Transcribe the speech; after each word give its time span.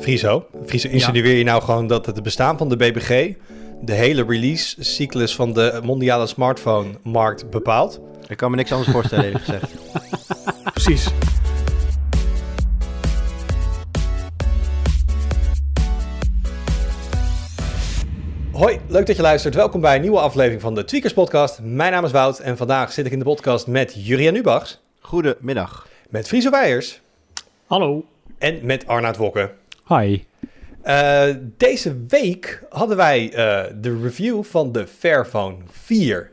Friso, 0.00 0.46
Friso 0.66 0.88
insinueer 0.88 1.36
je 1.36 1.44
nou 1.44 1.62
gewoon 1.62 1.86
dat 1.86 2.06
het 2.06 2.22
bestaan 2.22 2.58
van 2.58 2.68
de 2.68 2.76
BBG 2.76 3.34
de 3.80 3.92
hele 3.92 4.24
release-cyclus 4.24 5.34
van 5.34 5.52
de 5.52 5.80
mondiale 5.84 6.26
smartphone-markt 6.26 7.50
bepaalt? 7.50 8.00
Ik 8.28 8.36
kan 8.36 8.50
me 8.50 8.56
niks 8.56 8.72
anders 8.72 8.90
voorstellen, 8.90 9.24
eerlijk 9.24 9.44
gezegd. 9.44 9.72
Precies. 10.72 11.08
Hoi, 18.52 18.80
leuk 18.88 19.06
dat 19.06 19.16
je 19.16 19.22
luistert. 19.22 19.54
Welkom 19.54 19.80
bij 19.80 19.94
een 19.94 20.00
nieuwe 20.00 20.20
aflevering 20.20 20.60
van 20.60 20.74
de 20.74 20.84
Tweakers 20.84 21.12
Podcast. 21.12 21.60
Mijn 21.62 21.92
naam 21.92 22.04
is 22.04 22.10
Wout 22.10 22.38
en 22.38 22.56
vandaag 22.56 22.92
zit 22.92 23.06
ik 23.06 23.12
in 23.12 23.18
de 23.18 23.24
podcast 23.24 23.66
met 23.66 24.06
Jurian 24.06 24.32
Nubachs, 24.32 24.80
Goedemiddag. 25.00 25.86
met 26.08 26.28
Friso 26.28 26.50
Weijers 26.50 27.00
Hallo. 27.66 28.04
En 28.38 28.58
met 28.62 28.86
Arnaud 28.86 29.16
Wokke. 29.16 29.50
Hi. 29.88 30.22
Eh, 30.82 31.34
deze 31.56 31.96
week 32.08 32.62
hadden 32.68 32.96
wij 32.96 33.32
eh, 33.32 33.72
de 33.80 34.00
review 34.02 34.44
van 34.44 34.72
de 34.72 34.86
Fairphone 34.86 35.56
4. 35.70 36.30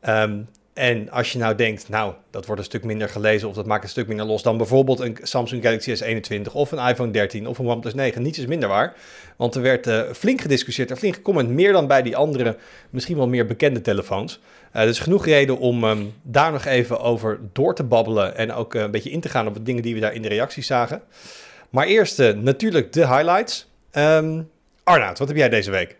Ehm, 0.00 0.38
en 0.76 1.10
als 1.10 1.32
je 1.32 1.38
nou 1.38 1.54
denkt, 1.54 1.88
nou, 1.88 2.14
dat 2.30 2.46
wordt 2.46 2.60
een 2.60 2.66
stuk 2.66 2.84
minder 2.84 3.08
gelezen 3.08 3.48
of 3.48 3.54
dat 3.54 3.66
maakt 3.66 3.82
een 3.82 3.88
stuk 3.88 4.06
minder 4.06 4.26
los 4.26 4.42
dan 4.42 4.56
bijvoorbeeld 4.56 5.00
een 5.00 5.18
Samsung 5.22 5.62
Galaxy 5.62 5.94
S21 5.94 6.52
of 6.52 6.72
een 6.72 6.88
iPhone 6.88 7.10
13 7.10 7.46
of 7.46 7.58
een 7.58 7.66
OnePlus 7.66 7.94
9, 7.94 8.22
niets 8.22 8.38
is 8.38 8.46
minder 8.46 8.68
waar. 8.68 8.94
Want 9.36 9.54
er 9.54 9.62
werd 9.62 9.86
eh, 9.86 10.00
flink 10.12 10.40
gediscussieerd 10.40 10.90
en 10.90 10.96
flink 10.96 11.14
gecomment, 11.14 11.48
meer 11.48 11.72
dan 11.72 11.86
bij 11.86 12.02
die 12.02 12.16
andere, 12.16 12.56
misschien 12.90 13.16
wel 13.16 13.28
meer 13.28 13.46
bekende 13.46 13.80
telefoons. 13.80 14.40
Uh, 14.76 14.82
dus 14.82 14.98
genoeg 14.98 15.24
reden 15.24 15.58
om 15.58 15.84
ehm, 15.84 16.04
daar 16.22 16.52
nog 16.52 16.64
even 16.64 17.00
over 17.00 17.38
door 17.52 17.74
te 17.74 17.84
babbelen 17.84 18.36
en 18.36 18.52
ook 18.52 18.74
een 18.74 18.90
beetje 18.90 19.10
in 19.10 19.20
te 19.20 19.28
gaan 19.28 19.46
op 19.46 19.54
de 19.54 19.62
dingen 19.62 19.82
die 19.82 19.94
we 19.94 20.00
daar 20.00 20.14
in 20.14 20.22
de 20.22 20.28
reacties 20.28 20.66
zagen. 20.66 21.02
Maar 21.70 21.86
eerst 21.86 22.18
natuurlijk 22.18 22.92
de 22.92 23.06
highlights. 23.06 23.70
Um, 23.92 24.50
wat 25.18 25.28
heb 25.28 25.36
jij 25.36 25.48
deze 25.48 25.70
week? 25.70 25.96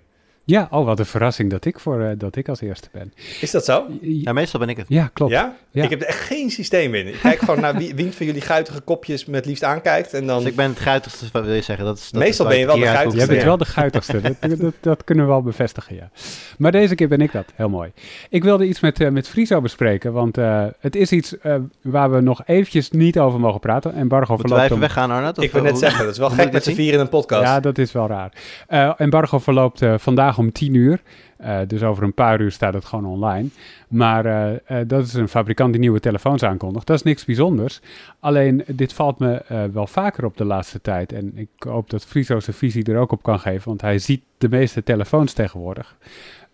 Ja, 0.49 0.69
oh, 0.71 0.85
wat 0.85 0.99
een 0.99 1.07
verrassing 1.07 1.51
dat 1.51 1.65
ik, 1.65 1.79
voor, 1.79 2.01
uh, 2.01 2.11
dat 2.19 2.37
ik 2.37 2.49
als 2.49 2.61
eerste 2.61 2.89
ben. 2.93 3.13
Is 3.41 3.51
dat 3.51 3.65
zo? 3.65 3.87
Ja, 4.01 4.33
meestal 4.33 4.61
ben 4.61 4.69
ik 4.69 4.77
het. 4.77 4.87
Ja, 4.89 5.11
klopt. 5.13 5.33
Ja? 5.33 5.57
Ja. 5.71 5.83
Ik 5.85 5.91
heb 5.91 6.01
er 6.01 6.07
echt 6.07 6.21
geen 6.21 6.51
systeem 6.51 6.95
in. 6.95 7.07
Ik 7.07 7.19
kijk 7.23 7.39
gewoon 7.39 7.61
naar 7.61 7.77
wie, 7.77 7.95
wie 7.95 8.13
van 8.13 8.27
jullie 8.27 8.41
guitige 8.41 8.81
kopjes 8.81 9.25
me 9.25 9.35
het 9.35 9.47
liefst 9.47 9.65
aankijkt. 9.65 10.15
En 10.15 10.27
dan... 10.27 10.39
Dus 10.39 10.49
ik 10.49 10.57
ben 10.57 10.69
het 10.69 10.79
guitigste, 10.79 11.27
wat 11.33 11.45
wil 11.45 11.55
je 11.55 11.63
zeggen? 11.63 11.85
Dat 11.85 11.99
is, 11.99 12.11
dat 12.11 12.23
Meestal 12.23 12.47
ben 12.47 12.59
je 12.59 12.67
wel 12.67 12.77
de 12.77 12.87
guitigste. 12.87 13.19
Jij 13.19 13.27
bent 13.27 13.43
wel 13.43 13.57
de 13.57 13.65
guitigste, 13.65 14.21
dat, 14.21 14.61
dat, 14.61 14.75
dat 14.81 15.05
kunnen 15.05 15.25
we 15.25 15.31
wel 15.31 15.43
bevestigen, 15.43 15.97
ja. 15.97 16.11
Maar 16.59 16.73
deze 16.73 16.95
keer 16.95 17.09
ben 17.09 17.21
ik 17.21 17.33
dat, 17.33 17.45
heel 17.55 17.69
mooi. 17.69 17.93
Ik 18.31 18.45
wilde 18.45 18.67
iets 18.67 18.81
met, 18.81 19.01
uh, 19.01 19.09
met 19.09 19.29
Friso 19.29 19.61
bespreken, 19.61 20.13
want 20.13 20.39
uh, 20.39 20.65
het 20.81 20.97
is 20.97 21.13
iets 21.13 21.35
uh, 21.43 21.55
waar 21.83 22.11
we 22.11 22.21
nog 22.21 22.43
eventjes 22.47 22.91
niet 22.91 23.19
over 23.19 23.41
mogen 23.41 23.61
praten. 23.61 23.95
Embargo 23.95 24.33
Moeten 24.33 24.49
verloopt 24.49 24.73
om... 24.73 24.81
weggaan, 24.81 25.11
Arnold? 25.11 25.43
Ik 25.43 25.53
wil 25.53 25.63
net 25.63 25.79
zeggen, 25.79 26.05
dat 26.05 26.13
is 26.13 26.19
wel 26.19 26.31
gek 26.31 26.53
met 26.53 26.65
z'n 26.65 26.75
vier 26.75 26.93
in 26.93 27.01
een 27.01 27.09
podcast. 27.09 27.43
Ja, 27.43 27.61
dat 27.61 27.79
is 27.79 27.93
wel 27.93 28.07
raar. 28.07 28.33
Uh, 28.69 28.93
embargo 28.97 29.39
verloopt 29.39 29.83
uh, 29.83 29.95
om 30.39 30.53
10 30.53 30.75
uur. 30.75 31.01
Uh, 31.41 31.59
dus 31.67 31.83
over 31.83 32.05
een 32.05 32.15
paar 32.15 32.41
uur 32.41 32.51
staat 32.51 32.75
het 32.75 32.85
gewoon 32.85 33.07
online. 33.07 33.49
Maar 33.89 34.27
uh, 34.27 34.51
uh, 34.51 34.89
dat 34.89 35.07
is 35.07 35.15
een 35.15 35.29
fabrikant 35.29 35.73
die 35.73 35.81
nieuwe 35.81 36.01
telefoons 36.01 36.43
aankondigt. 36.43 36.87
Dat 36.87 36.97
is 36.97 37.03
niks 37.03 37.25
bijzonders. 37.25 37.81
Alleen, 38.21 38.65
dit 38.67 38.93
valt 38.93 39.19
me 39.19 39.43
wel 39.73 39.87
vaker 39.87 40.25
op 40.25 40.37
de 40.37 40.45
laatste 40.45 40.81
tijd. 40.81 41.13
En 41.13 41.33
ik 41.35 41.49
hoop 41.59 41.91
dat 41.91 42.07
Friso 42.07 42.41
zijn 42.41 42.57
visie 42.57 42.85
er 42.85 42.99
ook 42.99 43.13
op 43.13 43.23
kan 43.23 43.41
geven. 43.41 43.69
Want 43.69 43.81
hij 43.81 43.99
ziet 43.99 44.23
de 44.39 44.49
meeste 44.49 44.83
telefoons 44.83 45.33
tegenwoordig. 45.33 45.97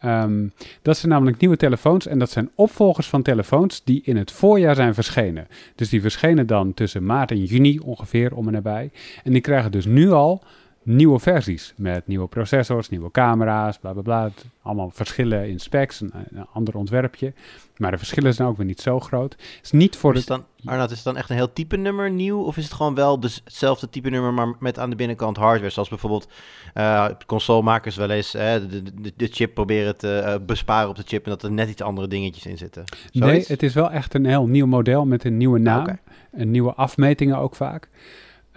Um, 0.04 0.52
dat 0.82 0.96
zijn 0.96 1.12
namelijk 1.12 1.38
nieuwe 1.38 1.56
telefoons 1.56 2.06
en 2.06 2.18
dat 2.18 2.30
zijn 2.30 2.50
opvolgers 2.54 3.06
van 3.06 3.22
telefoons 3.22 3.84
die 3.84 4.02
in 4.04 4.16
het 4.16 4.32
voorjaar 4.32 4.74
zijn 4.74 4.94
verschenen. 4.94 5.48
Dus 5.74 5.88
die 5.88 6.00
verschenen 6.00 6.46
dan 6.46 6.74
tussen 6.74 7.06
maart 7.06 7.30
en 7.30 7.44
juni 7.44 7.78
ongeveer 7.78 8.34
om 8.34 8.46
en 8.46 8.52
nabij. 8.52 8.90
En 9.24 9.32
die 9.32 9.40
krijgen 9.40 9.72
dus 9.72 9.84
nu 9.84 10.10
al 10.10 10.42
nieuwe 10.82 11.18
versies 11.18 11.74
met 11.76 12.06
nieuwe 12.06 12.26
processors, 12.26 12.88
nieuwe 12.88 13.10
camera's, 13.10 13.78
bla 13.78 13.92
bla 13.92 14.02
bla. 14.02 14.30
Allemaal 14.62 14.90
verschillen 14.90 15.48
in 15.48 15.58
specs, 15.58 16.00
een, 16.00 16.12
een 16.14 16.46
ander 16.52 16.76
ontwerpje. 16.76 17.32
Maar 17.76 17.90
de 17.90 17.98
verschillen 17.98 18.34
zijn 18.34 18.48
ook 18.48 18.56
weer 18.56 18.66
niet 18.66 18.80
zo 18.80 19.00
groot. 19.00 19.32
Het 19.32 19.60
is 19.62 19.70
niet 19.70 19.96
voor 19.96 20.12
is 20.12 20.18
het 20.18 20.28
dan, 20.28 20.44
Arnoud, 20.64 20.90
is 20.90 20.96
het 20.96 21.04
dan 21.04 21.16
echt 21.16 21.30
een 21.30 21.36
heel 21.36 21.52
type 21.52 21.76
nummer 21.76 22.10
nieuw? 22.10 22.42
Of 22.42 22.56
is 22.56 22.64
het 22.64 22.72
gewoon 22.72 22.94
wel 22.94 23.20
dus 23.20 23.40
hetzelfde 23.44 23.88
type 23.90 24.10
nummer, 24.10 24.32
maar 24.32 24.54
met 24.58 24.78
aan 24.78 24.90
de 24.90 24.96
binnenkant 24.96 25.36
hardware? 25.36 25.70
Zoals 25.70 25.88
bijvoorbeeld 25.88 26.28
uh, 26.74 27.06
consolemakers 27.26 27.96
wel 27.96 28.10
eens 28.10 28.30
de, 28.30 28.82
de, 29.00 29.12
de, 29.16 29.28
chip 29.30 29.54
proberen 29.54 29.96
te 29.96 30.22
uh, 30.26 30.46
besparen 30.46 30.88
op 30.88 30.96
de 30.96 31.02
chip 31.06 31.24
en 31.24 31.30
dat 31.30 31.42
er 31.42 31.52
net 31.52 31.68
iets 31.68 31.82
andere 31.82 32.08
dingetjes 32.08 32.46
in 32.46 32.58
zitten. 32.58 32.84
Zoiets? 33.10 33.48
Nee, 33.48 33.56
het 33.56 33.62
is 33.62 33.74
wel 33.74 33.90
echt 33.90 34.14
een 34.14 34.26
heel 34.26 34.46
nieuw 34.46 34.66
model 34.66 35.06
met 35.06 35.24
een 35.24 35.36
nieuwe 35.36 35.58
naam. 35.58 35.82
Okay. 35.82 35.98
En 36.32 36.50
nieuwe 36.50 36.74
afmetingen 36.74 37.38
ook 37.38 37.54
vaak. 37.54 37.88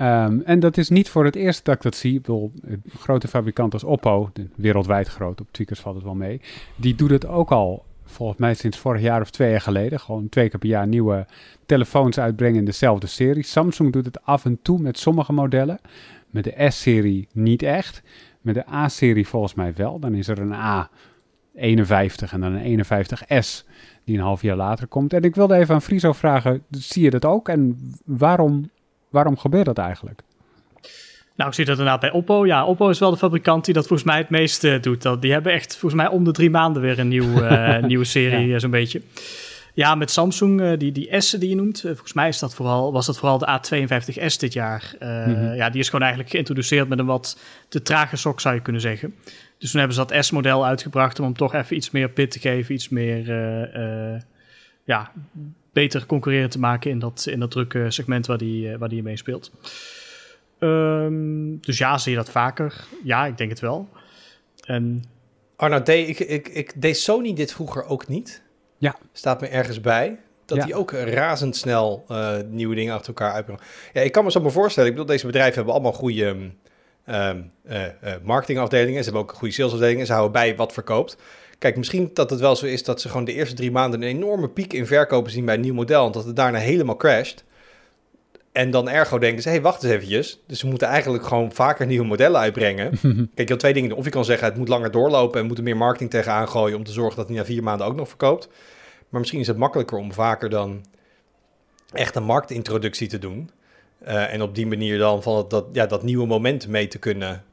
Um, 0.01 0.41
en 0.41 0.59
dat 0.59 0.77
is 0.77 0.89
niet 0.89 1.09
voor 1.09 1.25
het 1.25 1.35
eerst 1.35 1.65
dat 1.65 1.75
ik 1.75 1.81
dat 1.81 1.95
zie. 1.95 2.15
Ik 2.15 2.21
bedoel, 2.21 2.51
een 2.61 2.83
grote 2.97 3.27
fabrikant 3.27 3.73
als 3.73 3.83
Oppo, 3.83 4.31
wereldwijd 4.55 5.07
groot, 5.07 5.41
op 5.41 5.47
tweakers 5.51 5.79
valt 5.79 5.95
het 5.95 6.03
wel 6.03 6.15
mee. 6.15 6.41
Die 6.75 6.95
doet 6.95 7.09
het 7.09 7.27
ook 7.27 7.51
al, 7.51 7.85
volgens 8.03 8.39
mij 8.39 8.53
sinds 8.53 8.77
vorig 8.77 9.01
jaar 9.01 9.21
of 9.21 9.29
twee 9.29 9.49
jaar 9.49 9.61
geleden. 9.61 9.99
Gewoon 9.99 10.29
twee 10.29 10.49
keer 10.49 10.59
per 10.59 10.69
jaar 10.69 10.87
nieuwe 10.87 11.25
telefoons 11.65 12.19
uitbrengen 12.19 12.59
in 12.59 12.65
dezelfde 12.65 13.07
serie. 13.07 13.43
Samsung 13.43 13.93
doet 13.93 14.05
het 14.05 14.23
af 14.23 14.45
en 14.45 14.59
toe 14.61 14.79
met 14.79 14.97
sommige 14.97 15.33
modellen. 15.33 15.79
Met 16.29 16.43
de 16.43 16.65
S-serie 16.69 17.27
niet 17.31 17.63
echt. 17.63 18.01
Met 18.41 18.55
de 18.55 18.69
A-serie 18.69 19.27
volgens 19.27 19.53
mij 19.53 19.73
wel. 19.75 19.99
Dan 19.99 20.13
is 20.13 20.27
er 20.27 20.39
een 20.39 20.53
A51 20.53 22.31
en 22.31 22.39
dan 22.39 22.53
een 22.53 22.83
51S 22.85 23.65
die 24.03 24.17
een 24.17 24.23
half 24.23 24.41
jaar 24.41 24.55
later 24.55 24.87
komt. 24.87 25.13
En 25.13 25.23
ik 25.23 25.35
wilde 25.35 25.55
even 25.55 25.75
aan 25.75 25.81
Friso 25.81 26.13
vragen, 26.13 26.63
zie 26.69 27.03
je 27.03 27.09
dat 27.09 27.25
ook? 27.25 27.49
En 27.49 27.91
waarom 28.05 28.69
Waarom 29.15 29.37
gebeurt 29.37 29.65
dat 29.65 29.77
eigenlijk? 29.77 30.21
Nou, 31.35 31.49
ik 31.49 31.55
zie 31.55 31.65
dat 31.65 31.77
inderdaad 31.77 31.99
bij 31.99 32.11
Oppo. 32.11 32.45
Ja, 32.45 32.65
Oppo 32.65 32.89
is 32.89 32.99
wel 32.99 33.11
de 33.11 33.17
fabrikant 33.17 33.65
die 33.65 33.73
dat 33.73 33.87
volgens 33.87 34.09
mij 34.09 34.17
het 34.17 34.29
meeste 34.29 34.77
doet. 34.81 35.01
Dat, 35.01 35.21
die 35.21 35.31
hebben 35.31 35.51
echt 35.51 35.77
volgens 35.77 36.01
mij 36.01 36.11
om 36.11 36.23
de 36.23 36.31
drie 36.31 36.49
maanden 36.49 36.81
weer 36.81 36.99
een 36.99 37.07
nieuw, 37.07 37.41
uh, 37.41 37.77
nieuwe 37.91 38.05
serie, 38.05 38.47
ja. 38.47 38.59
zo'n 38.59 38.69
beetje. 38.69 39.01
Ja, 39.73 39.95
met 39.95 40.11
Samsung, 40.11 40.61
uh, 40.61 40.77
die, 40.77 40.91
die 40.91 41.21
S 41.21 41.29
die 41.29 41.49
je 41.49 41.55
noemt, 41.55 41.77
uh, 41.77 41.83
volgens 41.83 42.13
mij 42.13 42.27
is 42.27 42.39
dat 42.39 42.55
vooral, 42.55 42.91
was 42.91 43.05
dat 43.05 43.17
vooral 43.17 43.37
de 43.37 43.59
A52S 43.59 44.37
dit 44.37 44.53
jaar. 44.53 44.95
Mm 44.99 45.35
-hmm. 45.35 45.53
Ja, 45.53 45.69
die 45.69 45.79
is 45.79 45.85
gewoon 45.85 46.01
eigenlijk 46.01 46.31
geïntroduceerd 46.31 46.87
met 46.87 46.99
een 46.99 47.05
wat 47.05 47.39
te 47.69 47.81
trage 47.81 48.15
sok, 48.15 48.39
zou 48.39 48.55
je 48.55 48.61
kunnen 48.61 48.81
zeggen. 48.81 49.15
Dus 49.57 49.71
toen 49.71 49.79
hebben 49.79 49.97
ze 49.97 50.05
dat 50.05 50.25
S-model 50.25 50.65
uitgebracht 50.65 51.19
om 51.19 51.25
hem 51.25 51.35
toch 51.35 51.53
even 51.53 51.75
iets 51.75 51.91
meer 51.91 52.09
pit 52.09 52.31
te 52.31 52.39
geven, 52.39 52.73
iets 52.73 52.89
meer, 52.89 53.25
ja, 54.83 55.11
beter 55.75 56.05
concurrerend 56.05 56.51
te 56.51 56.59
maken 56.59 56.91
in 56.91 56.99
dat, 56.99 57.25
in 57.29 57.39
dat 57.39 57.51
drukke 57.51 57.91
segment 57.91 58.25
waar 58.25 58.37
die, 58.37 58.77
waar 58.77 58.89
die 58.89 59.03
mee 59.03 59.17
speelt. 59.17 59.51
Um, 60.59 61.57
dus 61.61 61.77
ja, 61.77 61.97
zie 61.97 62.11
je 62.11 62.17
dat 62.17 62.29
vaker? 62.29 62.85
Ja, 63.03 63.25
ik 63.25 63.37
denk 63.37 63.49
het 63.49 63.59
wel. 63.59 63.89
En... 64.65 65.03
Arnoud, 65.55 65.85
deed, 65.85 66.09
ik, 66.09 66.19
ik, 66.19 66.47
ik, 66.47 66.81
deed 66.81 66.97
Sony 66.97 67.33
dit 67.33 67.53
vroeger 67.53 67.85
ook 67.85 68.07
niet? 68.07 68.41
Ja. 68.77 68.95
Staat 69.11 69.41
me 69.41 69.47
ergens 69.47 69.81
bij. 69.81 70.19
Dat 70.45 70.57
ja. 70.57 70.65
die 70.65 70.75
ook 70.75 70.91
razendsnel 70.91 72.05
uh, 72.11 72.35
nieuwe 72.49 72.75
dingen 72.75 72.93
achter 72.93 73.07
elkaar 73.07 73.33
uitbrengen. 73.33 73.63
Ja, 73.93 74.01
ik 74.01 74.11
kan 74.11 74.23
me 74.23 74.31
zo 74.31 74.41
maar 74.41 74.51
voorstellen. 74.51 74.89
Ik 74.89 74.95
bedoel, 74.95 75.11
deze 75.11 75.25
bedrijven 75.25 75.55
hebben 75.55 75.73
allemaal 75.73 75.93
goede 75.93 76.25
um, 76.25 76.57
uh, 77.05 77.31
uh, 77.71 78.13
marketingafdelingen. 78.23 79.03
Ze 79.03 79.09
hebben 79.11 79.21
ook 79.21 79.37
goede 79.37 79.53
salesafdelingen. 79.53 80.05
Ze 80.05 80.11
houden 80.11 80.33
bij 80.33 80.55
wat 80.55 80.73
verkoopt. 80.73 81.17
Kijk, 81.65 81.77
misschien 81.77 82.09
dat 82.13 82.29
het 82.29 82.39
wel 82.39 82.55
zo 82.55 82.65
is 82.65 82.83
dat 82.83 83.01
ze 83.01 83.09
gewoon 83.09 83.25
de 83.25 83.33
eerste 83.33 83.55
drie 83.55 83.71
maanden 83.71 84.01
een 84.01 84.07
enorme 84.07 84.49
piek 84.49 84.73
in 84.73 84.87
verkopen 84.87 85.31
zien 85.31 85.45
bij 85.45 85.55
een 85.55 85.61
nieuw 85.61 85.73
model. 85.73 86.05
En 86.05 86.11
dat 86.11 86.25
het 86.25 86.35
daarna 86.35 86.57
helemaal 86.57 86.95
crasht. 86.95 87.43
En 88.51 88.71
dan 88.71 88.89
ergo 88.89 89.17
denken 89.17 89.41
ze, 89.41 89.47
hé, 89.47 89.53
hey, 89.53 89.63
wacht 89.63 89.83
eens 89.83 89.93
eventjes. 89.93 90.39
Dus 90.47 90.59
ze 90.59 90.67
moeten 90.67 90.87
eigenlijk 90.87 91.25
gewoon 91.25 91.51
vaker 91.51 91.85
nieuwe 91.85 92.05
modellen 92.05 92.39
uitbrengen. 92.39 92.89
Kijk, 93.35 93.47
je 93.47 93.53
had 93.53 93.59
twee 93.59 93.73
dingen. 93.73 93.95
Of 93.95 94.03
je 94.03 94.09
kan 94.09 94.25
zeggen, 94.25 94.47
het 94.47 94.57
moet 94.57 94.67
langer 94.67 94.91
doorlopen 94.91 95.39
en 95.39 95.47
moet 95.47 95.57
er 95.57 95.63
meer 95.63 95.77
marketing 95.77 96.09
tegenaan 96.09 96.49
gooien 96.49 96.77
om 96.77 96.83
te 96.83 96.91
zorgen 96.91 97.15
dat 97.15 97.27
het 97.27 97.37
na 97.37 97.45
vier 97.45 97.63
maanden 97.63 97.87
ook 97.87 97.95
nog 97.95 98.07
verkoopt. 98.07 98.47
Maar 99.09 99.19
misschien 99.19 99.41
is 99.41 99.47
het 99.47 99.57
makkelijker 99.57 99.97
om 99.97 100.13
vaker 100.13 100.49
dan 100.49 100.85
echt 101.91 102.15
een 102.15 102.23
marktintroductie 102.23 103.07
te 103.07 103.19
doen. 103.19 103.49
Uh, 104.07 104.33
en 104.33 104.41
op 104.41 104.55
die 104.55 104.67
manier 104.67 104.97
dan 104.97 105.23
van 105.23 105.45
dat, 105.47 105.65
ja, 105.71 105.85
dat 105.85 106.03
nieuwe 106.03 106.25
moment 106.25 106.67
mee 106.67 106.87
te 106.87 106.97
kunnen 106.97 107.43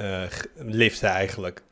uh, 0.00 0.22
liften 0.56 1.08
eigenlijk. 1.08 1.62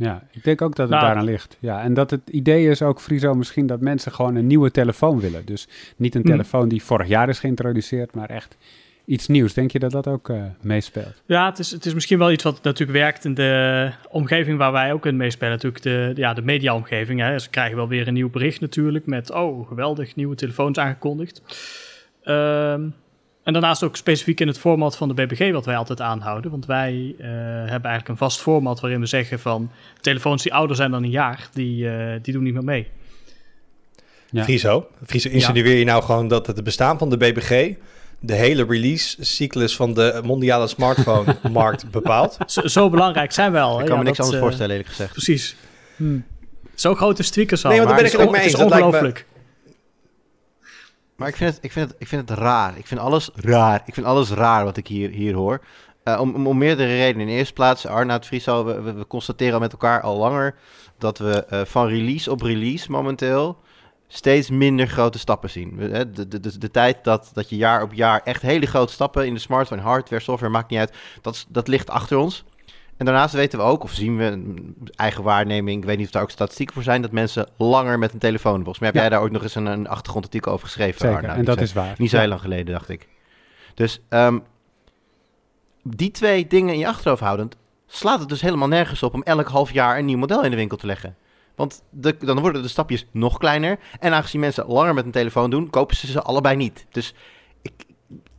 Ja, 0.00 0.22
ik 0.30 0.44
denk 0.44 0.62
ook 0.62 0.76
dat 0.76 0.88
het 0.88 0.98
nou, 0.98 1.06
daaraan 1.06 1.24
ligt. 1.24 1.56
Ja, 1.58 1.82
en 1.82 1.94
dat 1.94 2.10
het 2.10 2.20
idee 2.30 2.68
is 2.68 2.82
ook, 2.82 3.00
Friso, 3.00 3.34
misschien 3.34 3.66
dat 3.66 3.80
mensen 3.80 4.12
gewoon 4.12 4.34
een 4.34 4.46
nieuwe 4.46 4.70
telefoon 4.70 5.20
willen. 5.20 5.44
Dus 5.44 5.68
niet 5.96 6.14
een 6.14 6.22
telefoon 6.22 6.68
die 6.68 6.82
vorig 6.82 7.08
jaar 7.08 7.28
is 7.28 7.38
geïntroduceerd, 7.38 8.14
maar 8.14 8.30
echt 8.30 8.56
iets 9.04 9.28
nieuws. 9.28 9.54
Denk 9.54 9.70
je 9.70 9.78
dat 9.78 9.90
dat 9.90 10.06
ook 10.06 10.28
uh, 10.28 10.42
meespeelt? 10.60 11.22
Ja, 11.26 11.48
het 11.48 11.58
is, 11.58 11.70
het 11.70 11.86
is 11.86 11.94
misschien 11.94 12.18
wel 12.18 12.32
iets 12.32 12.44
wat 12.44 12.62
natuurlijk 12.62 12.98
werkt 12.98 13.24
in 13.24 13.34
de 13.34 13.90
omgeving 14.08 14.58
waar 14.58 14.72
wij 14.72 14.92
ook 14.92 15.06
in 15.06 15.16
meespelen. 15.16 15.52
Natuurlijk 15.52 15.82
de, 15.82 16.12
ja, 16.14 16.34
de 16.34 16.42
media-omgeving. 16.42 17.20
Hè. 17.20 17.38
Ze 17.38 17.50
krijgen 17.50 17.76
wel 17.76 17.88
weer 17.88 18.08
een 18.08 18.14
nieuw 18.14 18.30
bericht 18.30 18.60
natuurlijk 18.60 19.06
met, 19.06 19.30
oh, 19.30 19.68
geweldig, 19.68 20.16
nieuwe 20.16 20.34
telefoons 20.34 20.78
aangekondigd. 20.78 21.42
Um, 22.24 22.94
en 23.50 23.60
daarnaast 23.60 23.82
ook 23.82 23.96
specifiek 23.96 24.40
in 24.40 24.46
het 24.46 24.58
format 24.58 24.96
van 24.96 25.08
de 25.08 25.14
BBG 25.14 25.52
wat 25.52 25.64
wij 25.64 25.76
altijd 25.76 26.00
aanhouden. 26.00 26.50
Want 26.50 26.66
wij 26.66 27.14
uh, 27.18 27.26
hebben 27.26 27.68
eigenlijk 27.68 28.08
een 28.08 28.16
vast 28.16 28.40
format 28.40 28.80
waarin 28.80 29.00
we 29.00 29.06
zeggen 29.06 29.40
van... 29.40 29.70
telefoons 30.00 30.42
die 30.42 30.54
ouder 30.54 30.76
zijn 30.76 30.90
dan 30.90 31.02
een 31.02 31.10
jaar, 31.10 31.48
die, 31.52 31.84
uh, 31.84 32.12
die 32.22 32.32
doen 32.32 32.42
niet 32.42 32.52
meer 32.52 32.64
mee. 32.64 32.88
Ja. 34.30 34.42
Friso, 34.42 34.86
Friso 35.06 35.28
insinueer 35.28 35.72
ja. 35.72 35.78
je 35.78 35.84
nou 35.84 36.02
gewoon 36.02 36.28
dat 36.28 36.46
het 36.46 36.64
bestaan 36.64 36.98
van 36.98 37.10
de 37.10 37.16
BBG... 37.16 37.74
de 38.20 38.34
hele 38.34 38.64
release-cyclus 38.68 39.76
van 39.76 39.94
de 39.94 40.20
mondiale 40.24 40.66
smartphone-markt 40.66 41.90
bepaalt. 42.00 42.36
Zo, 42.46 42.66
zo, 42.66 42.90
belangrijk 42.90 43.32
zijn 43.32 43.52
we 43.52 43.60
al. 43.60 43.80
Ik 43.80 43.86
kan 43.86 43.98
me 43.98 44.04
niks 44.04 44.18
anders 44.18 44.36
uh, 44.36 44.42
voorstellen, 44.42 44.70
eerlijk 44.70 44.88
gezegd. 44.88 45.12
Precies. 45.12 45.56
Hmm. 45.96 46.24
Zo 46.74 46.94
grote 46.94 47.22
streakers 47.22 47.64
al. 47.64 47.70
Nee, 47.70 47.78
want 47.78 47.90
daar 47.90 48.00
ben 48.00 48.12
ik 48.12 48.18
het 48.18 48.26
ook 48.26 48.32
mee 48.32 48.42
eens. 48.42 48.52
Het 48.52 48.60
is 48.60 48.66
ongelooflijk. 48.66 49.26
Maar 51.20 51.28
ik 51.28 51.36
vind, 51.36 51.54
het, 51.54 51.64
ik, 51.64 51.72
vind 51.72 51.90
het, 51.90 52.00
ik 52.00 52.08
vind 52.08 52.28
het 52.28 52.38
raar. 52.38 52.78
Ik 52.78 52.86
vind 52.86 53.00
alles 53.00 53.30
raar. 53.34 53.82
Ik 53.84 53.94
vind 53.94 54.06
alles 54.06 54.30
raar 54.30 54.64
wat 54.64 54.76
ik 54.76 54.86
hier, 54.86 55.10
hier 55.10 55.34
hoor. 55.34 55.60
Uh, 56.04 56.20
om, 56.20 56.46
om 56.46 56.58
meerdere 56.58 56.96
redenen. 56.96 57.20
In 57.20 57.26
de 57.26 57.38
eerste 57.38 57.52
plaats, 57.52 57.86
Arnaud 57.86 58.26
Friso, 58.26 58.64
we, 58.64 58.80
we, 58.80 58.92
we 58.92 59.06
constateren 59.06 59.60
met 59.60 59.72
elkaar 59.72 60.00
al 60.00 60.16
langer 60.16 60.54
dat 60.98 61.18
we 61.18 61.46
uh, 61.52 61.60
van 61.64 61.86
release 61.86 62.30
op 62.30 62.40
release 62.42 62.90
momenteel 62.90 63.58
steeds 64.08 64.50
minder 64.50 64.86
grote 64.86 65.18
stappen 65.18 65.50
zien. 65.50 65.76
De, 65.76 66.10
de, 66.10 66.40
de, 66.40 66.58
de, 66.58 66.70
tijd 66.70 67.04
dat, 67.04 67.30
dat 67.32 67.48
je 67.48 67.56
jaar 67.56 67.82
op 67.82 67.92
jaar 67.92 68.20
echt 68.24 68.42
hele 68.42 68.66
grote 68.66 68.92
stappen 68.92 69.26
in 69.26 69.34
de 69.34 69.40
smartphone, 69.40 69.82
hardware, 69.82 70.22
software, 70.22 70.52
maakt 70.52 70.70
niet 70.70 70.78
uit, 70.78 70.96
dat, 71.20 71.46
dat 71.48 71.68
ligt 71.68 71.90
achter 71.90 72.16
ons. 72.16 72.44
En 73.00 73.06
daarnaast 73.06 73.34
weten 73.34 73.58
we 73.58 73.64
ook, 73.64 73.82
of 73.82 73.92
zien 73.92 74.16
we, 74.16 74.42
eigen 74.94 75.22
waarneming, 75.22 75.78
ik 75.78 75.84
weet 75.84 75.96
niet 75.96 76.06
of 76.06 76.12
daar 76.12 76.22
ook 76.22 76.30
statistieken 76.30 76.74
voor 76.74 76.82
zijn, 76.82 77.02
dat 77.02 77.10
mensen 77.10 77.48
langer 77.56 77.98
met 77.98 78.12
een 78.12 78.18
telefoon. 78.18 78.54
Volgens 78.54 78.78
mij 78.78 78.88
heb 78.88 78.96
ja. 78.96 79.00
jij 79.02 79.10
daar 79.10 79.20
ook 79.20 79.30
nog 79.30 79.42
eens 79.42 79.54
een, 79.54 79.66
een 79.66 79.88
achtergrondartikel 79.88 80.52
over 80.52 80.66
geschreven. 80.66 81.00
Zeker, 81.00 81.16
Arna, 81.16 81.34
en 81.34 81.44
dat 81.44 81.60
is 81.60 81.72
waar. 81.72 81.94
Niet 81.98 82.10
zo 82.10 82.18
heel 82.18 82.28
lang 82.28 82.40
geleden, 82.40 82.72
dacht 82.72 82.88
ik. 82.88 83.08
Dus 83.74 84.00
um, 84.08 84.42
die 85.82 86.10
twee 86.10 86.46
dingen 86.46 86.72
in 86.72 86.78
je 86.78 86.86
achterhoofd 86.86 87.22
houdend, 87.22 87.56
slaat 87.86 88.20
het 88.20 88.28
dus 88.28 88.40
helemaal 88.40 88.68
nergens 88.68 89.02
op 89.02 89.14
om 89.14 89.22
elk 89.22 89.48
half 89.48 89.72
jaar 89.72 89.98
een 89.98 90.04
nieuw 90.04 90.18
model 90.18 90.44
in 90.44 90.50
de 90.50 90.56
winkel 90.56 90.76
te 90.76 90.86
leggen. 90.86 91.16
Want 91.54 91.82
de, 91.90 92.16
dan 92.18 92.40
worden 92.40 92.62
de 92.62 92.68
stapjes 92.68 93.06
nog 93.10 93.38
kleiner. 93.38 93.78
En 94.00 94.12
aangezien 94.12 94.40
mensen 94.40 94.66
langer 94.66 94.94
met 94.94 95.04
een 95.04 95.10
telefoon 95.10 95.50
doen, 95.50 95.70
kopen 95.70 95.96
ze 95.96 96.06
ze 96.06 96.22
allebei 96.22 96.56
niet. 96.56 96.86
Dus 96.90 97.14
ik, 97.62 97.72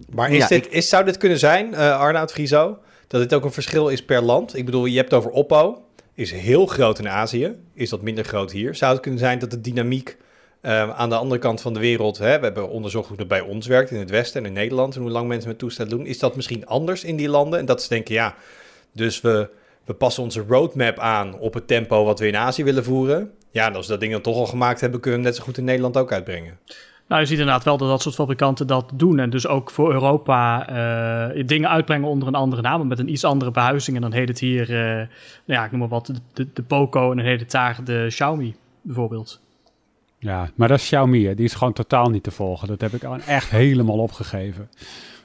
maar 0.09 0.29
is 0.29 0.37
ja, 0.37 0.47
dit, 0.47 0.65
ik- 0.65 0.71
is, 0.71 0.89
zou 0.89 1.05
dit 1.05 1.17
kunnen 1.17 1.39
zijn, 1.39 1.73
eh 1.73 1.99
Arnoud 1.99 2.31
Friso, 2.31 2.77
dat 3.11 3.21
dit 3.21 3.33
ook 3.33 3.43
een 3.43 3.51
verschil 3.51 3.87
is 3.87 4.05
per 4.05 4.21
land? 4.21 4.57
Ik 4.57 4.65
bedoel, 4.65 4.85
je 4.85 4.97
hebt 4.97 5.11
het 5.11 5.19
over 5.19 5.31
Oppo, 5.31 5.85
is 6.13 6.31
heel 6.31 6.65
groot 6.65 6.99
in 6.99 7.09
Azië, 7.09 7.55
is 7.73 7.89
dat 7.89 8.01
minder 8.01 8.23
groot 8.23 8.51
hier. 8.51 8.75
Zou 8.75 8.91
het 8.91 9.01
kunnen 9.01 9.19
zijn 9.19 9.39
dat 9.39 9.51
de 9.51 9.61
dynamiek 9.61 10.17
eh, 10.61 10.89
aan 10.89 11.09
de 11.09 11.15
andere 11.15 11.39
kant 11.41 11.61
van 11.61 11.73
de 11.73 11.79
wereld, 11.79 12.17
hè, 12.17 12.37
we 12.37 12.43
hebben 12.43 12.69
onderzocht 12.69 13.07
hoe 13.07 13.17
dat 13.17 13.27
bij 13.27 13.41
ons 13.41 13.67
werkt 13.67 13.91
in 13.91 13.99
het 13.99 14.09
Westen 14.09 14.41
en 14.41 14.47
in 14.47 14.53
Nederland 14.53 14.95
en 14.95 15.01
hoe 15.01 15.09
lang 15.09 15.27
mensen 15.27 15.49
met 15.49 15.59
toestellen 15.59 15.91
doen, 15.91 16.05
is 16.05 16.19
dat 16.19 16.35
misschien 16.35 16.65
anders 16.65 17.03
in 17.03 17.15
die 17.15 17.29
landen? 17.29 17.59
En 17.59 17.65
dat 17.65 17.81
ze 17.81 17.89
denken, 17.89 18.13
ja, 18.13 18.35
dus 18.93 19.21
we, 19.21 19.49
we 19.85 19.93
passen 19.93 20.23
onze 20.23 20.43
roadmap 20.47 20.99
aan 20.99 21.39
op 21.39 21.53
het 21.53 21.67
tempo 21.67 22.03
wat 22.03 22.19
we 22.19 22.27
in 22.27 22.37
Azië 22.37 22.63
willen 22.63 22.83
voeren. 22.83 23.31
Ja, 23.49 23.67
en 23.67 23.75
als 23.75 23.85
we 23.85 23.91
dat 23.91 24.01
ding 24.01 24.11
dan 24.11 24.21
toch 24.21 24.35
al 24.35 24.45
gemaakt 24.45 24.81
hebben, 24.81 24.99
kunnen 24.99 25.19
we 25.19 25.25
hem 25.25 25.33
net 25.35 25.41
zo 25.43 25.47
goed 25.49 25.57
in 25.57 25.65
Nederland 25.65 25.97
ook 25.97 26.11
uitbrengen. 26.11 26.59
Nou, 27.11 27.23
je 27.23 27.29
ziet 27.29 27.39
inderdaad 27.39 27.63
wel 27.63 27.77
dat 27.77 27.87
dat 27.87 28.01
soort 28.01 28.15
fabrikanten 28.15 28.67
dat 28.67 28.91
doen. 28.93 29.19
En 29.19 29.29
dus 29.29 29.47
ook 29.47 29.71
voor 29.71 29.91
Europa 29.91 30.67
eh, 30.67 31.47
dingen 31.47 31.69
uitbrengen 31.69 32.07
onder 32.07 32.27
een 32.27 32.35
andere 32.35 32.61
naam. 32.61 32.87
Met 32.87 32.99
een 32.99 33.11
iets 33.11 33.23
andere 33.23 33.51
behuizing. 33.51 33.95
En 33.95 34.01
dan 34.01 34.13
heet 34.13 34.27
het 34.27 34.39
hier, 34.39 34.61
eh, 34.61 34.95
nou 34.95 35.07
ja, 35.45 35.65
ik 35.65 35.71
noem 35.71 35.79
maar 35.79 35.89
wat, 35.89 36.13
de, 36.33 36.47
de, 36.53 36.63
Poco. 36.63 37.11
En 37.11 37.17
dan 37.17 37.25
heet 37.25 37.39
het 37.39 37.51
daar 37.51 37.79
de 37.83 38.05
Xiaomi, 38.07 38.55
bijvoorbeeld. 38.81 39.41
Ja, 40.19 40.49
maar 40.55 40.67
dat 40.67 40.77
is 40.77 40.83
Xiaomi, 40.83 41.35
die 41.35 41.45
is 41.45 41.53
gewoon 41.53 41.73
totaal 41.73 42.09
niet 42.09 42.23
te 42.23 42.31
volgen. 42.31 42.67
Dat 42.67 42.81
heb 42.81 42.93
ik 42.93 43.03
echt 43.25 43.49
helemaal 43.49 43.97
opgegeven. 43.97 44.69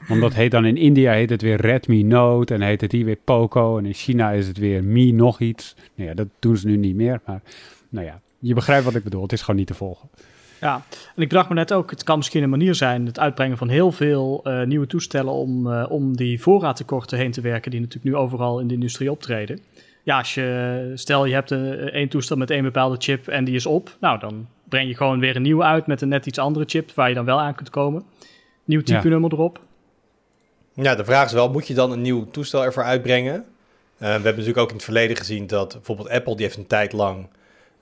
Want 0.09 0.21
dat 0.21 0.35
heet 0.35 0.51
dan 0.51 0.65
in 0.65 0.77
India 0.77 1.13
heet 1.13 1.31
het 1.31 1.43
weer 1.43 1.61
Redmi 1.61 2.03
Note 2.03 2.55
en 2.55 2.61
heet 2.61 2.81
het 2.81 2.93
hier 2.93 3.05
weer 3.05 3.19
Poco. 3.25 3.79
En 3.79 3.87
in 3.87 3.95
China 3.95 4.31
is 4.31 4.47
het 4.47 4.59
weer 4.59 4.85
Mi 4.85 5.13
nog 5.13 5.41
iets. 5.41 5.75
Nou 5.95 6.09
ja, 6.09 6.15
dat 6.15 6.29
doen 6.39 6.57
ze 6.57 6.67
nu 6.67 6.77
niet 6.77 6.97
meer. 6.97 7.21
Maar 7.27 7.43
nou 7.89 8.07
ja, 8.07 8.21
je 8.39 8.55
begrijpt 8.55 8.85
wat 8.85 8.95
ik 8.95 9.05
bedoel. 9.05 9.23
Het 9.23 9.33
is 9.33 9.41
gewoon 9.41 9.57
niet 9.57 9.67
te 9.67 9.75
volgen. 9.75 10.09
Ja, 10.61 10.83
en 11.17 11.23
ik 11.23 11.29
bedacht 11.29 11.49
me 11.49 11.55
net 11.55 11.73
ook, 11.73 11.91
het 11.91 12.03
kan 12.03 12.17
misschien 12.17 12.43
een 12.43 12.51
manier 12.51 12.75
zijn, 12.75 13.07
het 13.07 13.19
uitbrengen 13.19 13.57
van 13.57 13.69
heel 13.69 13.93
veel 13.93 14.41
uh, 14.45 14.63
nieuwe 14.63 14.87
toestellen 14.87 15.33
om, 15.33 15.67
uh, 15.67 15.87
om 15.89 16.17
die 16.17 16.43
voorraadtekorten 16.43 17.19
heen 17.19 17.31
te 17.31 17.41
werken, 17.41 17.71
die 17.71 17.81
natuurlijk 17.81 18.15
nu 18.15 18.21
overal 18.21 18.61
in 18.61 18.67
de 18.67 18.75
industrie 18.75 19.11
optreden. 19.11 19.61
Ja, 20.03 20.19
als 20.19 20.35
je, 20.35 20.93
stel 20.95 21.25
je 21.25 21.35
hebt 21.35 21.51
een, 21.51 21.91
één 21.91 22.09
toestel 22.09 22.37
met 22.37 22.51
één 22.51 22.63
bepaalde 22.63 22.97
chip 22.99 23.29
en 23.29 23.45
die 23.45 23.55
is 23.55 23.67
op, 23.67 23.97
nou 24.01 24.19
dan 24.19 24.47
breng 24.69 24.89
je 24.89 24.97
gewoon 24.97 25.21
weer 25.21 25.37
een 25.37 25.43
nieuwe 25.43 25.63
uit 25.63 25.87
met 25.87 26.01
een 26.01 26.09
net 26.09 26.27
iets 26.27 26.39
andere 26.39 26.65
chip 26.69 26.93
waar 26.93 27.09
je 27.09 27.15
dan 27.15 27.25
wel 27.25 27.41
aan 27.41 27.55
kunt 27.55 27.71
komen. 27.71 28.05
Nieuw 28.65 28.83
type 28.83 29.09
nummer 29.09 29.31
ja. 29.31 29.37
erop. 29.37 29.61
Ja, 30.73 30.95
de 30.95 31.05
vraag 31.05 31.27
is 31.27 31.33
wel, 31.33 31.51
moet 31.51 31.67
je 31.67 31.75
dan 31.75 31.93
een 31.93 32.03
nieuw 32.03 32.27
toestel 32.31 32.65
ervoor 32.65 32.83
uitbrengen? 32.83 33.35
Uh, 33.35 33.43
we 33.99 34.07
hebben 34.07 34.23
natuurlijk 34.23 34.59
ook 34.59 34.69
in 34.69 34.75
het 34.75 34.85
verleden 34.85 35.17
gezien 35.17 35.47
dat 35.47 35.73
bijvoorbeeld 35.73 36.09
Apple, 36.09 36.37
die 36.37 36.45
heeft 36.45 36.57
een 36.57 36.67
tijd 36.67 36.93
lang 36.93 37.29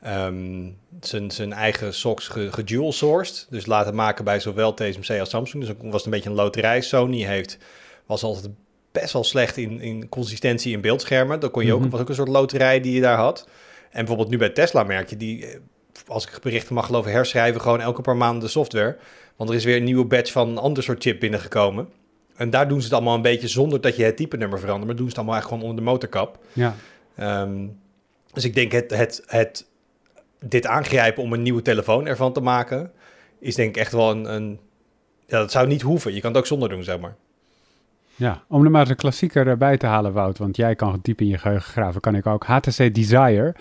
um, 0.07 0.77
zijn, 1.01 1.31
zijn 1.31 1.53
eigen 1.53 1.95
socks 1.95 2.29
gedual-sourced. 2.29 3.47
Dus 3.51 3.67
laten 3.67 3.95
maken 3.95 4.25
bij 4.25 4.41
zowel 4.41 4.75
TSMC 4.75 5.21
als 5.21 5.31
Samsung. 5.31 5.65
Dus 5.65 5.75
was 5.81 5.93
het 5.93 6.05
een 6.05 6.11
beetje 6.11 6.31
een 6.31 6.37
loterij. 6.37 6.81
Sony 6.81 7.23
heeft, 7.23 7.59
was 8.07 8.23
altijd 8.23 8.49
best 8.93 9.13
wel 9.13 9.25
slecht 9.25 9.57
in, 9.57 9.81
in 9.81 10.09
consistentie 10.09 10.73
in 10.73 10.81
beeldschermen. 10.81 11.41
Dat 11.41 11.51
kon 11.51 11.65
je 11.65 11.73
ook, 11.73 11.77
mm 11.77 11.83
-hmm. 11.83 11.93
was 11.93 12.01
ook 12.01 12.09
een 12.09 12.15
soort 12.15 12.29
loterij 12.29 12.81
die 12.81 12.95
je 12.95 13.01
daar 13.01 13.19
had. 13.19 13.49
En 13.91 13.99
bijvoorbeeld 13.99 14.31
nu 14.31 14.39
bij 14.39 14.51
Tesla 14.51 14.83
merk 14.83 15.11
je, 15.11 15.17
die, 15.17 15.47
als 16.07 16.27
ik 16.27 16.39
berichten 16.43 16.75
mag 16.75 16.87
geloven, 16.87 17.11
herschrijven 17.11 17.61
gewoon 17.61 17.81
elke 17.81 18.01
paar 18.01 18.17
maanden 18.17 18.41
de 18.41 18.49
software. 18.49 18.97
Want 19.37 19.51
er 19.51 19.57
is 19.57 19.65
weer 19.65 19.77
een 19.77 19.85
nieuwe 19.85 20.05
batch 20.05 20.33
van 20.33 20.49
een 20.49 20.59
ander 20.59 20.83
soort 20.83 21.03
chip 21.03 21.21
binnengekomen. 21.21 21.89
En 22.37 22.51
daar 22.51 22.69
doen 22.69 22.79
ze 22.79 22.85
het 22.85 22.95
allemaal 22.95 23.15
een 23.15 23.23
beetje 23.23 23.49
zonder 23.49 23.81
dat 23.81 23.97
je 23.97 24.05
het 24.05 24.17
type 24.17 24.37
nummer 24.37 24.59
verandert. 24.59 24.87
Maar 24.87 24.97
doen 24.97 25.11
ze 25.11 25.11
het 25.11 25.19
allemaal 25.19 25.35
eigenlijk 25.35 25.63
gewoon 25.63 25.77
onder 25.77 25.85
de 25.85 25.91
motorkap. 25.91 26.39
Ja. 26.53 26.75
Um, 27.43 27.79
dus 28.33 28.45
ik 28.45 28.55
denk 28.55 28.73
het, 28.73 28.91
het, 28.91 29.23
het 29.27 29.67
dit 30.49 30.67
aangrijpen 30.67 31.23
om 31.23 31.33
een 31.33 31.43
nieuwe 31.43 31.63
telefoon 31.63 32.07
ervan 32.07 32.33
te 32.33 32.41
maken, 32.41 32.91
is 33.39 33.55
denk 33.55 33.69
ik 33.69 33.77
echt 33.77 33.93
wel 33.93 34.11
een, 34.11 34.35
een 34.35 34.59
ja, 35.27 35.39
dat 35.39 35.51
zou 35.51 35.67
niet 35.67 35.83
hoeven. 35.83 36.15
Je 36.15 36.21
kan 36.21 36.31
het 36.31 36.39
ook 36.39 36.47
zonder 36.47 36.69
doen, 36.69 36.85
zeg 36.85 37.01
maar. 37.01 37.17
Ja, 38.17 38.43
om 38.49 38.65
er 38.65 38.71
maar 38.71 38.81
eens 38.81 38.91
een 38.91 38.97
klassieker 38.97 39.57
bij 39.57 39.77
te 39.77 39.87
halen, 39.87 40.13
Wout, 40.13 40.39
want 40.39 40.57
jij 40.57 40.75
kan 40.75 40.99
diep 41.03 41.21
in 41.21 41.29
je 41.29 41.39
geheugen 41.39 41.73
graven, 41.73 42.01
kan 42.01 42.15
ik 42.15 42.27
ook. 42.27 42.45
HTC 42.45 42.95
Desire. 42.95 43.55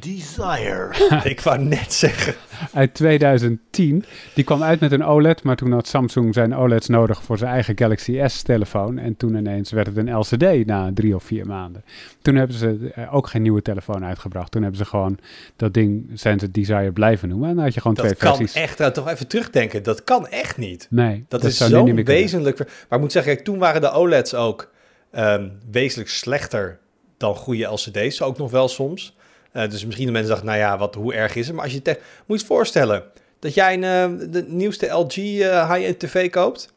Desire. 0.00 0.90
ik 1.32 1.40
wou 1.40 1.58
net 1.58 1.92
zeggen. 1.92 2.34
Uit 2.72 2.94
2010. 2.94 4.04
Die 4.34 4.44
kwam 4.44 4.62
uit 4.62 4.80
met 4.80 4.92
een 4.92 5.04
OLED, 5.04 5.42
maar 5.42 5.56
toen 5.56 5.72
had 5.72 5.86
Samsung 5.86 6.34
zijn 6.34 6.56
OLED's 6.56 6.88
nodig 6.88 7.22
voor 7.22 7.38
zijn 7.38 7.50
eigen 7.50 7.78
Galaxy 7.78 8.20
S-telefoon. 8.26 8.98
En 8.98 9.16
toen 9.16 9.34
ineens 9.34 9.70
werd 9.70 9.86
het 9.86 9.96
een 9.96 10.16
LCD 10.16 10.66
na 10.66 10.90
drie 10.94 11.14
of 11.14 11.22
vier 11.22 11.46
maanden. 11.46 11.84
Toen 12.22 12.34
hebben 12.34 12.56
ze 12.56 12.92
ook 13.10 13.28
geen 13.28 13.42
nieuwe 13.42 13.62
telefoon 13.62 14.04
uitgebracht. 14.04 14.50
Toen 14.50 14.62
hebben 14.62 14.80
ze 14.80 14.86
gewoon 14.86 15.18
dat 15.56 15.74
ding, 15.74 16.10
zijn 16.14 16.38
ze 16.38 16.50
Desire 16.50 16.92
blijven 16.92 17.28
noemen. 17.28 17.48
En 17.48 17.54
dan 17.54 17.64
had 17.64 17.74
je 17.74 17.80
gewoon 17.80 17.96
dat 17.96 18.04
twee 18.04 18.18
kan 18.18 18.36
versies. 18.36 18.62
echt, 18.62 18.78
nou, 18.78 18.92
toch 18.92 19.08
even 19.08 19.26
terugdenken, 19.26 19.82
dat 19.82 20.04
kan 20.04 20.28
echt 20.28 20.56
niet. 20.56 20.86
Nee, 20.90 21.24
dat, 21.28 21.40
dat 21.40 21.50
is 21.50 21.56
zo'n 21.56 22.04
wezenlijk... 22.04 22.58
Maar 22.58 22.98
ik 22.98 23.00
moet 23.00 23.12
zeggen, 23.12 23.32
kijk, 23.32 23.44
toen 23.44 23.58
waren 23.58 23.80
de 23.80 23.90
OLED's 23.90 24.34
ook 24.34 24.70
um, 25.12 25.58
wezenlijk 25.70 26.10
slechter 26.10 26.78
dan 27.16 27.34
goede 27.34 27.64
LCD's, 27.64 28.22
ook 28.22 28.38
nog 28.38 28.50
wel 28.50 28.68
soms. 28.68 29.16
Uh, 29.52 29.70
dus 29.70 29.84
misschien 29.84 30.06
de 30.06 30.12
mensen 30.12 30.30
dachten, 30.30 30.48
nou 30.48 30.58
ja, 30.58 30.78
wat, 30.78 30.94
hoe 30.94 31.14
erg 31.14 31.34
is 31.34 31.46
het? 31.46 31.56
Maar 31.56 31.64
als 31.64 31.72
je 31.72 31.98
moet 32.26 32.40
je 32.40 32.46
voorstellen 32.46 33.02
dat 33.38 33.54
jij 33.54 33.74
een, 33.74 34.12
uh, 34.12 34.30
de 34.30 34.44
nieuwste 34.48 34.86
LG 34.86 35.16
uh, 35.16 35.72
high-end 35.72 35.98
tv 35.98 36.30
koopt. 36.30 36.72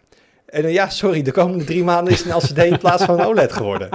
En 0.46 0.62
dan 0.62 0.72
ja, 0.72 0.90
sorry, 0.90 1.22
de 1.22 1.32
komende 1.32 1.64
drie 1.64 1.84
maanden 1.84 2.14
is 2.14 2.26
een 2.26 2.36
LCD 2.36 2.58
in 2.58 2.78
plaats 2.78 3.04
van 3.04 3.20
een 3.20 3.26
OLED 3.26 3.52
geworden. 3.52 3.90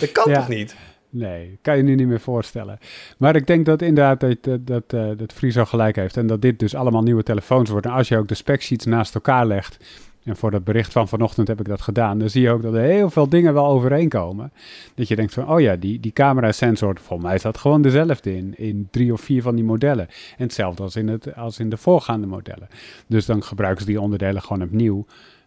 Dat 0.00 0.12
kan 0.12 0.30
ja. 0.30 0.38
toch 0.38 0.48
niet? 0.48 0.76
Nee, 1.10 1.58
kan 1.62 1.76
je 1.76 1.82
nu 1.82 1.94
niet 1.94 2.06
meer 2.06 2.20
voorstellen. 2.20 2.78
Maar 3.18 3.36
ik 3.36 3.46
denk 3.46 3.66
dat 3.66 3.82
inderdaad 3.82 4.20
dat, 4.20 4.36
dat, 4.42 4.90
dat, 4.90 5.18
dat 5.18 5.32
Friso 5.32 5.64
gelijk 5.64 5.96
heeft. 5.96 6.16
En 6.16 6.26
dat 6.26 6.42
dit 6.42 6.58
dus 6.58 6.74
allemaal 6.74 7.02
nieuwe 7.02 7.22
telefoons 7.22 7.70
worden. 7.70 7.90
En 7.90 7.96
als 7.96 8.08
je 8.08 8.16
ook 8.16 8.28
de 8.28 8.34
specsheets 8.34 8.84
naast 8.84 9.14
elkaar 9.14 9.46
legt. 9.46 9.76
En 10.24 10.36
voor 10.36 10.50
dat 10.50 10.64
bericht 10.64 10.92
van 10.92 11.08
vanochtend 11.08 11.48
heb 11.48 11.60
ik 11.60 11.66
dat 11.68 11.80
gedaan. 11.80 12.18
Dan 12.18 12.30
zie 12.30 12.42
je 12.42 12.50
ook 12.50 12.62
dat 12.62 12.74
er 12.74 12.80
heel 12.80 13.10
veel 13.10 13.28
dingen 13.28 13.54
wel 13.54 13.66
overeenkomen. 13.66 14.52
Dat 14.94 15.08
je 15.08 15.16
denkt 15.16 15.34
van, 15.34 15.48
oh 15.48 15.60
ja, 15.60 15.76
die, 15.76 16.00
die 16.00 16.12
camera-sensor, 16.12 16.96
volgens 17.00 17.26
mij 17.28 17.34
is 17.34 17.42
dat 17.42 17.58
gewoon 17.58 17.82
dezelfde 17.82 18.36
in, 18.36 18.54
in 18.56 18.88
drie 18.90 19.12
of 19.12 19.20
vier 19.20 19.42
van 19.42 19.54
die 19.54 19.64
modellen. 19.64 20.08
En 20.08 20.42
hetzelfde 20.42 20.82
als 20.82 20.96
in, 20.96 21.08
het, 21.08 21.36
als 21.36 21.58
in 21.58 21.68
de 21.68 21.76
voorgaande 21.76 22.26
modellen. 22.26 22.68
Dus 23.06 23.26
dan 23.26 23.42
gebruiken 23.42 23.84
ze 23.84 23.90
die 23.90 24.00
onderdelen 24.00 24.42
gewoon 24.42 24.62
opnieuw. 24.62 25.06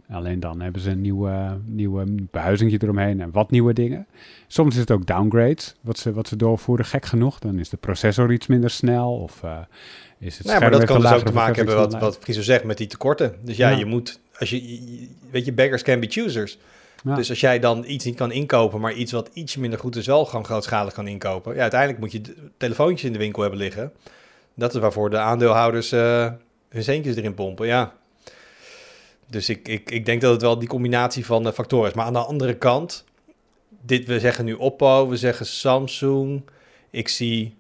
Alleen 0.10 0.40
dan 0.40 0.62
hebben 0.62 0.82
ze 0.82 0.90
een 0.90 1.02
nieuwe, 1.02 1.58
nieuwe 1.66 2.06
behuizing 2.32 2.82
eromheen 2.82 3.22
en 3.22 3.32
wat 3.32 3.52
nieuwe 3.52 3.74
dingen. 3.74 4.08
Soms 4.48 4.74
is 4.74 4.80
het 4.80 4.92
ook 4.92 5.06
downgrades, 5.06 5.76
wat 5.82 5.98
ze, 5.98 6.14
wat 6.14 6.28
ze 6.28 6.36
doorvoeren, 6.36 6.86
gek 6.86 7.06
genoeg. 7.06 7.40
Dan 7.40 7.60
is 7.60 7.70
de 7.70 7.78
processor 7.78 8.34
iets 8.34 8.48
minder 8.48 8.70
snel 8.70 9.14
of 9.14 9.42
uh, 9.46 9.58
is 10.20 10.38
het 10.38 10.48
nou, 10.48 10.60
maar 10.60 10.72
dat 10.72 10.84
kan 10.84 11.02
dus 11.02 11.12
ook 11.12 11.26
te 11.26 11.34
maken 11.34 11.56
hebben 11.56 11.76
wat, 11.76 12.00
wat 12.00 12.18
Friso 12.18 12.42
zegt 12.42 12.64
met 12.64 12.78
die 12.78 12.88
tekorten. 12.88 13.36
Dus 13.42 13.58
ja, 13.58 13.70
ja. 13.70 13.78
je 13.78 13.86
moet 13.86 14.20
als 14.40 14.50
je, 14.50 15.08
weet 15.32 15.46
je, 15.46 15.54
beggars 15.54 15.82
can 15.82 16.00
be 16.00 16.08
choosers. 16.10 16.58
Ja. 17.04 17.16
Dus 17.16 17.30
als 17.30 17.40
jij 17.40 17.60
dan 17.60 17.84
iets 17.88 18.06
niet 18.06 18.16
kan 18.16 18.32
inkopen, 18.32 18.80
maar 18.80 18.94
iets 18.94 19.12
wat 19.12 19.30
iets 19.34 19.56
minder 19.56 19.80
goed 19.80 19.96
is, 19.96 20.06
wel 20.06 20.26
gewoon 20.26 20.46
grootschalig 20.46 20.94
kan 20.94 21.08
inkopen. 21.08 21.56
Ja, 21.56 21.62
uiteindelijk 21.62 22.00
moet 22.00 22.12
je 22.12 22.22
telefoontjes 22.58 23.04
in 23.04 23.14
de 23.14 23.20
winkel 23.20 23.42
hebben 23.42 23.60
liggen. 23.60 23.92
Dat 24.54 24.74
is 24.74 24.82
waarvoor 24.82 25.10
de 25.10 25.18
aandeelhouders 25.18 25.94
uh, 25.94 26.32
hun 26.70 26.84
centjes 26.84 27.16
erin 27.16 27.34
pompen, 27.34 27.68
ja. 27.68 27.94
Dus 29.30 29.50
ik, 29.50 29.68
ik, 29.68 29.92
ik 29.92 30.06
denk 30.06 30.22
dat 30.22 30.32
het 30.32 30.42
wel 30.42 30.60
die 30.60 30.68
combinatie 30.68 31.26
van 31.26 31.48
uh, 31.48 31.54
factoren 31.54 31.90
is. 31.90 31.96
Maar 31.96 32.06
aan 32.06 32.14
de 32.14 32.20
andere 32.20 32.58
kant, 32.58 33.06
dit, 33.82 34.08
we 34.08 34.20
zeggen 34.20 34.46
nu 34.46 34.54
Oppo, 34.54 35.08
we 35.08 35.18
zeggen 35.18 35.46
Samsung. 35.46 36.42
Ik 36.90 37.08
zie 37.08 37.56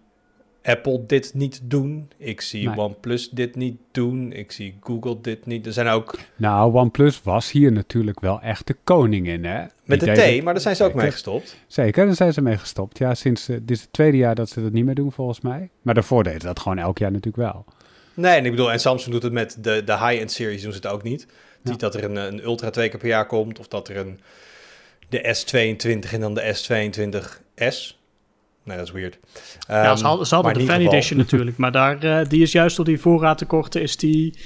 Apple 0.68 1.06
dit 1.06 1.34
niet 1.34 1.60
doen. 1.64 2.12
Ik 2.18 2.42
zie 2.42 2.78
OnePlus 2.78 3.30
dit 3.30 3.56
niet 3.56 3.78
doen. 3.92 4.32
Ik 4.32 4.52
zie 4.52 4.78
Google 4.82 5.22
dit 5.22 5.46
niet. 5.46 5.66
Er 5.66 5.74
zijn 5.74 5.88
ook... 5.88 6.20
Nou, 6.36 6.74
OnePlus 6.74 7.22
was 7.24 7.52
hier 7.52 7.72
natuurlijk 7.72 8.20
wel 8.20 8.42
echt 8.42 8.68
de 8.68 8.76
koning 8.84 9.28
in, 9.28 9.46
hè? 9.46 9.66
Met 9.84 10.00
de 10.00 10.12
T, 10.12 10.44
maar 10.44 10.54
daar 10.54 10.62
zijn 10.62 10.76
ze 10.76 10.84
ook 10.84 10.94
mee 10.94 11.12
gestopt. 11.12 11.58
Zeker, 11.68 12.06
daar 12.06 12.16
zijn 12.16 12.34
ze 12.34 12.42
mee 12.42 12.58
gestopt. 12.58 12.98
Ja, 12.98 13.16
sinds 13.16 13.50
uh, 13.50 13.58
dit 13.62 13.72
is 13.72 13.82
het 13.82 13.94
tweede 13.94 14.18
jaar 14.18 14.36
dat 14.36 14.50
ze 14.50 14.62
dat 14.62 14.72
niet 14.72 14.86
meer 14.86 14.96
doen, 14.96 15.12
volgens 15.12 15.42
mij. 15.42 15.70
Maar 15.82 15.94
daarvoor 15.94 16.24
deden 16.24 16.42
ze 16.42 16.48
dat 16.48 16.60
gewoon 16.60 16.78
elk 16.78 16.98
jaar 16.98 17.12
natuurlijk 17.12 17.52
wel. 17.52 17.66
Nee, 18.14 18.38
en 18.38 18.46
ik 18.46 18.52
bedoel, 18.52 18.72
en 18.72 18.80
Samsung 18.80 19.14
doet 19.14 19.24
het 19.24 19.34
met 19.34 19.58
de, 19.62 19.84
de 19.86 19.98
high-end 19.98 20.32
series, 20.32 20.62
doen 20.62 20.72
ze 20.72 20.78
het 20.78 20.88
ook 20.88 21.04
niet. 21.04 21.28
Niet 21.62 21.80
dat 21.80 21.96
er 21.96 22.04
een, 22.04 22.16
een 22.16 22.44
Ultra 22.44 22.70
twee 22.70 22.90
keer 22.90 23.00
per 23.00 23.08
jaar 23.08 23.26
komt, 23.26 23.60
of 23.60 23.68
dat 23.68 23.90
er 23.90 23.98
een 23.98 24.20
de 25.10 25.36
S22 25.36 26.12
en 26.12 26.20
dan 26.20 26.34
de 26.34 26.56
S22S. 26.56 27.97
Nee, 28.68 28.78
dat 28.78 28.86
is 28.86 28.92
weird. 28.92 29.18
ja, 29.68 29.96
ze 29.96 30.06
hadden, 30.06 30.28
ze 30.28 30.36
hadden 30.36 30.54
de 30.54 30.66
Fan 30.66 30.80
Edition 30.80 31.18
natuurlijk, 31.18 31.58
maar 31.58 31.72
daar, 31.72 32.06
uh, 32.06 32.20
die 32.28 32.42
is 32.42 32.52
juist 32.52 32.76
door 32.76 32.86
die 32.86 33.00
voorraadtekorten 33.00 33.82
is 33.82 33.98
die 33.98 34.38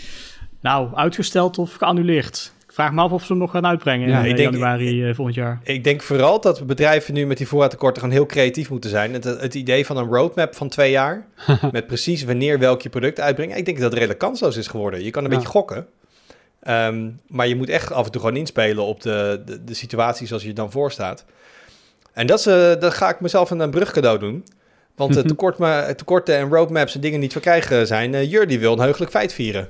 nou 0.60 0.96
uitgesteld 0.96 1.58
of 1.58 1.74
geannuleerd. 1.74 2.52
Ik 2.66 2.74
vraag 2.74 2.92
me 2.92 3.02
af 3.02 3.12
of 3.12 3.22
ze 3.22 3.28
hem 3.28 3.38
nog 3.38 3.52
gaan 3.52 3.66
uitbrengen 3.66 4.10
ja, 4.10 4.24
in 4.24 4.36
denk, 4.36 4.52
januari 4.52 5.08
uh, 5.08 5.16
volgend 5.16 5.36
jaar. 5.36 5.60
Ik 5.64 5.84
denk 5.84 6.02
vooral 6.02 6.42
dat 6.42 6.68
bedrijven 6.68 7.14
nu 7.14 7.26
met 7.26 7.38
die 7.38 7.48
voorraadtekorten 7.48 8.02
gewoon 8.02 8.18
heel 8.18 8.26
creatief 8.26 8.70
moeten 8.70 8.90
zijn. 8.90 9.14
Het, 9.14 9.24
het 9.24 9.56
idee 9.56 9.86
van 9.86 9.98
een 9.98 10.08
roadmap 10.08 10.56
van 10.56 10.70
twee 10.70 10.92
jaar, 10.92 11.28
met 11.72 11.88
precies 11.88 12.24
wanneer 12.24 12.60
welk 12.60 12.82
je 12.82 12.90
product 12.90 13.20
uitbrengt. 13.20 13.58
Ik 13.58 13.66
denk 13.66 13.78
dat 13.78 13.86
het 13.86 13.94
redelijk 13.94 14.20
kansloos 14.20 14.58
is 14.58 14.68
geworden. 14.68 15.04
Je 15.04 15.12
kan 15.12 15.24
een 15.24 15.30
beetje 15.30 15.48
gokken. 15.48 15.88
Ehm, 16.62 17.10
maar 17.28 17.48
je 17.48 17.56
moet 17.56 17.70
echt 17.70 17.92
af 17.92 18.06
en 18.06 18.12
toe 18.12 18.22
gewoon 18.22 18.36
inspelen 18.36 18.84
op 18.84 19.02
de, 19.02 19.42
de, 19.46 19.64
de 19.64 19.74
situatie 19.74 20.28
zoals 20.28 20.42
je 20.42 20.48
je 20.48 20.56
dan 20.56 20.72
voorstaat. 20.72 21.26
En 22.14 22.28
dat, 22.28 22.46
uh, 22.46 22.74
dat 22.80 22.94
ga 22.94 23.10
ik 23.10 23.20
mezelf 23.20 23.52
een, 23.52 23.60
een 23.60 23.70
brugcadeau 23.70 24.20
doen. 24.20 24.46
Want 24.96 25.18
uh, 25.18 25.24
tekort, 25.32 25.58
maar, 25.58 25.96
tekorten 25.96 26.38
en 26.38 26.50
roadmaps 26.50 26.96
en 26.96 27.02
dingen 27.02 27.20
niet 27.20 27.32
verkrijgen 27.32 27.88
zijn. 27.88 28.14
Uh, 28.14 28.32
Jur 28.32 28.48
die 28.48 28.60
wil 28.60 28.74
een 28.74 28.80
heugelijk 28.80 29.12
feit 29.12 29.34
vieren. 29.34 29.70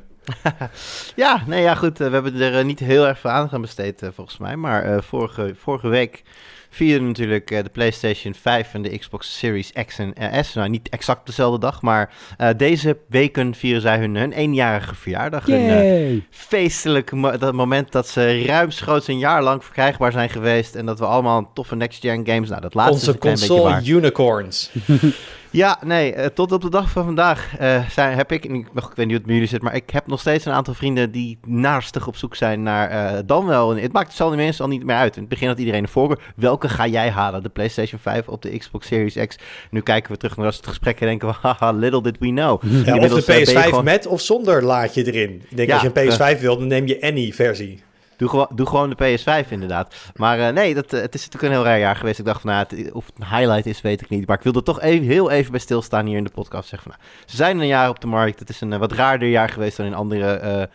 ja, 1.15 1.43
nee, 1.48 1.62
ja, 1.62 1.75
goed. 1.75 1.98
we 1.98 2.03
hebben 2.03 2.41
er 2.41 2.65
niet 2.65 2.79
heel 2.79 3.07
erg 3.07 3.19
veel 3.19 3.29
aandacht 3.29 3.53
aan 3.53 3.62
besteed, 3.62 4.01
volgens 4.13 4.38
mij. 4.38 4.55
Maar 4.55 5.03
vorige, 5.03 5.53
vorige 5.57 5.88
week 5.88 6.24
vierde 6.73 7.05
natuurlijk 7.05 7.51
uh, 7.51 7.63
de 7.63 7.69
PlayStation 7.69 8.33
5 8.33 8.73
en 8.73 8.81
de 8.81 8.97
Xbox 8.97 9.37
Series 9.37 9.71
X 9.85 9.99
en 9.99 10.45
S. 10.45 10.53
Nou, 10.53 10.69
niet 10.69 10.89
exact 10.89 11.25
dezelfde 11.25 11.59
dag, 11.59 11.81
maar 11.81 12.13
uh, 12.37 12.49
deze 12.57 12.97
weken 13.07 13.55
vieren 13.55 13.81
zij 13.81 13.97
hun, 13.97 14.15
hun 14.15 14.31
eenjarige 14.31 14.95
verjaardag. 14.95 15.47
Een 15.47 16.13
uh, 16.13 16.21
feestelijk 16.29 17.11
mo 17.11 17.37
dat 17.37 17.53
moment 17.53 17.91
dat 17.91 18.07
ze 18.07 18.43
ruimschoots 18.45 19.07
een 19.07 19.19
jaar 19.19 19.43
lang 19.43 19.63
verkrijgbaar 19.63 20.11
zijn 20.11 20.29
geweest. 20.29 20.75
En 20.75 20.85
dat 20.85 20.99
we 20.99 21.05
allemaal 21.05 21.51
toffe 21.53 21.75
next-gen 21.75 22.25
games... 22.25 22.49
Nou, 22.49 22.61
dat 22.61 22.73
laatste 22.73 22.93
Onze 22.93 23.17
console 23.17 23.81
unicorns. 23.85 24.71
Ja, 25.51 25.79
nee, 25.86 26.15
uh, 26.15 26.25
tot 26.25 26.51
op 26.51 26.62
de 26.62 26.70
dag 26.70 26.89
van 26.89 27.05
vandaag 27.05 27.60
uh, 27.62 27.89
zijn, 27.89 28.17
heb 28.17 28.31
ik, 28.31 28.46
ik, 28.46 28.51
ik 28.51 28.67
weet 28.74 28.98
niet 28.98 28.98
hoe 28.98 29.13
het 29.13 29.25
met 29.25 29.34
jullie 29.34 29.48
zit, 29.48 29.62
maar 29.62 29.75
ik 29.75 29.89
heb 29.89 30.08
nog 30.08 30.20
steeds 30.20 30.46
een 30.46 30.51
aantal 30.51 30.74
vrienden 30.74 31.12
die 31.12 31.38
naastig 31.46 32.08
op 32.08 32.15
zoek 32.15 32.36
zijn 32.36 32.63
naar 32.63 32.91
uh, 32.91 33.20
dan 33.25 33.46
wel. 33.46 33.75
Het 33.75 33.93
maakt 33.93 34.08
hetzelfde 34.08 34.36
mensen 34.38 34.63
al 34.63 34.70
niet 34.70 34.86
meer 34.86 34.96
uit. 34.96 35.15
In 35.15 35.22
het 35.22 35.29
begin 35.29 35.48
had 35.48 35.60
iedereen 35.60 35.84
een 35.84 35.89
voorkeur. 35.89 36.20
Welke 36.36 36.70
ga 36.70 36.88
jij 36.88 37.10
halen? 37.10 37.43
De 37.43 37.50
PlayStation 37.50 38.00
5 38.00 38.27
op 38.27 38.41
de 38.41 38.58
Xbox 38.58 38.88
Series 38.88 39.15
X? 39.27 39.36
Nu 39.70 39.81
kijken 39.81 40.12
we 40.12 40.17
terug 40.17 40.38
naar 40.38 40.46
het 40.46 40.67
gesprek 40.67 41.00
en 41.00 41.08
denken 41.08 41.27
we, 41.27 41.34
haha, 41.48 41.72
little 41.72 42.01
did 42.01 42.17
we 42.20 42.27
know. 42.27 42.62
Ja, 42.86 42.96
of 42.98 43.24
de 43.24 43.46
PS5 43.46 43.84
met 43.84 44.08
of 44.08 44.22
zonder 44.22 44.63
laadje 44.63 45.12
erin. 45.12 45.43
Ik 45.50 45.58
denk, 45.58 45.70
ja, 45.70 45.74
als 45.74 45.84
je 45.84 45.91
een 45.93 46.36
PS5 46.38 46.41
wil, 46.41 46.58
dan 46.58 46.67
neem 46.67 46.88
je 46.88 47.01
any 47.01 47.31
versie. 47.31 47.84
Doe, 48.27 48.47
doe 48.53 48.67
gewoon 48.67 48.89
de 48.89 49.17
PS5 49.17 49.49
inderdaad. 49.49 49.95
Maar 50.15 50.39
uh, 50.39 50.49
nee, 50.49 50.73
dat, 50.73 50.93
uh, 50.93 51.01
het 51.01 51.13
is 51.13 51.25
natuurlijk 51.25 51.53
een 51.53 51.59
heel 51.59 51.69
raar 51.69 51.79
jaar 51.79 51.95
geweest. 51.95 52.19
Ik 52.19 52.25
dacht 52.25 52.41
van, 52.41 52.49
nou, 52.49 52.89
of 52.91 53.05
het 53.05 53.15
een 53.19 53.37
highlight 53.37 53.65
is, 53.65 53.81
weet 53.81 54.01
ik 54.01 54.09
niet. 54.09 54.27
Maar 54.27 54.37
ik 54.37 54.43
wilde 54.43 54.63
toch 54.63 54.81
even, 54.81 55.07
heel 55.07 55.29
even 55.29 55.51
bij 55.51 55.59
stilstaan 55.59 56.05
hier 56.05 56.17
in 56.17 56.23
de 56.23 56.29
podcast. 56.29 56.69
Zeggen 56.69 56.91
van, 56.91 56.99
nou, 57.01 57.19
ze 57.25 57.35
zijn 57.35 57.59
een 57.59 57.67
jaar 57.67 57.89
op 57.89 58.01
de 58.01 58.07
markt. 58.07 58.39
Het 58.39 58.49
is 58.49 58.61
een 58.61 58.71
uh, 58.71 58.77
wat 58.77 58.91
raarder 58.91 59.27
jaar 59.27 59.49
geweest 59.49 59.77
dan 59.77 59.85
in 59.85 59.93
andere 59.93 60.69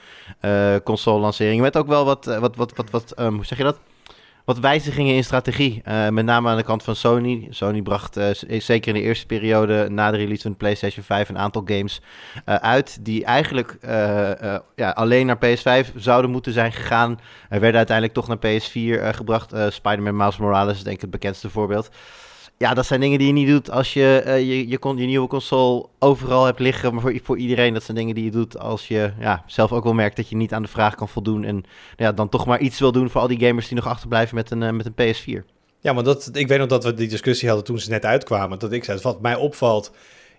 console 0.84 1.20
lanceringen. 1.20 1.62
Met 1.62 1.76
ook 1.76 1.86
wel 1.86 2.04
wat, 2.04 2.24
wat, 2.24 2.56
wat, 2.56 2.72
wat, 2.76 2.90
wat 2.90 3.14
um, 3.18 3.34
hoe 3.34 3.44
zeg 3.44 3.58
je 3.58 3.64
dat? 3.64 3.78
Wat 4.46 4.58
wijzigingen 4.58 5.14
in 5.14 5.24
strategie. 5.24 5.82
Uh, 5.88 6.08
met 6.08 6.24
name 6.24 6.48
aan 6.48 6.56
de 6.56 6.62
kant 6.62 6.82
van 6.82 6.96
Sony. 6.96 7.46
Sony 7.50 7.82
bracht 7.82 8.16
uh, 8.16 8.26
zeker 8.58 8.94
in 8.94 9.00
de 9.00 9.06
eerste 9.06 9.26
periode 9.26 9.88
na 9.90 10.10
de 10.10 10.16
release 10.16 10.42
van 10.42 10.50
de 10.50 10.56
PlayStation 10.56 11.04
5 11.04 11.28
een 11.28 11.38
aantal 11.38 11.62
games 11.64 12.00
uit. 12.44 12.98
Die 13.04 13.24
eigenlijk 13.24 13.78
ja, 14.74 14.90
alleen 14.90 15.26
naar 15.26 15.38
PS5 15.46 15.94
zouden 15.94 16.30
moeten 16.30 16.52
zijn 16.52 16.72
gegaan. 16.72 17.20
Er 17.48 17.60
werden 17.60 17.76
uiteindelijk 17.76 18.16
toch 18.16 18.28
naar 18.28 18.38
PS4 18.38 19.16
gebracht. 19.16 19.52
Spider-Man 19.68 20.16
Miles 20.16 20.36
Morales 20.36 20.76
is 20.76 20.82
denk 20.82 20.96
ik 20.96 21.00
het 21.00 21.10
bekendste 21.10 21.50
voorbeeld 21.50 21.90
ja, 22.58 22.74
dat 22.74 22.86
zijn 22.86 23.00
dingen 23.00 23.18
die 23.18 23.26
je 23.26 23.32
niet 23.32 23.48
doet 23.48 23.70
als 23.70 23.92
je 23.92 24.22
uh, 24.26 24.38
je, 24.38 24.68
je, 24.68 24.78
je, 24.80 25.06
nieuwe 25.06 25.28
console 25.28 25.86
overal 25.98 26.44
hebt 26.44 26.58
liggen. 26.58 26.92
Maar 26.92 27.02
voor, 27.02 27.20
voor 27.22 27.38
iedereen, 27.38 27.74
dat 27.74 27.82
zijn 27.82 27.96
dingen 27.96 28.14
die 28.14 28.24
je 28.24 28.30
doet 28.30 28.58
als 28.58 28.88
je 28.88 29.12
ja, 29.18 29.42
zelf 29.46 29.72
ook 29.72 29.84
wel 29.84 29.94
merkt 29.94 30.16
dat 30.16 30.28
je 30.28 30.36
niet 30.36 30.52
aan 30.52 30.62
de 30.62 30.68
vraag 30.68 30.94
kan 30.94 31.08
voldoen. 31.08 31.44
En 31.44 31.64
ja, 31.96 32.12
dan 32.12 32.28
toch 32.28 32.46
maar 32.46 32.60
iets 32.60 32.78
wil 32.78 32.92
doen 32.92 33.10
voor 33.10 33.20
al 33.20 33.28
die 33.28 33.46
gamers 33.46 33.68
die 33.68 33.76
nog 33.76 33.86
achterblijven 33.86 34.34
met 34.34 34.50
een, 34.50 34.62
uh, 34.62 34.70
met 34.70 34.86
een 34.86 35.14
PS4. 35.14 35.54
Ja, 35.80 35.92
maar 35.92 36.04
dat, 36.04 36.30
ik 36.32 36.48
weet 36.48 36.58
nog 36.58 36.68
dat 36.68 36.84
we 36.84 36.94
die 36.94 37.08
discussie 37.08 37.48
hadden 37.48 37.66
toen 37.66 37.78
ze 37.78 37.90
net 37.90 38.04
uitkwamen. 38.04 38.58
Dat 38.58 38.72
ik 38.72 38.84
zei, 38.84 38.98
wat 39.02 39.20
mij 39.20 39.34
opvalt 39.34 39.92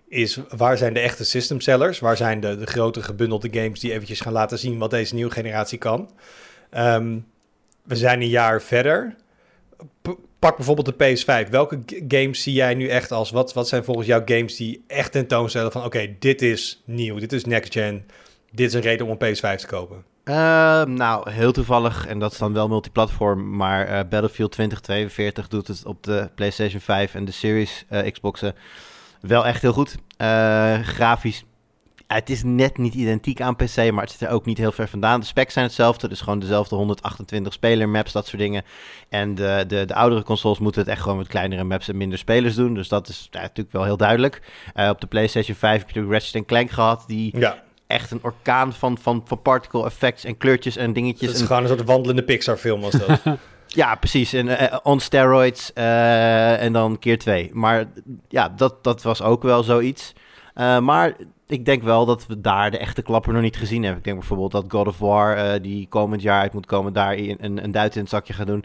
is 0.08 0.40
waar 0.56 0.78
zijn 0.78 0.94
de 0.94 1.00
echte 1.00 1.24
system 1.24 1.60
sellers? 1.60 1.98
Waar 1.98 2.16
zijn 2.16 2.40
de, 2.40 2.56
de 2.56 2.66
grote 2.66 3.02
gebundelde 3.02 3.48
games 3.50 3.80
die 3.80 3.92
eventjes 3.92 4.20
gaan 4.20 4.32
laten 4.32 4.58
zien 4.58 4.78
wat 4.78 4.90
deze 4.90 5.14
nieuwe 5.14 5.30
generatie 5.30 5.78
kan? 5.78 6.10
Um, 6.76 7.26
we 7.82 7.96
zijn 7.96 8.20
een 8.20 8.28
jaar 8.28 8.62
verder 8.62 9.16
pak 10.38 10.56
bijvoorbeeld 10.56 10.98
de 10.98 11.16
PS5. 11.16 11.50
Welke 11.50 11.80
games 12.08 12.42
zie 12.42 12.52
jij 12.52 12.74
nu 12.74 12.88
echt 12.88 13.12
als... 13.12 13.30
Wat, 13.30 13.52
wat 13.52 13.68
zijn 13.68 13.84
volgens 13.84 14.06
jou 14.06 14.22
games 14.24 14.56
die 14.56 14.84
echt 14.86 15.12
tentoonstellen 15.12 15.72
van... 15.72 15.84
Oké, 15.84 16.16
dit 16.18 16.42
is 16.42 16.82
nieuw, 16.84 17.18
dit 17.18 17.32
is 17.32 17.44
next 17.44 17.72
gen. 17.72 18.06
Dit 18.50 18.66
is 18.68 18.74
een 18.74 18.80
reden 18.80 19.06
om 19.06 19.16
een 19.18 19.36
PS5 19.36 19.60
te 19.60 19.66
kopen. 19.66 20.04
Uh, 20.24 20.34
nou, 20.84 21.30
heel 21.30 21.52
toevallig, 21.52 22.06
en 22.06 22.18
dat 22.18 22.32
is 22.32 22.38
dan 22.38 22.52
wel 22.52 22.68
multiplatform, 22.68 23.56
maar 23.56 23.88
uh, 23.88 24.00
Battlefield 24.08 24.52
2042 24.52 25.48
doet 25.48 25.68
het 25.68 25.84
op 25.84 26.02
de 26.02 26.30
PlayStation 26.34 26.80
5 26.80 27.14
en 27.14 27.24
de 27.24 27.32
Series 27.32 27.84
uh, 27.90 28.10
Xboxen 28.10 28.54
wel 29.20 29.46
echt 29.46 29.62
heel 29.62 29.72
goed. 29.72 29.96
Eh, 30.16 30.78
grafisch 30.80 31.44
het 32.08 32.30
is 32.30 32.42
net 32.42 32.78
niet 32.78 32.94
identiek 32.94 33.40
aan 33.40 33.56
PC, 33.56 33.76
maar 33.76 34.02
het 34.02 34.10
zit 34.10 34.20
er 34.20 34.28
ook 34.28 34.44
niet 34.44 34.58
heel 34.58 34.72
ver 34.72 34.88
vandaan. 34.88 35.20
De 35.20 35.26
specs 35.26 35.52
zijn 35.52 35.64
hetzelfde, 35.64 36.08
dus 36.08 36.20
gewoon 36.20 36.38
dezelfde 36.38 36.76
128 36.76 37.52
speler 37.52 37.88
maps, 37.88 38.12
dat 38.12 38.26
soort 38.26 38.42
dingen. 38.42 38.64
En 39.08 39.34
de, 39.34 39.64
de, 39.66 39.84
de 39.84 39.94
oudere 39.94 40.22
consoles 40.22 40.58
moeten 40.58 40.80
het 40.80 40.90
echt 40.90 41.02
gewoon 41.02 41.18
met 41.18 41.26
kleinere 41.26 41.64
maps 41.64 41.88
en 41.88 41.96
minder 41.96 42.18
spelers 42.18 42.54
doen. 42.54 42.74
Dus 42.74 42.88
dat 42.88 43.08
is 43.08 43.28
ja, 43.30 43.40
natuurlijk 43.40 43.72
wel 43.72 43.84
heel 43.84 43.96
duidelijk. 43.96 44.42
Uh, 44.74 44.88
op 44.88 45.00
de 45.00 45.06
PlayStation 45.06 45.56
5 45.56 45.78
heb 45.78 45.90
je 45.90 46.00
de 46.00 46.06
Ratchet 46.06 46.46
Clank 46.46 46.70
gehad, 46.70 47.04
die 47.06 47.38
ja. 47.38 47.62
echt 47.86 48.10
een 48.10 48.22
orkaan 48.22 48.72
van, 48.72 48.98
van, 48.98 49.22
van 49.26 49.42
particle 49.42 49.84
effects 49.84 50.24
en 50.24 50.36
kleurtjes 50.36 50.76
en 50.76 50.92
dingetjes. 50.92 51.28
Het 51.28 51.40
is 51.40 51.46
gewoon 51.46 51.62
een 51.62 51.68
soort 51.68 51.84
wandelende 51.84 52.24
Pixar 52.24 52.56
film 52.56 52.80
was 52.80 52.92
dat. 52.92 53.20
Ja, 53.68 53.94
precies. 53.94 54.32
En, 54.32 54.46
uh, 54.46 54.76
on 54.82 55.00
steroids 55.00 55.70
uh, 55.74 56.62
en 56.62 56.72
dan 56.72 56.98
keer 56.98 57.18
twee. 57.18 57.50
Maar 57.52 57.84
ja, 58.28 58.48
dat, 58.48 58.84
dat 58.84 59.02
was 59.02 59.22
ook 59.22 59.42
wel 59.42 59.62
zoiets. 59.62 60.14
Uh, 60.58 60.78
maar 60.78 61.16
ik 61.46 61.64
denk 61.64 61.82
wel 61.82 62.06
dat 62.06 62.26
we 62.26 62.40
daar 62.40 62.70
de 62.70 62.78
echte 62.78 63.02
klapper 63.02 63.32
nog 63.32 63.42
niet 63.42 63.56
gezien 63.56 63.82
hebben. 63.82 63.98
Ik 63.98 64.04
denk 64.04 64.18
bijvoorbeeld 64.18 64.52
dat 64.52 64.64
God 64.68 64.86
of 64.86 64.98
War, 64.98 65.36
uh, 65.36 65.62
die 65.62 65.86
komend 65.88 66.22
jaar 66.22 66.40
uit 66.40 66.52
moet 66.52 66.66
komen, 66.66 66.92
daar 66.92 67.12
een, 67.12 67.64
een, 67.64 67.70
duit 67.70 67.94
in 67.94 68.00
het 68.00 68.10
zakje 68.10 68.32
gaat 68.32 68.46
doen. 68.46 68.64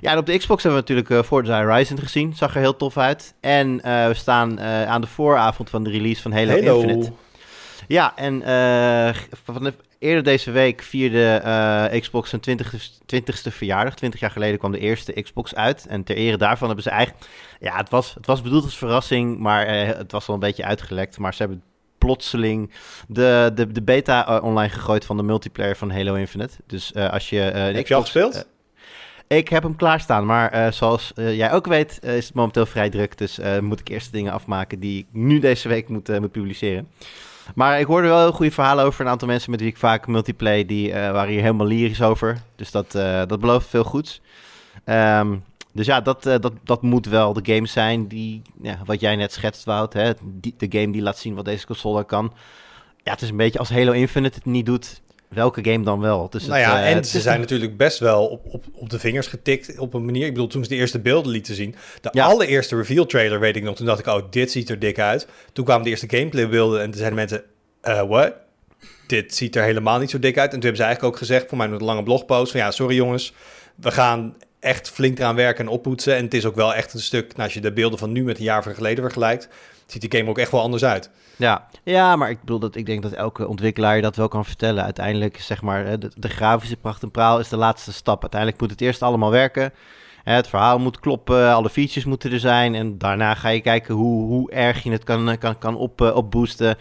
Ja, 0.00 0.10
en 0.12 0.18
op 0.18 0.26
de 0.26 0.38
Xbox 0.38 0.62
hebben 0.62 0.82
we 0.82 0.88
natuurlijk 0.88 1.24
uh, 1.24 1.28
Forza 1.28 1.64
Horizon 1.64 1.98
gezien. 1.98 2.34
Zag 2.34 2.54
er 2.54 2.60
heel 2.60 2.76
tof 2.76 2.96
uit. 2.96 3.34
En 3.40 3.68
uh, 3.68 4.06
we 4.06 4.14
staan 4.14 4.60
aan 4.60 5.00
de 5.00 5.06
vooravond 5.06 5.70
van 5.70 5.84
de 5.84 5.90
release 5.90 6.22
van 6.22 6.32
Halo, 6.32 6.50
Halo. 6.50 6.80
Infinite. 6.80 7.12
Ja, 7.88 8.16
en 8.16 8.42
van 9.44 9.64
de, 9.64 9.74
eerder 10.04 10.22
deze 10.22 10.50
week 10.50 10.82
vierde 10.82 11.98
Xbox 12.00 12.28
zijn 12.28 12.40
20, 12.40 12.72
20ste 13.14 13.52
verjaardag. 13.52 13.94
20 13.94 14.20
jaar 14.20 14.30
geleden 14.30 14.58
kwam 14.58 14.72
de 14.72 14.78
eerste 14.78 15.22
Xbox 15.22 15.54
uit. 15.54 15.86
En 15.86 16.04
ter 16.04 16.16
ere 16.16 16.36
daarvan 16.36 16.66
hebben 16.66 16.84
ze 16.84 16.90
eigenlijk... 16.90 17.26
Ja, 17.60 17.76
het 17.76 17.90
was, 17.90 18.14
het 18.14 18.26
was 18.26 18.42
bedoeld 18.42 18.64
als 18.64 18.78
verrassing, 18.78 19.38
maar 19.38 19.68
het 19.96 20.12
was 20.12 20.26
wel 20.26 20.36
een 20.36 20.42
beetje 20.42 20.64
uitgelekt. 20.64 21.18
Maar 21.18 21.34
ze 21.34 21.42
hebben 21.42 21.62
plotseling 22.04 22.70
de, 23.08 23.50
de, 23.54 23.72
de 23.72 23.82
beta 23.82 24.28
uh, 24.28 24.44
online 24.44 24.72
gegooid 24.72 25.04
van 25.04 25.16
de 25.16 25.22
multiplayer 25.22 25.76
van 25.76 25.90
Halo 25.90 26.14
Infinite. 26.14 26.56
Dus 26.66 26.92
uh, 26.96 27.10
als 27.10 27.30
je... 27.30 27.52
Uh, 27.54 27.74
heb 27.74 27.86
je 27.86 27.94
al 27.94 28.00
gespeeld? 28.00 28.46
ik 29.26 29.48
heb 29.48 29.62
hem 29.62 29.76
klaarstaan, 29.76 30.26
maar 30.26 30.72
zoals 30.72 31.12
jij 31.14 31.52
ook 31.52 31.66
weet 31.66 31.98
is 32.02 32.26
het 32.26 32.34
momenteel 32.34 32.66
vrij 32.66 32.90
druk. 32.90 33.18
Dus 33.18 33.38
moet 33.60 33.80
ik 33.80 33.88
eerst 33.88 34.12
dingen 34.12 34.32
afmaken 34.32 34.80
die 34.80 34.98
ik 34.98 35.06
nu 35.12 35.38
deze 35.38 35.68
week 35.68 35.88
moet, 35.88 36.20
moet 36.20 36.32
publiceren. 36.32 36.88
Maar 37.54 37.80
ik 37.80 37.86
hoorde 37.86 38.08
wel 38.08 38.20
heel 38.20 38.32
goede 38.32 38.52
verhalen 38.52 38.84
over 38.84 39.00
een 39.00 39.10
aantal 39.10 39.28
mensen 39.28 39.50
met 39.50 39.60
wie 39.60 39.68
ik 39.68 39.76
vaak 39.76 40.06
multiplay. 40.06 40.66
Die 40.66 40.92
waren 40.92 41.30
hier 41.30 41.40
helemaal 41.40 41.66
lyrisch 41.66 42.02
over. 42.02 42.38
Dus 42.56 42.70
dat, 42.70 42.92
dat 43.28 43.40
belooft 43.40 43.68
veel 43.68 43.84
goeds. 43.84 44.20
Um, 44.84 45.44
dus 45.74 45.86
ja, 45.86 46.00
dat, 46.00 46.26
uh, 46.26 46.34
dat, 46.40 46.52
dat 46.64 46.82
moet 46.82 47.06
wel 47.06 47.32
de 47.32 47.54
game 47.54 47.66
zijn 47.66 48.08
die, 48.08 48.42
ja, 48.62 48.78
wat 48.84 49.00
jij 49.00 49.16
net 49.16 49.32
schetst, 49.32 49.64
Wout. 49.64 49.92
Hè? 49.92 50.12
De 50.40 50.66
game 50.68 50.92
die 50.92 51.02
laat 51.02 51.18
zien 51.18 51.34
wat 51.34 51.44
deze 51.44 51.66
console 51.66 52.04
kan. 52.04 52.32
Ja, 53.02 53.10
het 53.12 53.22
is 53.22 53.28
een 53.28 53.36
beetje 53.36 53.58
als 53.58 53.70
Halo 53.70 53.92
Infinite 53.92 54.34
het 54.34 54.44
niet 54.44 54.66
doet, 54.66 55.02
welke 55.34 55.64
game 55.70 55.84
dan 55.84 56.00
wel? 56.00 56.30
Dus 56.30 56.46
nou 56.46 56.60
ja, 56.60 56.84
en 56.84 57.04
ze 57.04 57.20
zijn 57.20 57.40
natuurlijk 57.40 57.76
best 57.76 57.98
wel 57.98 58.26
op, 58.26 58.44
op, 58.48 58.64
op 58.72 58.90
de 58.90 58.98
vingers 58.98 59.26
getikt 59.26 59.78
op 59.78 59.94
een 59.94 60.04
manier. 60.04 60.26
Ik 60.26 60.32
bedoel, 60.32 60.48
toen 60.48 60.62
ze 60.62 60.68
de 60.68 60.74
eerste 60.74 60.98
beelden 60.98 61.32
lieten 61.32 61.54
zien, 61.54 61.74
de 62.00 62.22
allereerste 62.22 62.76
reveal 62.76 63.06
trailer 63.06 63.40
weet 63.40 63.56
ik 63.56 63.62
nog, 63.62 63.76
toen 63.76 63.86
dacht 63.86 63.98
ik, 63.98 64.06
oh, 64.06 64.22
dit 64.30 64.50
ziet 64.50 64.70
er 64.70 64.78
dik 64.78 64.98
uit. 64.98 65.26
Toen 65.52 65.64
kwamen 65.64 65.84
de 65.84 65.90
eerste 65.90 66.08
gameplay 66.08 66.48
beelden 66.48 66.80
en 66.80 66.84
toen 66.84 66.98
zeiden 66.98 67.14
mensen, 67.18 67.42
uh, 67.84 68.02
what? 68.02 68.32
Dit 69.06 69.34
ziet 69.34 69.56
er 69.56 69.62
helemaal 69.62 69.98
niet 69.98 70.10
zo 70.10 70.18
dik 70.18 70.38
uit. 70.38 70.52
En 70.52 70.60
toen 70.60 70.60
hebben 70.60 70.80
ze 70.80 70.84
eigenlijk 70.84 71.14
ook 71.14 71.20
gezegd, 71.20 71.48
voor 71.48 71.58
mij 71.58 71.68
met 71.68 71.80
een 71.80 71.86
lange 71.86 72.02
blogpost, 72.02 72.50
van 72.50 72.60
ja, 72.60 72.70
sorry 72.70 72.96
jongens, 72.96 73.32
we 73.74 73.90
gaan 73.90 74.36
echt 74.60 74.90
flink 74.90 75.18
eraan 75.18 75.36
werken 75.36 75.64
en 75.66 75.70
oppoetsen. 75.70 76.16
En 76.16 76.24
het 76.24 76.34
is 76.34 76.44
ook 76.44 76.54
wel 76.54 76.74
echt 76.74 76.94
een 76.94 77.00
stuk, 77.00 77.28
nou, 77.28 77.42
als 77.42 77.54
je 77.54 77.60
de 77.60 77.72
beelden 77.72 77.98
van 77.98 78.12
nu 78.12 78.24
met 78.24 78.38
een 78.38 78.44
jaar 78.44 78.62
geleden 78.62 79.04
vergelijkt, 79.04 79.48
ziet 79.86 80.10
die 80.10 80.18
game 80.18 80.30
ook 80.30 80.38
echt 80.38 80.50
wel 80.50 80.60
anders 80.60 80.84
uit. 80.84 81.10
Ja, 81.36 81.66
ja 81.82 82.16
maar 82.16 82.30
ik 82.30 82.40
bedoel 82.40 82.58
dat 82.58 82.76
ik 82.76 82.86
denk 82.86 83.02
dat 83.02 83.12
elke 83.12 83.48
ontwikkelaar 83.48 84.02
dat 84.02 84.16
wel 84.16 84.28
kan 84.28 84.44
vertellen. 84.44 84.84
Uiteindelijk, 84.84 85.40
zeg 85.40 85.62
maar, 85.62 85.98
de, 85.98 86.10
de 86.14 86.28
grafische 86.28 86.76
pracht 86.76 87.02
en 87.02 87.10
praal 87.10 87.38
is 87.38 87.48
de 87.48 87.56
laatste 87.56 87.92
stap. 87.92 88.20
Uiteindelijk 88.22 88.60
moet 88.60 88.70
het 88.70 88.80
eerst 88.80 89.02
allemaal 89.02 89.30
werken. 89.30 89.72
Het 90.24 90.48
verhaal 90.48 90.78
moet 90.78 91.00
kloppen, 91.00 91.52
alle 91.52 91.70
features 91.70 92.04
moeten 92.04 92.32
er 92.32 92.40
zijn. 92.40 92.74
En 92.74 92.98
daarna 92.98 93.34
ga 93.34 93.48
je 93.48 93.60
kijken 93.60 93.94
hoe, 93.94 94.26
hoe 94.26 94.50
erg 94.50 94.82
je 94.82 94.90
het 94.90 95.04
kan, 95.04 95.38
kan, 95.38 95.58
kan 95.58 95.76
op, 95.76 96.00
uh, 96.00 96.16
opboosten. 96.16 96.76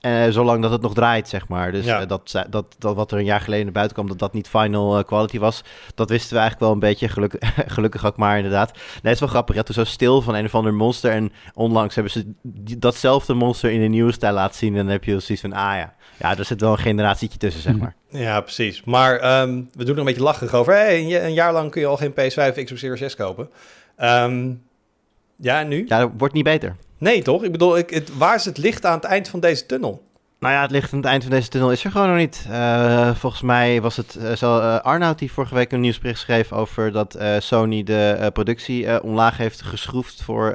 Uh, 0.00 0.28
zolang 0.28 0.62
dat 0.62 0.70
het 0.70 0.80
nog 0.82 0.94
draait, 0.94 1.28
zeg 1.28 1.48
maar. 1.48 1.72
Dus 1.72 1.84
ja. 1.84 2.00
uh, 2.00 2.08
dat, 2.08 2.44
dat, 2.50 2.74
dat 2.78 2.94
wat 2.94 3.12
er 3.12 3.18
een 3.18 3.24
jaar 3.24 3.40
geleden 3.40 3.64
naar 3.64 3.72
buiten 3.72 3.94
kwam, 3.94 4.08
dat 4.08 4.18
dat 4.18 4.32
niet 4.32 4.48
final 4.48 4.98
uh, 4.98 5.04
quality 5.04 5.38
was, 5.38 5.62
dat 5.94 6.10
wisten 6.10 6.32
we 6.32 6.40
eigenlijk 6.40 6.60
wel 6.60 6.72
een 6.72 6.88
beetje. 6.88 7.08
Geluk, 7.08 7.36
gelukkig 7.76 8.06
ook 8.06 8.16
maar, 8.16 8.36
inderdaad. 8.36 8.72
Nee, 8.72 8.82
het 9.02 9.12
is 9.12 9.20
wel 9.20 9.28
grappig. 9.28 9.54
Ja, 9.54 9.62
toen 9.62 9.74
zo 9.74 9.84
stil 9.84 10.22
van 10.22 10.34
een 10.34 10.44
of 10.44 10.54
ander 10.54 10.74
monster. 10.74 11.10
En 11.10 11.32
onlangs 11.54 11.94
hebben 11.94 12.12
ze 12.12 12.32
datzelfde 12.78 13.34
monster 13.34 13.70
in 13.70 13.80
een 13.80 13.90
nieuwe 13.90 14.12
stijl 14.12 14.34
laten 14.34 14.56
zien. 14.56 14.72
En 14.72 14.82
dan 14.82 14.92
heb 14.92 15.04
je 15.04 15.20
zoiets 15.20 15.40
van, 15.40 15.52
ah 15.52 15.76
ja, 15.76 15.94
ja, 16.18 16.36
er 16.38 16.44
zit 16.44 16.60
wel 16.60 16.72
een 16.72 16.78
generatietje 16.78 17.38
tussen, 17.38 17.62
zeg 17.62 17.76
maar. 17.76 17.94
Ja, 18.08 18.40
precies. 18.40 18.84
Maar 18.84 19.40
um, 19.40 19.70
we 19.72 19.84
doen 19.84 19.92
er 19.92 20.00
een 20.00 20.04
beetje 20.06 20.22
lachig 20.22 20.54
over. 20.54 20.72
Hey, 20.72 21.24
een 21.24 21.34
jaar 21.34 21.52
lang 21.52 21.70
kun 21.70 21.80
je 21.80 21.86
al 21.86 21.96
geen 21.96 22.12
PS5 22.12 22.64
Xbox 22.64 22.80
Series 22.80 23.00
6 23.00 23.14
kopen. 23.14 23.48
Um, 24.02 24.62
ja, 25.36 25.60
en 25.60 25.68
nu? 25.68 25.84
Ja, 25.88 25.98
dat 25.98 26.10
wordt 26.16 26.34
niet 26.34 26.44
beter. 26.44 26.76
Nee, 26.98 27.22
toch? 27.22 27.44
Ik 27.44 27.52
bedoel, 27.52 27.78
ik, 27.78 27.90
het, 27.90 28.16
waar 28.16 28.34
is 28.34 28.44
het 28.44 28.58
licht 28.58 28.84
aan 28.84 28.94
het 28.94 29.04
eind 29.04 29.28
van 29.28 29.40
deze 29.40 29.66
tunnel? 29.66 30.04
Nou 30.40 30.54
ja, 30.54 30.62
het 30.62 30.70
licht 30.70 30.92
aan 30.92 30.98
het 30.98 31.08
eind 31.08 31.22
van 31.22 31.32
deze 31.32 31.48
tunnel 31.48 31.72
is 31.72 31.84
er 31.84 31.90
gewoon 31.90 32.08
nog 32.08 32.16
niet. 32.16 32.46
Uh, 32.50 33.14
volgens 33.14 33.42
mij 33.42 33.80
was 33.80 33.96
het 33.96 34.16
uh, 34.20 34.32
zo, 34.32 34.58
uh, 34.58 34.78
Arnoud 34.78 35.18
die 35.18 35.32
vorige 35.32 35.54
week 35.54 35.72
een 35.72 35.80
nieuwsbericht 35.80 36.20
schreef 36.20 36.52
over 36.52 36.92
dat 36.92 37.18
Sony 37.38 37.82
de 37.82 38.30
productie 38.32 39.02
omlaag 39.02 39.36
heeft 39.36 39.62
geschroefd 39.62 40.22
voor 40.22 40.54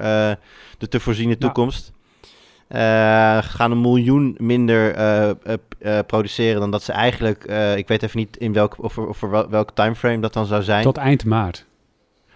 de 0.77 0.87
te 0.89 0.99
voorziene 0.99 1.37
toekomst. 1.37 1.91
Ja. 2.69 3.41
gaan 3.41 3.71
een 3.71 3.81
miljoen 3.81 4.35
minder 4.37 4.95
produceren 6.05 6.59
dan 6.59 6.71
dat 6.71 6.83
ze 6.83 6.91
eigenlijk. 6.91 7.43
ik 7.75 7.87
weet 7.87 8.03
even 8.03 8.19
niet 8.19 8.37
in 8.37 8.53
welk, 8.53 8.75
of, 8.83 8.97
of 8.97 9.19
welk 9.49 9.71
timeframe 9.73 10.19
dat 10.19 10.33
dan 10.33 10.45
zou 10.45 10.63
zijn. 10.63 10.83
Tot 10.83 10.97
eind 10.97 11.25
maart. 11.25 11.65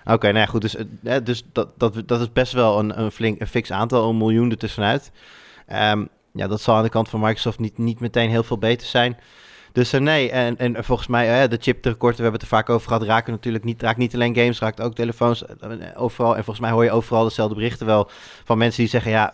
Oké, 0.06 0.28
nou 0.28 0.38
ja, 0.38 0.46
goed. 0.46 0.62
Dus, 0.62 0.76
eh, 0.76 1.16
dus 1.24 1.44
dat, 1.52 1.70
dat, 1.78 2.04
dat 2.06 2.22
is 2.22 2.32
best 2.32 2.54
wel 2.54 2.80
een, 2.80 3.00
een 3.00 3.12
flink 3.12 3.40
een 3.42 3.48
fix 3.48 3.72
aantal, 3.72 4.10
een 4.10 4.18
miljoen 4.18 4.52
ertussenuit. 4.52 5.12
Um, 5.74 6.10
ja, 6.32 6.48
dat 6.48 6.62
zal 6.62 6.76
aan 6.76 6.84
de 6.84 6.90
kant 6.90 7.10
van 7.10 7.20
Microsoft 7.20 7.60
niet, 7.60 7.78
niet 7.78 8.00
meteen 8.00 8.30
heel 8.30 8.44
veel 8.44 8.58
beter 8.58 8.88
zijn. 8.88 9.18
Dus 9.72 9.94
uh, 9.94 10.02
nee, 10.02 10.32
en, 10.32 10.58
en 10.58 10.84
volgens 10.84 11.08
mij 11.08 11.44
uh, 11.44 11.50
de 11.50 11.58
chiptekorten, 11.62 12.18
we 12.18 12.24
hebben 12.24 12.42
het 12.42 12.52
er 12.52 12.58
vaak 12.58 12.70
over 12.70 12.88
gehad, 12.88 13.04
raken 13.04 13.32
natuurlijk 13.32 13.64
niet, 13.64 13.82
raakt 13.82 13.98
niet 13.98 14.14
alleen 14.14 14.36
games, 14.36 14.60
raakt 14.60 14.82
ook 14.82 14.96
telefoons, 14.96 15.44
overal. 15.96 16.36
En 16.36 16.44
volgens 16.44 16.60
mij 16.60 16.72
hoor 16.72 16.84
je 16.84 16.92
overal 16.92 17.24
dezelfde 17.24 17.56
berichten 17.56 17.86
wel 17.86 18.10
van 18.44 18.58
mensen 18.58 18.82
die 18.82 18.90
zeggen, 18.90 19.12
ja, 19.12 19.34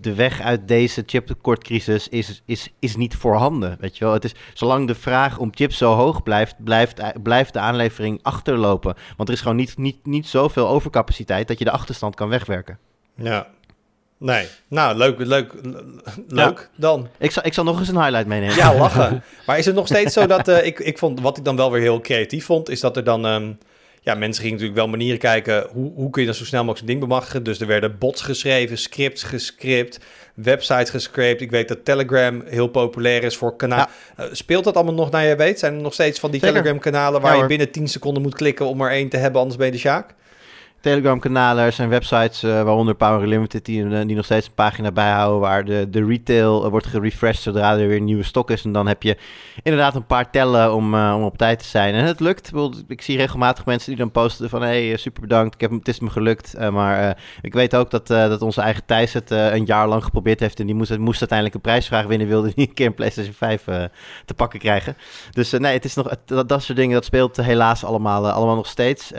de 0.00 0.14
weg 0.14 0.40
uit 0.40 0.68
deze 0.68 1.02
chiptekortcrisis 1.06 2.08
is, 2.08 2.42
is, 2.44 2.68
is 2.78 2.96
niet 2.96 3.14
voorhanden. 3.14 3.76
Weet 3.80 3.98
je 3.98 4.04
wel? 4.04 4.12
Het 4.12 4.24
is, 4.24 4.34
zolang 4.54 4.86
de 4.86 4.94
vraag 4.94 5.38
om 5.38 5.50
chips 5.54 5.76
zo 5.76 5.94
hoog 5.94 6.22
blijft, 6.22 6.64
blijft, 6.64 7.22
blijft 7.22 7.52
de 7.52 7.58
aanlevering 7.58 8.18
achterlopen. 8.22 8.94
Want 9.16 9.28
er 9.28 9.34
is 9.34 9.40
gewoon 9.40 9.56
niet, 9.56 9.76
niet, 9.78 10.06
niet 10.06 10.26
zoveel 10.26 10.68
overcapaciteit 10.68 11.48
dat 11.48 11.58
je 11.58 11.64
de 11.64 11.70
achterstand 11.70 12.14
kan 12.14 12.28
wegwerken. 12.28 12.78
Ja. 13.14 13.46
Nee. 14.18 14.46
Nou, 14.68 14.96
leuk, 14.96 15.18
leuk, 15.18 15.54
leuk 16.28 16.70
dan. 16.76 17.08
Ik 17.18 17.30
zal, 17.30 17.46
ik 17.46 17.54
zal 17.54 17.64
nog 17.64 17.78
eens 17.78 17.88
een 17.88 18.02
highlight 18.02 18.26
meenemen. 18.26 18.56
Ja, 18.56 18.74
lachen. 18.74 19.22
maar 19.46 19.58
is 19.58 19.66
het 19.66 19.74
nog 19.74 19.86
steeds 19.86 20.12
zo 20.12 20.26
dat... 20.26 20.48
Uh, 20.48 20.66
ik, 20.66 20.78
ik 20.78 20.98
vond, 20.98 21.20
wat 21.20 21.36
ik 21.36 21.44
dan 21.44 21.56
wel 21.56 21.70
weer 21.70 21.80
heel 21.80 22.00
creatief 22.00 22.44
vond, 22.44 22.68
is 22.68 22.80
dat 22.80 22.96
er 22.96 23.04
dan... 23.04 23.24
Um, 23.24 23.58
ja, 24.06 24.14
mensen 24.14 24.42
gingen 24.42 24.58
natuurlijk 24.58 24.78
wel 24.84 24.88
manieren 24.88 25.18
kijken 25.18 25.66
hoe, 25.72 25.92
hoe 25.94 26.10
kun 26.10 26.20
je 26.20 26.26
dan 26.28 26.36
zo 26.36 26.44
snel 26.44 26.60
mogelijk 26.64 26.80
een 26.80 26.86
ding 26.94 27.00
bemachtigen. 27.00 27.42
Dus 27.42 27.60
er 27.60 27.66
werden 27.66 27.98
bots 27.98 28.22
geschreven, 28.22 28.78
scripts 28.78 29.22
gescript, 29.22 30.00
websites 30.34 30.90
gescrapt. 30.90 31.40
Ik 31.40 31.50
weet 31.50 31.68
dat 31.68 31.84
Telegram 31.84 32.42
heel 32.44 32.66
populair 32.66 33.22
is 33.22 33.36
voor 33.36 33.56
kanaal. 33.56 33.86
Ja. 34.16 34.24
Uh, 34.24 34.30
speelt 34.32 34.64
dat 34.64 34.74
allemaal 34.74 34.94
nog 34.94 35.10
naar 35.10 35.24
je 35.24 35.36
weet? 35.36 35.58
Zijn 35.58 35.74
er 35.74 35.80
nog 35.80 35.92
steeds 35.92 36.18
van 36.20 36.30
die 36.30 36.40
Telegram 36.40 36.78
kanalen 36.78 37.20
waar 37.20 37.36
je 37.36 37.46
binnen 37.46 37.70
10 37.70 37.88
seconden 37.88 38.22
moet 38.22 38.34
klikken 38.34 38.66
om 38.66 38.80
er 38.80 38.90
één 38.90 39.08
te 39.08 39.16
hebben, 39.16 39.40
anders 39.40 39.58
ben 39.58 39.66
je 39.66 39.72
de 39.72 39.78
Sjaak? 39.78 40.14
Telegram-kanalen, 40.86 41.64
er 41.64 41.72
zijn 41.72 41.88
websites, 41.88 42.44
uh, 42.44 42.62
waaronder 42.62 42.94
Power 42.94 43.28
Limited, 43.28 43.64
die, 43.64 43.84
eh, 43.84 44.06
die 44.06 44.16
nog 44.16 44.24
steeds 44.24 44.46
een 44.46 44.54
pagina 44.54 44.92
bijhouden 44.92 45.40
waar 45.40 45.64
de, 45.64 45.86
de 45.90 46.04
retail 46.04 46.64
uh, 46.64 46.70
wordt 46.70 46.86
gerefreshed 46.86 47.42
zodra 47.42 47.78
er 47.78 47.88
weer 47.88 47.96
een 47.96 48.04
nieuwe 48.04 48.22
stok 48.22 48.50
is. 48.50 48.64
En 48.64 48.72
dan 48.72 48.86
heb 48.86 49.02
je 49.02 49.16
inderdaad 49.62 49.94
een 49.94 50.06
paar 50.06 50.30
tellen 50.30 50.74
om, 50.74 50.94
om 50.94 51.22
op 51.22 51.38
tijd 51.38 51.58
te 51.58 51.64
zijn. 51.64 51.94
En 51.94 52.04
het 52.04 52.20
lukt. 52.20 52.52
Ik 52.88 53.02
zie 53.02 53.16
regelmatig 53.16 53.64
mensen 53.64 53.88
die 53.88 53.98
dan 53.98 54.10
posten 54.10 54.48
van 54.48 54.62
hey, 54.62 54.96
super 54.96 55.20
bedankt, 55.20 55.54
ik 55.54 55.60
heb, 55.60 55.70
het 55.70 55.88
is 55.88 56.00
me 56.00 56.10
gelukt. 56.10 56.70
maar 56.70 57.18
ik 57.42 57.52
weet 57.52 57.76
ook 57.76 57.90
dat, 57.90 58.06
dat 58.06 58.42
onze 58.42 58.60
eigen 58.60 58.82
Thijs 58.86 59.12
het 59.12 59.30
een 59.30 59.64
jaar 59.64 59.88
lang 59.88 60.04
geprobeerd 60.04 60.40
heeft 60.40 60.60
en 60.60 60.66
die 60.66 60.74
moest, 60.74 60.98
moest 60.98 61.20
uiteindelijk 61.20 61.54
een 61.54 61.70
prijsvraag 61.70 62.06
winnen, 62.06 62.28
wilde 62.28 62.52
niet 62.56 62.68
een 62.68 62.74
keer 62.74 62.86
een 62.86 62.94
PlayStation 62.94 63.34
5 63.34 63.64
te 64.24 64.34
pakken 64.36 64.58
krijgen. 64.58 64.96
Dus 65.30 65.50
nee, 65.50 65.72
het 65.72 65.84
is 65.84 65.94
nog, 65.94 66.08
dat, 66.24 66.48
dat 66.48 66.62
soort 66.62 66.78
dingen, 66.78 66.94
dat 66.94 67.04
speelt 67.04 67.36
helaas 67.36 67.84
allemaal, 67.84 68.30
allemaal 68.30 68.56
nog 68.56 68.66
steeds. 68.66 69.12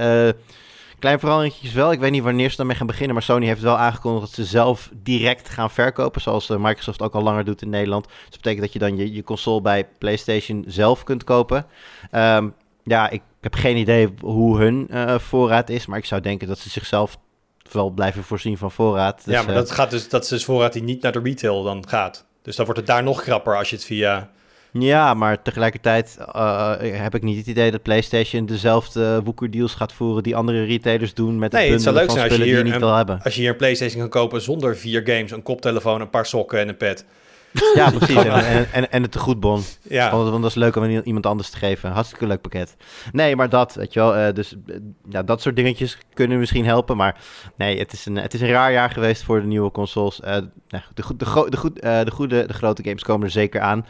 Klein 1.00 1.20
veranderingjes 1.20 1.74
wel. 1.74 1.92
Ik 1.92 2.00
weet 2.00 2.12
niet 2.12 2.24
wanneer 2.24 2.50
ze 2.50 2.56
daarmee 2.56 2.76
gaan 2.76 2.88
beginnen. 2.88 3.14
Maar 3.14 3.24
Sony 3.24 3.46
heeft 3.46 3.62
wel 3.62 3.78
aangekondigd 3.78 4.26
dat 4.26 4.36
ze 4.36 4.46
zelf 4.46 4.90
direct 4.94 5.50
gaan 5.50 5.72
verkopen. 5.72 6.22
Zoals 6.22 6.50
uh, 6.50 6.58
Microsoft 6.58 7.02
ook 7.02 7.14
al 7.14 7.24
langer 7.24 7.46
doet 7.46 7.62
in 7.62 7.70
Nederland. 7.70 8.06
Dus 8.06 8.16
dat 8.30 8.42
betekent 8.42 8.62
dat 8.62 8.74
je 8.74 8.80
dan 8.80 8.98
je, 8.98 9.14
je 9.14 9.24
console 9.24 9.62
bij 9.62 9.88
PlayStation 9.98 10.64
zelf 10.68 11.04
kunt 11.04 11.24
kopen. 11.24 11.66
Um, 12.12 12.54
ja, 12.84 13.10
ik 13.10 13.22
heb 13.42 13.56
geen 13.56 13.78
idee 13.78 14.14
hoe 14.20 14.58
hun 14.58 14.88
uh, 14.92 15.20
voorraad 15.20 15.70
is. 15.70 15.86
Maar 15.86 15.98
ik 15.98 16.06
zou 16.06 16.22
denken 16.22 16.48
dat 16.48 16.60
ze 16.60 16.70
zichzelf 16.70 17.18
wel 17.72 17.90
blijven 17.90 18.24
voorzien 18.24 18.58
van 18.58 18.72
voorraad. 18.72 19.26
Dus, 19.26 19.34
ja, 19.34 19.42
maar 19.42 19.54
dat 19.54 19.72
gaat 19.72 19.92
dus 19.92 20.10
dat 20.10 20.24
is 20.24 20.30
dus 20.30 20.46
voorraad 20.46 20.74
die 20.74 20.84
niet 20.84 21.02
naar 21.02 21.12
de 21.12 21.22
retail 21.24 21.64
dan 21.64 21.88
gaat. 21.88 22.26
Dus 22.42 22.56
dan 22.56 22.66
wordt 22.66 22.80
het 22.80 22.90
daar 22.90 23.04
nog 23.04 23.22
grapper 23.22 23.58
als 23.58 23.70
je 23.70 23.76
het 23.76 23.86
via 23.86 24.30
ja, 24.72 25.14
maar 25.14 25.42
tegelijkertijd 25.42 26.18
uh, 26.36 26.74
heb 26.80 27.16
ik 27.16 27.24
niet 27.24 27.38
het 27.38 27.48
idee 27.48 27.72
dat 27.72 27.82
PlayStation 27.82 28.46
dezelfde 28.46 29.22
woekerdeals 29.24 29.74
gaat 29.74 29.94
voeren 29.94 30.24
die 30.24 30.36
andere 30.36 30.64
retailers 30.64 31.14
doen 31.14 31.40
met 31.40 31.52
nee, 31.52 31.72
het 31.72 31.86
het 31.86 31.94
leuk 31.94 32.06
van 32.06 32.14
zijn 32.14 32.30
als 32.30 32.38
je 32.38 32.44
hier 32.44 32.54
die 32.54 32.58
je 32.58 32.64
niet 32.64 32.74
een, 32.74 32.80
wil 32.80 32.96
hebben. 32.96 33.20
Als 33.24 33.36
je 33.36 33.42
hier 33.42 33.50
een 33.50 33.56
PlayStation 33.56 34.00
kan 34.02 34.10
kopen 34.10 34.42
zonder 34.42 34.78
vier 34.78 35.02
games, 35.06 35.32
een 35.32 35.44
koptelefoon, 35.44 36.02
een 36.02 36.10
paar 36.10 36.26
sokken 36.26 36.60
en 36.60 36.68
een 36.68 36.78
pet. 36.78 37.06
Ja, 37.76 37.92
precies. 37.92 38.16
en, 38.26 38.72
en, 38.72 38.92
en 38.92 39.02
het 39.02 39.12
tegoedbon. 39.12 39.62
Ja. 39.82 40.12
Want, 40.12 40.30
want, 40.30 40.42
dat 40.42 40.52
is 40.52 40.58
leuk 40.58 40.76
om 40.76 40.84
iemand 40.84 41.26
anders 41.26 41.50
te 41.50 41.58
geven. 41.58 41.92
Hartstikke 41.92 42.28
leuk 42.28 42.42
pakket. 42.42 42.76
Nee, 43.12 43.36
maar 43.36 43.50
dat, 43.50 43.74
weet 43.74 43.94
je 43.94 44.00
wel. 44.00 44.18
Uh, 44.18 44.34
dus 44.34 44.56
ja, 45.10 45.24
dat 45.24 45.42
soort 45.42 45.56
dingetjes 45.56 45.98
kunnen 46.14 46.40
misschien 46.40 46.66
helpen. 46.66 46.98
Maar 46.98 47.16
nee, 47.56 47.80
het 47.80 47.94
is 47.94 48.06
een, 48.06 48.16
het 48.16 48.34
is 48.34 48.42
een 48.42 48.50
raar 48.50 48.72
jaar 48.72 48.90
geweest 48.90 49.24
voor 49.24 49.42
de 49.42 49.48
nieuwe 49.48 49.72
consoles. 49.72 50.20
Uh, 50.20 50.36
de, 50.36 50.50
de, 50.68 51.04
de, 51.06 51.16
de, 51.18 51.50
de, 51.50 51.58
goed, 51.58 51.84
uh, 51.84 52.04
de, 52.04 52.12
goede, 52.12 52.46
de 52.46 52.54
grote 52.54 52.84
games 52.84 53.04
komen 53.04 53.26
er 53.26 53.32
zeker 53.32 53.62
aan. 53.62 53.86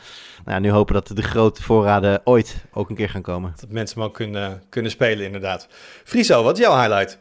Nou, 0.45 0.59
nu 0.59 0.71
hopen 0.71 0.93
dat 0.93 1.11
de 1.13 1.21
grote 1.21 1.63
voorraden 1.63 2.21
ooit 2.23 2.65
ook 2.73 2.89
een 2.89 2.95
keer 2.95 3.09
gaan 3.09 3.21
komen. 3.21 3.53
Dat 3.59 3.69
mensen 3.69 3.97
hem 3.97 4.07
ook 4.07 4.13
kunnen, 4.13 4.63
kunnen 4.69 4.91
spelen, 4.91 5.25
inderdaad. 5.25 5.67
Friso, 6.03 6.43
wat 6.43 6.57
is 6.57 6.65
jouw 6.65 6.79
highlight? 6.79 7.19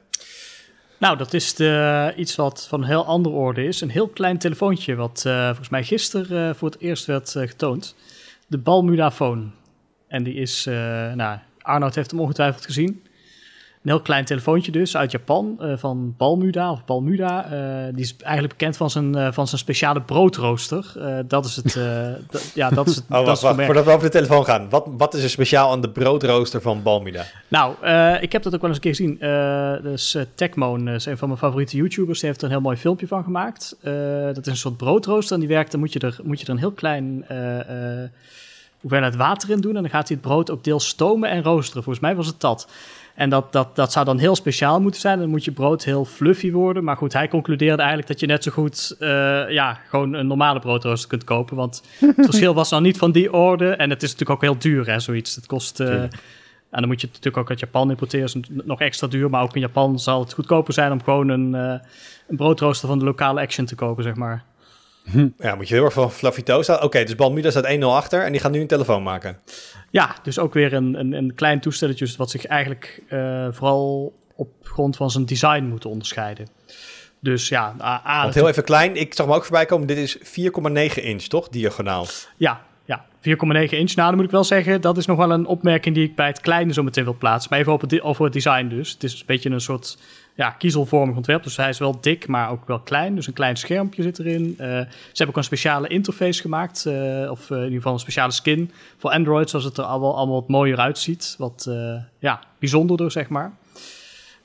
Nou, 0.98 1.16
dat 1.16 1.32
is 1.32 1.54
de, 1.54 2.12
iets 2.16 2.36
wat 2.36 2.66
van 2.68 2.84
heel 2.84 3.04
andere 3.04 3.34
orde 3.34 3.64
is. 3.64 3.80
Een 3.80 3.90
heel 3.90 4.08
klein 4.08 4.38
telefoontje, 4.38 4.94
wat 4.94 5.24
uh, 5.26 5.46
volgens 5.46 5.68
mij 5.68 5.84
gisteren 5.84 6.48
uh, 6.48 6.54
voor 6.54 6.70
het 6.70 6.80
eerst 6.80 7.04
werd 7.04 7.34
uh, 7.34 7.48
getoond. 7.48 7.94
De 8.46 8.58
Balmuda 8.58 9.10
Phone. 9.10 9.44
En 10.08 10.22
die 10.22 10.34
is, 10.34 10.64
nou, 11.14 11.38
Arnoud 11.62 11.94
heeft 11.94 12.10
hem 12.10 12.20
ongetwijfeld 12.20 12.64
gezien. 12.64 13.05
Een 13.86 13.92
heel 13.92 14.00
klein 14.00 14.24
telefoontje 14.24 14.72
dus, 14.72 14.96
uit 14.96 15.10
Japan, 15.10 15.58
uh, 15.60 15.72
van 15.76 16.14
Balmuda 16.16 16.70
of 16.70 16.84
Balmuda. 16.84 17.44
Uh, 17.44 17.94
die 17.94 18.04
is 18.04 18.16
eigenlijk 18.16 18.58
bekend 18.58 18.76
van 18.76 18.90
zijn, 18.90 19.16
uh, 19.16 19.32
van 19.32 19.46
zijn 19.46 19.60
speciale 19.60 20.00
broodrooster. 20.00 20.92
dat 21.28 21.44
is 21.44 21.56
het, 21.56 21.78
ja, 22.54 22.70
dat 22.70 22.86
is 22.86 22.96
het. 22.96 23.04
Oh, 23.10 23.24
wacht, 23.24 23.40
wacht, 23.40 23.64
voordat 23.64 23.84
we 23.84 23.90
over 23.90 24.04
de 24.04 24.10
telefoon 24.10 24.44
gaan. 24.44 24.68
Wat, 24.68 24.86
wat 24.96 25.14
is 25.14 25.22
er 25.22 25.30
speciaal 25.30 25.70
aan 25.70 25.80
de 25.80 25.90
broodrooster 25.90 26.60
van 26.60 26.82
Balmuda? 26.82 27.24
Nou, 27.48 27.74
ik 28.20 28.32
heb 28.32 28.42
dat 28.42 28.54
ook 28.54 28.60
wel 28.60 28.70
eens 28.70 28.78
een 28.84 28.92
keer 28.92 28.94
gezien. 28.94 29.18
dus 29.82 30.16
Techmoon 30.34 30.88
is 30.88 31.06
een 31.06 31.18
van 31.18 31.28
mijn 31.28 31.40
favoriete 31.40 31.76
YouTubers. 31.76 32.18
Die 32.18 32.28
heeft 32.28 32.40
er 32.40 32.46
een 32.46 32.54
heel 32.54 32.62
mooi 32.62 32.76
filmpje 32.76 33.06
van 33.06 33.24
gemaakt. 33.24 33.76
dat 34.34 34.46
is 34.46 34.52
een 34.52 34.56
soort 34.56 34.76
broodrooster 34.76 35.34
en 35.34 35.40
die 35.40 35.48
werkt, 35.48 35.70
dan 35.70 35.80
moet 35.80 35.92
je 35.92 35.98
er, 35.98 36.18
moet 36.22 36.40
je 36.40 36.46
er 36.46 36.52
een 36.52 36.58
heel 36.58 36.72
klein 36.72 37.24
hoeveelheid 38.80 39.16
water 39.16 39.50
in 39.50 39.60
doen. 39.60 39.76
En 39.76 39.82
dan 39.82 39.90
gaat 39.90 40.08
hij 40.08 40.16
het 40.16 40.26
brood 40.26 40.50
ook 40.50 40.64
deels 40.64 40.88
stomen 40.88 41.30
en 41.30 41.42
roosteren. 41.42 41.82
Volgens 41.82 42.04
mij 42.04 42.16
was 42.16 42.26
het 42.26 42.40
dat. 42.40 42.68
En 43.16 43.30
dat, 43.30 43.52
dat, 43.52 43.76
dat 43.76 43.92
zou 43.92 44.04
dan 44.04 44.18
heel 44.18 44.36
speciaal 44.36 44.80
moeten 44.80 45.00
zijn. 45.00 45.18
Dan 45.18 45.28
moet 45.28 45.44
je 45.44 45.50
brood 45.50 45.84
heel 45.84 46.04
fluffy 46.04 46.52
worden. 46.52 46.84
Maar 46.84 46.96
goed, 46.96 47.12
hij 47.12 47.28
concludeerde 47.28 47.78
eigenlijk 47.78 48.08
dat 48.08 48.20
je 48.20 48.26
net 48.26 48.42
zo 48.42 48.50
goed 48.50 48.96
uh, 49.00 49.08
ja, 49.50 49.80
gewoon 49.88 50.12
een 50.12 50.26
normale 50.26 50.58
broodrooster 50.58 51.08
kunt 51.08 51.24
kopen. 51.24 51.56
Want 51.56 51.82
het 51.98 52.14
verschil 52.30 52.54
was 52.54 52.70
nou 52.70 52.82
niet 52.82 52.98
van 52.98 53.12
die 53.12 53.32
orde. 53.32 53.70
En 53.70 53.90
het 53.90 54.02
is 54.02 54.10
natuurlijk 54.10 54.42
ook 54.42 54.50
heel 54.50 54.58
duur, 54.58 54.86
hè, 54.86 55.00
zoiets. 55.00 55.34
Het 55.34 55.46
kost... 55.46 55.80
Uh, 55.80 56.02
en 56.70 56.82
dan 56.82 56.90
moet 56.90 57.00
je 57.00 57.06
het 57.06 57.16
natuurlijk 57.16 57.42
ook 57.42 57.50
uit 57.50 57.60
Japan 57.60 57.90
importeren. 57.90 58.26
is 58.26 58.36
nog 58.48 58.80
extra 58.80 59.06
duur. 59.06 59.30
Maar 59.30 59.42
ook 59.42 59.54
in 59.54 59.60
Japan 59.60 59.98
zal 59.98 60.20
het 60.20 60.32
goedkoper 60.32 60.72
zijn 60.72 60.92
om 60.92 61.02
gewoon 61.02 61.28
een, 61.28 61.54
uh, 61.54 61.74
een 62.28 62.36
broodrooster 62.36 62.88
van 62.88 62.98
de 62.98 63.04
lokale 63.04 63.40
Action 63.40 63.66
te 63.66 63.74
kopen, 63.74 64.02
zeg 64.02 64.14
maar. 64.14 64.44
Hm. 65.10 65.28
Ja, 65.38 65.54
moet 65.54 65.68
je 65.68 65.74
heel 65.74 65.84
erg 65.84 65.92
van 65.92 66.10
Toast 66.44 66.70
Oké, 66.70 66.84
okay, 66.84 67.04
dus 67.04 67.14
Balmuda 67.14 67.50
staat 67.50 67.76
1-0 67.76 67.78
achter 67.80 68.22
en 68.22 68.32
die 68.32 68.40
gaat 68.40 68.52
nu 68.52 68.60
een 68.60 68.66
telefoon 68.66 69.02
maken. 69.02 69.38
Ja, 69.90 70.16
dus 70.22 70.38
ook 70.38 70.54
weer 70.54 70.72
een, 70.72 70.98
een, 70.98 71.12
een 71.12 71.34
klein 71.34 71.60
toestelletje 71.60 72.08
wat 72.16 72.30
zich 72.30 72.46
eigenlijk 72.46 73.02
uh, 73.08 73.46
vooral 73.50 74.12
op 74.34 74.48
grond 74.62 74.96
van 74.96 75.10
zijn 75.10 75.26
design 75.26 75.64
moet 75.64 75.84
onderscheiden. 75.84 76.46
Dus 77.20 77.48
ja, 77.48 77.74
A, 77.80 78.22
Want 78.22 78.34
heel 78.34 78.48
even 78.48 78.64
klein, 78.64 78.96
ik 78.96 79.14
zag 79.14 79.26
hem 79.26 79.34
ook 79.34 79.42
voorbij 79.42 79.66
komen, 79.66 79.86
dit 79.86 79.96
is 79.96 80.18
4,9 80.18 80.24
inch, 80.94 81.22
toch? 81.22 81.48
Diagonaal. 81.48 82.06
Ja, 82.36 82.60
ja 82.84 83.04
4,9 83.06 83.22
inch. 83.22 83.94
Nou, 83.94 84.08
dan 84.08 84.14
moet 84.14 84.24
ik 84.24 84.30
wel 84.30 84.44
zeggen, 84.44 84.80
dat 84.80 84.96
is 84.96 85.06
nog 85.06 85.16
wel 85.16 85.30
een 85.30 85.46
opmerking 85.46 85.94
die 85.94 86.04
ik 86.04 86.14
bij 86.14 86.26
het 86.26 86.40
kleine 86.40 86.72
zo 86.72 86.82
meteen 86.82 87.04
wil 87.04 87.16
plaatsen. 87.18 87.50
Maar 87.50 87.58
even 87.58 87.72
over 87.72 87.88
het, 87.88 88.00
over 88.00 88.24
het 88.24 88.32
design 88.32 88.68
dus. 88.68 88.92
Het 88.92 89.04
is 89.04 89.12
een 89.12 89.26
beetje 89.26 89.50
een 89.50 89.60
soort 89.60 89.98
ja, 90.36 90.50
kiezelvormig 90.50 91.16
ontwerp. 91.16 91.42
Dus 91.42 91.56
hij 91.56 91.68
is 91.68 91.78
wel 91.78 92.00
dik, 92.00 92.26
maar 92.28 92.50
ook 92.50 92.66
wel 92.66 92.80
klein. 92.80 93.14
Dus 93.14 93.26
een 93.26 93.32
klein 93.32 93.56
schermpje 93.56 94.02
zit 94.02 94.18
erin. 94.18 94.42
Uh, 94.42 94.56
ze 94.58 94.86
hebben 95.12 95.28
ook 95.28 95.36
een 95.36 95.44
speciale 95.44 95.88
interface 95.88 96.40
gemaakt. 96.40 96.84
Uh, 96.88 97.30
of 97.30 97.50
uh, 97.50 97.56
in 97.56 97.62
ieder 97.62 97.76
geval 97.76 97.92
een 97.92 97.98
speciale 97.98 98.32
skin 98.32 98.70
voor 98.96 99.10
Android. 99.10 99.50
Zoals 99.50 99.64
het 99.64 99.78
er 99.78 99.84
allemaal, 99.84 100.16
allemaal 100.16 100.40
wat 100.40 100.48
mooier 100.48 100.78
uitziet. 100.78 101.34
Wat 101.38 101.70
ja, 102.18 102.40
bijzonderder, 102.58 103.10
zeg 103.10 103.28
maar. 103.28 103.52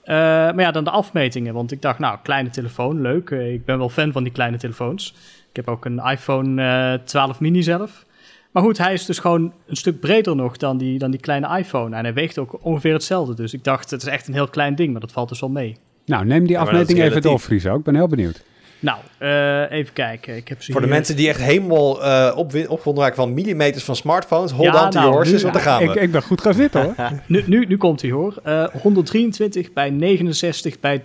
maar 0.05 0.59
ja, 0.59 0.71
dan 0.71 0.83
de 0.83 0.89
afmetingen. 0.89 1.53
Want 1.53 1.71
ik 1.71 1.81
dacht, 1.81 1.99
nou, 1.99 2.17
kleine 2.23 2.49
telefoon, 2.49 3.01
leuk. 3.01 3.29
ik 3.29 3.65
ben 3.65 3.77
wel 3.77 3.89
fan 3.89 4.11
van 4.11 4.23
die 4.23 4.31
kleine 4.31 4.57
telefoons. 4.57 5.13
Ik 5.49 5.55
heb 5.55 5.67
ook 5.67 5.85
een 5.85 5.99
iPhone 5.99 7.01
12 7.03 7.39
mini 7.39 7.63
zelf. 7.63 8.05
Maar 8.51 8.63
goed, 8.63 8.77
hij 8.77 8.93
is 8.93 9.05
dus 9.05 9.19
gewoon 9.19 9.53
een 9.67 9.75
stuk 9.75 9.99
breder 9.99 10.35
nog 10.35 10.57
dan 10.57 10.77
die, 10.77 10.99
dan 10.99 11.11
die 11.11 11.19
kleine 11.19 11.57
iPhone. 11.57 11.95
En 11.95 12.03
hij 12.03 12.13
weegt 12.13 12.37
ook 12.37 12.57
ongeveer 12.61 12.93
hetzelfde. 12.93 13.33
Dus 13.33 13.53
ik 13.53 13.63
dacht, 13.63 13.91
het 13.91 14.01
is 14.01 14.07
echt 14.07 14.27
een 14.27 14.33
heel 14.33 14.47
klein 14.47 14.75
ding, 14.75 14.91
maar 14.91 15.01
dat 15.01 15.11
valt 15.11 15.29
dus 15.29 15.39
wel 15.39 15.49
mee. 15.49 15.77
Nou, 16.05 16.25
neem 16.25 16.47
die 16.47 16.59
afmeting 16.59 17.01
even 17.01 17.21
door, 17.21 17.39
Friso. 17.39 17.75
Ik 17.75 17.83
ben 17.83 17.95
heel 17.95 18.07
benieuwd. 18.07 18.43
Nou, 18.79 18.97
uh, 19.19 19.71
even 19.71 19.93
kijken. 19.93 20.35
Ik 20.35 20.47
heb 20.47 20.63
Voor 20.63 20.81
de 20.81 20.87
mensen 20.87 21.15
die 21.15 21.27
echt 21.27 21.41
helemaal 21.41 22.03
uh, 22.03 22.33
op, 22.35 22.53
opgewonden 22.67 23.03
raken 23.03 23.15
van 23.15 23.33
millimeters 23.33 23.83
van 23.83 23.95
smartphones, 23.95 24.51
hold 24.51 24.73
ja, 24.73 24.83
on 24.83 24.89
to 24.89 24.99
nou, 24.99 25.11
horses, 25.11 25.41
want 25.41 25.53
daar 25.53 25.63
gaan 25.63 25.85
we. 25.85 25.93
Ik, 25.93 26.01
ik, 26.01 26.11
ben 26.11 26.23
goed 26.23 26.41
gaan 26.41 26.53
zitten 26.53 26.83
hoor. 26.83 26.95
nu, 27.27 27.43
nu, 27.45 27.65
nu 27.65 27.77
komt 27.77 28.01
hij 28.01 28.11
hoor. 28.11 28.35
Uh, 28.47 28.67
123 28.81 29.73
bij 29.73 29.89
69 29.89 30.79
bij 30.79 30.99
13,7. 30.99 31.03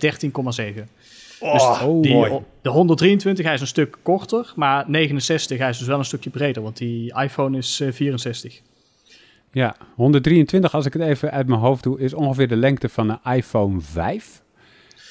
Oh, 1.40 1.81
dus 1.81 2.11
die, 2.11 2.40
de 2.62 2.70
123, 2.70 3.44
hij 3.44 3.55
is 3.55 3.61
een 3.61 3.66
stuk 3.66 3.96
korter, 4.03 4.53
maar 4.57 4.85
69, 4.90 5.59
hij 5.59 5.68
is 5.68 5.79
dus 5.79 5.87
wel 5.87 5.99
een 5.99 6.05
stukje 6.05 6.31
breder, 6.31 6.62
want 6.62 6.77
die 6.77 7.20
iPhone 7.22 7.59
is 7.59 7.83
64. 7.90 8.55
Eh, 8.55 8.61
ja, 9.51 9.77
123, 9.94 10.75
als 10.75 10.87
ik 10.87 10.92
het 10.92 11.03
even 11.03 11.31
uit 11.31 11.46
mijn 11.46 11.61
hoofd 11.61 11.83
doe, 11.83 12.01
is 12.01 12.14
ongeveer 12.14 12.49
de 12.49 12.57
lengte 12.57 12.88
van 12.88 13.09
een 13.09 13.35
iPhone 13.35 13.81
5. 13.81 14.42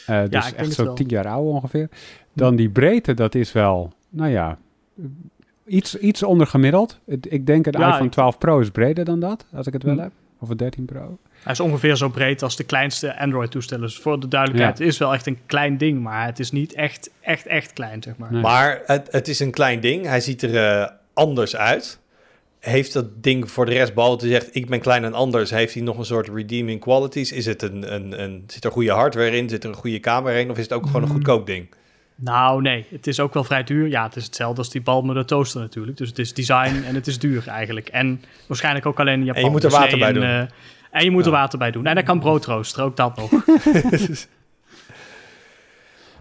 Uh, 0.09 0.21
dus 0.29 0.49
ja, 0.49 0.55
echt 0.55 0.73
zo 0.73 0.93
10 0.93 1.07
jaar 1.07 1.27
oud 1.27 1.45
ongeveer. 1.45 1.89
Dan 2.33 2.55
die 2.55 2.69
breedte, 2.69 3.13
dat 3.13 3.35
is 3.35 3.51
wel, 3.51 3.93
nou 4.09 4.31
ja, 4.31 4.57
iets, 5.65 5.97
iets 5.97 6.23
ondergemiddeld. 6.23 6.99
Ik 7.05 7.45
denk 7.45 7.65
het 7.65 7.75
iPhone 7.75 8.09
12 8.09 8.38
Pro 8.38 8.59
is 8.59 8.69
breder 8.69 9.05
dan 9.05 9.19
dat, 9.19 9.45
als 9.53 9.67
ik 9.67 9.73
het 9.73 9.83
wel 9.83 9.93
hm. 9.93 9.99
heb. 9.99 10.11
Of 10.39 10.49
een 10.49 10.57
13 10.57 10.85
Pro. 10.85 11.17
Hij 11.45 11.53
is 11.53 11.60
ongeveer 11.60 11.95
zo 11.95 12.10
breed 12.10 12.43
als 12.43 12.55
de 12.55 12.63
kleinste 12.63 13.19
Android-toestellen. 13.19 13.86
Dus 13.86 13.97
voor 13.97 14.19
de 14.19 14.27
duidelijkheid, 14.27 14.77
het 14.77 14.88
is 14.88 14.97
wel 14.97 15.13
echt 15.13 15.25
een 15.25 15.39
klein 15.45 15.77
ding, 15.77 16.01
maar 16.01 16.25
het 16.25 16.39
is 16.39 16.51
niet 16.51 16.73
echt, 16.73 17.10
echt, 17.21 17.45
echt 17.45 17.73
klein, 17.73 18.03
zeg 18.03 18.17
maar. 18.17 18.34
Maar 18.34 18.81
het, 18.86 19.08
het, 19.12 19.27
is 19.27 19.39
een 19.39 19.51
klein 19.51 19.79
ding. 19.79 20.05
Hij 20.05 20.19
ziet 20.19 20.41
er 20.41 20.79
uh, 20.81 20.88
anders 21.13 21.55
uit. 21.55 21.99
Heeft 22.60 22.93
dat 22.93 23.23
ding 23.23 23.51
voor 23.51 23.65
de 23.65 23.71
rest, 23.71 23.93
behalve 23.93 24.27
zegt 24.27 24.55
ik 24.55 24.69
ben 24.69 24.79
klein 24.79 25.03
en 25.03 25.13
anders, 25.13 25.49
heeft 25.49 25.73
hij 25.73 25.84
nog 25.84 25.97
een 25.97 26.05
soort 26.05 26.29
redeeming 26.29 26.79
qualities? 26.79 27.31
Is 27.31 27.45
het 27.45 27.62
een, 27.62 27.93
een, 27.93 28.23
een, 28.23 28.43
zit 28.47 28.65
er 28.65 28.71
goede 28.71 28.91
hardware 28.91 29.38
in? 29.38 29.49
Zit 29.49 29.63
er 29.63 29.69
een 29.69 29.75
goede 29.75 29.99
camera 29.99 30.38
in? 30.38 30.49
Of 30.49 30.58
is 30.58 30.63
het 30.63 30.73
ook 30.73 30.86
gewoon 30.86 31.01
een 31.01 31.08
mm. 31.08 31.13
goedkoop 31.13 31.45
ding? 31.45 31.67
Nou, 32.15 32.62
nee. 32.62 32.86
Het 32.89 33.08
is 33.08 33.19
ook 33.19 33.34
wel 33.34 33.43
vrij 33.43 33.63
duur. 33.63 33.88
Ja, 33.88 34.03
het 34.03 34.15
is 34.15 34.25
hetzelfde 34.25 34.58
als 34.58 34.69
die 34.69 34.81
bal 34.81 35.01
met 35.01 35.15
de 35.15 35.25
toaster 35.25 35.62
natuurlijk. 35.62 35.97
Dus 35.97 36.10
het 36.10 36.19
is 36.19 36.34
design 36.34 36.84
en 36.88 36.95
het 36.95 37.08
is 37.08 37.19
duur 37.19 37.47
eigenlijk. 37.47 37.88
En 37.88 38.21
waarschijnlijk 38.47 38.86
ook 38.86 38.99
alleen 38.99 39.19
in 39.19 39.25
Japan. 39.25 39.41
En 39.41 39.47
je 39.47 39.51
moet 39.51 39.63
er 39.63 39.69
dus 39.69 39.79
water 39.79 39.97
bij 39.97 40.13
doen. 40.13 40.23
Uh, 40.23 40.43
en 40.95 41.03
je 41.03 41.12
moet 41.12 41.25
er 41.25 41.31
water 41.31 41.60
bij 41.60 41.71
doen. 41.71 41.86
En 41.86 41.95
dan 41.95 42.03
kan 42.03 42.19
brood 42.19 42.45
roosteren, 42.45 42.86
ook 42.86 42.97
dat 42.97 43.15
nog. 43.17 43.31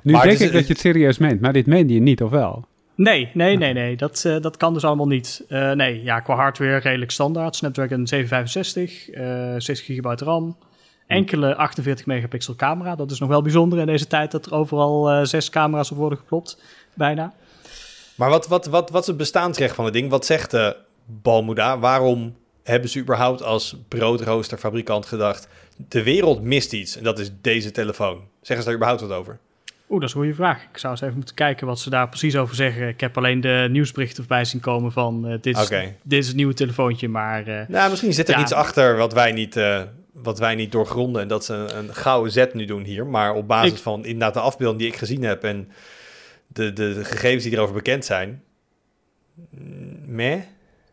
nu 0.03 0.13
maar 0.13 0.27
denk 0.27 0.39
ik 0.39 0.53
dat 0.53 0.67
je 0.67 0.73
het 0.73 0.79
serieus 0.79 1.19
meent, 1.19 1.41
maar 1.41 1.53
dit 1.53 1.67
meende 1.67 1.95
je 1.95 2.01
niet, 2.01 2.23
of 2.23 2.31
wel? 2.31 2.65
Nee, 2.95 3.31
nee, 3.35 3.57
nee, 3.57 3.73
nee. 3.73 3.97
Dat, 3.97 4.25
uh, 4.27 4.41
dat 4.41 4.57
kan 4.57 4.75
dus 4.75 4.85
allemaal 4.85 5.07
niet. 5.07 5.45
Uh, 5.49 5.73
nee, 5.73 6.03
ja, 6.03 6.21
qua 6.21 6.35
hardware 6.35 6.77
redelijk 6.77 7.11
standaard. 7.11 7.57
Snapdragon 7.57 8.07
765, 8.07 9.15
uh, 9.15 9.55
6 9.59 9.81
gigabyte 9.81 10.25
RAM. 10.25 10.57
Enkele 11.07 11.57
48 11.57 12.07
megapixel 12.07 12.55
camera. 12.55 12.95
Dat 12.95 13.11
is 13.11 13.19
nog 13.19 13.29
wel 13.29 13.43
bijzonder 13.43 13.79
in 13.79 13.87
deze 13.87 14.07
tijd 14.07 14.31
dat 14.31 14.47
er 14.47 14.55
overal 14.55 15.13
uh, 15.13 15.25
zes 15.25 15.51
camera's 15.51 15.91
op 15.91 15.97
worden 15.97 16.19
geklopt. 16.19 16.63
Bijna. 16.95 17.33
Maar 18.15 18.31
wat, 18.31 18.49
wat, 18.49 18.67
wat, 18.67 18.91
wat 18.91 19.01
is 19.01 19.07
het 19.07 19.17
bestaansrecht 19.17 19.75
van 19.75 19.85
het 19.85 19.95
ding? 19.95 20.11
Wat 20.11 20.27
zegt 20.27 20.51
de 20.51 20.77
Balmuda? 21.05 21.79
Waarom 21.79 22.35
hebben 22.65 22.91
ze 22.91 22.99
überhaupt 22.99 23.43
als 23.43 23.77
broodroosterfabrikant 23.89 25.07
gedacht... 25.07 25.49
de 25.89 26.03
wereld 26.03 26.43
mist 26.43 26.73
iets 26.73 26.97
en 26.97 27.05
dat 27.05 27.19
is 27.19 27.31
deze 27.41 27.71
telefoon? 27.71 28.21
Zeggen 28.41 28.65
ze 28.65 28.65
daar 28.65 28.75
überhaupt 28.75 29.01
wat 29.01 29.19
over? 29.19 29.39
Oeh, 29.89 30.01
dat 30.01 30.09
is 30.09 30.15
een 30.15 30.21
goede 30.21 30.37
vraag. 30.37 30.63
Ik 30.63 30.79
zou 30.79 30.93
eens 30.93 31.03
even 31.03 31.17
moeten 31.17 31.35
kijken 31.35 31.67
wat 31.67 31.81
ze 31.81 31.91
daar 31.91 32.09
precies 32.09 32.37
over 32.37 32.55
zeggen. 32.55 32.89
Ik 32.89 33.01
heb 33.01 33.17
alleen 33.17 33.41
de 33.41 33.67
nieuwsberichten 33.71 34.17
voorbij 34.17 34.45
zien 34.45 34.61
komen 34.61 34.93
van... 34.93 35.29
Uh, 35.29 35.35
dit, 35.41 35.59
is, 35.59 35.69
dit 36.03 36.19
is 36.19 36.27
het 36.27 36.37
nieuwe 36.37 36.55
telefoontje, 36.55 37.09
maar... 37.09 37.49
Uh, 37.49 37.61
nou, 37.69 37.91
misschien 37.91 38.13
zit 38.13 38.29
er 38.29 38.41
iets 38.41 38.53
achter 38.53 38.97
wat 38.97 39.13
wij 39.13 39.33
niet... 39.33 39.57
Uh, 39.57 39.83
wat 40.13 40.39
wij 40.39 40.55
niet 40.55 40.73
doorgronden 40.73 41.23
en 41.23 41.29
dat 41.29 41.45
ze 41.45 41.55
een, 41.55 41.77
een 41.79 41.95
gouden 41.95 42.33
zet 42.33 42.55
nu 42.55 42.65
doen 42.65 42.85
hier. 42.85 43.07
Maar 43.07 43.35
op 43.35 43.49
basis 43.49 43.81
van 43.81 44.05
inderdaad 44.05 44.35
de 44.35 44.41
afbeelding 44.41 44.81
die 44.81 44.91
ik 44.91 44.97
gezien 44.97 45.23
heb 45.23 45.45
en 45.45 45.69
de, 46.47 46.73
de, 46.73 46.95
de 46.95 47.05
gegevens 47.05 47.45
die 47.45 47.53
erover 47.53 47.75
bekend 47.75 48.05
zijn, 48.05 48.43
mm, 49.51 49.99
meh. 50.07 50.41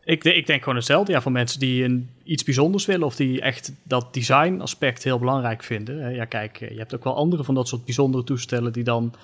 Ik, 0.04 0.24
ik 0.24 0.46
denk 0.46 0.60
gewoon 0.62 0.76
hetzelfde. 0.76 1.12
Ja, 1.12 1.20
voor 1.20 1.32
mensen 1.32 1.60
die 1.60 1.84
een, 1.84 2.08
iets 2.24 2.44
bijzonders 2.44 2.86
willen 2.86 3.06
of 3.06 3.16
die 3.16 3.40
echt 3.40 3.72
dat 3.82 4.14
design 4.14 4.60
aspect 4.60 5.04
heel 5.04 5.18
belangrijk 5.18 5.62
vinden. 5.62 6.14
Ja, 6.14 6.24
kijk, 6.24 6.58
je 6.58 6.78
hebt 6.78 6.94
ook 6.94 7.04
wel 7.04 7.16
andere 7.16 7.44
van 7.44 7.54
dat 7.54 7.68
soort 7.68 7.84
bijzondere 7.84 8.24
toestellen 8.24 8.72
die 8.72 8.84
dan 8.84 9.14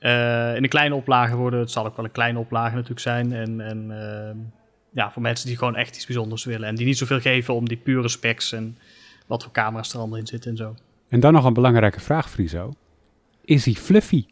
uh, 0.00 0.56
in 0.56 0.62
een 0.62 0.68
kleine 0.68 0.94
oplage 0.94 1.36
worden. 1.36 1.60
Het 1.60 1.70
zal 1.70 1.86
ook 1.86 1.96
wel 1.96 2.04
een 2.04 2.12
kleine 2.12 2.38
oplage 2.38 2.74
natuurlijk 2.74 3.00
zijn. 3.00 3.32
En, 3.32 3.60
en 3.60 3.90
uh, 3.90 4.44
ja, 4.90 5.10
voor 5.10 5.22
mensen 5.22 5.46
die 5.46 5.56
gewoon 5.56 5.76
echt 5.76 5.96
iets 5.96 6.06
bijzonders 6.06 6.44
willen 6.44 6.68
en 6.68 6.74
die 6.74 6.86
niet 6.86 6.98
zoveel 6.98 7.20
geven 7.20 7.54
om 7.54 7.68
die 7.68 7.76
pure 7.76 8.08
specs 8.08 8.52
en 8.52 8.78
wat 9.26 9.42
voor 9.42 9.52
camera's 9.52 9.92
er 9.92 9.98
allemaal 9.98 10.18
in 10.18 10.26
zitten 10.26 10.50
en 10.50 10.56
zo. 10.56 10.74
En 11.08 11.20
dan 11.20 11.32
nog 11.32 11.44
een 11.44 11.52
belangrijke 11.52 12.00
vraag, 12.00 12.30
Friso. 12.30 12.72
Is 13.44 13.64
hij 13.64 13.74
fluffy? 13.74 14.24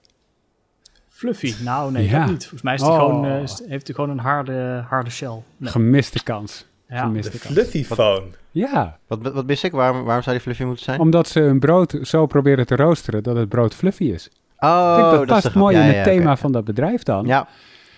Fluffy? 1.21 1.55
Nou, 1.65 1.93
nee, 1.93 2.09
ja. 2.09 2.27
niet. 2.27 2.41
Volgens 2.41 2.63
mij 2.63 2.75
is 2.75 2.81
hij 2.81 2.91
gewoon, 2.91 3.25
uh, 3.25 3.33
heeft 3.69 3.87
hij 3.87 3.95
gewoon 3.95 4.11
een 4.11 4.19
harde, 4.19 4.85
harde 4.89 5.11
shell. 5.11 5.43
Gemiste 5.63 6.23
kans. 6.23 6.67
Ja. 6.89 7.01
Gemiste 7.01 7.39
kans. 7.39 7.53
fluffy 7.53 7.85
phone. 7.85 8.27
Ja. 8.51 8.99
Wat, 9.07 9.33
wat 9.33 9.47
mis 9.47 9.65
ik? 9.65 9.73
Waarom, 9.73 10.05
waarom 10.05 10.23
zou 10.23 10.37
die 10.37 10.45
fluffy 10.45 10.63
moeten 10.63 10.85
zijn? 10.85 11.01
Omdat 11.01 11.29
ze 11.29 11.41
een 11.41 11.59
brood 11.59 11.99
zo 12.03 12.27
proberen 12.27 12.67
te 12.67 12.77
roosteren 12.77 13.23
dat 13.23 13.37
het 13.37 13.49
brood 13.49 13.75
fluffy 13.75 14.05
is. 14.05 14.29
Oh, 14.59 14.97
ik 14.99 15.05
denk 15.05 15.29
dat, 15.29 15.43
past 15.43 15.55
mooi 15.55 15.77
in 15.77 15.83
het 15.83 16.05
thema 16.05 16.37
van 16.37 16.53
dat 16.53 16.65
bedrijf 16.65 17.03
dan. 17.03 17.27
Ja. 17.27 17.49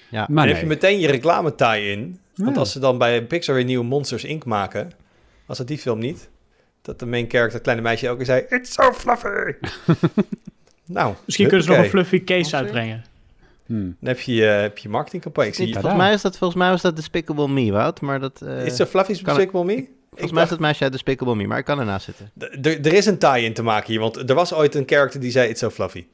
ja. 0.09 0.27
Maar 0.31 0.45
nee. 0.45 0.55
heb 0.55 0.63
je 0.63 0.69
meteen 0.69 1.01
je 1.01 1.07
reclame 1.07 1.55
tie 1.55 1.91
in. 1.91 2.19
Want 2.35 2.57
als 2.57 2.73
ze 2.73 2.79
dan 2.79 2.99
bij 2.99 3.25
Pixar 3.25 3.55
weer 3.55 3.65
nieuwe 3.65 3.85
Monsters 3.85 4.25
Inc. 4.25 4.45
maken, 4.45 4.93
was 5.47 5.59
het 5.59 5.69
die 5.69 5.79
film 5.79 5.99
niet, 5.99 6.29
dat 6.83 6.99
de 6.99 7.07
main 7.07 7.25
character, 7.29 7.53
het 7.53 7.63
kleine 7.63 7.83
meisje, 7.83 8.09
ook 8.09 8.17
keer 8.17 8.27
zei: 8.27 8.45
It's 8.49 8.73
so 8.73 8.93
fluffy. 8.93 9.55
nou, 10.87 11.15
misschien 11.25 11.49
kunnen 11.49 11.65
ze 11.65 11.71
nog 11.73 11.79
een 11.79 11.91
fluffy 11.91 12.25
case 12.25 12.57
uitbrengen. 12.57 13.11
Hmm. 13.67 13.97
Dan 14.01 14.09
heb 14.09 14.21
je, 14.21 14.33
uh, 14.33 14.61
heb 14.61 14.79
je 14.79 14.89
marketingcampagne. 14.89 15.53
Zie 15.55 15.73
volgens, 15.73 15.95
mij 15.95 16.13
is 16.13 16.23
dat, 16.23 16.39
volgens 16.39 16.61
mij 16.61 16.71
was 16.71 16.83
dat 16.83 16.97
Despicable 16.97 17.49
Me, 17.49 17.73
Wout. 17.73 18.01
Maar 18.01 18.21
dat, 18.21 18.41
uh, 18.45 18.67
is 18.67 18.77
zo 18.77 18.85
fluffy 18.85 19.13
Despicable 19.13 19.65
Me? 19.65 19.89
Volgens 20.11 20.33
mij 20.33 20.43
is 20.43 20.49
dat 20.49 20.59
meisje 20.59 20.83
uit 20.83 20.93
Despicable 20.93 21.35
Me, 21.35 21.47
maar 21.47 21.59
ik 21.59 21.65
kan 21.65 21.79
ernaast 21.79 22.05
zitten. 22.05 22.31
Er 22.63 22.93
is 22.93 23.07
een 23.07 23.19
tie-in 23.19 23.53
te 23.53 23.63
maken 23.63 23.87
hier, 23.87 24.01
want 24.01 24.29
er 24.29 24.35
was 24.35 24.55
ooit 24.55 24.75
een 24.75 24.85
character 24.87 25.21
die 25.21 25.31
zei, 25.31 25.49
it's 25.49 25.61
so 25.61 25.71
fluffy. 25.71 26.07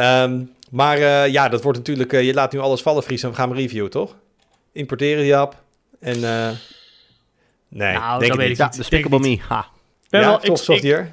Um, 0.00 0.52
maar 0.70 0.98
uh, 0.98 1.28
ja, 1.28 1.48
dat 1.48 1.62
wordt 1.62 1.78
natuurlijk, 1.78 2.12
je 2.12 2.34
laat 2.34 2.52
nu 2.52 2.58
alles 2.58 2.82
vallen, 2.82 3.02
Fries, 3.02 3.22
en 3.22 3.30
we 3.30 3.34
gaan 3.34 3.52
reviewen, 3.52 3.90
toch? 3.90 4.16
Importeren 4.72 5.22
die 5.22 5.36
app 5.36 5.62
en... 6.00 6.20
nee, 7.68 7.92
nou, 7.92 8.20
denk 8.20 8.32
ik 8.32 8.48
niet. 8.48 8.56
Ja, 8.56 8.68
Despicable 8.68 9.18
Me, 9.18 9.38
ha. 9.48 9.66
Ja, 10.08 10.20
wel, 10.20 10.38
toch, 10.38 10.58
software 10.58 11.08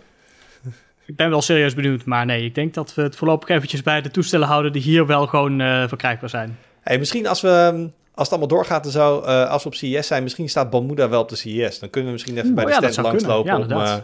ik 1.08 1.16
ben 1.16 1.30
wel 1.30 1.42
serieus 1.42 1.74
benieuwd. 1.74 2.06
Maar 2.06 2.26
nee, 2.26 2.44
ik 2.46 2.56
denk 2.56 2.74
dat 2.74 2.94
we 2.94 3.02
het 3.02 3.16
voorlopig 3.16 3.50
eventjes 3.50 3.84
bij 3.84 4.02
de 4.02 4.12
toestellen 4.12 4.48
houden 4.48 4.72
die 4.72 4.82
hier 4.82 5.06
wel 5.06 5.28
gewoon 5.28 5.60
uh, 5.62 5.88
verkrijgbaar 5.88 6.30
zijn. 6.30 6.58
Hey, 6.82 7.00
misschien 7.00 7.28
als 7.28 7.42
we, 7.42 7.50
ehm, 7.50 7.82
als 8.14 8.30
het 8.30 8.30
allemaal 8.30 8.48
doorgaat 8.48 8.86
en 8.86 8.92
zo, 8.92 9.22
uh, 9.22 9.50
als 9.50 9.64
we 9.64 9.70
op 9.70 9.76
CES 9.76 10.08
zijn, 10.08 10.24
misschien 10.24 10.50
staat 10.50 10.70
Balmuda 10.70 11.10
wel 11.10 11.22
op 11.22 11.30
de 11.30 11.36
CES. 11.36 11.80
Dan 11.80 11.90
kunnen 11.90 12.10
we 12.10 12.16
misschien 12.16 12.38
even 12.38 12.56
bij 12.56 12.64
oh 12.64 12.80
de 12.80 12.92
stand 12.92 13.08
langslopen 13.08 13.56
om 13.56 13.72
uh, 13.72 13.96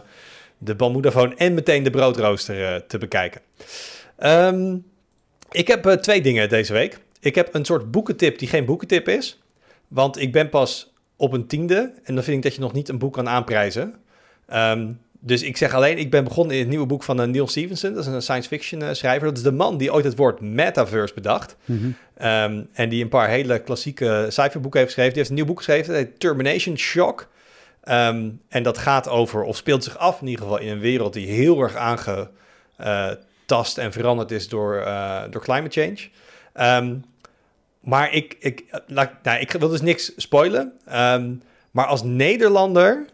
de 0.58 0.74
Balmoedafoon 0.74 1.36
en 1.36 1.54
meteen 1.54 1.82
de 1.82 1.90
broodrooster 1.90 2.86
te 2.86 2.98
bekijken. 2.98 3.40
Ehm, 4.16 4.76
ik 5.50 5.68
heb 5.68 5.82
twee 5.82 6.22
dingen 6.22 6.48
deze 6.48 6.72
week. 6.72 6.98
Ik 7.20 7.34
heb 7.34 7.54
een 7.54 7.64
soort 7.64 7.90
boekentip 7.90 8.38
die 8.38 8.48
geen 8.48 8.64
boekentip 8.64 9.08
is. 9.08 9.42
Want 9.88 10.20
ik 10.20 10.32
ben 10.32 10.48
pas 10.48 10.92
op 11.16 11.32
een 11.32 11.46
tiende. 11.46 11.92
En 12.04 12.14
dan 12.14 12.24
vind 12.24 12.36
ik 12.36 12.42
dat 12.42 12.54
je 12.54 12.60
nog 12.60 12.72
niet 12.72 12.88
een 12.88 12.98
boek 12.98 13.12
kan 13.12 13.28
aanprijzen. 13.28 13.94
Ehm, 14.46 14.90
dus 15.26 15.42
ik 15.42 15.56
zeg 15.56 15.74
alleen, 15.74 15.98
ik 15.98 16.10
ben 16.10 16.24
begonnen 16.24 16.54
in 16.54 16.60
het 16.60 16.70
nieuwe 16.70 16.86
boek 16.86 17.02
van 17.02 17.20
uh, 17.20 17.26
Neil 17.26 17.48
Stevenson. 17.48 17.94
Dat 17.94 18.06
is 18.06 18.12
een 18.12 18.22
science 18.22 18.48
fiction 18.48 18.82
uh, 18.82 18.88
schrijver. 18.92 19.28
Dat 19.28 19.36
is 19.36 19.42
de 19.42 19.52
man 19.52 19.76
die 19.76 19.92
ooit 19.92 20.04
het 20.04 20.16
woord 20.16 20.40
metaverse 20.40 21.14
bedacht. 21.14 21.56
Mhm. 21.64 21.90
Ehm, 22.16 22.62
en 22.72 22.88
die 22.88 23.02
een 23.02 23.08
paar 23.08 23.28
hele 23.28 23.58
klassieke 23.58 24.26
cijferboeken 24.28 24.80
heeft 24.80 24.92
geschreven. 24.92 25.14
Die 25.14 25.18
heeft 25.18 25.28
een 25.28 25.36
nieuw 25.36 25.54
boek 25.54 25.56
geschreven, 25.56 25.94
dat 25.94 26.02
heet 26.02 26.20
Termination 26.20 26.78
Shock. 26.78 27.28
Ehm, 27.80 28.28
en 28.48 28.62
dat 28.62 28.78
gaat 28.78 29.08
over, 29.08 29.42
of 29.42 29.56
speelt 29.56 29.84
zich 29.84 29.98
af 29.98 30.20
in 30.20 30.26
ieder 30.26 30.44
geval 30.44 30.60
in 30.60 30.68
een 30.68 30.80
wereld 30.80 31.12
die 31.12 31.26
heel 31.26 31.60
erg 31.60 31.76
aangetast 31.76 33.78
en 33.78 33.92
veranderd 33.92 34.30
is 34.30 34.48
door, 34.48 34.76
uh, 34.76 35.22
door 35.30 35.42
climate 35.42 35.80
change. 35.80 36.08
Maar 37.80 38.12
ik, 38.12 38.36
ik, 38.38 38.64
nou, 38.86 39.08
ik 39.40 39.52
wil 39.52 39.68
dus 39.68 39.80
niks 39.80 40.12
spoilen. 40.16 40.72
Ehm, 40.86 41.34
maar 41.70 41.86
als 41.86 42.02
Nederlander 42.02 43.06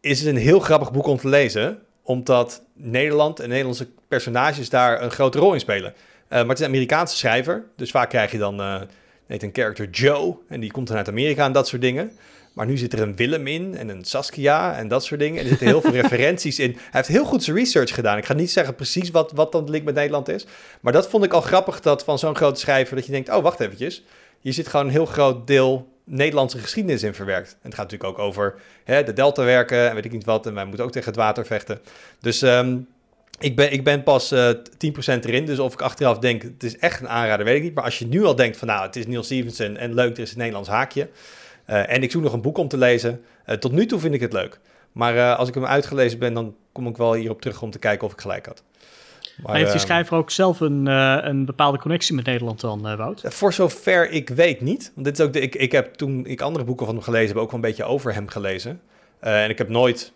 is 0.00 0.18
het 0.18 0.28
een 0.28 0.36
heel 0.36 0.60
grappig 0.60 0.92
boek 0.92 1.06
om 1.06 1.16
te 1.16 1.28
lezen. 1.28 1.78
Omdat 2.02 2.62
Nederland 2.74 3.40
en 3.40 3.48
Nederlandse 3.48 3.88
personages 4.08 4.68
daar 4.68 5.02
een 5.02 5.10
grote 5.10 5.38
rol 5.38 5.54
in 5.54 5.60
spelen. 5.60 5.92
Uh, 5.92 6.28
maar 6.28 6.48
het 6.48 6.58
is 6.58 6.64
een 6.64 6.72
Amerikaanse 6.72 7.16
schrijver. 7.16 7.64
Dus 7.76 7.90
vaak 7.90 8.08
krijg 8.08 8.30
je 8.30 8.38
dan 8.38 8.60
uh, 8.60 8.80
een 9.26 9.50
character 9.52 9.90
Joe. 9.90 10.36
En 10.48 10.60
die 10.60 10.70
komt 10.70 10.88
dan 10.88 10.96
uit 10.96 11.08
Amerika 11.08 11.44
en 11.44 11.52
dat 11.52 11.68
soort 11.68 11.82
dingen. 11.82 12.12
Maar 12.52 12.66
nu 12.66 12.76
zit 12.76 12.92
er 12.92 13.00
een 13.00 13.16
Willem 13.16 13.46
in 13.46 13.76
en 13.76 13.88
een 13.88 14.04
Saskia 14.04 14.76
en 14.76 14.88
dat 14.88 15.04
soort 15.04 15.20
dingen. 15.20 15.38
En 15.38 15.42
er 15.42 15.48
zitten 15.48 15.66
heel 15.66 15.80
veel 15.80 15.92
referenties 16.02 16.58
in. 16.58 16.72
Hij 16.72 16.82
heeft 16.90 17.08
heel 17.08 17.24
goed 17.24 17.42
zijn 17.42 17.56
research 17.56 17.94
gedaan. 17.94 18.18
Ik 18.18 18.24
ga 18.24 18.34
niet 18.34 18.50
zeggen 18.50 18.74
precies 18.74 19.10
wat, 19.10 19.32
wat 19.32 19.52
dan 19.52 19.64
de 19.64 19.70
link 19.70 19.84
met 19.84 19.94
Nederland 19.94 20.28
is. 20.28 20.46
Maar 20.80 20.92
dat 20.92 21.08
vond 21.08 21.24
ik 21.24 21.32
al 21.32 21.40
grappig, 21.40 21.80
dat 21.80 22.04
van 22.04 22.18
zo'n 22.18 22.36
grote 22.36 22.60
schrijver... 22.60 22.96
dat 22.96 23.06
je 23.06 23.12
denkt, 23.12 23.28
oh, 23.28 23.42
wacht 23.42 23.60
eventjes. 23.60 24.04
Hier 24.40 24.52
zit 24.52 24.68
gewoon 24.68 24.86
een 24.86 24.92
heel 24.92 25.06
groot 25.06 25.46
deel 25.46 25.88
Nederlandse 26.10 26.58
geschiedenis 26.58 27.02
in 27.02 27.14
verwerkt. 27.14 27.50
En 27.50 27.58
het 27.62 27.74
gaat 27.74 27.90
natuurlijk 27.90 28.18
ook 28.18 28.26
over 28.26 28.54
hè, 28.84 29.02
de 29.02 29.12
deltawerken 29.12 29.88
en 29.88 29.94
weet 29.94 30.04
ik 30.04 30.12
niet 30.12 30.24
wat. 30.24 30.46
En 30.46 30.54
wij 30.54 30.64
moeten 30.64 30.84
ook 30.84 30.92
tegen 30.92 31.08
het 31.08 31.16
water 31.16 31.46
vechten. 31.46 31.80
Dus... 32.20 32.42
Um, 32.42 32.88
ik 33.40 33.56
ben, 33.56 33.72
ik 33.72 33.84
ben 33.84 34.02
pas 34.02 34.32
uh, 34.32 34.50
eh, 34.50 34.56
10% 34.56 35.24
erin, 35.24 35.44
dus 35.46 35.58
of 35.58 35.72
ik 35.72 35.80
achteraf 35.80 36.18
denk, 36.18 36.42
het 36.42 36.62
is 36.62 36.78
echt 36.78 37.00
een 37.00 37.08
aanrader, 37.08 37.44
weet 37.44 37.56
ik 37.56 37.62
niet. 37.62 37.74
Maar 37.74 37.84
als 37.84 37.98
je 37.98 38.06
nu 38.06 38.24
al 38.24 38.34
denkt 38.34 38.56
van, 38.56 38.68
nou, 38.68 38.86
het 38.86 38.96
is 38.96 39.06
Neil 39.06 39.22
Stevenson 39.22 39.76
en 39.76 39.94
leuk, 39.94 40.16
er 40.16 40.22
is 40.22 40.30
een 40.30 40.38
Nederlands 40.38 40.68
haakje. 40.68 41.08
Uh, 41.66 41.92
en 41.92 42.02
ik 42.02 42.10
zoek 42.10 42.22
nog 42.22 42.32
een 42.32 42.40
boek 42.40 42.58
om 42.58 42.68
te 42.68 42.76
lezen. 42.76 43.24
Uh, 43.46 43.56
tot 43.56 43.72
nu 43.72 43.86
toe 43.86 43.98
vind 43.98 44.14
ik 44.14 44.20
het 44.20 44.32
leuk. 44.32 44.60
Maar 44.92 45.34
als 45.34 45.48
ik 45.48 45.54
hem 45.54 45.66
uitgelezen 45.66 46.18
ben, 46.18 46.34
dan 46.34 46.54
kom 46.72 46.86
ik 46.86 46.96
wel 46.96 47.14
hierop 47.14 47.40
terug 47.40 47.62
om 47.62 47.70
te 47.70 47.78
kijken 47.78 48.06
of 48.06 48.12
ik 48.12 48.20
gelijk 48.20 48.46
had. 48.46 48.62
Maar, 49.42 49.54
heeft 49.54 49.70
die 49.70 49.74
ehm, 49.74 49.86
schrijver 49.86 50.16
ook 50.16 50.30
zelf 50.30 50.60
een, 50.60 50.86
een 50.86 51.44
bepaalde 51.44 51.78
connectie 51.78 52.14
met 52.14 52.24
Nederland 52.24 52.60
dan, 52.60 52.96
Wout? 52.96 53.22
Voor 53.24 53.52
zover 53.52 54.10
ik 54.10 54.28
weet 54.28 54.60
niet. 54.60 54.92
Want 54.94 55.06
dit 55.06 55.18
is 55.18 55.24
ook 55.24 55.32
de, 55.32 55.40
ik, 55.40 55.54
ik 55.54 55.72
heb 55.72 55.94
toen 55.94 56.26
ik 56.26 56.40
andere 56.40 56.64
boeken 56.64 56.86
van 56.86 56.94
hem 56.94 57.04
gelezen 57.04 57.28
heb, 57.28 57.36
ook 57.36 57.50
wel 57.50 57.54
een 57.54 57.66
beetje 57.66 57.84
over 57.84 58.14
hem 58.14 58.28
gelezen. 58.28 58.80
en 59.20 59.50
ik 59.50 59.58
heb 59.58 59.68
nooit 59.68 60.12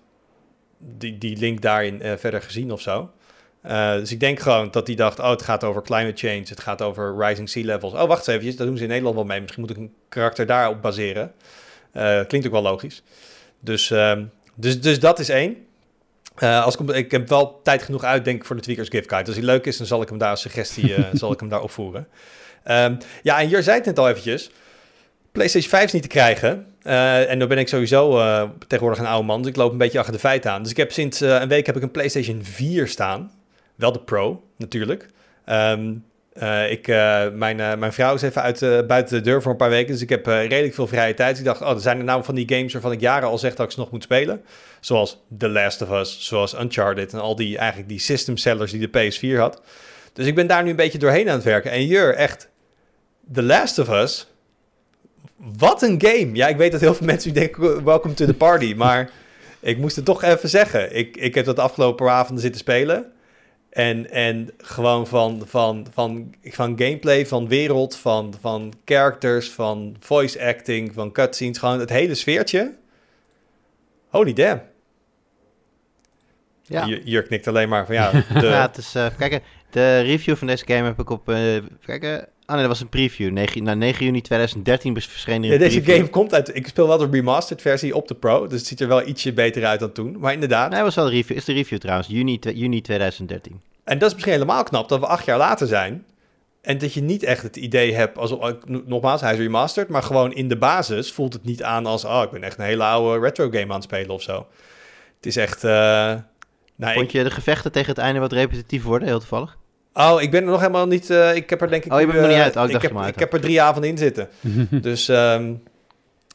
die, 0.79 1.19
die 1.19 1.37
link 1.37 1.61
daarin 1.61 2.19
verder 2.19 2.43
gezien 2.43 2.73
of 2.73 2.81
zo. 2.81 3.11
Uh, 3.67 3.93
dus 3.93 4.13
ik 4.13 4.21
denk 4.21 4.41
gewoon 4.41 4.71
dat 4.71 4.87
hij 4.87 4.97
dacht, 4.97 5.19
oh, 5.19 5.31
het 5.31 5.43
gaat 5.43 5.65
over 5.65 5.83
climate 5.83 6.27
change, 6.27 6.45
het 6.45 6.61
gaat 6.61 6.83
over 6.83 7.17
rising 7.17 7.49
sea 7.49 7.65
levels. 7.65 7.93
Oh, 7.93 8.07
wacht 8.07 8.29
eens 8.29 8.43
even, 8.43 8.57
dat 8.57 8.67
doen 8.67 8.77
ze 8.77 8.83
in 8.83 8.89
Nederland 8.89 9.17
wel 9.17 9.25
mee. 9.25 9.41
Misschien 9.41 9.61
moet 9.61 9.71
ik 9.71 9.77
een 9.77 9.95
karakter 10.09 10.47
daarop 10.47 10.83
baseren. 10.83 11.33
Uh, 11.93 12.21
klinkt 12.27 12.47
ook 12.47 12.53
wel 12.53 12.63
logisch. 12.63 13.03
Dus, 13.61 13.91
uh, 13.91 14.19
dus, 14.55 14.81
dus 14.81 15.01
dat 15.01 15.19
is 15.19 15.29
één. 15.29 15.64
Uh, 16.39 16.65
als 16.65 16.77
ik, 16.77 16.91
ik 16.91 17.11
heb 17.11 17.29
wel 17.29 17.61
tijd 17.63 17.83
genoeg 17.83 18.05
uit, 18.05 18.25
denk 18.25 18.41
ik, 18.41 18.45
voor 18.45 18.57
de 18.57 18.63
Tweakers 18.63 18.89
Gift 18.89 19.09
Guide. 19.09 19.27
Als 19.27 19.37
hij 19.37 19.45
leuk 19.45 19.67
is, 19.67 19.77
dan 19.77 19.87
zal 19.87 20.03
ik 20.03 20.09
hem 20.09 20.19
daar 20.19 20.31
als 20.31 20.41
suggestie 20.41 20.95
zal 21.13 21.33
ik 21.33 21.41
hem 21.41 21.49
daar 21.49 21.63
opvoeren. 21.63 22.09
Um, 22.67 22.99
ja, 23.23 23.41
en 23.41 23.47
hier 23.47 23.63
zei 23.63 23.77
het 23.77 23.87
net 23.87 23.99
al 23.99 24.09
eventjes. 24.09 24.51
PlayStation 25.33 25.71
5 25.71 25.85
is 25.85 25.93
niet 25.93 26.03
te 26.03 26.09
krijgen. 26.09 26.67
en 27.29 27.39
dan 27.39 27.49
ben 27.49 27.59
ik 27.59 27.69
sowieso 27.69 28.19
tegenwoordig 28.59 28.99
een 28.99 29.11
oude 29.11 29.27
man, 29.27 29.43
dus 29.43 29.51
ik 29.51 29.57
loop 29.57 29.73
een 29.73 29.79
beetje 29.79 29.99
achter 29.99 30.15
de 30.15 30.21
feiten 30.21 30.51
aan. 30.51 30.63
Dus 30.63 30.71
ik 30.71 30.77
heb 30.77 30.93
sinds 30.93 31.21
een 31.21 31.49
week 31.49 31.67
heb 31.67 31.77
ik 31.77 31.83
een 31.83 31.91
PlayStation 31.91 32.45
4 32.45 32.89
staan. 32.89 33.33
Wel 33.75 33.93
de 33.93 34.01
Pro, 34.01 34.45
natuurlijk. 34.57 35.09
Um, 35.47 36.05
uh, 36.43 36.71
ik, 36.71 36.89
uh, 36.89 37.29
mijn, 37.33 37.59
uh, 37.59 37.75
mijn 37.75 37.93
vrouw 37.93 38.15
is 38.15 38.23
even 38.23 38.43
uit, 38.43 38.87
buiten 38.87 39.17
de 39.17 39.21
deur 39.21 39.43
voor 39.43 39.51
een 39.51 39.57
paar 39.57 39.71
weken. 39.71 39.93
Dus 39.93 40.03
ik 40.03 40.09
heb 40.09 40.27
redelijk 40.27 40.75
veel 40.75 40.87
vrije 40.87 41.15
tijd. 41.15 41.39
Ik 41.39 41.45
dacht, 41.45 41.61
oh, 41.61 41.71
er 41.71 41.81
zijn 41.81 41.99
er 41.99 42.05
nou 42.05 42.25
van 42.25 42.35
die 42.35 42.49
games 42.49 42.73
waarvan 42.73 42.93
ik 42.93 43.01
jaren 43.01 43.29
al 43.29 43.39
zeg 43.39 43.55
dat 43.55 43.67
ik 43.67 43.73
ze 43.73 43.79
nog 43.79 43.91
moet 43.91 44.03
spelen. 44.03 44.43
Zoals 44.81 45.25
The 45.39 45.49
Last 45.49 45.83
of 45.83 45.91
Us, 45.91 46.27
zoals 46.27 46.55
Uncharted 46.61 47.13
en 47.13 47.21
al 47.21 47.37
die, 47.37 47.59
eigenlijk 47.59 47.89
die 47.89 47.99
system 47.99 48.37
sellers 48.37 48.71
die 48.71 48.89
de 48.91 49.11
PS4 49.13 49.39
had. 49.39 49.63
Dus 50.13 50.27
ik 50.27 50.35
ben 50.35 50.47
daar 50.47 50.63
nu 50.63 50.71
een 50.71 50.77
beetje 50.77 50.99
doorheen 50.99 51.29
aan 51.29 51.35
het 51.35 51.45
werken. 51.45 51.71
En 51.71 51.81
hier, 51.81 52.15
echt, 52.15 52.49
The 53.33 53.43
Last 53.43 53.79
of 53.79 53.89
Us. 53.89 54.27
Wat 55.37 55.83
een 55.83 56.03
game. 56.03 56.31
Ja, 56.33 56.49
ik 56.49 56.57
weet 56.57 56.73
dat 56.73 56.81
heel 56.81 56.95
veel 56.95 57.07
mensen 57.07 57.33
nu 57.33 57.39
denken, 57.39 57.85
welcome 57.85 58.15
to 58.15 58.27
the 58.27 58.35
party. 58.35 58.75
Maar 58.77 59.11
ik 59.61 59.79
moest 59.79 59.97
het 59.97 60.05
toch 60.05 60.23
even 60.23 60.49
zeggen. 60.49 60.97
Ik, 60.97 61.17
ik 61.17 61.35
heb 61.35 61.45
dat 61.45 61.57
de 61.57 61.63
afgelopen 61.63 62.11
avonden 62.11 62.43
zitten 62.43 62.61
spelen. 62.61 63.13
En, 63.75 64.11
en 64.11 64.51
gewoon 64.59 65.07
van, 65.07 65.43
van, 65.47 65.87
van, 65.93 66.35
van 66.43 66.79
gameplay, 66.79 67.27
van 67.27 67.49
wereld, 67.49 67.97
van, 67.97 68.35
van 68.41 68.73
characters, 68.85 69.51
van 69.51 69.97
voice 70.01 70.45
acting, 70.45 70.95
van 70.95 71.13
cutscenes. 71.13 71.59
Gewoon 71.59 71.81
het 71.81 71.91
hele 71.91 72.15
sfeertje. 72.15 72.75
Holy 74.09 74.33
damn. 74.33 74.63
Ja. 76.63 76.87
Jurk 76.87 77.27
knikt 77.27 77.47
alleen 77.47 77.69
maar 77.69 77.87
van 77.87 77.95
ja. 77.95 78.11
De... 78.41 78.47
ja, 78.47 78.67
het 78.67 78.77
is, 78.77 78.95
uh, 78.95 79.07
kijk, 79.19 79.43
de 79.71 80.01
review 80.01 80.37
van 80.37 80.47
deze 80.47 80.67
game 80.67 80.85
heb 80.85 81.01
ik 81.01 81.11
op. 81.11 81.29
Uh, 81.29 81.63
kijk, 81.87 82.29
oh 82.47 82.53
nee, 82.53 82.59
dat 82.59 82.69
was 82.69 82.81
een 82.81 82.89
preview. 82.89 83.33
9, 83.33 83.63
nou, 83.63 83.77
9 83.77 84.05
juni 84.05 84.21
2013 84.21 85.01
verscheen 85.01 85.43
ja, 85.43 85.59
Deze 85.59 85.83
game 85.85 86.09
komt 86.09 86.35
uit. 86.35 86.57
Ik 86.57 86.67
speel 86.67 86.89
wel 86.89 86.99
de 86.99 87.09
remastered 87.11 87.63
versie 87.63 87.97
op 87.97 88.09
de 88.09 88.15
Pro. 88.15 88.47
Dus 88.47 88.59
het 88.59 88.69
ziet 88.69 88.81
er 88.81 88.89
wel 88.89 89.07
ietsje 89.07 89.33
beter 89.33 89.65
uit 89.65 89.81
dan 89.81 89.93
toen. 89.93 90.17
Maar 90.19 90.33
inderdaad. 90.33 90.71
Nee, 90.71 90.83
was 90.83 90.95
wel 90.95 91.05
de 91.05 91.11
review. 91.11 91.37
Is 91.37 91.45
de 91.45 91.53
review 91.53 91.79
trouwens. 91.79 92.09
Juni, 92.09 92.39
juni 92.41 92.81
2013. 92.81 93.61
En 93.85 93.99
dat 93.99 94.09
is 94.09 94.15
misschien 94.15 94.35
helemaal 94.35 94.63
knap 94.63 94.89
dat 94.89 95.01
we 95.01 95.07
acht 95.07 95.25
jaar 95.25 95.39
later 95.39 95.67
zijn. 95.67 96.05
En 96.65 96.79
dat 96.79 96.93
je 96.93 97.03
niet 97.03 97.23
echt 97.23 97.43
het 97.43 97.57
idee 97.57 97.95
hebt, 97.95 98.19
als, 98.19 98.35
nogmaals, 98.67 99.21
hij 99.21 99.33
is 99.33 99.39
remastered, 99.39 99.89
maar 99.89 100.03
gewoon 100.03 100.33
in 100.33 100.49
de 100.49 100.57
basis 100.57 101.13
voelt 101.13 101.33
het 101.33 101.45
niet 101.45 101.63
aan 101.63 101.87
als, 101.87 102.05
oh, 102.05 102.23
ik 102.25 102.31
ben 102.31 102.43
echt 102.43 102.59
een 102.59 102.65
hele 102.65 102.85
oude 102.85 103.21
retro 103.21 103.51
game 103.51 103.69
aan 103.69 103.75
het 103.75 103.83
spelen 103.83 104.11
of 104.11 104.23
zo. 104.23 104.47
Het 105.17 105.27
is 105.27 105.37
echt... 105.37 105.65
Uh, 105.65 105.71
nou, 106.77 106.95
Vond 106.95 107.13
je 107.13 107.23
de 107.23 107.31
gevechten 107.31 107.73
tegen 107.73 107.89
het 107.89 107.99
einde 107.99 108.21
wat 108.21 108.33
repetitief 108.33 108.83
worden, 108.83 109.09
heel 109.09 109.19
toevallig? 109.19 109.57
Oh, 109.95 110.23
ik 110.23 110.31
ben 110.31 110.43
er 110.43 110.51
nog 110.51 110.61
helemaal 110.61 110.87
niet, 110.87 111.11
uh, 111.11 111.35
ik 111.35 111.51
heb 111.51 111.63
er 111.63 111.71
denk 111.71 111.85
ik... 111.85 111.93
Oh, 111.93 112.01
je 112.01 112.07
bent 112.07 112.19
er 112.19 112.25
nog 112.25 112.33
niet 112.33 112.43
uit? 112.43 112.57
Oh, 112.57 112.71
ik, 112.71 112.83
heb, 112.83 113.07
ik 113.07 113.19
heb 113.19 113.33
er 113.33 113.41
drie 113.41 113.63
avonden 113.63 113.91
in 113.91 113.99
zitten. 113.99 114.29
dus 114.71 115.09
um, 115.09 115.63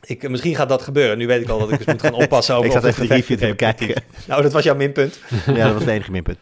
ik, 0.05 0.29
misschien 0.29 0.55
gaat 0.55 0.69
dat 0.69 0.81
gebeuren. 0.81 1.17
Nu 1.17 1.27
weet 1.27 1.41
ik 1.41 1.49
al 1.49 1.59
dat 1.59 1.71
ik 1.71 1.77
dus 1.77 1.85
moet 1.85 2.01
gaan 2.01 2.13
oppassen 2.13 2.55
over... 2.55 2.65
ik 2.69 2.71
zat 2.71 2.83
even 2.83 3.07
de 3.07 3.13
review 3.13 3.37
te 3.37 3.47
bekijken. 3.47 4.03
Nou, 4.27 4.41
dat 4.41 4.53
was 4.53 4.63
jouw 4.63 4.75
minpunt. 4.75 5.19
ja, 5.45 5.63
dat 5.63 5.73
was 5.73 5.81
het 5.81 5.91
enige 5.91 6.11
minpunt. 6.11 6.37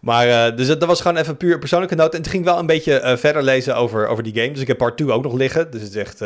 Maar 0.00 0.28
uh, 0.28 0.56
dus 0.56 0.66
dat, 0.66 0.84
was 0.84 1.00
gewoon 1.00 1.16
even 1.16 1.36
puur 1.36 1.58
persoonlijke 1.58 1.94
noot. 1.94 2.14
En 2.14 2.22
toen 2.22 2.32
ging 2.32 2.44
wel 2.44 2.58
een 2.58 2.66
beetje 2.66 3.00
uh, 3.00 3.16
verder 3.16 3.42
lezen 3.42 3.76
over, 3.76 4.06
over 4.06 4.22
die 4.22 4.34
game. 4.34 4.50
Dus 4.50 4.60
ik 4.60 4.66
heb 4.66 4.78
part 4.78 4.96
2 4.96 5.12
ook 5.12 5.22
nog 5.22 5.32
liggen. 5.32 5.70
Dus 5.70 5.82
het 5.82 5.90
is 5.90 5.96
echt... 5.96 6.20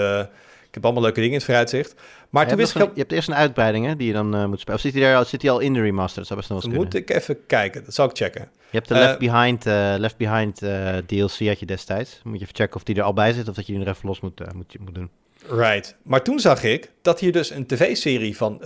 Ik 0.74 0.82
heb 0.82 0.92
allemaal 0.92 1.02
leuke 1.02 1.20
dingen 1.20 1.32
in 1.32 1.38
het 1.38 1.46
vooruitzicht. 1.46 1.94
Maar 2.30 2.48
toen 2.48 2.56
wist 2.56 2.74
ik... 2.74 2.82
je 2.82 3.00
hebt 3.00 3.12
eerst 3.12 3.28
een 3.28 3.34
uitbreiding 3.34 3.86
hè, 3.86 3.96
die 3.96 4.06
je 4.06 4.12
dan 4.12 4.48
moet 4.48 4.60
spelen. 4.60 4.74
Of 4.76 4.80
zit 4.80 4.92
hij, 4.92 5.02
daar, 5.02 5.26
zit 5.26 5.42
hij 5.42 5.50
al 5.50 5.58
in 5.58 5.72
de 5.72 5.80
remaster? 5.80 6.24
Dat 6.26 6.44
zou 6.44 6.58
best 6.58 6.66
Moet 6.66 6.94
ik 6.94 7.10
even 7.10 7.46
kijken. 7.46 7.84
Dat 7.84 7.94
zal 7.94 8.08
ik 8.08 8.16
checken. 8.16 8.48
Je 8.70 8.76
hebt 8.76 8.88
de 8.88 8.94
Left 8.94 9.18
Behind, 9.18 9.64
Left 10.00 10.16
Behind 10.16 10.58
DLC 11.06 11.46
had 11.46 11.58
je 11.58 11.66
destijds. 11.66 12.20
Moet 12.24 12.38
je 12.38 12.42
even 12.42 12.54
checken 12.54 12.76
of 12.76 12.82
die 12.82 12.96
er 12.96 13.02
al 13.02 13.12
bij 13.12 13.32
zit 13.32 13.48
of 13.48 13.54
dat 13.54 13.66
je 13.66 13.72
die 13.72 13.82
er 13.82 13.88
even 13.88 14.08
los 14.08 14.20
moet, 14.20 14.54
moet, 14.54 14.76
moet 14.80 14.94
doen. 14.94 15.10
Right. 15.48 15.96
Maar 16.02 16.22
toen 16.22 16.40
zag 16.40 16.62
ik 16.62 16.90
dat 17.02 17.20
hier 17.20 17.32
dus 17.32 17.50
een 17.50 17.66
tv-serie 17.66 18.36
van 18.36 18.62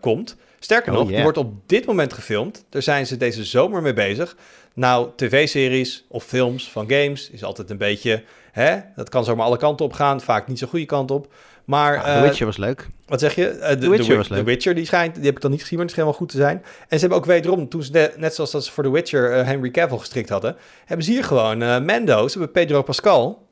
komt... 0.00 0.36
Sterker 0.60 0.92
oh, 0.92 0.98
nog, 0.98 1.08
die 1.08 1.22
wordt 1.22 1.38
op 1.38 1.68
dit 1.68 1.86
moment 1.86 2.12
gefilmd. 2.12 2.64
Daar 2.68 2.82
zijn 2.82 3.06
ze 3.06 3.16
deze 3.16 3.44
zomer 3.44 3.82
mee 3.82 3.92
bezig. 3.92 4.36
Nou, 4.74 5.08
tv-series 5.16 6.04
of 6.08 6.24
films 6.24 6.70
van 6.70 6.90
games 6.90 7.30
is 7.30 7.44
altijd 7.44 7.70
een 7.70 7.78
beetje... 7.78 8.22
Hè, 8.52 8.78
dat 8.96 9.08
kan 9.08 9.24
zomaar 9.24 9.46
alle 9.46 9.56
kanten 9.56 9.84
op 9.84 9.92
gaan. 9.92 10.20
Vaak 10.20 10.48
niet 10.48 10.58
zo'n 10.58 10.68
goede 10.68 10.86
kant 10.86 11.10
op. 11.10 11.32
Maar, 11.68 12.02
ah, 12.02 12.16
The 12.16 12.22
Witcher 12.22 12.46
was 12.46 12.56
leuk. 12.56 12.88
Wat 13.06 13.20
zeg 13.20 13.34
je? 13.34 13.58
Uh, 13.60 13.68
The, 13.68 13.90
Witcher 13.90 14.16
was 14.16 14.28
leuk. 14.28 14.38
The 14.38 14.44
Witcher, 14.44 14.74
die 14.74 14.84
schijnt, 14.84 15.14
die 15.14 15.24
heb 15.24 15.34
ik 15.34 15.40
dan 15.40 15.50
niet 15.50 15.60
gezien, 15.60 15.76
maar 15.76 15.86
het 15.86 15.94
schijnt 15.94 16.10
wel 16.10 16.18
goed 16.18 16.28
te 16.28 16.36
zijn. 16.36 16.62
En 16.62 16.86
ze 16.88 16.98
hebben 16.98 17.18
ook 17.18 17.24
wederom, 17.24 17.68
toen 17.68 17.82
ze 17.82 18.12
net 18.16 18.34
zoals 18.34 18.50
dat 18.50 18.64
ze 18.64 18.72
voor 18.72 18.84
The 18.84 18.90
Witcher 18.90 19.38
uh, 19.38 19.44
Henry 19.44 19.70
Cavill 19.70 19.98
gestrikt 19.98 20.28
hadden, 20.28 20.56
hebben 20.84 21.06
ze 21.06 21.12
hier 21.12 21.24
gewoon 21.24 21.62
uh, 21.62 21.80
Mando. 21.80 22.28
Ze 22.28 22.38
hebben 22.38 22.52
Pedro 22.52 22.82
Pascal 22.82 23.46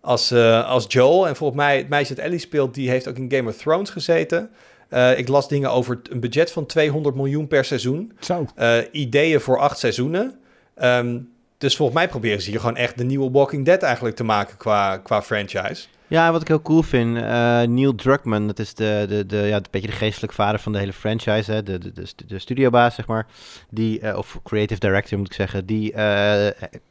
als, 0.00 0.32
als 0.64 0.84
Joel. 0.88 1.28
En 1.28 1.36
volgens 1.36 1.60
mij, 1.60 1.76
het 1.76 1.88
meisje 1.88 2.14
dat 2.14 2.24
Ellie 2.24 2.38
speelt, 2.38 2.74
die 2.74 2.90
heeft 2.90 3.08
ook 3.08 3.16
in 3.16 3.32
Game 3.32 3.48
of 3.48 3.56
Thrones 3.56 3.90
gezeten. 3.90 4.50
Uh, 4.90 5.18
ik 5.18 5.28
las 5.28 5.48
dingen 5.48 5.70
over 5.70 6.00
een 6.10 6.20
budget 6.20 6.52
van 6.52 6.66
200 6.66 7.14
miljoen 7.14 7.46
per 7.48 7.64
seizoen. 7.64 8.12
Zo. 8.20 8.46
Uh, 8.58 8.76
ideeën 8.92 9.40
voor 9.40 9.58
acht 9.58 9.78
seizoenen. 9.78 10.34
Um, 10.82 11.30
dus 11.58 11.76
volgens 11.76 11.98
mij 11.98 12.08
proberen 12.08 12.42
ze 12.42 12.50
hier 12.50 12.60
gewoon 12.60 12.76
echt 12.76 12.98
de 12.98 13.04
nieuwe 13.04 13.30
Walking 13.30 13.64
Dead 13.64 13.82
eigenlijk 13.82 14.16
te 14.16 14.24
maken 14.24 14.56
qua, 14.56 14.96
qua 14.96 15.22
franchise. 15.22 15.86
Ja, 16.12 16.32
wat 16.32 16.40
ik 16.40 16.48
heel 16.48 16.62
cool 16.62 16.82
vind, 16.82 17.16
uh, 17.16 17.22
Neil 17.62 17.94
Druckmann, 17.94 18.46
dat 18.46 18.58
is 18.58 18.74
de, 18.74 19.04
de, 19.08 19.26
de, 19.26 19.36
ja, 19.36 19.56
een 19.56 19.64
beetje 19.70 19.88
de 19.88 19.94
geestelijke 19.94 20.34
vader 20.34 20.60
van 20.60 20.72
de 20.72 20.78
hele 20.78 20.92
franchise, 20.92 21.52
hè, 21.52 21.62
de, 21.62 21.78
de, 21.78 21.92
de, 21.92 22.06
de 22.26 22.38
studiobaas, 22.38 22.94
zeg 22.94 23.06
maar, 23.06 23.26
die, 23.70 24.00
uh, 24.00 24.16
of 24.16 24.40
creative 24.42 24.80
director 24.80 25.18
moet 25.18 25.26
ik 25.26 25.32
zeggen, 25.32 25.66
die, 25.66 25.92
uh, 25.92 26.46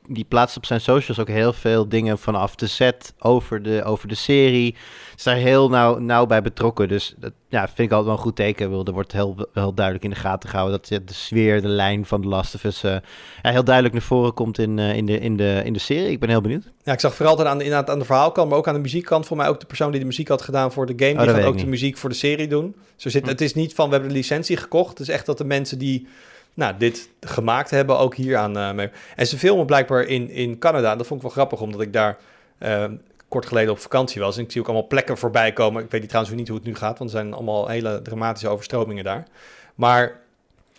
die 0.07 0.23
plaatst 0.23 0.57
op 0.57 0.65
zijn 0.65 0.81
socials 0.81 1.19
ook 1.19 1.27
heel 1.27 1.53
veel 1.53 1.89
dingen 1.89 2.19
vanaf 2.19 2.55
de 2.55 2.67
set 2.67 3.13
over 3.19 3.63
de, 3.63 3.83
over 3.83 4.07
de 4.07 4.15
serie. 4.15 4.75
Is 5.15 5.23
daar 5.23 5.35
heel 5.35 5.69
nauw, 5.69 5.97
nauw 5.97 6.25
bij 6.25 6.41
betrokken, 6.41 6.87
dus 6.87 7.13
dat 7.17 7.33
ja, 7.51 7.65
vind 7.65 7.79
ik 7.79 7.91
altijd 7.91 8.05
wel 8.05 8.13
een 8.13 8.21
goed 8.21 8.35
teken. 8.35 8.85
Er 8.85 8.91
wordt 8.91 9.11
heel, 9.11 9.47
heel 9.53 9.73
duidelijk 9.73 10.05
in 10.05 10.11
de 10.11 10.15
gaten 10.15 10.49
gehouden 10.49 10.79
dat 10.81 11.07
de 11.07 11.13
sfeer, 11.13 11.61
de 11.61 11.67
lijn 11.67 12.05
van 12.05 12.21
The 12.21 12.27
Last 12.27 12.55
of 12.55 12.63
Us 12.63 12.81
ja, 12.81 13.01
heel 13.41 13.63
duidelijk 13.63 13.93
naar 13.95 14.03
voren 14.03 14.33
komt 14.33 14.59
in, 14.59 14.79
in, 14.79 15.05
de, 15.05 15.19
in, 15.19 15.37
de, 15.37 15.61
in 15.65 15.73
de 15.73 15.79
serie. 15.79 16.11
Ik 16.11 16.19
ben 16.19 16.29
heel 16.29 16.41
benieuwd. 16.41 16.63
Ja, 16.83 16.93
ik 16.93 16.99
zag 16.99 17.15
vooral 17.15 17.45
aan 17.45 17.57
de, 17.57 17.85
aan 17.85 17.99
de 17.99 18.05
verhaalkant, 18.05 18.49
maar 18.49 18.57
ook 18.57 18.67
aan 18.67 18.73
de 18.73 18.79
muziekkant. 18.79 19.25
Voor 19.25 19.37
mij 19.37 19.47
ook 19.47 19.59
de 19.59 19.65
persoon 19.65 19.91
die 19.91 19.99
de 19.99 20.05
muziek 20.05 20.27
had 20.27 20.41
gedaan 20.41 20.71
voor 20.71 20.85
de 20.85 21.05
game, 21.05 21.19
oh, 21.19 21.25
die 21.25 21.35
gaat 21.35 21.43
ook 21.43 21.57
de 21.57 21.65
muziek 21.65 21.97
voor 21.97 22.09
de 22.09 22.15
serie 22.15 22.47
doen. 22.47 22.75
Zo 22.95 23.09
zit, 23.09 23.23
hm. 23.23 23.29
Het 23.29 23.41
is 23.41 23.53
niet 23.53 23.73
van, 23.73 23.85
we 23.85 23.91
hebben 23.91 24.09
de 24.11 24.17
licentie 24.17 24.57
gekocht. 24.57 24.89
Het 24.89 24.99
is 24.99 25.09
echt 25.09 25.25
dat 25.25 25.37
de 25.37 25.45
mensen 25.45 25.77
die 25.77 26.07
nou, 26.53 26.73
dit 26.77 27.09
gemaakt 27.19 27.69
hebben 27.69 27.99
ook 27.99 28.15
hier 28.15 28.37
aan 28.37 28.57
uh, 28.57 28.71
mee. 28.71 28.89
En 29.15 29.27
ze 29.27 29.37
filmen 29.37 29.65
blijkbaar 29.65 30.03
in, 30.03 30.29
in 30.29 30.57
Canada. 30.57 30.95
Dat 30.95 31.07
vond 31.07 31.19
ik 31.19 31.25
wel 31.25 31.35
grappig, 31.35 31.61
omdat 31.61 31.81
ik 31.81 31.93
daar 31.93 32.17
uh, 32.59 32.85
kort 33.31 33.45
geleden 33.45 33.71
op 33.71 33.79
vakantie 33.79 34.21
was. 34.21 34.37
En 34.37 34.43
ik 34.43 34.51
zie 34.51 34.61
ook 34.61 34.67
allemaal 34.67 34.87
plekken 34.87 35.17
voorbij 35.17 35.53
komen. 35.53 35.83
Ik 35.83 35.91
weet 35.91 36.07
trouwens 36.07 36.35
niet 36.35 36.47
hoe 36.47 36.57
het 36.57 36.65
nu 36.65 36.75
gaat, 36.75 36.97
want 36.97 37.11
er 37.11 37.17
zijn 37.17 37.33
allemaal 37.33 37.67
hele 37.67 38.01
dramatische 38.01 38.47
overstromingen 38.47 39.03
daar. 39.03 39.27
Maar 39.75 40.19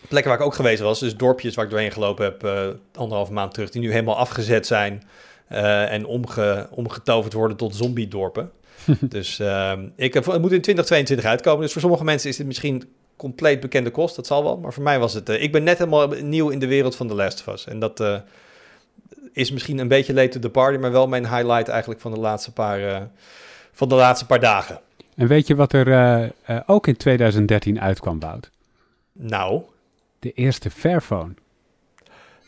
plekken 0.09 0.31
waar 0.31 0.41
ik 0.41 0.47
ook 0.47 0.55
geweest 0.55 0.81
was, 0.81 1.01
dus 1.01 1.17
dorpjes 1.17 1.55
waar 1.55 1.65
ik 1.65 1.71
doorheen 1.71 1.93
gelopen 1.93 2.25
heb 2.25 2.45
uh, 2.45 2.67
anderhalve 2.95 3.33
maand 3.33 3.55
terug, 3.55 3.71
die 3.71 3.81
nu 3.81 3.91
helemaal 3.91 4.17
afgezet 4.17 4.67
zijn 4.67 5.03
uh, 5.53 5.93
en 5.93 6.07
omge, 6.07 6.69
omgetoverd 6.71 7.33
worden 7.33 7.57
tot 7.57 7.77
zombie-dorpen. 7.77 8.51
dus 9.01 9.41
uh, 9.41 9.73
ik, 9.97 10.15
het 10.15 10.27
moet 10.27 10.53
in 10.53 10.63
2022 10.63 11.27
uitkomen. 11.27 11.61
Dus 11.61 11.73
voor 11.73 11.81
sommige 11.81 12.05
mensen 12.05 12.31
is 12.31 12.37
dit 12.37 12.47
misschien 12.47 12.83
compleet 13.17 13.61
bekende 13.61 13.91
kost. 13.91 14.17
Dat 14.17 14.27
zal 14.27 14.43
wel. 14.43 14.57
Maar 14.57 14.73
voor 14.73 14.83
mij 14.83 14.99
was 14.99 15.15
het... 15.15 15.29
Uh, 15.29 15.43
ik 15.43 15.53
ben 15.53 15.63
net 15.63 15.79
helemaal 15.79 16.09
nieuw 16.09 16.49
in 16.49 16.59
de 16.59 16.67
wereld 16.67 16.97
van 16.97 17.09
The 17.09 17.15
Last 17.15 17.41
of 17.47 17.55
Us. 17.55 17.67
En 17.67 17.79
dat 17.79 18.23
is 19.33 19.51
misschien 19.51 19.79
een 19.79 19.89
beetje 19.89 20.15
late 20.15 20.29
to 20.29 20.41
the 20.41 20.51
party... 20.51 20.79
maar 20.79 20.93
wel 20.93 21.09
mijn 21.09 21.29
highlight 21.29 21.69
eigenlijk 21.69 22.01
van 22.01 22.13
de 22.13 22.21
laatste 22.21 22.53
paar, 22.53 23.09
van 23.73 23.89
de 23.89 23.95
laatste 23.95 24.27
paar 24.27 24.41
dagen. 24.41 24.81
En 25.17 25.27
weet 25.27 25.47
je 25.47 25.55
wat 25.55 25.73
er 25.73 26.33
ook 26.67 26.87
in 26.87 26.97
2013 26.97 27.81
uitkwam, 27.81 28.21
Wout? 28.21 28.51
Nou? 29.13 29.63
De 30.19 30.33
eerste 30.33 30.71
Fairphone. 30.71 31.35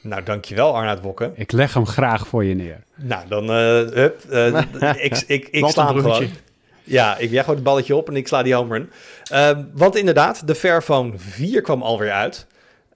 Nou, 0.05 0.23
dankjewel 0.23 0.75
Arnaud 0.75 1.01
Wokken. 1.01 1.33
Ik 1.35 1.53
leg 1.53 1.75
hem 1.75 1.87
graag 1.87 2.27
voor 2.27 2.45
je 2.45 2.55
neer. 2.55 2.83
Nou, 2.95 3.29
dan 3.29 3.45
uh, 3.45 3.51
hup, 3.91 4.25
uh, 4.31 4.95
ik, 4.97 5.25
ik, 5.27 5.49
ik 5.49 5.69
sla 5.69 5.87
hem 5.87 6.01
gewoon. 6.01 6.29
Ja, 6.83 7.19
ik 7.19 7.31
jij 7.31 7.41
gewoon 7.41 7.55
het 7.55 7.65
balletje 7.65 7.97
op 7.97 8.09
en 8.09 8.17
ik 8.17 8.29
sla 8.29 8.43
die 8.43 8.55
homer 8.55 8.77
in. 8.77 8.91
Um, 9.39 9.71
want 9.73 9.97
inderdaad, 9.97 10.47
de 10.47 10.55
Fairphone 10.55 11.13
4 11.17 11.61
kwam 11.61 11.83
alweer 11.83 12.13
uit. 12.13 12.47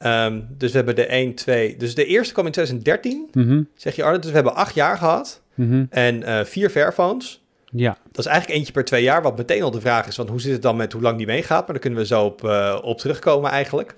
Um, 0.06 0.48
dus 0.50 0.70
we 0.70 0.76
hebben 0.76 0.94
de 0.94 1.06
1, 1.06 1.34
2... 1.34 1.76
Dus 1.76 1.94
de 1.94 2.04
eerste 2.04 2.32
kwam 2.32 2.46
in 2.46 2.52
2013, 2.52 3.28
mm 3.32 3.48
-hmm. 3.48 3.68
zeg 3.74 3.96
je 3.96 4.02
Arnaud. 4.02 4.22
Dus 4.22 4.30
we 4.30 4.36
hebben 4.36 4.54
acht 4.54 4.74
jaar 4.74 4.98
gehad. 4.98 5.42
Mm 5.54 5.70
-hmm. 5.70 5.86
En 5.90 6.20
uh, 6.20 6.44
vier 6.44 6.70
Fairphones. 6.70 7.42
Ja. 7.70 7.96
Dat 8.10 8.18
is 8.18 8.30
eigenlijk 8.30 8.58
eentje 8.58 8.72
per 8.72 8.84
twee 8.84 9.02
jaar. 9.02 9.22
Wat 9.22 9.36
meteen 9.36 9.62
al 9.62 9.70
de 9.70 9.80
vraag 9.80 10.06
is, 10.06 10.14
van 10.14 10.28
hoe 10.28 10.40
zit 10.40 10.52
het 10.52 10.62
dan 10.62 10.76
met 10.76 10.92
hoe 10.92 11.02
lang 11.02 11.16
die 11.16 11.26
meegaat? 11.26 11.60
Maar 11.60 11.72
daar 11.72 11.78
kunnen 11.78 11.98
we 11.98 12.06
zo 12.06 12.24
op, 12.24 12.44
op 12.82 12.98
terugkomen 12.98 13.50
eigenlijk. 13.50 13.94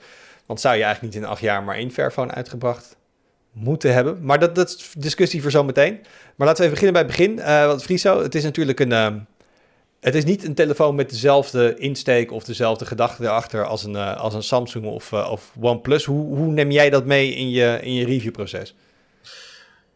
Want 0.47 0.61
zou 0.61 0.77
je 0.77 0.83
eigenlijk 0.83 1.15
niet 1.15 1.23
in 1.23 1.29
acht 1.29 1.41
jaar 1.41 1.63
maar 1.63 1.77
één 1.77 1.91
Fairphone 1.91 2.33
uitgebracht 2.33 2.97
moeten 3.53 3.93
hebben. 3.93 4.19
Maar 4.25 4.39
dat, 4.39 4.55
dat 4.55 4.69
is 4.69 4.93
discussie 4.99 5.43
voor 5.43 5.51
zometeen. 5.51 6.01
Maar 6.37 6.47
laten 6.47 6.65
we 6.65 6.71
even 6.71 6.81
beginnen 6.81 6.93
bij 6.93 7.03
het 7.03 7.11
begin. 7.17 7.39
Uh, 7.39 7.67
wat 7.67 7.83
Friso, 7.83 8.23
het 8.23 8.35
is 8.35 8.43
natuurlijk 8.43 8.81
een... 8.81 9.27
Het 10.01 10.15
is 10.15 10.25
niet 10.25 10.45
een 10.45 10.55
telefoon 10.55 10.95
met 10.95 11.11
dezelfde 11.11 11.75
insteek 11.79 12.33
of 12.33 12.45
dezelfde 12.45 12.87
gedachte 12.87 13.25
erachter 13.25 13.65
als 13.67 13.85
een, 13.85 13.93
uh, 13.93 14.17
als 14.17 14.35
een 14.35 14.43
Samsung 14.43 14.85
of, 14.85 15.13
of 15.13 15.53
OnePlus. 15.61 16.05
Hoe, 16.05 16.37
hoe 16.37 16.53
neem 16.53 16.71
jij 16.71 16.91
dat 16.91 17.05
mee 17.05 17.35
in 17.35 17.51
je, 17.51 17.79
in 17.83 17.95
je 17.95 18.05
reviewproces? 18.05 18.75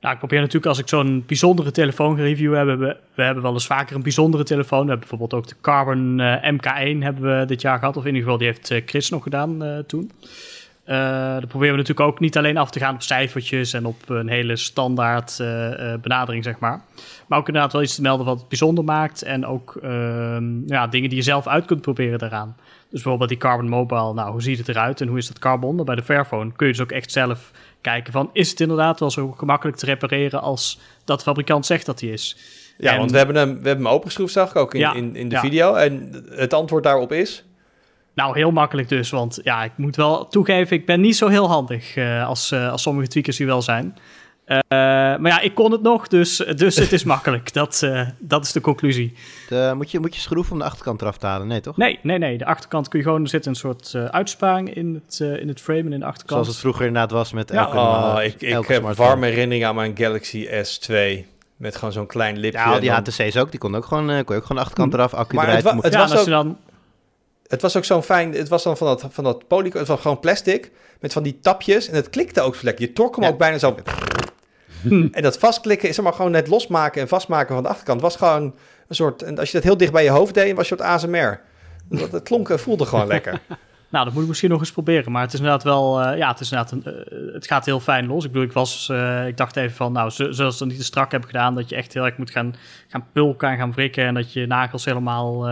Nou, 0.00 0.12
ik 0.12 0.18
probeer 0.18 0.38
natuurlijk 0.38 0.66
als 0.66 0.78
ik 0.78 0.88
zo'n 0.88 1.24
bijzondere 1.26 1.70
telefoon 1.70 2.16
review 2.16 2.54
heb, 2.54 2.66
we, 2.66 2.96
we 3.14 3.22
hebben 3.22 3.42
wel 3.42 3.52
eens 3.52 3.66
vaker 3.66 3.96
een 3.96 4.02
bijzondere 4.02 4.44
telefoon. 4.44 4.84
We 4.84 4.90
hebben 4.90 5.08
bijvoorbeeld 5.08 5.42
ook 5.42 5.48
de 5.48 5.60
Carbon 5.60 6.20
MK1 6.54 6.98
hebben 6.98 7.38
we 7.38 7.44
dit 7.46 7.60
jaar 7.60 7.78
gehad, 7.78 7.96
of 7.96 8.02
in 8.02 8.14
ieder 8.14 8.22
geval 8.22 8.38
die 8.38 8.46
heeft 8.46 8.88
Chris 8.90 9.10
nog 9.10 9.22
gedaan 9.22 9.84
toen. 9.86 10.10
Uh, 10.86 10.96
dan 11.32 11.46
proberen 11.46 11.74
we 11.74 11.80
natuurlijk 11.80 12.08
ook 12.08 12.20
niet 12.20 12.36
alleen 12.36 12.56
af 12.56 12.70
te 12.70 12.78
gaan 12.78 12.94
op 12.94 13.02
cijfertjes 13.02 13.72
en 13.72 13.86
op 13.86 14.08
een 14.08 14.28
hele 14.28 14.56
standaard 14.56 15.38
uh, 15.40 15.70
uh, 15.70 15.94
benadering, 16.00 16.44
zeg 16.44 16.58
maar. 16.58 16.84
Maar 17.26 17.38
ook 17.38 17.46
inderdaad 17.46 17.72
wel 17.72 17.82
iets 17.82 17.94
te 17.94 18.02
melden 18.02 18.26
wat 18.26 18.38
het 18.38 18.48
bijzonder 18.48 18.84
maakt. 18.84 19.22
En 19.22 19.46
ook 19.46 19.78
ehm, 19.82 20.66
ja, 20.66 20.86
dingen 20.86 21.08
die 21.08 21.18
je 21.18 21.24
zelf 21.24 21.46
uit 21.46 21.64
kunt 21.64 21.80
proberen 21.80 22.18
daaraan. 22.18 22.56
Dus 22.90 23.02
bijvoorbeeld 23.02 23.28
die 23.28 23.38
Carbon 23.38 23.68
Mobile, 23.68 24.14
nou, 24.14 24.30
hoe 24.30 24.42
ziet 24.42 24.58
het 24.58 24.68
eruit 24.68 25.00
en 25.00 25.08
hoe 25.08 25.18
is 25.18 25.26
dat 25.26 25.38
carbon? 25.38 25.84
bij 25.84 25.94
de 25.94 26.02
Fairphone 26.02 26.52
kun 26.52 26.66
je 26.66 26.72
dus 26.72 26.82
ook 26.82 26.92
echt 26.92 27.12
zelf 27.12 27.50
kijken 27.80 28.12
van... 28.12 28.30
is 28.32 28.50
het 28.50 28.60
inderdaad 28.60 29.00
wel 29.00 29.10
zo 29.10 29.30
gemakkelijk 29.30 29.76
te 29.76 29.86
repareren 29.86 30.40
als 30.40 30.80
dat 31.04 31.18
de 31.18 31.24
fabrikant 31.24 31.66
zegt 31.66 31.86
dat 31.86 32.00
hij 32.00 32.10
is? 32.10 32.36
Ja, 32.78 32.92
en, 32.92 32.98
want 32.98 33.10
we 33.10 33.16
hebben 33.16 33.36
hem, 33.36 33.48
we 33.48 33.68
hebben 33.68 33.84
hem 33.84 33.94
opengeschroefd, 33.94 34.32
zag 34.32 34.50
ik 34.50 34.56
ook 34.56 34.74
in, 34.74 34.80
ja, 34.80 34.94
in, 34.94 35.16
in 35.16 35.28
de 35.28 35.34
ja. 35.34 35.40
video. 35.40 35.74
En 35.74 36.24
het 36.30 36.52
antwoord 36.52 36.82
daarop 36.82 37.12
is... 37.12 37.44
Nou, 38.14 38.36
heel 38.36 38.50
makkelijk 38.50 38.88
dus, 38.88 39.10
want 39.10 39.40
ja, 39.42 39.64
ik 39.64 39.72
moet 39.76 39.96
wel 39.96 40.28
toegeven, 40.28 40.76
ik 40.76 40.86
ben 40.86 41.00
niet 41.00 41.16
zo 41.16 41.28
heel 41.28 41.48
handig 41.48 41.96
uh, 41.96 42.26
als, 42.26 42.52
uh, 42.52 42.70
als 42.70 42.82
sommige 42.82 43.08
tweakers 43.08 43.36
die 43.36 43.46
wel 43.46 43.62
zijn. 43.62 43.96
Uh, 44.46 44.58
maar 44.68 45.26
ja, 45.26 45.40
ik 45.40 45.54
kon 45.54 45.72
het 45.72 45.82
nog, 45.82 46.08
dus, 46.08 46.36
dus 46.36 46.76
het 46.76 46.92
is 46.92 47.04
makkelijk. 47.14 47.52
Dat, 47.52 47.88
dat 48.18 48.44
is 48.44 48.52
de 48.52 48.60
conclusie. 48.60 49.14
De, 49.48 49.72
moet, 49.76 49.90
je, 49.90 50.00
moet 50.00 50.14
je 50.14 50.20
schroeven 50.20 50.52
om 50.52 50.58
de 50.58 50.64
achterkant 50.64 51.02
eraf 51.02 51.18
te 51.18 51.26
halen? 51.26 51.46
Nee, 51.46 51.60
toch? 51.60 51.76
Nee, 51.76 51.98
nee, 52.02 52.18
nee. 52.18 52.38
De 52.38 52.44
achterkant 52.44 52.88
kun 52.88 52.98
je 52.98 53.04
gewoon, 53.04 53.22
er 53.22 53.28
zit 53.28 53.46
een 53.46 53.54
soort 53.54 53.94
uitsparing 53.94 54.74
in 54.74 55.02
het, 55.06 55.20
in 55.20 55.48
het 55.48 55.60
frame 55.60 55.80
en 55.80 55.92
in 55.92 56.00
de 56.00 56.06
achterkant. 56.06 56.30
Zoals 56.30 56.48
het 56.48 56.56
vroeger 56.56 56.86
inderdaad 56.86 57.10
was 57.10 57.32
met 57.32 57.52
ja. 57.52 57.66
elke, 57.66 57.76
oh, 57.76 58.18
ik, 58.22 58.42
ik 58.42 58.66
heb 58.66 58.82
warme 58.82 59.26
herinneringen 59.26 59.68
aan 59.68 59.74
mijn 59.74 59.96
Galaxy 59.96 60.46
S2. 60.46 61.26
Met 61.56 61.76
gewoon 61.76 61.92
zo'n 61.92 62.06
klein 62.06 62.38
lipje. 62.38 62.58
Ja, 62.58 62.80
die 62.80 62.90
HTC's 62.90 63.36
ook. 63.36 63.50
Die 63.50 63.60
kon 63.60 63.76
ook 63.76 63.84
gewoon, 63.84 64.06
kon 64.06 64.14
je 64.14 64.40
ook 64.40 64.46
gewoon 64.46 64.56
de 64.56 64.62
achterkant 64.62 64.92
hm. 64.92 64.98
eraf, 64.98 65.14
accu 65.14 65.34
maar 65.34 65.44
eruit. 65.44 65.64
Het, 65.64 65.74
wa 65.74 65.80
het 65.80 65.92
ja, 65.92 66.08
was 66.08 66.16
ook... 66.16 66.26
dan 66.26 66.56
het 67.54 67.62
was 67.62 67.76
ook 67.76 67.84
zo'n 67.84 68.02
fijn, 68.02 68.32
het 68.32 68.48
was 68.48 68.62
dan 68.62 68.76
van 68.76 68.86
dat, 68.86 69.06
van 69.10 69.24
dat 69.24 69.48
polyco, 69.48 69.78
het 69.78 69.88
was 69.88 70.00
gewoon 70.00 70.20
plastic 70.20 70.70
met 71.00 71.12
van 71.12 71.22
die 71.22 71.38
tapjes 71.40 71.88
en 71.88 71.94
het 71.94 72.10
klikte 72.10 72.40
ook 72.40 72.54
zo 72.54 72.60
lekker. 72.64 72.86
Je 72.86 72.92
trok 72.92 73.14
hem 73.14 73.24
ja. 73.24 73.30
ook 73.30 73.38
bijna 73.38 73.58
zo. 73.58 73.76
en 75.12 75.22
dat 75.22 75.38
vastklikken 75.38 75.88
is 75.88 76.00
maar 76.00 76.12
gewoon 76.12 76.30
net 76.30 76.48
losmaken 76.48 77.00
en 77.00 77.08
vastmaken 77.08 77.54
van 77.54 77.62
de 77.62 77.68
achterkant. 77.68 78.00
was 78.00 78.16
gewoon 78.16 78.54
een 78.88 78.94
soort, 78.94 79.22
en 79.22 79.38
als 79.38 79.50
je 79.50 79.54
dat 79.56 79.62
heel 79.62 79.76
dicht 79.76 79.92
bij 79.92 80.04
je 80.04 80.10
hoofd 80.10 80.34
deed, 80.34 80.56
was 80.56 80.68
je 80.68 80.74
op 80.74 80.80
ASMR. 80.80 81.40
Dat, 81.88 82.10
dat 82.10 82.22
klonk 82.22 82.50
en 82.50 82.58
voelde 82.58 82.86
gewoon 82.86 83.06
lekker. 83.06 83.40
Nou, 83.94 84.06
dat 84.06 84.14
moet 84.14 84.22
ik 84.22 84.28
misschien 84.28 84.50
nog 84.50 84.60
eens 84.60 84.72
proberen. 84.72 85.12
Maar 85.12 85.22
het 85.22 85.32
is 85.32 85.38
inderdaad 85.38 85.62
wel, 85.62 86.00
uh, 86.00 86.18
ja, 86.18 86.28
het, 86.28 86.40
is 86.40 86.50
inderdaad 86.50 86.72
een, 86.72 87.08
uh, 87.28 87.34
het 87.34 87.46
gaat 87.46 87.64
heel 87.64 87.80
fijn 87.80 88.06
los. 88.06 88.24
Ik 88.24 88.32
bedoel, 88.32 88.46
ik 88.46 88.52
was, 88.52 88.88
uh, 88.90 89.26
ik 89.26 89.36
dacht 89.36 89.56
even 89.56 89.76
van, 89.76 89.92
nou, 89.92 90.10
zoals 90.10 90.56
ze 90.56 90.66
niet 90.66 90.78
te 90.78 90.84
strak 90.84 91.10
hebben 91.10 91.28
gedaan, 91.28 91.54
dat 91.54 91.68
je 91.68 91.76
echt 91.76 91.94
heel 91.94 92.04
erg 92.04 92.16
moet 92.16 92.30
gaan, 92.30 92.54
gaan 92.88 93.06
pulken 93.12 93.48
en 93.48 93.56
gaan 93.56 93.72
wrikken 93.72 94.04
en 94.04 94.14
dat 94.14 94.32
je 94.32 94.46
nagels 94.46 94.84
helemaal 94.84 95.48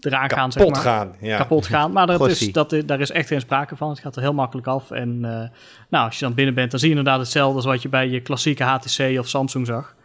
eraan 0.00 0.30
gaan, 0.30 0.52
zeg 0.52 0.68
maar. 0.68 0.76
gaan, 0.80 1.14
ja. 1.20 1.36
Kapot 1.36 1.66
gaan. 1.66 1.92
Maar 1.92 2.06
dat 2.06 2.28
is, 2.28 2.52
dat, 2.52 2.82
daar 2.86 3.00
is 3.00 3.10
echt 3.10 3.28
geen 3.28 3.40
sprake 3.40 3.76
van. 3.76 3.88
Het 3.90 3.98
gaat 3.98 4.16
er 4.16 4.22
heel 4.22 4.34
makkelijk 4.34 4.66
af. 4.66 4.90
En 4.90 5.08
uh, 5.08 5.42
nou, 5.88 6.06
als 6.06 6.18
je 6.18 6.24
dan 6.24 6.34
binnen 6.34 6.54
bent, 6.54 6.70
dan 6.70 6.80
zie 6.80 6.88
je 6.88 6.96
inderdaad 6.96 7.20
hetzelfde 7.20 7.56
als 7.56 7.64
wat 7.64 7.82
je 7.82 7.88
bij 7.88 8.08
je 8.08 8.20
klassieke 8.20 8.62
HTC 8.62 9.18
of 9.18 9.28
Samsung 9.28 9.66
zag. 9.66 9.96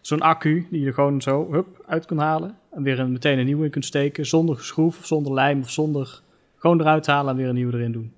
Zo'n 0.00 0.20
accu 0.20 0.66
die 0.70 0.80
je 0.80 0.86
er 0.86 0.94
gewoon 0.94 1.20
zo 1.20 1.52
hup, 1.52 1.84
uit 1.86 2.06
kunt 2.06 2.20
halen. 2.20 2.56
En 2.70 2.82
weer 2.82 2.98
een, 2.98 3.12
meteen 3.12 3.38
een 3.38 3.44
nieuwe 3.44 3.64
in 3.64 3.70
kunt 3.70 3.84
steken. 3.84 4.26
Zonder 4.26 4.64
schroef, 4.64 4.98
of 4.98 5.06
zonder 5.06 5.32
lijm 5.32 5.60
of 5.60 5.70
zonder... 5.70 6.20
Gewoon 6.56 6.80
eruit 6.80 7.06
halen 7.06 7.30
en 7.30 7.36
weer 7.36 7.48
een 7.48 7.54
nieuwe 7.54 7.72
erin 7.72 7.92
doen. 7.92 8.12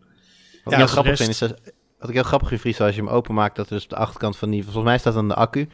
Wat 0.64 0.74
ja, 0.74 0.80
ik 0.80 0.84
heel 0.84 0.86
grappig 0.86 1.16
vind 1.16 1.28
is... 1.28 1.38
Dat, 1.38 1.60
wat 1.98 2.08
ik 2.08 2.14
heel 2.14 2.24
grappig 2.24 2.48
vind, 2.48 2.60
Fries, 2.60 2.80
als 2.80 2.94
je 2.94 3.00
hem 3.00 3.10
openmaakt, 3.10 3.56
dat 3.56 3.66
er 3.66 3.74
dus 3.74 3.84
op 3.84 3.90
de 3.90 3.96
achterkant 3.96 4.36
van 4.36 4.50
die... 4.50 4.62
Volgens 4.62 4.84
mij 4.84 4.98
staat 4.98 5.14
dan 5.14 5.28
de 5.28 5.34
accu. 5.34 5.68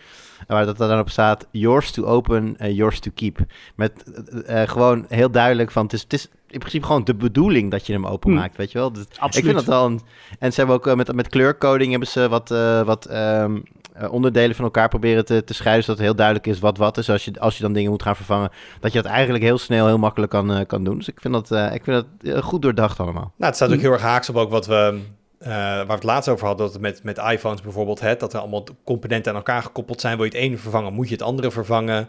Waar 0.47 0.67
dat 0.67 0.77
dan 0.77 0.99
op 0.99 1.11
staat, 1.11 1.47
yours 1.51 1.91
to 1.91 2.05
open, 2.05 2.57
uh, 2.61 2.77
yours 2.77 3.01
to 3.01 3.11
keep. 3.15 3.39
Met 3.75 4.05
uh, 4.49 4.63
gewoon 4.63 5.05
heel 5.09 5.31
duidelijk 5.31 5.71
van, 5.71 5.83
het 5.83 5.93
is, 5.93 6.03
het 6.03 6.13
is 6.13 6.29
in 6.49 6.59
principe 6.59 6.87
gewoon 6.87 7.05
de 7.05 7.15
bedoeling 7.15 7.71
dat 7.71 7.87
je 7.87 7.93
hem 7.93 8.07
openmaakt, 8.07 8.55
hm. 8.55 8.59
weet 8.59 8.73
je 8.73 8.79
wel. 8.79 8.93
Dus, 8.93 9.05
Absoluut. 9.09 9.37
Ik 9.37 9.45
vind 9.45 9.57
dat 9.57 9.65
wel 9.65 9.87
een... 9.87 10.01
En 10.39 10.53
ze 10.53 10.59
hebben 10.59 10.77
ook 10.77 10.87
uh, 10.87 10.95
met, 10.95 11.15
met 11.15 11.29
kleurcoding 11.29 11.91
hebben 11.91 12.09
ze 12.09 12.29
wat, 12.29 12.49
wat 12.85 13.11
um, 13.13 13.63
onderdelen 14.11 14.57
van 14.57 14.65
elkaar 14.65 14.89
proberen 14.89 15.25
te, 15.25 15.45
te 15.45 15.55
scheiden, 15.55 15.85
zodat 15.85 15.99
het 15.99 16.07
heel 16.07 16.17
duidelijk 16.17 16.47
is 16.47 16.59
wat 16.59 16.79
wat 16.79 16.99
is. 16.99 17.11
Als 17.11 17.25
je, 17.25 17.41
als 17.41 17.57
je 17.57 17.63
dan 17.63 17.73
dingen 17.73 17.91
moet 17.91 18.03
gaan 18.03 18.17
vervangen, 18.17 18.51
dat 18.81 18.93
je 18.93 19.03
dat 19.03 19.11
eigenlijk 19.11 19.45
heel 19.45 19.59
snel, 19.59 19.87
heel 19.87 19.99
makkelijk 19.99 20.33
kan, 20.33 20.67
kan 20.67 20.85
doen. 20.85 20.97
Dus 20.97 21.09
ik 21.09 21.21
vind 21.21 21.35
dat, 21.35 21.73
ik 21.73 21.85
vind 21.85 22.05
dat 22.23 22.45
goed 22.45 22.63
doordacht 22.63 23.01
allemaal. 23.01 23.33
Nou, 23.37 23.47
het 23.51 23.57
staat 23.57 23.69
ook 23.69 23.75
hm. 23.75 23.81
heel 23.81 23.93
erg 23.93 24.03
haaks 24.03 24.29
op 24.29 24.37
ook 24.37 24.51
wat 24.51 24.67
we 24.67 25.01
uh, 25.43 25.49
waar 25.49 25.87
we 25.87 25.93
het 25.93 26.03
laatst 26.03 26.29
over 26.29 26.47
hadden, 26.47 26.73
dat 26.73 26.81
met, 26.81 27.03
met 27.03 27.19
iPhones 27.19 27.61
bijvoorbeeld, 27.61 28.01
dat 28.01 28.33
er 28.33 28.41
allemaal 28.41 28.67
componenten 28.85 29.31
aan 29.33 29.39
elkaar 29.39 29.63
gekoppeld 29.63 30.01
zijn. 30.01 30.17
Wil 30.17 30.25
je 30.25 30.31
het 30.31 30.41
ene 30.41 30.57
vervangen, 30.57 30.93
moet 30.93 31.09
je 31.09 31.15
het 31.15 31.23
andere 31.23 31.51
vervangen. 31.51 32.09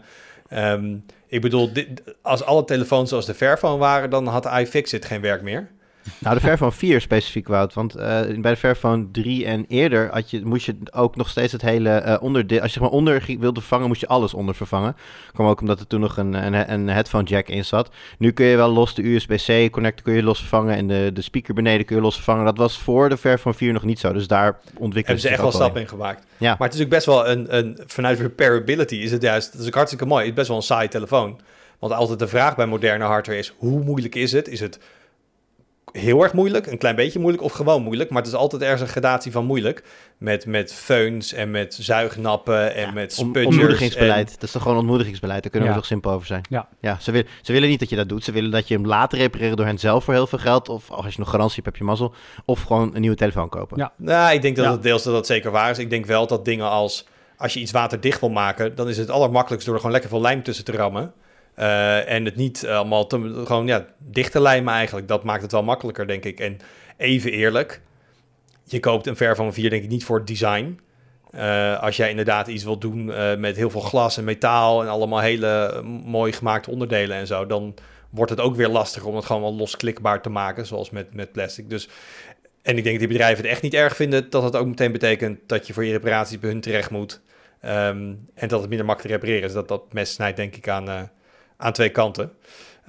Um, 0.52 1.04
ik 1.26 1.40
bedoel, 1.40 1.72
dit, 1.72 2.02
als 2.22 2.44
alle 2.44 2.64
telefoons 2.64 3.08
zoals 3.08 3.26
de 3.26 3.34
Fairphone 3.34 3.78
waren, 3.78 4.10
dan 4.10 4.26
had 4.26 4.46
iFixit 4.46 5.04
geen 5.04 5.20
werk 5.20 5.42
meer. 5.42 5.70
Nou, 6.18 6.34
de 6.34 6.40
Fairphone 6.40 6.72
4 6.72 7.00
specifiek, 7.00 7.48
Wout. 7.48 7.74
Want 7.74 7.96
uh, 7.96 8.02
bij 8.38 8.50
de 8.50 8.56
Fairphone 8.56 9.10
3 9.12 9.46
en 9.46 9.64
eerder 9.68 10.08
had 10.12 10.30
je, 10.30 10.44
moest 10.44 10.66
je 10.66 10.76
ook 10.90 11.16
nog 11.16 11.28
steeds 11.28 11.52
het 11.52 11.62
hele 11.62 12.02
uh, 12.06 12.16
onderdeel... 12.20 12.60
Als 12.60 12.72
je 12.72 12.78
zeg 12.78 12.88
maar 12.88 12.98
onder 12.98 13.24
wilde 13.38 13.60
vervangen, 13.60 13.88
moest 13.88 14.00
je 14.00 14.06
alles 14.06 14.34
onder 14.34 14.54
vervangen. 14.54 14.96
Kwam 15.32 15.46
ook 15.46 15.60
omdat 15.60 15.80
er 15.80 15.86
toen 15.86 16.00
nog 16.00 16.16
een, 16.16 16.34
een, 16.34 16.72
een 16.72 16.88
headphone 16.88 17.24
jack 17.24 17.48
in 17.48 17.64
zat. 17.64 17.90
Nu 18.18 18.30
kun 18.30 18.46
je 18.46 18.56
wel 18.56 18.70
los 18.70 18.94
de 18.94 19.06
USB-C 19.06 19.70
connector 19.70 20.04
kun 20.04 20.14
je 20.14 20.22
los 20.22 20.38
vervangen... 20.38 20.76
en 20.76 20.86
de, 20.86 21.10
de 21.14 21.22
speaker 21.22 21.54
beneden 21.54 21.86
kun 21.86 21.96
je 21.96 22.02
los 22.02 22.14
vervangen. 22.14 22.44
Dat 22.44 22.56
was 22.56 22.78
voor 22.78 23.08
de 23.08 23.16
Fairphone 23.16 23.54
4 23.54 23.72
nog 23.72 23.84
niet 23.84 23.98
zo. 23.98 24.12
Dus 24.12 24.26
daar 24.26 24.58
ontwikkelen 24.76 25.20
ze 25.20 25.28
echt 25.28 25.40
wel 25.40 25.52
stappen 25.52 25.80
in 25.80 25.88
gemaakt. 25.88 26.26
Ja. 26.36 26.56
Maar 26.58 26.68
het 26.68 26.76
is 26.76 26.84
ook 26.84 26.90
best 26.90 27.06
wel 27.06 27.28
een, 27.28 27.56
een... 27.56 27.78
Vanuit 27.86 28.20
repairability 28.20 28.96
is 28.96 29.10
het 29.10 29.22
juist... 29.22 29.52
Dat 29.52 29.60
is 29.60 29.66
ook 29.66 29.74
hartstikke 29.74 30.06
mooi. 30.06 30.20
Het 30.20 30.30
is 30.30 30.36
best 30.36 30.48
wel 30.48 30.56
een 30.56 30.62
saai 30.62 30.88
telefoon. 30.88 31.40
Want 31.78 31.92
altijd 31.92 32.18
de 32.18 32.28
vraag 32.28 32.56
bij 32.56 32.66
moderne 32.66 33.04
hardware 33.04 33.38
is... 33.38 33.54
hoe 33.56 33.84
moeilijk 33.84 34.14
is 34.14 34.32
het? 34.32 34.48
Is 34.48 34.60
het 34.60 34.78
heel 35.92 36.22
erg 36.22 36.32
moeilijk, 36.32 36.66
een 36.66 36.78
klein 36.78 36.96
beetje 36.96 37.18
moeilijk 37.18 37.42
of 37.42 37.52
gewoon 37.52 37.82
moeilijk. 37.82 38.10
Maar 38.10 38.22
het 38.22 38.30
is 38.30 38.38
altijd 38.38 38.62
ergens 38.62 38.80
een 38.80 38.86
gradatie 38.88 39.32
van 39.32 39.44
moeilijk. 39.44 39.82
Met, 40.18 40.46
met 40.46 40.74
feuns 40.74 41.32
en 41.32 41.50
met 41.50 41.74
zuignappen 41.80 42.74
en 42.74 42.94
met 42.94 43.12
spudgers. 43.12 43.46
Ontmoedigingsbeleid. 43.46 44.30
Dat 44.30 44.42
is 44.42 44.50
toch 44.50 44.62
gewoon 44.62 44.78
ontmoedigingsbeleid. 44.78 45.42
Daar 45.42 45.50
kunnen 45.50 45.68
we 45.68 45.74
toch 45.74 45.86
simpel 45.86 46.10
over 46.10 46.26
zijn. 46.26 46.42
Ja. 46.48 46.68
ja 46.80 46.96
ze, 47.00 47.10
wil, 47.10 47.22
ze 47.42 47.52
willen 47.52 47.68
niet 47.68 47.80
dat 47.80 47.88
je 47.88 47.96
dat 47.96 48.08
doet. 48.08 48.24
Ze 48.24 48.32
willen 48.32 48.50
dat 48.50 48.68
je 48.68 48.74
hem 48.74 48.86
later 48.86 49.18
repareren 49.18 49.56
door 49.56 49.66
hen 49.66 49.78
zelf 49.78 50.04
voor 50.04 50.14
heel 50.14 50.26
veel 50.26 50.38
geld. 50.38 50.68
Of 50.68 50.90
als 50.90 51.14
je 51.14 51.20
nog 51.20 51.30
garantie 51.30 51.54
hebt, 51.54 51.66
heb 51.66 51.76
je 51.76 51.84
mazzel. 51.84 52.14
Of 52.44 52.62
gewoon 52.62 52.94
een 52.94 53.00
nieuwe 53.00 53.16
telefoon 53.16 53.48
kopen. 53.48 53.78
Ja. 53.78 53.92
Nou, 53.96 54.34
ik 54.34 54.42
denk 54.42 54.56
dat 54.56 54.72
het 54.72 54.82
deels 54.82 55.02
dat 55.02 55.12
dat 55.12 55.26
zeker 55.26 55.50
waar 55.50 55.70
is. 55.70 55.78
Ik 55.78 55.90
denk 55.90 56.06
wel 56.06 56.26
dat 56.26 56.44
dingen 56.44 56.70
als... 56.70 57.06
Als 57.36 57.54
je 57.54 57.60
iets 57.60 57.72
waterdicht 57.72 58.20
wil 58.20 58.30
maken, 58.30 58.74
dan 58.74 58.88
is 58.88 58.96
het 58.96 59.10
allermakkelijkst 59.10 59.66
door 59.66 59.74
er 59.74 59.80
gewoon 59.80 59.96
lekker 60.00 60.16
veel 60.16 60.28
lijm 60.28 60.42
tussen 60.42 60.64
te 60.64 60.72
rammen. 60.72 61.12
Uh, 61.58 62.10
en 62.10 62.24
het 62.24 62.36
niet 62.36 62.66
allemaal 62.66 63.06
te, 63.06 63.42
gewoon 63.44 63.66
ja, 63.66 63.86
dicht 63.98 64.32
te 64.32 64.40
lijmen 64.40 64.74
eigenlijk. 64.74 65.08
Dat 65.08 65.24
maakt 65.24 65.42
het 65.42 65.52
wel 65.52 65.62
makkelijker, 65.62 66.06
denk 66.06 66.24
ik. 66.24 66.40
En 66.40 66.58
even 66.96 67.32
eerlijk, 67.32 67.80
je 68.64 68.80
koopt 68.80 69.06
een 69.06 69.16
ver 69.16 69.36
van 69.36 69.52
4 69.52 69.70
denk 69.70 69.82
ik 69.82 69.88
niet 69.88 70.04
voor 70.04 70.18
het 70.18 70.26
design. 70.26 70.80
Uh, 71.34 71.82
als 71.82 71.96
jij 71.96 72.10
inderdaad 72.10 72.46
iets 72.46 72.64
wilt 72.64 72.80
doen 72.80 73.04
met 73.40 73.56
heel 73.56 73.70
veel 73.70 73.80
glas 73.80 74.16
en 74.16 74.24
metaal 74.24 74.82
en 74.82 74.88
allemaal 74.88 75.20
hele 75.20 75.82
mooi 76.04 76.32
gemaakte 76.32 76.70
onderdelen 76.70 77.16
en 77.16 77.26
zo, 77.26 77.46
dan 77.46 77.74
wordt 78.12 78.30
het 78.30 78.40
ook 78.40 78.56
weer 78.56 78.68
lastig 78.68 79.04
om 79.04 79.16
het 79.16 79.24
gewoon 79.24 79.42
wel 79.42 79.54
losklikbaar 79.54 80.22
te 80.22 80.28
maken, 80.28 80.66
zoals 80.66 80.90
met, 80.90 81.14
met 81.14 81.32
plastic. 81.32 81.70
Dus, 81.70 81.88
en 82.62 82.76
ik 82.76 82.84
denk 82.84 82.98
dat 82.98 83.08
die 83.08 83.16
bedrijven 83.16 83.42
het 83.42 83.52
echt 83.52 83.62
niet 83.62 83.74
erg 83.74 83.96
vinden 83.96 84.30
dat 84.30 84.42
het 84.42 84.56
ook 84.56 84.66
meteen 84.66 84.92
betekent 84.92 85.38
dat 85.46 85.66
je 85.66 85.72
voor 85.72 85.84
je 85.84 85.92
reparaties 85.92 86.38
bij 86.38 86.50
hun 86.50 86.60
terecht 86.60 86.90
moet. 86.90 87.20
Um, 87.64 88.28
en 88.34 88.48
dat 88.48 88.60
het 88.60 88.68
minder 88.68 88.86
makkelijk 88.86 89.14
te 89.14 89.20
repareren 89.20 89.48
is. 89.48 89.54
Dat 89.54 89.68
dat 89.68 89.92
mes 89.92 90.12
snijdt 90.12 90.36
denk 90.36 90.56
ik 90.56 90.68
aan 90.68 91.10
aan 91.62 91.72
twee 91.72 91.88
kanten. 91.88 92.32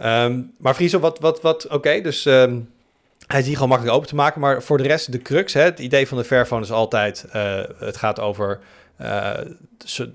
Um, 0.03 0.53
maar 0.57 0.73
Friso, 0.73 0.99
wat, 0.99 1.19
wat, 1.19 1.41
wat 1.41 1.67
oké, 1.67 2.01
dus 2.01 2.25
um, 2.25 2.69
hij 3.27 3.39
is 3.39 3.45
hier 3.45 3.53
gewoon 3.53 3.69
makkelijk 3.69 3.95
open 3.95 4.09
te 4.09 4.15
maken. 4.15 4.41
Maar 4.41 4.63
voor 4.63 4.77
de 4.77 4.83
rest, 4.83 5.11
de 5.11 5.21
crux, 5.21 5.53
hè, 5.53 5.61
het 5.61 5.79
idee 5.79 6.07
van 6.07 6.17
de 6.17 6.23
Fairphone 6.23 6.61
is 6.61 6.71
altijd, 6.71 7.25
uh, 7.35 7.63
het 7.77 7.97
gaat 7.97 8.19
over 8.19 8.59
uh, 9.01 9.33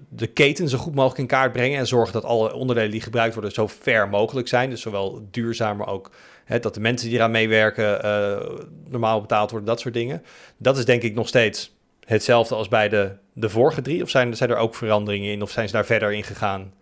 de 0.08 0.26
keten 0.26 0.68
zo 0.68 0.78
goed 0.78 0.94
mogelijk 0.94 1.18
in 1.18 1.26
kaart 1.26 1.52
brengen 1.52 1.78
en 1.78 1.86
zorgen 1.86 2.12
dat 2.12 2.24
alle 2.24 2.54
onderdelen 2.54 2.90
die 2.90 3.00
gebruikt 3.00 3.34
worden 3.34 3.52
zo 3.52 3.66
ver 3.66 4.08
mogelijk 4.08 4.48
zijn. 4.48 4.70
Dus 4.70 4.80
zowel 4.80 5.28
duurzaam, 5.30 5.76
maar 5.76 5.88
ook 5.88 6.10
hè, 6.44 6.58
dat 6.58 6.74
de 6.74 6.80
mensen 6.80 7.08
die 7.08 7.16
eraan 7.16 7.30
meewerken 7.30 8.04
uh, 8.04 8.58
normaal 8.88 9.20
betaald 9.20 9.50
worden, 9.50 9.68
dat 9.68 9.80
soort 9.80 9.94
dingen. 9.94 10.22
Dat 10.56 10.78
is 10.78 10.84
denk 10.84 11.02
ik 11.02 11.14
nog 11.14 11.28
steeds 11.28 11.76
hetzelfde 12.04 12.54
als 12.54 12.68
bij 12.68 12.88
de, 12.88 13.10
de 13.32 13.48
vorige 13.48 13.82
drie. 13.82 14.02
Of 14.02 14.10
zijn, 14.10 14.36
zijn 14.36 14.50
er 14.50 14.56
ook 14.56 14.74
veranderingen 14.74 15.32
in 15.32 15.42
of 15.42 15.50
zijn 15.50 15.66
ze 15.66 15.74
daar 15.74 15.86
verder 15.86 16.12
in 16.12 16.24
gegaan? 16.24 16.72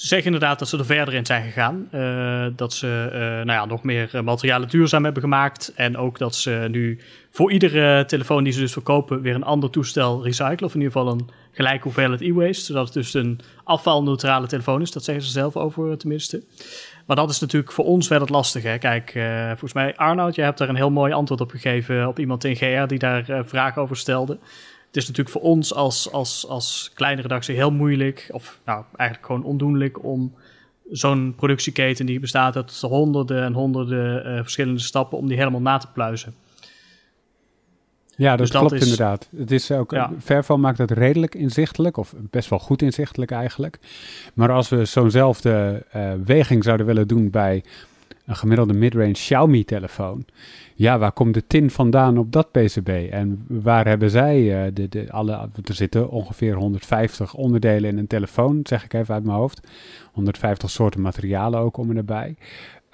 Ze 0.00 0.06
zeggen 0.06 0.32
inderdaad 0.32 0.58
dat 0.58 0.68
ze 0.68 0.78
er 0.78 0.84
verder 0.84 1.14
in 1.14 1.26
zijn 1.26 1.44
gegaan. 1.44 1.88
Uh, 1.94 2.46
dat 2.56 2.72
ze 2.72 3.08
uh, 3.12 3.18
nou 3.20 3.46
ja, 3.46 3.64
nog 3.64 3.82
meer 3.82 4.10
eh, 4.12 4.22
materialen 4.22 4.68
duurzaam 4.68 5.04
hebben 5.04 5.22
gemaakt. 5.22 5.72
En 5.74 5.96
ook 5.96 6.18
dat 6.18 6.34
ze 6.34 6.66
nu 6.70 6.98
voor 7.30 7.52
iedere 7.52 8.04
telefoon 8.04 8.44
die 8.44 8.52
ze 8.52 8.60
dus 8.60 8.72
verkopen 8.72 9.20
weer 9.20 9.34
een 9.34 9.44
ander 9.44 9.70
toestel 9.70 10.24
recyclen. 10.24 10.62
Of 10.62 10.74
in 10.74 10.80
ieder 10.80 10.92
geval 10.92 11.12
een 11.12 11.28
gelijke 11.52 11.82
hoeveelheid 11.82 12.20
e-waste. 12.20 12.64
Zodat 12.64 12.84
het 12.84 12.94
dus 12.94 13.14
een 13.14 13.40
afvalneutrale 13.64 14.46
telefoon 14.46 14.80
is. 14.80 14.90
Dat 14.90 15.04
zeggen 15.04 15.24
ze 15.24 15.30
zelf 15.30 15.56
over 15.56 15.98
tenminste. 15.98 16.42
Maar 17.06 17.16
dat 17.16 17.30
is 17.30 17.40
natuurlijk 17.40 17.72
voor 17.72 17.84
ons 17.84 18.08
wel 18.08 18.20
het 18.20 18.30
lastige. 18.30 18.76
Kijk, 18.80 19.10
volgens 19.48 19.72
mij 19.72 19.96
Arnoud, 19.96 20.34
je 20.34 20.42
hebt 20.42 20.58
daar 20.58 20.68
een 20.68 20.76
heel 20.76 20.90
mooi 20.90 21.12
antwoord 21.12 21.40
op 21.40 21.50
gegeven 21.50 22.08
op 22.08 22.18
iemand 22.18 22.44
in 22.44 22.56
GR 22.56 22.86
die 22.86 22.98
daar 22.98 23.44
vragen 23.44 23.82
over 23.82 23.96
stelde 23.96 24.38
het 24.90 24.98
is 24.98 25.08
natuurlijk 25.08 25.36
voor 25.36 25.50
ons 25.50 25.74
als, 25.74 26.12
als, 26.12 26.46
als 26.48 26.90
kleine 26.94 27.22
redactie 27.22 27.54
heel 27.54 27.72
moeilijk, 27.72 28.28
of 28.32 28.60
nou, 28.64 28.84
eigenlijk 28.96 29.26
gewoon 29.26 29.44
ondoenlijk 29.44 30.04
om 30.04 30.34
zo'n 30.90 31.34
productieketen 31.36 32.06
die 32.06 32.20
bestaat 32.20 32.56
uit 32.56 32.80
honderden 32.80 33.42
en 33.42 33.52
honderden 33.52 34.26
uh, 34.26 34.40
verschillende 34.40 34.80
stappen, 34.80 35.18
om 35.18 35.28
die 35.28 35.36
helemaal 35.36 35.60
na 35.60 35.78
te 35.78 35.86
pluizen. 35.92 36.34
Ja, 38.16 38.30
dat, 38.30 38.38
dus 38.38 38.50
klopt 38.50 38.72
is, 38.72 38.82
inderdaad. 38.82 39.28
Het 39.36 39.50
is 39.50 39.70
ook, 39.70 39.90
ja. 39.90 40.12
Verval 40.18 40.58
maakt 40.58 40.78
het 40.78 40.90
redelijk 40.90 41.34
inzichtelijk, 41.34 41.96
of 41.96 42.14
best 42.30 42.48
wel 42.48 42.58
goed 42.58 42.82
inzichtelijk 42.82 43.30
eigenlijk. 43.30 43.78
Maar 44.34 44.50
als 44.50 44.68
we 44.68 44.84
zo'nzelfde 44.84 45.86
uh, 45.96 46.12
weging 46.24 46.64
zouden 46.64 46.86
willen 46.86 47.08
doen 47.08 47.30
bij 47.30 47.64
een 48.26 48.36
gemiddelde 48.36 48.72
midrange 48.72 49.12
Xiaomi-telefoon, 49.12 50.24
ja, 50.80 50.98
waar 50.98 51.12
komt 51.12 51.34
de 51.34 51.46
tin 51.46 51.70
vandaan 51.70 52.18
op 52.18 52.32
dat 52.32 52.50
PCB? 52.50 52.88
En 52.88 53.44
waar 53.48 53.86
hebben 53.86 54.10
zij 54.10 54.66
uh, 54.66 54.72
de, 54.74 54.88
de, 54.88 55.12
alle, 55.12 55.32
er 55.64 55.74
zitten 55.74 56.10
ongeveer 56.10 56.54
150 56.54 57.34
onderdelen 57.34 57.90
in 57.90 57.98
een 57.98 58.06
telefoon, 58.06 58.60
zeg 58.62 58.84
ik 58.84 58.92
even 58.92 59.14
uit 59.14 59.24
mijn 59.24 59.36
hoofd. 59.36 59.68
150 60.12 60.70
soorten 60.70 61.00
materialen 61.00 61.60
ook 61.60 61.76
om 61.76 61.96
erbij. 61.96 62.36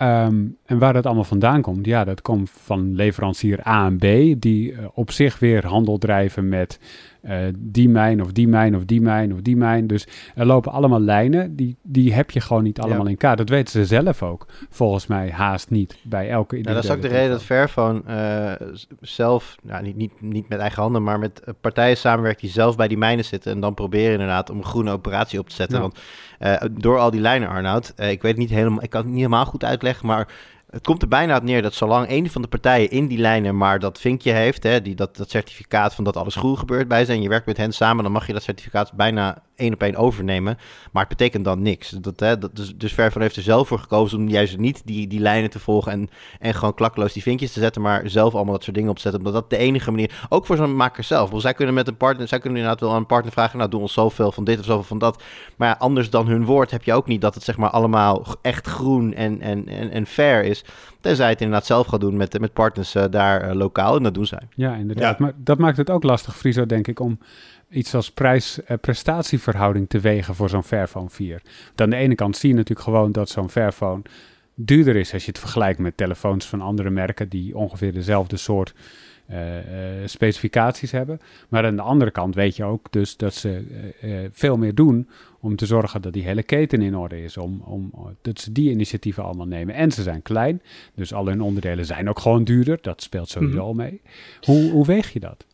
Um, 0.03 0.57
en 0.64 0.78
waar 0.78 0.93
dat 0.93 1.07
allemaal 1.07 1.24
vandaan 1.24 1.62
komt, 1.62 1.87
ja, 1.87 2.05
dat 2.05 2.22
komt 2.22 2.51
van 2.51 2.95
leverancier 2.95 3.66
A 3.66 3.87
en 3.87 3.97
B, 3.97 4.41
die 4.41 4.72
uh, 4.72 4.78
op 4.95 5.11
zich 5.11 5.39
weer 5.39 5.66
handel 5.66 5.99
drijven 5.99 6.49
met 6.49 6.80
uh, 7.29 7.39
die 7.57 7.89
mijn 7.89 8.22
of 8.22 8.33
die 8.33 8.49
mijn 8.49 8.77
of 8.77 8.85
die 8.85 9.01
mijn 9.01 9.33
of 9.33 9.41
die 9.41 9.57
mijn. 9.57 9.87
Dus 9.87 10.07
er 10.35 10.47
lopen 10.47 10.72
allemaal 10.72 11.01
lijnen, 11.01 11.57
die, 11.57 11.77
die 11.83 12.12
heb 12.12 12.31
je 12.31 12.41
gewoon 12.41 12.62
niet 12.62 12.81
allemaal 12.81 13.07
in 13.07 13.16
kaart. 13.16 13.39
Dat 13.39 13.49
weten 13.49 13.72
ze 13.72 13.85
zelf 13.85 14.22
ook, 14.22 14.47
volgens 14.70 15.07
mij 15.07 15.31
haast 15.31 15.70
niet 15.70 15.97
bij 16.03 16.31
elke 16.31 16.55
nou, 16.55 16.74
Dat 16.74 16.85
is 16.85 16.91
ook 16.91 17.03
de 17.03 17.09
reden 17.09 17.31
dat 17.31 17.43
Fairphone 17.43 18.03
uh, 18.09 18.68
zelf, 19.01 19.57
nou, 19.62 19.83
niet, 19.83 19.97
niet, 19.97 20.20
niet 20.20 20.49
met 20.49 20.59
eigen 20.59 20.83
handen, 20.83 21.03
maar 21.03 21.18
met 21.18 21.43
partijen 21.61 21.97
samenwerkt 21.97 22.41
die 22.41 22.51
zelf 22.51 22.77
bij 22.77 22.89
die 22.89 22.99
mijnen 22.99 23.24
zitten 23.24 23.53
en 23.53 23.61
dan 23.61 23.74
proberen 23.74 24.12
inderdaad 24.12 24.51
om 24.51 24.57
een 24.57 24.64
groene 24.64 24.91
operatie 24.91 25.39
op 25.39 25.49
te 25.49 25.55
zetten. 25.55 25.77
Ja. 25.77 25.83
Want 25.83 25.99
uh, 26.41 26.81
door 26.81 26.99
al 26.99 27.11
die 27.11 27.20
lijnen, 27.20 27.49
Arnoud, 27.49 27.93
ik 27.97 28.22
weet 28.22 28.37
niet 28.37 28.51
helemaal, 28.51 28.83
ik 28.83 28.91
kan 28.91 29.01
het 29.01 29.11
niet 29.11 29.18
helemaal 29.18 29.47
goed 29.47 29.64
uitleggen, 29.64 30.07
maar 30.07 30.29
het 30.77 30.85
komt 30.85 31.03
er 31.03 31.09
bijna 31.09 31.37
op 31.37 31.43
neer 31.43 31.62
dat 31.62 31.74
zolang 31.74 32.11
een 32.11 32.31
van 32.31 32.43
de 32.43 32.49
partijen 32.49 32.91
in 32.91 33.07
die 33.07 33.18
lijnen 33.18 33.57
maar 33.57 33.79
dat 33.79 34.01
vinkje 34.01 34.33
heeft, 34.33 34.62
hè, 34.62 34.83
die, 34.83 34.95
dat, 34.95 35.16
dat 35.16 35.31
certificaat 35.31 35.95
van 35.95 36.05
dat 36.05 36.16
alles 36.16 36.35
goed 36.35 36.59
gebeurt 36.59 36.89
bij 36.89 37.05
zijn, 37.05 37.22
je 37.22 37.29
werkt 37.29 37.47
met 37.47 37.57
hen 37.57 37.72
samen, 37.72 38.03
dan 38.03 38.12
mag 38.12 38.27
je 38.27 38.33
dat 38.33 38.43
certificaat 38.43 38.93
bijna 38.93 39.43
één 39.57 39.73
op 39.73 39.83
één 39.83 39.97
overnemen. 39.97 40.59
Maar 40.93 41.07
het 41.07 41.17
betekent 41.17 41.45
dan 41.45 41.63
niks. 41.63 41.91
Dat, 41.91 42.21
hè, 42.21 42.39
dat, 42.39 42.57
dus, 42.57 42.75
dus 42.77 42.93
Vervan 42.93 43.23
heeft 43.23 43.37
er 43.37 43.43
zelf 43.43 43.69
voor 43.69 43.79
gekozen 43.79 44.19
om 44.19 44.29
juist 44.29 44.59
niet 44.59 44.83
die, 44.85 45.07
die 45.07 45.21
lijnen 45.21 45.51
te 45.51 45.59
volgen 45.59 45.93
en, 45.93 46.11
en 46.41 46.55
gewoon 46.55 46.75
klakkeloos 46.75 47.13
die 47.13 47.23
vinkjes 47.23 47.53
te 47.53 47.61
zetten, 47.61 47.83
maar 47.83 48.11
zelf 48.11 48.35
allemaal 48.35 48.55
dat 48.55 48.63
soort 48.63 48.77
dingen 48.77 48.91
op 48.91 48.97
te 48.97 49.03
zetten. 49.03 49.21
Omdat 49.21 49.35
dat 49.35 49.51
de 49.51 49.57
enige 49.57 49.91
manier, 49.91 50.27
ook 50.29 50.47
voor 50.47 50.57
zo'n 50.57 50.77
maker 50.77 51.05
zelf. 51.05 51.31
Want 51.31 51.43
zij 51.43 51.55
kunnen 51.55 51.75
met 51.75 51.89
een 51.89 51.97
partner, 51.97 52.29
zij 52.29 52.39
kunnen 52.39 52.59
inderdaad 52.59 52.83
wel 52.83 52.91
aan 52.93 52.97
een 52.97 53.07
partner 53.07 53.33
vragen, 53.33 53.59
nou 53.59 53.71
doe 53.71 53.81
ons 53.81 53.93
zoveel 53.93 54.33
van 54.33 54.45
dit 54.45 54.59
of 54.59 54.65
zoveel 54.65 54.83
van 54.83 54.99
dat. 54.99 55.23
Maar 55.57 55.77
anders 55.77 56.11
dan 56.11 56.27
hun 56.27 56.45
woord 56.45 56.71
heb 56.71 56.83
je 56.83 56.93
ook 56.93 57.07
niet 57.07 57.21
dat 57.21 57.35
het 57.35 57.45
zeg 57.45 57.57
maar 57.57 57.71
allemaal 57.71 58.27
echt 58.43 58.67
groen 58.67 59.15
en, 59.15 59.41
en, 59.41 59.69
en, 59.69 59.91
en 59.91 60.07
fair 60.07 60.45
is. 60.45 60.65
Tenzij 61.01 61.29
het 61.29 61.41
inderdaad 61.41 61.67
zelf 61.67 61.87
gaat 61.87 62.01
doen 62.01 62.17
met, 62.17 62.41
met 62.41 62.53
partners 62.53 62.95
uh, 62.95 63.05
daar 63.11 63.49
uh, 63.49 63.55
lokaal. 63.55 63.97
En 63.97 64.03
dat 64.03 64.15
doen 64.15 64.27
zij. 64.27 64.49
Ja, 64.55 64.75
inderdaad. 64.75 65.19
Ja. 65.19 65.25
Maar 65.25 65.33
dat 65.37 65.59
maakt 65.59 65.77
het 65.77 65.91
ook 65.91 66.03
lastig, 66.03 66.37
Friso, 66.37 66.67
denk 66.67 66.87
ik, 66.89 67.01
om 67.01 67.19
iets 67.71 67.95
als 67.95 68.11
prijs-prestatieverhouding 68.11 69.89
te 69.89 70.01
wegen 70.01 70.35
voor 70.35 70.49
zo'n 70.49 70.64
Fairphone 70.64 71.11
4. 71.11 71.43
aan 71.75 71.91
de 71.91 71.97
ene 71.97 72.14
kant 72.14 72.37
zie 72.37 72.49
je 72.49 72.55
natuurlijk 72.55 72.87
gewoon 72.87 73.12
dat 73.12 73.29
zo'n 73.29 73.51
Fairphone 73.51 74.03
duurder 74.55 74.97
is 74.97 75.12
als 75.12 75.25
je 75.25 75.31
het 75.31 75.41
vergelijkt 75.41 75.79
met 75.79 75.97
telefoons 75.97 76.47
van 76.47 76.61
andere 76.61 76.91
merken 76.91 77.29
die 77.29 77.57
ongeveer 77.57 77.93
dezelfde 77.93 78.37
soort 78.37 78.75
uh, 79.31 79.57
uh, 79.57 80.07
specificaties 80.07 80.91
hebben. 80.91 81.21
Maar 81.49 81.64
aan 81.64 81.77
de 81.77 81.83
andere 81.83 82.11
kant 82.11 82.35
weet 82.35 82.57
je 82.57 82.64
ook 82.64 82.87
dus 82.91 83.17
dat 83.17 83.35
ze 83.35 83.64
uh, 84.03 84.29
veel 84.33 84.57
meer 84.57 84.75
doen 84.75 85.09
om 85.41 85.57
te 85.57 85.67
zorgen 85.67 86.03
dat 86.03 86.12
die 86.12 86.23
hele 86.23 86.43
keten 86.43 86.83
in 86.83 86.97
orde 86.97 87.23
is. 87.23 87.37
Om, 87.37 87.61
om, 87.64 87.91
dat 88.23 88.41
ze 88.41 88.53
die 88.53 88.71
initiatieven 88.71 89.25
allemaal 89.25 89.47
nemen. 89.47 89.75
En 89.75 89.93
ze 89.93 90.03
zijn 90.03 90.23
klein, 90.23 90.62
dus 90.95 91.14
al 91.14 91.27
hun 91.27 91.41
onderdelen 91.41 91.87
zijn 91.87 92.09
ook 92.09 92.19
gewoon 92.19 92.45
duurder. 92.45 92.79
Dat 92.81 93.03
speelt 93.03 93.29
sowieso 93.29 93.62
mm 93.62 93.67
-hmm. 93.69 93.77
mee. 93.77 94.01
Hoe, 94.41 94.71
hoe 94.71 94.87
weeg 94.87 95.12
je 95.12 95.21
dat? 95.21 95.47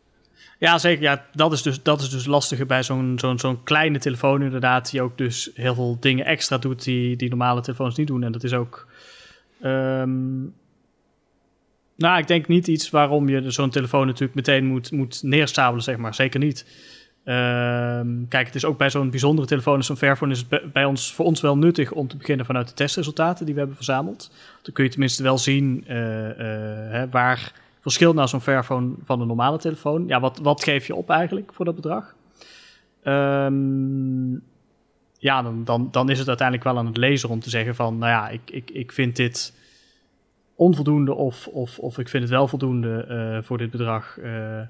Ja, 0.62 0.78
zeker. 0.78 1.02
Ja, 1.02 1.24
dat 1.32 1.52
is 1.52 1.62
dus, 1.62 1.82
dat 1.82 2.00
is 2.00 2.10
dus 2.10 2.26
lastiger 2.26 2.66
bij 2.66 2.82
zo'n 2.82 3.18
zo'n 3.18 3.38
zo'n 3.38 3.62
kleine 3.62 3.98
telefoon 3.98 4.42
inderdaad, 4.42 4.90
die 4.90 5.02
ook 5.02 5.18
dus 5.18 5.50
heel 5.54 5.74
veel 5.74 5.96
dingen 6.00 6.24
extra 6.24 6.58
doet 6.58 6.84
die, 6.84 7.16
die 7.16 7.28
normale 7.28 7.60
telefoons 7.60 7.96
niet 7.96 8.06
doen. 8.06 8.22
En 8.22 8.32
dat 8.32 8.44
is 8.44 8.52
ook... 8.52 8.86
Um, 9.64 10.54
nou, 11.96 12.18
ik 12.18 12.26
denk 12.26 12.48
niet 12.48 12.66
iets 12.66 12.90
waarom 12.90 13.28
je 13.28 13.50
zo'n 13.50 13.70
telefoon 13.70 14.06
natuurlijk 14.06 14.34
meteen 14.34 14.66
moet, 14.66 14.90
moet 14.90 15.22
neerstapelen, 15.22 15.82
zeg 15.82 15.96
maar. 15.96 16.14
Zeker 16.14 16.40
niet. 16.40 16.66
Ehm, 17.24 18.08
kijk, 18.28 18.46
het 18.46 18.54
is 18.54 18.64
ook 18.64 18.78
bij 18.78 18.90
zo'n 18.90 19.10
bijzondere 19.10 19.48
telefoon 19.48 19.76
als 19.76 19.86
zo'n 19.86 19.96
Fairphone 19.96 20.32
is 20.32 20.44
het 20.48 20.72
bij 20.72 20.84
ons, 20.84 21.14
voor 21.14 21.24
ons 21.24 21.40
wel 21.40 21.58
nuttig 21.58 21.92
om 21.92 22.08
te 22.08 22.16
beginnen 22.16 22.46
vanuit 22.46 22.68
de 22.68 22.74
testresultaten 22.74 23.44
die 23.44 23.54
we 23.54 23.60
hebben 23.60 23.76
verzameld. 23.76 24.30
Dan 24.62 24.74
kun 24.74 24.84
je 24.84 24.90
tenminste 24.90 25.22
wel 25.22 25.38
zien 25.38 25.84
uh, 25.88 25.96
uh, 25.96 26.34
hè, 26.90 27.08
waar 27.08 27.52
verschilt 27.82 28.14
nou 28.14 28.28
zo'n 28.28 28.40
Fairphone 28.40 28.94
van 29.04 29.20
een 29.20 29.26
normale 29.26 29.58
telefoon. 29.58 30.06
Ja, 30.06 30.20
wat, 30.20 30.38
wat 30.38 30.62
geef 30.62 30.86
je 30.86 30.94
op 30.94 31.10
eigenlijk 31.10 31.52
voor 31.54 31.64
dat 31.64 31.74
bedrag? 31.74 32.14
Um, 33.04 34.42
ja, 35.18 35.42
dan, 35.42 35.64
dan, 35.64 35.88
dan 35.90 36.10
is 36.10 36.18
het 36.18 36.28
uiteindelijk 36.28 36.68
wel 36.68 36.78
aan 36.78 36.86
het 36.86 36.96
lezer 36.96 37.30
om 37.30 37.40
te 37.40 37.50
zeggen 37.50 37.74
van, 37.74 37.98
nou 37.98 38.10
ja, 38.10 38.28
ik, 38.28 38.50
ik, 38.50 38.70
ik 38.70 38.92
vind 38.92 39.16
dit 39.16 39.54
onvoldoende 40.54 41.14
of, 41.14 41.46
of, 41.46 41.78
of 41.78 41.98
ik 41.98 42.08
vind 42.08 42.22
het 42.22 42.32
wel 42.32 42.48
voldoende 42.48 43.06
uh, 43.08 43.46
voor 43.46 43.58
dit 43.58 43.70
bedrag. 43.70 44.16
Uh, 44.18 44.60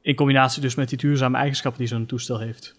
in 0.00 0.14
combinatie 0.14 0.62
dus 0.62 0.74
met 0.74 0.88
die 0.88 0.98
duurzame 0.98 1.36
eigenschappen 1.36 1.80
die 1.80 1.88
zo'n 1.88 2.06
toestel 2.06 2.38
heeft. 2.38 2.74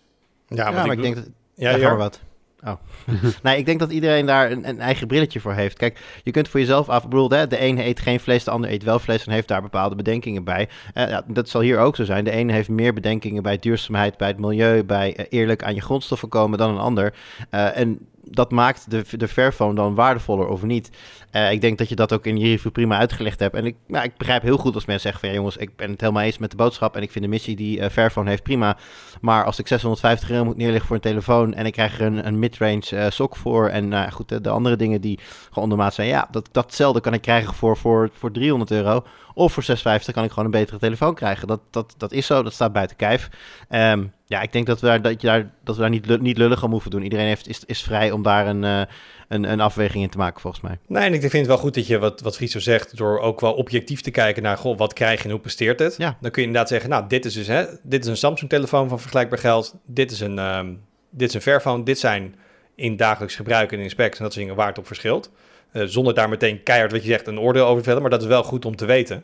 Ja, 0.48 0.72
maar 0.72 0.92
ik, 0.92 1.02
denk 1.02 1.16
dat... 1.16 1.30
Ja, 1.56 1.76
ja, 1.76 1.96
wat. 1.96 2.22
Oh. 2.66 2.74
nee, 3.44 3.58
ik 3.58 3.66
denk 3.66 3.80
dat 3.80 3.92
iedereen 3.92 4.26
daar 4.26 4.52
een, 4.52 4.70
een, 4.70 4.80
eigen 4.80 5.08
brilletje 5.08 5.40
voor 5.40 5.54
heeft. 5.54 5.78
Kijk, 5.78 6.00
je 6.24 6.32
kunt 6.32 6.48
voor 6.48 6.60
jezelf 6.60 6.90
af... 6.90 7.06
hè, 7.10 7.48
de 7.48 7.62
een 7.62 7.80
eet 7.80 8.00
geen 8.00 8.20
vlees, 8.20 8.44
de 8.44 8.52
ander 8.52 8.72
eet 8.72 8.84
wel 8.84 9.00
vlees... 9.00 9.26
en 9.26 9.32
heeft 9.32 9.48
daar 9.48 9.62
bepaalde 9.62 9.96
bedenkingen 9.96 10.44
bij. 10.44 10.70
Uh, 10.94 11.10
ja, 11.10 11.24
dat 11.28 11.50
zal 11.50 11.62
hier 11.62 11.80
ook 11.80 11.96
zo 11.96 12.04
zijn. 12.04 12.24
De 12.24 12.32
ene 12.32 12.54
heeft 12.54 12.70
meer 12.70 12.94
bedenkingen 12.94 13.44
bij 13.44 13.58
duurzaamheid, 13.58 14.18
bij 14.18 14.28
het 14.28 14.40
milieu... 14.40 14.84
bij 14.84 15.20
uh, 15.20 15.26
eerlijk 15.30 15.64
aan 15.64 15.76
je 15.76 15.82
grondstoffen 15.82 16.30
komen 16.30 16.58
dan 16.58 16.70
een 16.70 16.78
ander. 16.78 17.14
Uh, 17.52 17.78
en 17.78 18.00
dat 18.34 18.52
maakt 18.52 18.92
de, 18.92 19.04
de 19.18 19.28
Fairphone 19.28 19.74
dan 19.74 19.96
waardevoller 19.96 20.48
of 20.48 20.64
niet. 20.64 20.90
Uh, 21.32 21.52
ik 21.52 21.62
denk 21.62 21.78
dat 21.78 21.90
je 21.90 21.96
dat 21.96 22.14
ook 22.14 22.26
in 22.26 22.38
je 22.38 22.46
review 22.46 22.72
prima 22.72 22.98
uitgelegd 22.98 23.40
hebt. 23.40 23.56
En 23.56 23.66
ik, 23.66 23.76
nou, 23.88 24.04
ik 24.04 24.18
begrijp 24.18 24.42
heel 24.42 24.58
goed 24.58 24.76
als 24.76 24.86
mensen 24.86 25.10
zeggen 25.10 25.28
van... 25.28 25.38
Jongens, 25.38 25.58
ik 25.58 25.76
ben 25.76 25.92
het 25.92 26.02
helemaal 26.02 26.24
eens 26.24 26.38
met 26.38 26.52
de 26.52 26.58
boodschap... 26.58 26.96
en 26.96 27.02
ik 27.02 27.12
vind 27.12 27.24
de 27.24 27.30
missie 27.30 27.56
die 27.56 27.80
uh, 27.80 27.90
Fairphone 27.90 28.30
heeft 28.30 28.44
prima. 28.44 28.78
Maar 29.22 29.46
als 29.46 29.60
ik 29.60 29.68
650 29.68 30.30
euro 30.30 30.46
moet 30.46 30.58
neerleggen 30.58 30.88
voor 30.88 30.96
een 30.96 31.02
telefoon... 31.02 31.54
en 31.54 31.66
ik 31.66 31.74
krijg 31.74 32.00
er 32.00 32.06
een, 32.06 32.28
een 32.28 32.40
mid-range 32.40 32.84
uh, 32.94 33.06
sok 33.10 33.36
voor... 33.36 33.68
en 33.68 33.92
uh, 33.92 34.12
goed, 34.12 34.30
de, 34.30 34.42
de, 34.42 34.50
andere 34.50 34.76
dingen 34.76 35.02
die 35.02 35.20
gewoon 35.46 35.64
ondermaat 35.64 35.94
zijn... 35.94 36.08
ja, 36.08 36.28
dat, 36.32 36.50
datzelfde 36.52 37.02
kan 37.02 37.14
ik 37.14 37.22
krijgen 37.22 37.54
voor, 37.54 37.78
voor, 37.78 38.10
voor 38.14 38.32
300 38.32 38.72
euro... 38.72 39.04
Of 39.34 39.54
voor 39.54 39.64
650 39.64 40.14
kan 40.14 40.24
ik 40.24 40.30
gewoon 40.30 40.46
een 40.46 40.60
betere 40.60 40.80
telefoon 40.80 41.16
krijgen. 41.16 41.48
Dat, 41.48 41.60
dat, 41.70 41.94
dat 41.98 42.12
is 42.12 42.26
zo, 42.26 42.44
dat 42.44 42.54
staat 42.54 42.74
buiten 42.74 42.96
kijf. 42.96 43.30
Um, 43.70 44.14
ja, 44.26 44.42
ik 44.42 44.52
denk 44.52 44.66
dat 44.66 44.80
we 44.80 44.88
daar, 44.88 45.02
dat 45.02 45.22
je 45.22 45.28
daar, 45.28 45.52
dat 45.64 45.76
we 45.76 45.82
daar 45.82 45.90
niet, 45.90 46.20
niet 46.22 46.38
lullig 46.38 46.64
aan 46.64 46.72
hoeven 46.72 46.92
doen. 46.92 47.04
Iedereen 47.04 47.26
heeft, 47.26 47.48
is, 47.48 47.66
is 47.66 47.82
vrij 47.82 48.12
om 48.12 48.24
daar 48.24 48.48
een, 48.48 48.64
uh, 48.64 48.82
een, 49.28 49.52
een 49.52 49.60
afweging 49.60 50.04
in 50.04 50.10
te 50.10 50.18
maken, 50.18 50.42
volgens 50.42 50.64
mij. 50.64 50.78
Nee, 50.88 51.04
en 51.04 51.14
ik 51.14 51.20
vind 51.20 51.34
het 51.34 51.46
wel 51.46 51.58
goed 51.58 51.74
dat 51.74 51.88
je, 51.88 52.00
wat, 52.00 52.22
wat 52.22 52.36
Friso 52.36 52.60
zegt, 52.60 52.98
door 52.98 53.20
ook 53.20 53.40
wel 53.40 53.54
objectief 53.54 54.02
te 54.02 54.12
kijken 54.12 54.44
naar, 54.44 54.58
goh, 54.58 54.78
wat 54.78 54.94
krijg 54.94 55.18
je 55.18 55.24
en 55.24 55.32
hoe 55.32 55.40
presteert 55.40 55.80
het? 55.80 55.96
Ja. 55.98 56.18
Dan 56.22 56.32
kun 56.32 56.42
je 56.42 56.48
inderdaad 56.48 56.70
zeggen, 56.70 56.90
nou, 56.90 57.08
dit 57.08 57.26
is 57.26 57.34
dus, 57.34 57.48
hè, 57.48 57.66
dit 57.84 58.04
is 58.04 58.10
een 58.10 58.18
Samsung-telefoon 58.18 58.90
van 58.90 59.00
vergelijkbaar 59.00 59.40
geld. 59.40 59.76
Dit 59.86 60.12
is 60.12 60.20
een, 60.20 60.38
um, 60.38 60.82
dit 61.10 61.28
is 61.28 61.34
een 61.34 61.42
Fairphone. 61.42 61.84
Dit 61.84 62.00
zijn 62.00 62.36
in 62.76 62.98
dagelijks 62.98 63.36
gebruik 63.36 63.72
en 63.72 63.80
in 63.80 63.90
specs 63.90 64.18
en 64.18 64.24
dat 64.24 64.34
soort 64.34 64.46
dingen 64.46 64.56
waar 64.56 64.68
het 64.68 64.78
op 64.78 64.88
verschilt. 64.88 65.32
Uh, 65.74 65.84
zonder 65.86 66.14
daar 66.14 66.30
meteen 66.30 66.64
keihard, 66.64 66.92
wat 66.92 67.02
je 67.02 67.10
zegt, 67.10 67.28
een 67.28 67.40
oordeel 67.40 67.66
over 67.66 67.78
te 67.78 67.84
vellen. 67.84 68.02
Maar 68.02 68.12
dat 68.12 68.22
is 68.22 68.28
wel 68.28 68.44
goed 68.44 68.66
om 68.66 68.76
te 68.76 68.86
weten. 68.86 69.24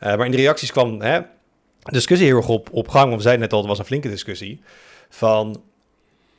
Uh, 0.00 0.16
maar 0.16 0.24
in 0.24 0.30
de 0.30 0.36
reacties 0.36 0.72
kwam 0.72 1.00
hè, 1.00 1.20
discussie 1.82 2.26
heel 2.26 2.36
erg 2.36 2.48
op, 2.48 2.68
op 2.72 2.88
gang. 2.88 3.04
Want 3.04 3.16
we 3.16 3.22
zeiden 3.22 3.42
net 3.42 3.52
al, 3.52 3.58
het 3.58 3.68
was 3.68 3.78
een 3.78 3.84
flinke 3.84 4.08
discussie. 4.08 4.60
Van, 5.08 5.62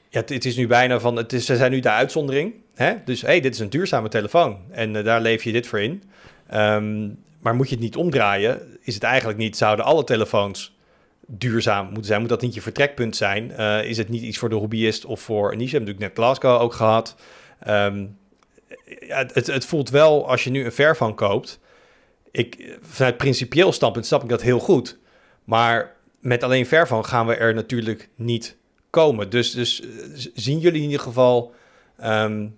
ja, 0.09 0.19
het 0.25 0.45
is 0.45 0.55
nu 0.55 0.67
bijna 0.67 0.99
van, 0.99 1.15
het 1.15 1.33
is, 1.33 1.45
ze 1.45 1.55
zijn 1.55 1.71
nu 1.71 1.79
de 1.79 1.89
uitzondering. 1.89 2.53
Hè? 2.75 2.93
Dus, 3.05 3.21
hey, 3.21 3.39
dit 3.39 3.53
is 3.53 3.59
een 3.59 3.69
duurzame 3.69 4.09
telefoon. 4.09 4.57
En 4.71 4.95
uh, 4.95 5.03
daar 5.03 5.21
leef 5.21 5.43
je 5.43 5.51
dit 5.51 5.67
voor 5.67 5.81
in. 5.81 6.03
Um, 6.53 7.23
maar 7.39 7.55
moet 7.55 7.69
je 7.69 7.75
het 7.75 7.83
niet 7.83 7.95
omdraaien, 7.95 8.77
is 8.81 8.93
het 8.93 9.03
eigenlijk 9.03 9.37
niet, 9.37 9.57
zouden 9.57 9.85
alle 9.85 10.03
telefoons 10.03 10.77
duurzaam 11.25 11.85
moeten 11.85 12.05
zijn? 12.05 12.19
Moet 12.19 12.29
dat 12.29 12.41
niet 12.41 12.53
je 12.53 12.61
vertrekpunt 12.61 13.15
zijn? 13.15 13.51
Is 13.85 13.97
het 13.97 14.09
niet 14.09 14.21
iets 14.21 14.37
voor 14.37 14.49
de 14.49 14.55
hobbyist 14.55 15.05
of 15.05 15.21
voor 15.21 15.51
een 15.51 15.57
niche? 15.57 15.71
We 15.71 15.77
hebben 15.77 15.93
natuurlijk 15.93 16.17
net 16.17 16.25
Glasgow 16.25 16.61
ook 16.61 16.73
gehad. 16.73 17.15
Um, 17.67 18.17
het, 19.07 19.47
het 19.47 19.65
voelt 19.65 19.89
wel, 19.89 20.27
als 20.29 20.43
je 20.43 20.49
nu 20.49 20.65
een 20.65 20.71
Fairphone 20.71 21.13
koopt 21.13 21.59
ik, 22.31 22.77
vanuit 22.81 23.17
principieel 23.17 23.71
standpunt 23.71 24.05
snap 24.05 24.23
ik 24.23 24.29
dat 24.29 24.41
heel 24.41 24.59
goed. 24.59 24.97
Maar 25.43 25.95
met 26.19 26.43
alleen 26.43 26.65
Fairphone 26.65 27.03
gaan 27.03 27.27
we 27.27 27.35
er 27.35 27.53
natuurlijk 27.53 28.09
niet 28.15 28.57
komen. 28.89 29.29
Dus, 29.29 29.51
dus 29.51 29.81
zien 30.33 30.59
jullie 30.59 30.81
in 30.81 30.89
ieder 30.89 31.03
geval 31.03 31.53
um, 32.03 32.57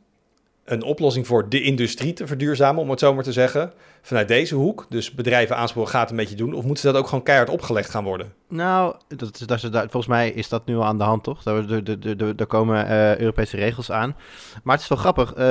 een 0.65 0.83
oplossing 0.83 1.27
voor 1.27 1.49
de 1.49 1.61
industrie 1.61 2.13
te 2.13 2.27
verduurzamen, 2.27 2.81
om 2.81 2.89
het 2.89 2.99
zo 2.99 3.13
maar 3.13 3.23
te 3.23 3.31
zeggen, 3.31 3.73
vanuit 4.01 4.27
deze 4.27 4.55
hoek? 4.55 4.85
Dus 4.89 5.11
bedrijven 5.11 5.55
aansporen 5.55 5.89
gaat 5.89 6.09
een 6.09 6.15
beetje 6.15 6.35
doen, 6.35 6.53
of 6.53 6.63
moeten 6.63 6.83
ze 6.83 6.91
dat 6.91 7.01
ook 7.01 7.07
gewoon 7.07 7.23
keihard 7.23 7.49
opgelegd 7.49 7.89
gaan 7.89 8.03
worden? 8.03 8.33
Nou, 8.51 8.95
dat, 9.07 9.43
dat, 9.45 9.61
dat, 9.61 9.81
volgens 9.81 10.07
mij 10.07 10.29
is 10.29 10.49
dat 10.49 10.65
nu 10.65 10.75
al 10.75 10.85
aan 10.85 10.97
de 10.97 11.03
hand, 11.03 11.23
toch? 11.23 11.43
Daar, 11.43 12.45
komen 12.47 12.85
uh, 12.85 13.17
Europese 13.17 13.55
regels 13.55 13.91
aan. 13.91 14.15
Maar 14.63 14.73
het 14.73 14.83
is 14.83 14.89
wel 14.89 14.97
grappig. 14.97 15.37
Uh, 15.37 15.43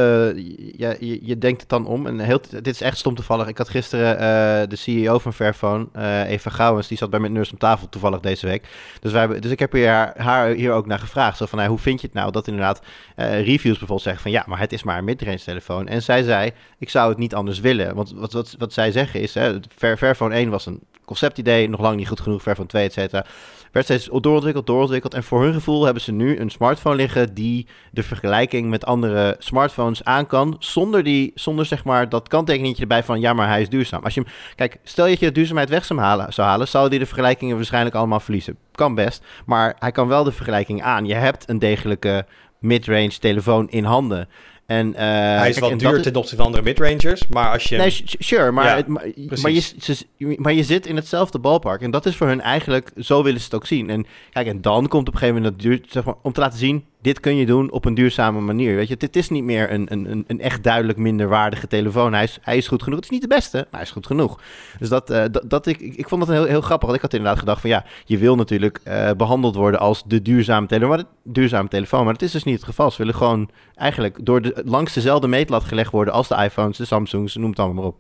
je, 0.79 1.19
je, 1.23 1.39
denkt 1.39 1.61
het 1.61 1.71
dan 1.71 1.87
om. 1.87 2.07
En 2.07 2.19
heel, 2.19 2.41
dit 2.51 2.67
is 2.67 2.81
echt 2.81 2.99
stom 2.99 3.15
toevallig. 3.15 3.47
Ik 3.47 3.59
had 3.59 3.69
gisteren 3.69 4.15
uh, 4.15 4.69
de 4.69 4.77
CEO 4.77 5.19
van 5.19 5.33
Fairphone, 5.33 5.87
Eva 6.27 6.51
Gouwens, 6.51 6.89
die 6.89 6.99
zat 6.99 7.11
bij 7.11 7.21
met 7.21 7.31
Nurse 7.31 7.53
om 7.53 7.59
tafel 7.59 7.89
toevallig 7.89 8.21
deze 8.21 8.47
week. 8.47 8.69
Dus, 9.01 9.13
wij, 9.13 9.41
dus 9.41 9.51
ik 9.51 9.59
heb 9.59 9.73
hier, 9.73 10.13
haar, 10.17 10.49
hier 10.49 10.73
ook 10.73 10.87
naar 10.87 10.99
gevraagd. 10.99 11.37
Zo 11.37 11.47
van, 11.47 11.65
hoe 11.65 11.79
vind 11.79 12.01
je 12.01 12.07
het 12.07 12.17
nou 12.17 12.33
dat 12.33 12.47
inderdaad 12.47 12.81
reviews 13.17 13.63
bijvoorbeeld 13.63 14.03
zeggen 14.03 14.23
van 14.23 14.31
ja, 14.31 14.45
maar 14.47 14.59
het 14.59 14.73
is 14.73 14.83
maar 14.83 14.99
een 14.99 15.05
midrange 15.05 15.39
telefoon. 15.39 15.89
En 15.89 16.03
zij 16.03 16.23
zei, 16.23 16.51
ik 16.79 16.91
zou 16.91 17.09
het 17.09 17.19
niet 17.19 17.35
anders 17.35 17.61
willen. 17.61 17.95
Want 17.95 18.13
wat, 18.17 18.33
wat, 18.41 18.55
wat 18.59 18.73
zij 18.73 18.93
zeggen 18.93 19.21
is, 19.21 19.35
hè, 19.35 19.59
Fair, 19.77 19.97
Fairphone 19.97 20.35
1 20.35 20.51
was 20.51 20.67
een 20.67 20.81
conceptidee, 21.05 21.69
nog 21.69 21.81
lang 21.81 21.97
niet 21.97 22.09
goed 22.09 22.21
genoeg, 22.21 22.43
ver 22.43 22.57
van 22.57 22.67
2, 22.67 22.85
et 22.85 22.93
cetera. 22.93 23.25
Werd 23.73 23.87
steeds 23.87 24.09
doorontwikkeld, 24.21 24.67
doorontwikkeld. 24.67 25.15
En 25.15 25.23
voor 25.23 25.43
hun 25.43 25.53
gevoel 25.53 25.85
hebben 25.85 26.03
ze 26.03 26.13
nu 26.13 26.39
een 26.39 26.51
smartphone 26.51 26.97
liggen 26.97 27.35
die 27.35 27.67
de 27.91 28.03
vergelijking 28.03 28.71
met 28.71 28.85
andere 28.85 29.37
smartphones 29.39 30.05
aan 30.05 30.27
kan. 30.27 30.57
Zonder, 30.59 31.03
die, 31.03 31.33
zonder 31.35 31.67
zeg 31.67 31.85
maar 31.85 32.09
dat 32.09 32.29
kanttekeningetje 32.29 32.83
erbij 32.83 33.03
van 33.03 33.21
ja, 33.21 33.33
maar 33.33 33.49
hij 33.49 33.61
is 33.61 33.69
duurzaam. 33.69 34.05
Als 34.05 34.15
je 34.15 34.25
kijk, 34.55 34.79
stel 34.83 35.05
je 35.05 35.11
dat 35.11 35.21
je 35.21 35.27
de 35.27 35.33
duurzaamheid 35.33 35.69
weg 35.69 35.85
zou 35.85 36.01
halen, 36.01 36.33
zou 36.33 36.49
halen, 36.49 36.69
zou 36.69 36.89
die 36.89 36.99
de 36.99 37.07
vergelijkingen 37.07 37.57
waarschijnlijk 37.57 37.95
allemaal 37.95 38.21
verliezen. 38.21 38.57
Kan 38.73 38.95
best, 38.95 39.25
maar 39.47 39.77
hij 39.79 39.93
kan 39.93 40.09
wel 40.09 40.25
de 40.25 40.33
vergelijking 40.33 40.83
aan. 40.83 41.07
Je 41.07 41.15
hebt 41.15 41.49
een 41.49 41.59
degelijke 41.59 42.27
mid-range 42.59 43.19
telefoon 43.19 43.69
in 43.69 43.85
handen. 43.85 44.29
En, 44.71 44.89
uh, 44.89 44.97
hij 44.99 45.49
is 45.49 45.59
wat 45.59 45.79
duur 45.79 46.03
ten 46.03 46.15
opzichte 46.15 46.37
van 46.37 46.45
andere 46.45 46.63
midrangers, 46.63 47.27
maar 47.27 47.53
als 47.53 47.65
je... 47.65 47.77
Nee, 47.77 48.03
sure, 48.05 48.51
maar, 48.51 48.65
ja, 48.65 48.77
het, 48.77 48.87
maar, 48.87 49.07
maar, 49.43 49.51
je, 49.51 50.37
maar 50.39 50.53
je 50.53 50.63
zit 50.63 50.87
in 50.87 50.97
hetzelfde 50.97 51.39
balpark. 51.39 51.83
En 51.83 51.91
dat 51.91 52.07
is 52.07 52.17
voor 52.17 52.27
hun 52.27 52.41
eigenlijk, 52.41 52.91
zo 52.97 53.23
willen 53.23 53.39
ze 53.39 53.45
het 53.45 53.55
ook 53.55 53.67
zien. 53.67 53.91
En 53.91 54.07
kijk, 54.33 54.47
en 54.47 54.61
dan 54.61 54.89
komt 54.89 55.09
op 55.09 55.15
een 55.15 55.19
gegeven 55.21 55.43
moment 55.43 55.53
dat 55.53 55.71
duur, 55.71 55.81
zeg 55.89 56.05
maar, 56.05 56.15
om 56.23 56.33
te 56.33 56.41
laten 56.41 56.59
zien 56.59 56.85
dit 57.01 57.21
kun 57.21 57.37
je 57.37 57.47
doen 57.47 57.71
op 57.71 57.85
een 57.85 57.95
duurzame 57.95 58.41
manier. 58.41 58.77
Weet 58.77 58.89
je, 58.89 58.97
dit 58.97 59.17
is 59.17 59.29
niet 59.29 59.45
meer 59.45 59.73
een, 59.73 59.87
een, 59.93 60.25
een 60.27 60.41
echt 60.41 60.63
duidelijk 60.63 60.99
minderwaardige 60.99 61.67
telefoon. 61.67 62.13
Hij 62.13 62.23
is, 62.23 62.39
hij 62.43 62.57
is 62.57 62.69
goed 62.69 62.83
genoeg. 62.83 62.97
Het 62.99 63.05
is 63.05 63.11
niet 63.11 63.23
de 63.23 63.35
beste, 63.35 63.57
maar 63.57 63.67
hij 63.71 63.83
is 63.83 63.91
goed 63.91 64.07
genoeg. 64.07 64.41
Dus 64.79 64.89
dat, 64.89 65.11
uh, 65.11 65.25
dat, 65.45 65.67
ik, 65.67 65.81
ik 65.81 66.09
vond 66.09 66.27
dat 66.27 66.37
heel, 66.37 66.45
heel 66.45 66.61
grappig. 66.61 66.87
Want 66.87 66.97
ik 66.97 67.03
had 67.03 67.13
inderdaad 67.13 67.39
gedacht 67.39 67.61
van 67.61 67.71
ja, 67.71 67.85
je 68.05 68.19
wil 68.19 68.37
natuurlijk 68.37 68.81
uh, 68.85 69.11
behandeld 69.17 69.55
worden 69.55 69.81
als 69.81 70.03
de 70.07 70.23
duurzame 70.23 70.67
telefoon. 70.67 70.97
Maar 70.97 71.05
duurzame 71.23 71.69
telefoon. 71.69 72.05
Maar 72.05 72.13
dat 72.13 72.23
is 72.23 72.33
dus 72.33 72.45
niet 72.45 72.55
het 72.55 72.65
geval. 72.65 72.91
Ze 72.91 72.99
willen 72.99 73.15
gewoon 73.15 73.51
eigenlijk 73.75 74.19
door 74.23 74.43
de, 74.43 74.63
langs 74.65 74.93
dezelfde 74.93 75.27
meetlat 75.27 75.65
gelegd 75.65 75.93
worden 75.93 76.15
als 76.15 76.29
de 76.29 76.37
iPhones, 76.37 76.77
de 76.77 76.85
Samsungs, 76.85 77.37
noem 77.37 77.51
het 77.51 77.59
allemaal 77.59 77.77
maar 77.77 77.93
op. 77.93 77.97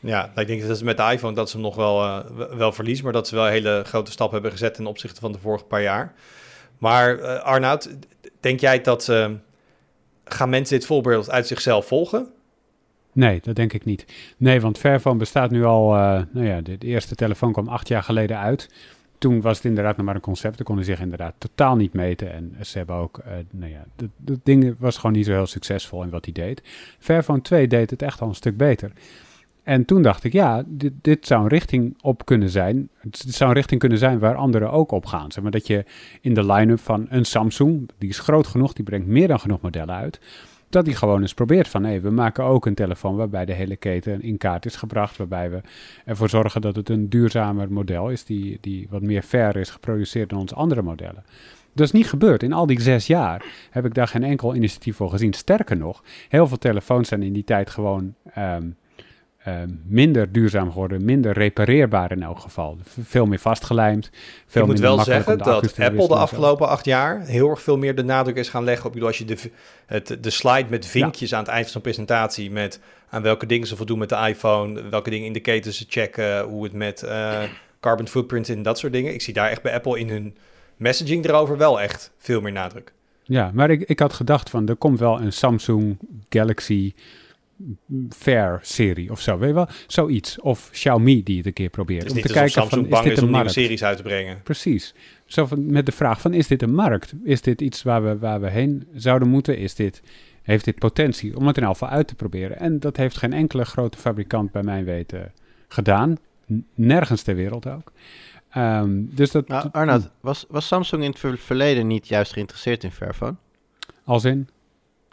Ja, 0.00 0.32
ik 0.34 0.46
denk 0.46 0.66
dat 0.66 0.78
ze 0.78 0.84
met 0.84 0.96
de 0.96 1.10
iPhone 1.12 1.34
dat 1.34 1.50
ze 1.50 1.56
hem 1.56 1.64
nog 1.64 1.74
wel, 1.74 2.04
uh, 2.04 2.18
wel 2.56 2.72
verliezen, 2.72 3.04
maar 3.04 3.12
dat 3.12 3.28
ze 3.28 3.34
wel 3.34 3.46
een 3.46 3.52
hele 3.52 3.82
grote 3.86 4.10
stap 4.10 4.32
hebben 4.32 4.50
gezet 4.50 4.74
ten 4.74 4.86
opzichte 4.86 5.20
van 5.20 5.32
de 5.32 5.38
vorige 5.38 5.64
paar 5.64 5.82
jaar. 5.82 6.14
Maar 6.78 7.40
Arnoud, 7.40 7.96
Denk 8.46 8.60
jij 8.60 8.80
dat 8.80 9.08
uh, 9.08 9.30
gaan 10.24 10.48
mensen 10.48 10.78
dit 10.78 10.86
voorbeeld 10.86 11.30
uit 11.30 11.46
zichzelf 11.46 11.86
volgen? 11.86 12.26
Nee, 13.12 13.40
dat 13.42 13.54
denk 13.56 13.72
ik 13.72 13.84
niet. 13.84 14.04
Nee, 14.36 14.60
want 14.60 14.78
Fairphone 14.78 15.18
bestaat 15.18 15.50
nu 15.50 15.64
al, 15.64 15.94
uh, 15.94 16.20
nou 16.30 16.46
ja, 16.46 16.60
de, 16.60 16.78
eerste 16.78 17.14
telefoon 17.14 17.52
kwam 17.52 17.68
acht 17.68 17.88
jaar 17.88 18.02
geleden 18.02 18.38
uit. 18.38 18.70
Toen 19.18 19.40
was 19.40 19.56
het 19.56 19.66
inderdaad 19.66 19.96
nog 19.96 20.06
maar 20.06 20.14
een 20.14 20.20
concept. 20.20 20.56
Ze 20.56 20.62
konden 20.62 20.84
zich 20.84 21.00
inderdaad 21.00 21.34
totaal 21.38 21.76
niet 21.76 21.92
meten. 21.92 22.32
En 22.32 22.56
ze 22.60 22.78
hebben 22.78 22.96
ook, 22.96 23.18
uh, 23.26 23.32
nou 23.50 23.72
ja, 23.72 23.84
dat 24.16 24.38
ding 24.42 24.76
was 24.78 24.96
gewoon 24.96 25.12
niet 25.12 25.26
zo 25.26 25.32
heel 25.32 25.46
succesvol 25.46 26.02
in 26.02 26.10
wat 26.10 26.24
hij 26.24 26.34
deed. 26.34 26.62
Fairphone 26.98 27.42
2 27.42 27.66
deed 27.66 27.90
het 27.90 28.02
echt 28.02 28.20
al 28.20 28.28
een 28.28 28.34
stuk 28.34 28.56
beter. 28.56 28.92
En 29.66 29.84
toen 29.84 30.02
dacht 30.02 30.24
ik, 30.24 30.32
ja, 30.32 30.62
dit, 30.66 30.92
dit 31.02 31.26
zou 31.26 31.42
een 31.42 31.48
richting 31.48 31.94
op 32.02 32.24
kunnen 32.24 32.48
zijn. 32.48 32.88
Het 33.00 33.16
zou 33.16 33.50
een 33.50 33.56
richting 33.56 33.80
kunnen 33.80 33.98
zijn 33.98 34.18
waar 34.18 34.34
anderen 34.34 34.70
ook 34.70 34.90
op 34.90 35.06
gaan. 35.06 35.32
Zeg 35.32 35.42
maar 35.42 35.52
dat 35.52 35.66
je 35.66 35.84
in 36.20 36.34
de 36.34 36.52
line-up 36.52 36.80
van 36.80 37.06
een 37.08 37.24
Samsung, 37.24 37.88
die 37.98 38.08
is 38.08 38.18
groot 38.18 38.46
genoeg, 38.46 38.72
die 38.72 38.84
brengt 38.84 39.06
meer 39.06 39.28
dan 39.28 39.40
genoeg 39.40 39.60
modellen 39.60 39.94
uit. 39.94 40.20
Dat 40.68 40.84
die 40.84 40.94
gewoon 40.94 41.20
eens 41.20 41.34
probeert 41.34 41.68
van, 41.68 41.84
hé, 41.84 42.00
we 42.00 42.10
maken 42.10 42.44
ook 42.44 42.66
een 42.66 42.74
telefoon 42.74 43.16
waarbij 43.16 43.44
de 43.44 43.52
hele 43.52 43.76
keten 43.76 44.22
in 44.22 44.38
kaart 44.38 44.66
is 44.66 44.76
gebracht. 44.76 45.16
Waarbij 45.16 45.50
we 45.50 45.60
ervoor 46.04 46.28
zorgen 46.28 46.60
dat 46.60 46.76
het 46.76 46.88
een 46.88 47.08
duurzamer 47.08 47.72
model 47.72 48.10
is, 48.10 48.24
die, 48.24 48.58
die 48.60 48.86
wat 48.90 49.02
meer 49.02 49.22
fair 49.22 49.56
is 49.56 49.70
geproduceerd 49.70 50.28
dan 50.28 50.38
onze 50.38 50.54
andere 50.54 50.82
modellen. 50.82 51.24
Dat 51.72 51.86
is 51.86 51.92
niet 51.92 52.08
gebeurd. 52.08 52.42
In 52.42 52.52
al 52.52 52.66
die 52.66 52.80
zes 52.80 53.06
jaar 53.06 53.44
heb 53.70 53.84
ik 53.84 53.94
daar 53.94 54.08
geen 54.08 54.24
enkel 54.24 54.54
initiatief 54.54 54.96
voor 54.96 55.10
gezien. 55.10 55.32
Sterker 55.32 55.76
nog, 55.76 56.02
heel 56.28 56.46
veel 56.46 56.58
telefoons 56.58 57.08
zijn 57.08 57.22
in 57.22 57.32
die 57.32 57.44
tijd 57.44 57.70
gewoon... 57.70 58.14
Um, 58.38 58.76
minder 59.86 60.32
duurzaam 60.32 60.72
geworden, 60.72 61.04
minder 61.04 61.32
repareerbaar 61.32 62.12
in 62.12 62.22
elk 62.22 62.38
geval. 62.38 62.78
Veel 63.02 63.26
meer 63.26 63.38
vastgelijmd. 63.38 64.10
Veel 64.46 64.62
ik 64.62 64.68
moet 64.68 64.80
wel 64.80 64.98
zeggen 64.98 65.38
dat 65.38 65.78
Apple 65.78 66.08
de 66.08 66.14
afgelopen 66.14 66.68
acht 66.68 66.84
jaar 66.84 67.20
heel 67.20 67.50
erg 67.50 67.62
veel 67.62 67.78
meer 67.78 67.94
de 67.94 68.04
nadruk 68.04 68.36
is 68.36 68.48
gaan 68.48 68.64
leggen 68.64 68.86
op, 68.86 68.92
bedoel, 68.92 69.08
als 69.08 69.18
je 69.18 69.24
de, 69.24 69.50
het, 69.86 70.18
de 70.20 70.30
slide 70.30 70.66
met 70.70 70.86
vinkjes 70.86 71.34
aan 71.34 71.40
het 71.40 71.48
eind 71.48 71.62
van 71.62 71.72
zo'n 71.72 71.80
presentatie 71.80 72.50
met 72.50 72.80
aan 73.08 73.22
welke 73.22 73.46
dingen 73.46 73.66
ze 73.66 73.76
voldoen 73.76 73.98
met 73.98 74.08
de 74.08 74.26
iPhone, 74.28 74.88
welke 74.88 75.10
dingen 75.10 75.26
indicators 75.26 75.78
ze 75.78 75.84
checken, 75.88 76.42
hoe 76.42 76.64
het 76.64 76.72
met 76.72 77.02
eh, 77.02 77.42
carbon 77.80 78.08
footprint 78.08 78.48
en 78.48 78.62
dat 78.62 78.78
soort 78.78 78.92
dingen. 78.92 79.14
Ik 79.14 79.22
zie 79.22 79.34
daar 79.34 79.50
echt 79.50 79.62
bij 79.62 79.74
Apple 79.74 79.98
in 79.98 80.08
hun 80.08 80.36
messaging 80.76 81.24
erover 81.24 81.56
wel 81.56 81.80
echt 81.80 82.12
veel 82.18 82.40
meer 82.40 82.52
nadruk. 82.52 82.92
Ja, 83.22 83.50
maar 83.54 83.70
ik, 83.70 83.82
ik 83.82 83.98
had 83.98 84.12
gedacht 84.12 84.50
van, 84.50 84.68
er 84.68 84.76
komt 84.76 84.98
wel 84.98 85.20
een 85.20 85.32
Samsung 85.32 85.98
Galaxy 86.28 86.94
Fair 88.08 88.58
serie 88.62 89.10
of 89.10 89.20
zo, 89.20 89.38
weet 89.38 89.48
je 89.48 89.54
wel? 89.54 89.68
Zoiets. 89.86 90.40
Of 90.40 90.68
Xiaomi 90.72 91.22
die 91.22 91.36
het 91.36 91.46
een 91.46 91.52
keer 91.52 91.68
probeert. 91.70 92.02
Het 92.02 92.10
is 92.10 92.16
om 92.16 92.16
niet 92.18 92.26
te 92.26 92.32
kijken 92.32 92.52
Samsung 92.52 92.86
van, 92.88 92.98
is 92.98 93.02
dit 93.02 93.12
is 93.12 93.18
een 93.18 93.24
om 93.24 93.28
nieuwe 93.30 93.44
markt? 93.44 93.52
series 93.52 93.84
uit 93.84 93.96
te 93.96 94.02
brengen. 94.02 94.40
Precies. 94.42 94.94
Zo 95.26 95.46
van, 95.46 95.66
met 95.72 95.86
de 95.86 95.92
vraag 95.92 96.20
van, 96.20 96.34
is 96.34 96.46
dit 96.46 96.62
een 96.62 96.74
markt? 96.74 97.12
Is 97.24 97.40
dit 97.40 97.60
iets 97.60 97.82
waar 97.82 98.04
we, 98.04 98.18
waar 98.18 98.40
we 98.40 98.50
heen 98.50 98.86
zouden 98.94 99.28
moeten? 99.28 99.58
Is 99.58 99.74
dit, 99.74 100.02
heeft 100.42 100.64
dit 100.64 100.78
potentie 100.78 101.36
om 101.36 101.46
het 101.46 101.56
in 101.58 101.66
geval 101.66 101.88
uit 101.88 102.08
te 102.08 102.14
proberen? 102.14 102.58
En 102.58 102.80
dat 102.80 102.96
heeft 102.96 103.16
geen 103.16 103.32
enkele 103.32 103.64
grote 103.64 103.98
fabrikant 103.98 104.52
bij 104.52 104.62
mijn 104.62 104.84
weten 104.84 105.32
gedaan. 105.68 106.16
N- 106.52 106.66
Nergens 106.74 107.22
ter 107.22 107.34
wereld 107.34 107.66
ook. 107.68 107.92
Ehm, 108.50 108.90
dus 108.96 109.30
dat, 109.30 109.48
Nou, 109.48 109.68
Arnoud, 109.72 110.10
was, 110.20 110.44
was 110.48 110.66
Samsung 110.66 111.02
in 111.02 111.10
het 111.10 111.18
ver- 111.18 111.38
verleden 111.38 111.86
niet 111.86 112.08
juist 112.08 112.32
geïnteresseerd 112.32 112.84
in 112.84 112.90
Fairphone? 112.92 113.34
als 114.04 114.24
in, 114.24 114.48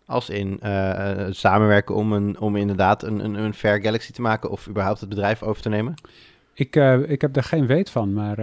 Als 0.06 0.30
in 0.30 0.60
eh, 0.62 1.26
samenwerken 1.30 1.96
om, 1.96 2.14
een, 2.14 2.40
om 2.40 2.56
inderdaad 2.56 3.04
een, 3.04 3.24
een, 3.24 3.34
een 3.34 3.54
Fair 3.54 3.82
Galaxy 3.82 4.12
te 4.12 4.22
maken 4.22 4.50
of 4.50 4.68
überhaupt 4.68 5.00
het 5.00 5.10
bedrijf 5.10 5.44
over 5.44 5.62
te 5.62 5.70
nemen? 5.70 5.94
ik, 6.56 6.76
eh, 6.76 7.10
ik 7.10 7.22
heb 7.22 7.34
daar 7.34 7.44
geen 7.44 7.66
weet 7.68 7.90
van, 7.90 8.14
maar... 8.14 8.36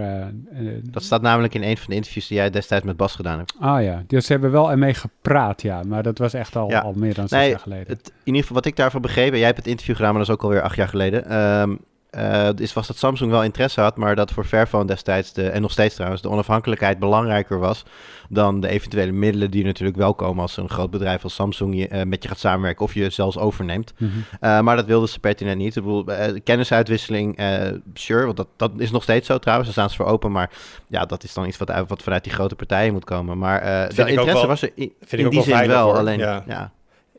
Dat 0.83 1.03
staat 1.03 1.21
namelijk 1.21 1.53
in 1.53 1.63
een 1.63 1.77
van 1.77 1.85
de 1.89 1.95
interviews 1.95 2.27
die 2.27 2.37
jij 2.37 2.49
destijds 2.49 2.85
met 2.85 2.97
Bas 2.97 3.15
gedaan 3.15 3.37
hebt. 3.37 3.53
Ah 3.59 3.83
ja, 3.83 4.03
dus 4.07 4.25
ze 4.25 4.31
hebben 4.31 4.51
wel 4.51 4.71
ermee 4.71 4.93
gepraat, 4.93 5.61
ja. 5.61 5.83
Maar 5.87 6.03
dat 6.03 6.17
was 6.17 6.33
echt 6.33 6.55
al, 6.55 6.69
Ja. 6.69 6.79
al 6.79 6.93
meer 6.93 7.13
dan 7.13 7.27
zes 7.27 7.39
Nee, 7.39 7.49
jaar 7.49 7.59
geleden. 7.59 7.87
Het, 7.87 8.07
in 8.07 8.13
ieder 8.23 8.41
geval 8.41 8.55
wat 8.55 8.65
ik 8.65 8.75
daarvan 8.75 9.01
begrepen, 9.01 9.37
jij 9.37 9.45
hebt 9.45 9.57
het 9.59 9.67
interview 9.67 9.95
gedaan, 9.95 10.09
maar 10.13 10.19
dat 10.25 10.29
is 10.29 10.35
ook 10.35 10.43
alweer 10.43 10.61
acht 10.61 10.75
jaar 10.75 10.87
geleden. 10.87 11.25
ehm, 11.25 11.75
eh, 12.11 12.49
is, 12.55 12.73
was 12.73 12.87
dat 12.87 12.97
Samsung 12.97 13.31
wel 13.31 13.43
interesse 13.43 13.81
had, 13.81 13.97
maar 13.97 14.15
dat 14.15 14.31
voor 14.31 14.43
Fairphone 14.43 14.85
destijds, 14.85 15.33
de, 15.33 15.49
en 15.49 15.61
nog 15.61 15.71
steeds 15.71 15.95
trouwens, 15.95 16.21
de 16.21 16.29
onafhankelijkheid 16.29 16.99
belangrijker 16.99 17.59
was 17.59 17.83
dan 18.29 18.59
de 18.59 18.67
eventuele 18.67 19.11
middelen 19.11 19.51
die 19.51 19.63
natuurlijk 19.63 19.97
wel 19.97 20.13
komen 20.13 20.41
als 20.41 20.57
een 20.57 20.69
groot 20.69 20.89
bedrijf 20.91 21.23
als 21.23 21.33
Samsung 21.33 21.75
je, 21.77 21.87
eh, 21.87 22.03
met 22.03 22.23
je 22.23 22.29
gaat 22.29 22.39
samenwerken 22.39 22.85
of 22.85 22.93
je 22.93 23.09
zelfs 23.09 23.37
overneemt. 23.37 23.93
Mhm. 23.97 24.11
Uh, 24.41 24.59
maar 24.61 24.75
dat 24.75 24.85
wilden 24.85 25.09
ze 25.09 25.19
pertinent 25.19 25.57
niet. 25.57 25.75
Ik 25.75 25.83
bedoel, 25.83 26.09
uh, 26.09 26.25
kennisuitwisseling, 26.43 27.39
uh, 27.39 27.69
sure, 27.93 28.25
want 28.25 28.37
dat, 28.37 28.47
dat 28.55 28.71
is 28.77 28.91
nog 28.91 29.03
steeds 29.03 29.27
zo 29.27 29.37
trouwens. 29.37 29.67
Daar 29.67 29.77
staan 29.77 29.97
ze 29.97 30.03
voor 30.03 30.13
open, 30.13 30.31
maar 30.31 30.51
ja, 30.87 31.05
dat 31.05 31.23
is 31.23 31.33
dan 31.33 31.47
iets 31.47 31.57
wat, 31.57 31.87
wat 31.87 32.03
vanuit 32.03 32.23
die 32.23 32.33
grote 32.33 32.55
partijen 32.55 32.93
moet 32.93 33.05
komen. 33.05 33.37
Maar 33.37 33.63
uh, 33.63 33.95
de 33.95 34.09
interesse 34.09 34.33
wel, 34.33 34.47
was 34.47 34.61
er 34.61 34.71
in, 34.75 35.29
die 35.29 35.41
zin 35.41 35.67
wel, 35.67 35.85
hoor. 35.85 35.97
alleen 35.97 36.19
ja. 36.19 36.43
ja. 36.47 36.71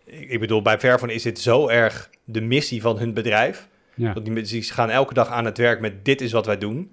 Ik 0.05 0.41
bedoel, 0.41 0.63
bij 0.63 0.79
Fairphone 0.79 1.15
is 1.15 1.23
dit 1.23 1.41
zo 1.41 1.69
erg 1.69 2.11
de 2.25 2.41
missie 2.41 2.81
van 2.83 2.99
hun 2.99 3.15
bedrijf. 3.15 3.69
Ja. 3.95 4.13
Want 4.13 4.25
die, 4.27 4.43
die 4.43 4.63
gaan 4.63 4.91
elke 4.91 5.15
dag 5.15 5.29
aan 5.29 5.45
het 5.45 5.59
werk 5.59 5.81
met 5.81 6.05
dit 6.05 6.21
is 6.21 6.33
wat 6.33 6.47
wij 6.47 6.59
doen. 6.59 6.93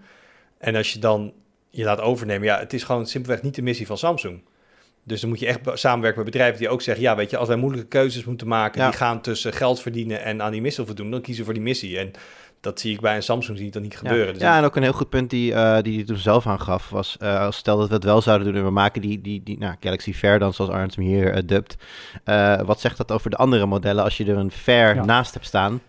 En 0.58 0.76
als 0.76 0.94
je 0.94 1.00
dan 1.00 1.34
je 1.70 1.84
laat 1.84 2.02
overnemen, 2.02 2.48
ja, 2.48 2.60
het 2.60 2.74
is 2.74 2.84
gewoon 2.84 3.06
simpelweg 3.08 3.42
niet 3.42 3.56
de 3.56 3.62
missie 3.62 3.88
van 3.88 3.98
Samsung. 3.98 4.42
Dus 5.04 5.22
dan 5.22 5.30
moet 5.30 5.40
je 5.40 5.48
echt 5.48 5.60
samenwerken 5.74 6.24
met 6.24 6.32
bedrijven 6.32 6.60
die 6.60 6.70
ook 6.70 6.82
zeggen, 6.82 7.04
ja, 7.04 7.16
weet 7.16 7.30
je, 7.30 7.38
als 7.38 7.48
wij 7.48 7.58
moeilijke 7.58 7.88
keuzes 7.88 8.26
moeten 8.26 8.48
maken, 8.48 8.82
Ja. 8.82 8.88
die 8.90 8.98
gaan 8.98 9.22
tussen 9.22 9.54
geld 9.54 9.82
verdienen 9.82 10.24
en 10.24 10.42
aan 10.42 10.52
die 10.52 10.62
missie 10.62 10.86
voldoen, 10.86 11.12
dan 11.12 11.22
kiezen 11.22 11.40
we 11.40 11.46
voor 11.46 11.54
die 11.60 11.68
missie. 11.68 11.98
En 12.00 12.12
dat 12.62 12.80
zie 12.80 12.94
ik 12.94 13.00
bij 13.00 13.16
een 13.16 13.24
Samsung 13.24 13.58
zie 13.58 13.68
ik 13.68 13.74
dan 13.74 13.82
niet 13.82 13.98
gebeuren. 13.98 14.26
Ja, 14.28 14.34
Dus 14.34 14.42
ja, 14.42 14.58
en 14.58 14.64
ook 14.64 14.76
een 14.76 14.84
heel 14.84 14.94
goed 14.94 15.10
punt 15.10 15.30
die 15.30 15.52
uh, 15.52 15.78
die 15.82 15.96
hij 15.96 16.06
toen 16.06 16.18
zelf 16.18 16.48
aangaf 16.48 16.90
was, 16.90 17.18
uh, 17.22 17.40
als 17.42 17.58
stel 17.58 17.78
dat 17.78 17.88
we 17.88 17.94
het 17.94 18.04
wel 18.04 18.22
zouden 18.22 18.48
doen 18.48 18.56
en 18.56 18.64
we 18.64 18.70
maken 18.72 19.02
die, 19.02 19.22
die, 19.22 19.44
die 19.44 19.58
nou, 19.58 19.76
Galaxy 19.80 20.14
Fair 20.14 20.40
dan, 20.40 20.54
zoals 20.54 20.72
Arndt 20.72 20.96
hem 20.96 21.06
hier 21.06 21.36
uh, 21.36 21.42
dubt. 21.46 21.76
wat 22.66 22.80
zegt 22.80 22.98
dat 22.98 23.12
over 23.12 23.30
de 23.30 23.36
andere 23.36 23.66
modellen 23.66 24.04
als 24.04 24.18
je 24.18 24.26
er 24.26 24.38
een 24.38 24.52
Fair 24.52 24.96
Ja. 24.96 25.06
naast 25.06 25.34
hebt 25.34 25.46
staan? 25.46 25.82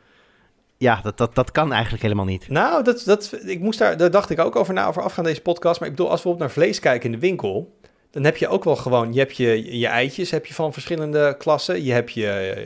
Ja, 0.80 1.00
dat, 1.02 1.18
dat, 1.18 1.34
dat 1.34 1.50
kan 1.50 1.72
eigenlijk 1.72 2.02
helemaal 2.02 2.24
niet. 2.24 2.48
Nou, 2.48 2.84
dat, 2.84 3.02
dat, 3.04 3.36
ik 3.44 3.60
moest 3.60 3.78
daar, 3.78 3.96
daar 3.96 4.10
dacht 4.10 4.30
ik 4.30 4.38
ook 4.38 4.56
over 4.56 4.74
na, 4.74 4.86
over 4.86 5.02
afgaan 5.02 5.24
deze 5.24 5.40
podcast. 5.40 5.80
Maar 5.80 5.88
ik 5.88 5.94
bedoel, 5.94 6.10
als 6.10 6.22
we 6.22 6.28
op 6.28 6.38
naar 6.38 6.50
vlees 6.50 6.80
kijken 6.80 7.04
in 7.04 7.12
de 7.12 7.26
winkel, 7.26 7.76
dan 8.10 8.24
heb 8.24 8.36
je 8.36 8.48
ook 8.48 8.64
wel 8.64 8.76
gewoon, 8.76 9.12
je 9.12 9.18
hebt 9.18 9.36
je, 9.36 9.78
je 9.78 9.86
eitjes 9.86 10.30
heb 10.30 10.46
je 10.46 10.54
van 10.54 10.72
verschillende 10.72 11.34
klassen. 11.38 11.84
Je 11.84 11.92
hebt 11.92 12.12
je, 12.12 12.22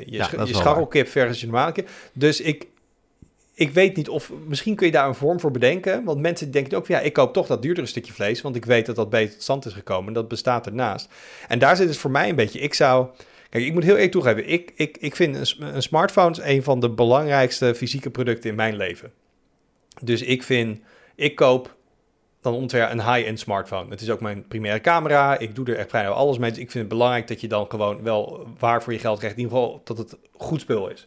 je, 0.07 0.17
Ja, 0.17 0.45
je 0.45 0.55
scharrelkip 0.55 1.09
versus 1.09 1.41
je 1.41 1.47
normale 1.47 1.73
kip. 1.73 1.89
Dus 2.13 2.41
ik, 2.41 2.67
ik 3.55 3.71
weet 3.71 3.97
niet 3.97 4.09
of, 4.09 4.33
misschien 4.47 4.75
kun 4.75 4.87
je 4.87 4.93
daar 4.93 5.09
een 5.09 5.15
vorm 5.15 5.41
voor 5.41 5.51
bedenken. 5.51 6.05
Want 6.05 6.21
mensen 6.21 6.51
denken 6.51 6.79
ook 6.79 6.87
van, 6.87 6.95
ja, 6.95 7.01
ik 7.01 7.13
koop 7.13 7.33
toch 7.33 7.47
dat 7.47 7.63
duurdere 7.63 7.87
stukje 7.87 8.13
vlees, 8.13 8.41
want 8.41 8.57
ik 8.57 8.65
weet 8.65 8.87
dat 8.87 8.97
dat 8.97 9.11
beter 9.11 9.33
tot 9.33 9.43
stand 9.43 9.67
is 9.67 9.73
gekomen. 9.73 10.13
Dat 10.13 10.29
bestaat 10.29 10.67
ernaast. 10.67 11.09
En 11.49 11.59
daar 11.59 11.77
zit 11.77 11.89
het 11.89 11.99
voor 11.99 12.11
mij 12.11 12.29
een 12.29 12.37
beetje, 12.37 12.61
ik 12.61 12.75
zou... 12.75 13.07
Ik 13.63 13.73
moet 13.73 13.83
heel 13.83 13.95
eerlijk 13.95 14.13
toegeven, 14.13 14.49
ik, 14.49 14.73
ik, 14.75 14.97
ik 14.97 15.17
vind 15.17 15.37
een, 15.37 15.75
een 15.75 15.83
smartphone 15.83 16.45
een 16.45 16.63
van 16.63 16.81
de 16.81 16.91
belangrijkste 16.91 17.75
fysieke 17.75 18.11
producten 18.11 18.51
in 18.51 18.57
mijn 18.57 18.77
leven. 18.77 19.13
Dus 20.03 20.23
ik 20.23 20.43
vind, 20.43 20.81
ik 21.15 21.35
koop 21.35 21.77
dan 22.41 22.55
ongeveer 22.55 22.91
een 22.91 23.15
high-end 23.15 23.41
smartphone. 23.41 23.91
Het 23.91 24.01
is 24.01 24.11
ook 24.11 24.21
mijn 24.21 24.47
primaire 24.49 24.81
camera, 24.81 25.39
ik 25.39 25.55
doe 25.55 25.67
er 25.67 25.77
echt 25.77 25.89
vrijwel 25.89 26.13
alles 26.13 26.39
mee. 26.39 26.51
Dus 26.51 26.59
ik 26.59 26.71
vind 26.71 26.85
het 26.85 26.93
belangrijk 26.93 27.29
dat 27.29 27.41
je 27.41 27.49
dan 27.49 27.67
gewoon 27.69 28.03
wel 28.03 28.47
waar 28.59 28.83
voor 28.83 28.93
je 28.93 28.99
geld 28.99 29.19
krijgt. 29.19 29.37
In 29.37 29.43
ieder 29.43 29.59
geval 29.59 29.81
dat 29.85 29.99
het 29.99 30.17
goed 30.37 30.61
spul 30.61 30.89
is. 30.89 31.07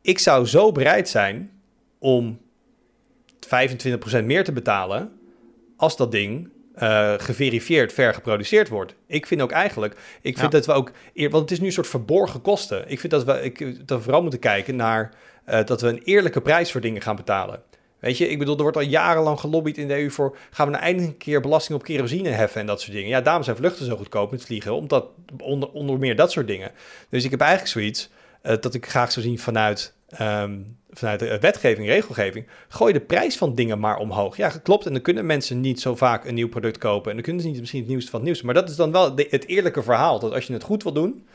Ik 0.00 0.18
zou 0.18 0.46
zo 0.46 0.72
bereid 0.72 1.08
zijn 1.08 1.60
om 1.98 2.40
25% 4.20 4.24
meer 4.24 4.44
te 4.44 4.52
betalen 4.52 5.12
als 5.76 5.96
dat 5.96 6.12
ding 6.12 6.48
eh, 6.74 7.14
geverifieerd 7.16 7.92
ver 7.92 8.14
geproduceerd 8.14 8.68
wordt. 8.68 8.94
Ik 9.06 9.26
vind 9.26 9.42
ook 9.42 9.50
eigenlijk, 9.50 9.92
ik 10.20 10.38
vind 10.38 10.52
Ja. 10.52 10.58
dat 10.58 10.66
we 10.66 10.72
ook, 10.72 10.92
want 11.14 11.34
het 11.34 11.50
is 11.50 11.60
nu 11.60 11.66
een 11.66 11.72
soort 11.72 11.86
verborgen 11.86 12.40
kosten. 12.40 12.84
Ik 12.90 13.00
vind 13.00 13.12
dat 13.12 13.24
we, 13.24 13.42
ik, 13.42 13.88
dat 13.88 13.98
we 13.98 14.04
vooral 14.04 14.22
moeten 14.22 14.40
kijken 14.40 14.76
naar 14.76 15.14
eh, 15.44 15.64
dat 15.64 15.80
we 15.80 15.88
een 15.88 16.02
eerlijke 16.04 16.40
prijs 16.40 16.72
voor 16.72 16.80
dingen 16.80 17.02
gaan 17.02 17.16
betalen. 17.16 17.62
Weet 17.98 18.18
je, 18.18 18.28
ik 18.28 18.38
bedoel, 18.38 18.56
er 18.56 18.62
wordt 18.62 18.76
al 18.76 18.82
jarenlang 18.82 19.40
gelobbyd 19.40 19.78
in 19.78 19.88
de 19.88 19.94
EU 19.94 20.10
voor... 20.10 20.36
gaan 20.50 20.66
we 20.66 20.72
nou 20.72 20.84
eindelijk 20.84 21.12
een 21.12 21.18
keer 21.18 21.40
belasting 21.40 21.78
op 21.78 21.84
kerosine 21.84 22.28
heffen 22.28 22.60
en 22.60 22.66
dat 22.66 22.80
soort 22.80 22.92
dingen. 22.92 23.08
Ja, 23.08 23.20
daarom 23.20 23.42
zijn 23.42 23.56
vluchten 23.56 23.86
zo 23.86 23.96
goedkoop 23.96 24.30
met 24.30 24.44
vliegen, 24.44 24.74
omdat 24.74 25.06
onder, 25.38 25.70
onder 25.70 25.98
meer 25.98 26.16
dat 26.16 26.32
soort 26.32 26.46
dingen. 26.46 26.70
Dus 27.08 27.24
ik 27.24 27.30
heb 27.30 27.40
eigenlijk 27.40 27.70
zoiets 27.70 28.10
eh, 28.42 28.56
dat 28.60 28.74
ik 28.74 28.86
graag 28.86 29.12
zou 29.12 29.26
zien 29.26 29.38
vanuit, 29.38 29.94
ehm, 30.12 30.58
vanuit 30.90 31.18
de 31.18 31.38
wetgeving, 31.40 31.86
regelgeving... 31.86 32.46
gooi 32.68 32.92
de 32.92 33.00
prijs 33.00 33.36
van 33.36 33.54
dingen 33.54 33.78
maar 33.80 33.96
omhoog. 33.98 34.36
Ja, 34.36 34.48
klopt, 34.62 34.86
en 34.86 34.92
dan 34.92 35.02
kunnen 35.02 35.26
mensen 35.26 35.60
niet 35.60 35.80
zo 35.80 35.96
vaak 35.96 36.24
een 36.24 36.34
nieuw 36.34 36.48
product 36.48 36.78
kopen... 36.78 37.08
en 37.10 37.14
dan 37.16 37.24
kunnen 37.24 37.42
ze 37.42 37.48
niet 37.48 37.58
misschien 37.60 37.80
het 37.80 37.88
nieuwste 37.88 38.10
van 38.10 38.20
het 38.20 38.28
nieuws. 38.28 38.42
Maar 38.42 38.54
dat 38.54 38.68
is 38.70 38.76
dan 38.76 38.92
wel 38.92 39.14
de- 39.14 39.26
het 39.30 39.46
eerlijke 39.48 39.82
verhaal, 39.82 40.18
dat 40.18 40.32
als 40.32 40.46
je 40.46 40.52
het 40.52 40.62
goed 40.62 40.82
wil 40.82 40.92
doen 40.92 41.26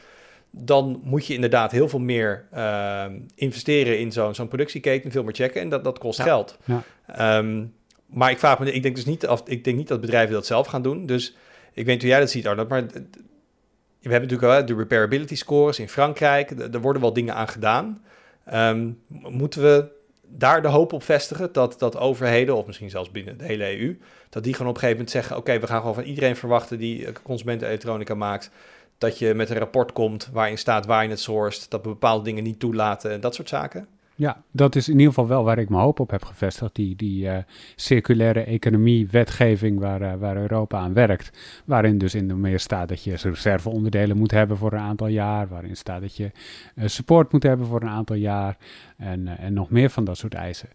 dan 0.52 1.02
moet 1.04 1.26
je 1.26 1.34
inderdaad 1.34 1.72
heel 1.72 1.90
veel 1.90 2.00
meer 2.00 2.46
ehm, 2.52 3.20
investeren 3.36 4.00
in 4.00 4.12
zo'n 4.12 4.36
zo'n 4.36 4.48
productieketen, 4.48 5.12
veel 5.12 5.24
meer 5.24 5.34
checken 5.34 5.62
en 5.62 5.70
dat, 5.70 5.84
dat 5.84 6.00
kost 6.00 6.18
Ja. 6.18 6.24
geld. 6.24 6.58
Ja. 6.66 6.84
Ehm, 7.08 7.66
maar 8.06 8.32
ik 8.32 8.40
vraag 8.40 8.60
me, 8.60 8.72
ik 8.72 8.84
denk 8.84 8.96
dus 8.96 9.06
niet, 9.06 9.28
of, 9.28 9.42
ik 9.46 9.64
denk 9.64 9.78
niet 9.78 9.88
dat 9.88 10.02
bedrijven 10.02 10.34
dat 10.34 10.46
zelf 10.46 10.68
gaan 10.68 10.82
doen. 10.82 11.06
Dus 11.06 11.36
ik 11.74 11.86
weet 11.86 11.94
niet 11.94 12.02
hoe 12.02 12.10
jij 12.10 12.20
dat 12.20 12.30
ziet, 12.30 12.48
Arnold, 12.48 12.70
maar 12.70 12.86
we 12.86 14.10
hebben 14.12 14.30
natuurlijk 14.30 14.60
hè, 14.60 14.64
de 14.64 14.76
repairability 14.76 15.36
scores 15.36 15.80
in 15.80 15.90
Frankrijk, 15.90 16.52
er 16.74 16.82
worden 16.82 17.02
wel 17.02 17.14
dingen 17.14 17.36
aan 17.36 17.48
gedaan. 17.48 18.02
Ehm, 18.50 18.86
m- 18.86 18.94
moeten 19.30 19.62
we 19.62 19.86
daar 20.28 20.62
de 20.62 20.68
hoop 20.68 20.94
op 20.94 21.04
vestigen 21.04 21.52
dat, 21.52 21.80
dat 21.80 21.98
overheden, 21.98 22.56
of 22.56 22.66
misschien 22.66 22.90
zelfs 22.90 23.12
binnen 23.12 23.38
de 23.38 23.44
hele 23.46 23.80
EU, 23.80 24.00
dat 24.30 24.44
die 24.44 24.54
gewoon 24.54 24.68
op 24.68 24.76
een 24.76 24.82
gegeven 24.82 25.04
moment 25.04 25.10
zeggen, 25.10 25.38
oké, 25.38 25.60
we 25.60 25.68
gaan 25.68 25.80
gewoon 25.80 25.94
van 25.96 26.04
iedereen 26.04 26.36
verwachten 26.36 26.78
die 26.78 27.06
eh, 27.06 27.14
consumentenelektronica 27.24 28.14
maakt, 28.14 28.50
dat 28.98 29.20
je 29.20 29.34
met 29.34 29.50
een 29.50 29.58
rapport 29.58 29.92
komt 29.94 30.30
waarin 30.34 30.58
staat 30.58 30.86
waar 30.86 31.04
je 31.04 31.10
het 31.10 31.20
sourced, 31.20 31.70
dat 31.70 31.82
we 31.82 31.88
bepaalde 31.90 32.24
dingen 32.24 32.44
niet 32.44 32.60
toelaten 32.60 33.12
en 33.12 33.20
dat 33.20 33.36
soort 33.36 33.50
zaken. 33.50 33.88
Ja, 34.18 34.44
dat 34.52 34.76
is 34.76 34.88
in 34.88 34.94
ieder 34.94 35.08
geval 35.08 35.28
wel 35.28 35.44
waar 35.44 35.58
ik 35.58 35.70
mijn 35.70 35.82
hoop 35.82 36.00
op 36.00 36.10
heb 36.10 36.26
gevestigd. 36.26 36.76
Die, 36.76 36.96
die 36.96 37.30
eh, 37.30 37.44
circulaire 37.76 38.44
economie, 38.44 39.08
wetgeving 39.12 39.80
waar, 39.80 40.02
eh, 40.02 40.14
waar 40.20 40.38
Europa 40.38 40.80
aan 40.80 40.94
werkt. 40.94 41.62
Waarin 41.66 41.98
dus 41.98 42.16
in 42.16 42.28
de 42.28 42.34
meer 42.34 42.60
staat 42.60 42.90
dat 42.90 43.04
je 43.04 43.16
reserveonderdelen 43.16 44.18
moet 44.18 44.32
hebben 44.32 44.58
voor 44.58 44.74
een 44.74 44.80
aantal 44.80 45.08
jaar. 45.08 45.48
Waarin 45.48 45.76
staat 45.76 46.02
dat 46.02 46.16
je 46.16 46.32
eh, 46.76 46.88
support 46.88 47.32
moet 47.32 47.44
hebben 47.44 47.68
voor 47.68 47.82
een 47.82 47.90
aantal 47.90 48.16
jaar. 48.16 48.58
En, 48.98 49.28
en 49.28 49.54
nog 49.54 49.70
meer 49.70 49.90
van 49.90 50.04
dat 50.04 50.18
soort 50.18 50.34
eisen. 50.34 50.70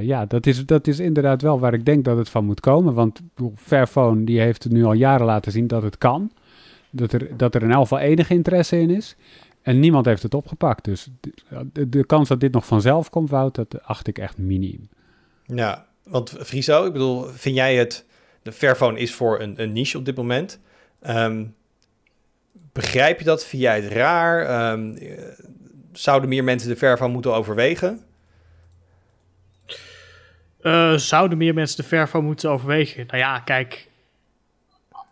Ja, 0.00 0.26
dat 0.26 0.46
is, 0.46 0.66
dat 0.66 0.86
is 0.86 0.98
inderdaad 0.98 1.42
wel 1.42 1.58
waar 1.60 1.74
ik 1.74 1.84
denk 1.84 2.04
dat 2.04 2.16
het 2.16 2.28
van 2.28 2.44
moet 2.44 2.60
komen. 2.60 2.94
Want 2.94 3.20
Fairphone 3.56 4.24
die 4.24 4.40
heeft 4.40 4.70
nu 4.70 4.84
al 4.84 4.92
jaren 4.92 5.26
laten 5.26 5.52
zien 5.52 5.66
dat 5.66 5.82
het 5.82 5.98
kan. 5.98 6.30
Dat 6.90 7.12
er, 7.12 7.36
dat 7.36 7.54
er 7.54 7.62
in 7.62 7.70
elk 7.70 7.82
geval 7.82 7.98
enige 7.98 8.34
interesse 8.34 8.80
in 8.80 8.90
is. 8.90 9.16
En 9.64 9.80
niemand 9.80 10.06
heeft 10.06 10.22
het 10.22 10.34
opgepakt. 10.34 10.84
Dus 10.84 11.08
de, 11.88 12.04
kans 12.06 12.28
dat 12.28 12.40
dit 12.40 12.52
nog 12.52 12.66
vanzelf 12.66 13.10
komt, 13.10 13.30
Wout, 13.30 13.54
dat 13.54 13.82
acht 13.82 14.06
ik 14.06 14.18
echt 14.18 14.38
miniem. 14.38 14.88
Ja, 15.46 15.86
want 16.02 16.34
Friso, 16.38 16.84
ik 16.86 16.92
bedoel, 16.92 17.22
vind 17.22 17.56
jij 17.56 17.76
het... 17.76 18.04
De 18.42 18.52
Fairphone 18.52 18.98
is 18.98 19.14
voor 19.14 19.40
een, 19.40 19.62
een 19.62 19.72
niche 19.72 19.98
op 19.98 20.04
dit 20.04 20.16
moment. 20.16 20.60
Ehm, 21.00 21.44
begrijp 22.52 23.18
je 23.18 23.24
dat? 23.24 23.44
Vind 23.44 23.62
jij 23.62 23.80
het 23.80 23.92
raar? 23.92 24.46
Ehm, 24.46 24.94
eh, 24.94 25.22
zouden 25.92 26.28
meer 26.28 26.44
mensen 26.44 26.68
de 26.68 26.76
Fairphone 26.76 27.12
moeten 27.12 27.34
overwegen? 27.34 28.04
Uh, 30.62 30.96
zouden 30.96 31.38
meer 31.38 31.54
mensen 31.54 31.76
de 31.76 31.88
Fairphone 31.88 32.24
moeten 32.24 32.50
overwegen? 32.50 33.06
Nou 33.06 33.18
ja, 33.18 33.38
kijk, 33.40 33.88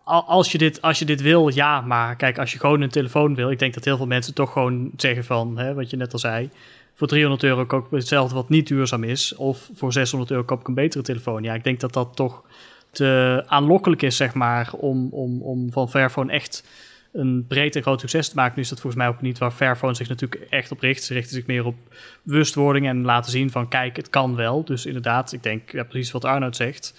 als 0.05 0.53
je, 0.53 0.59
dit, 0.59 0.83
als 0.83 0.99
je 0.99 1.05
dit 1.05 1.21
wil, 1.21 1.49
ja, 1.49 1.81
maar 1.81 2.17
kijk, 2.17 2.39
als 2.39 2.53
je 2.53 2.59
gewoon 2.59 2.81
een 2.81 2.91
telefoon 2.91 3.35
wil, 3.35 3.51
ik 3.51 3.59
denk 3.59 3.75
dat 3.75 3.85
heel 3.85 3.97
veel 3.97 4.07
mensen 4.07 4.35
toch 4.35 4.53
gewoon 4.53 4.91
zeggen 4.97 5.25
van, 5.25 5.59
hè, 5.59 5.75
wat 5.75 5.91
je 5.91 5.97
net 5.97 6.13
al 6.13 6.19
zei, 6.19 6.51
voor 6.95 7.07
300 7.09 7.43
euro 7.43 7.67
koop 7.67 7.85
ik 7.85 7.91
hetzelfde 7.91 8.35
wat 8.35 8.49
niet 8.49 8.69
duurzaam 8.69 9.05
is, 9.05 9.35
of 9.35 9.71
voor 9.75 9.93
600 9.93 10.31
euro 10.31 10.45
koop 10.45 10.61
ik 10.61 10.69
een 10.69 10.75
betere 10.75 11.03
telefoon. 11.03 11.43
Ja, 11.43 11.55
ik 11.55 11.65
denk 11.65 11.81
dat 11.81 11.93
dat 11.93 12.17
toch 12.17 12.43
te 12.91 13.43
aanlokkelijk 13.47 14.03
is, 14.03 14.17
zeg 14.17 14.35
maar, 14.35 14.73
om, 14.73 15.09
om, 15.11 15.43
om 15.43 15.73
van 15.73 15.91
Fairphone 15.91 16.33
echt 16.33 16.65
een 17.13 17.45
breed 17.49 17.77
en 17.77 17.83
groot 17.83 18.01
succes 18.01 18.29
te 18.29 18.35
maken. 18.35 18.53
Nu 18.57 18.63
is 18.63 18.69
dat 18.69 18.81
volgens 18.81 19.03
mij 19.03 19.13
ook 19.13 19.21
niet 19.21 19.39
waar 19.39 19.51
Fairphone 19.51 19.95
zich 19.95 20.09
natuurlijk 20.09 20.47
echt 20.51 20.71
op 20.71 20.81
richt. 20.81 21.03
Ze 21.03 21.13
richten 21.13 21.35
zich 21.35 21.47
meer 21.47 21.65
op 21.65 21.77
bewustwording 22.23 22.87
en 22.87 23.03
laten 23.03 23.31
zien 23.31 23.51
van, 23.51 23.69
kijk, 23.69 23.97
het 23.97 24.11
kan 24.11 24.37
wel. 24.37 24.65
Dus 24.65 24.87
inderdaad, 24.87 25.33
ik 25.33 25.43
denk 25.43 25.73
ja, 25.73 25.85
precies 25.85 26.11
wat 26.11 26.25
Arnoud 26.25 26.57
zegt. 26.57 26.95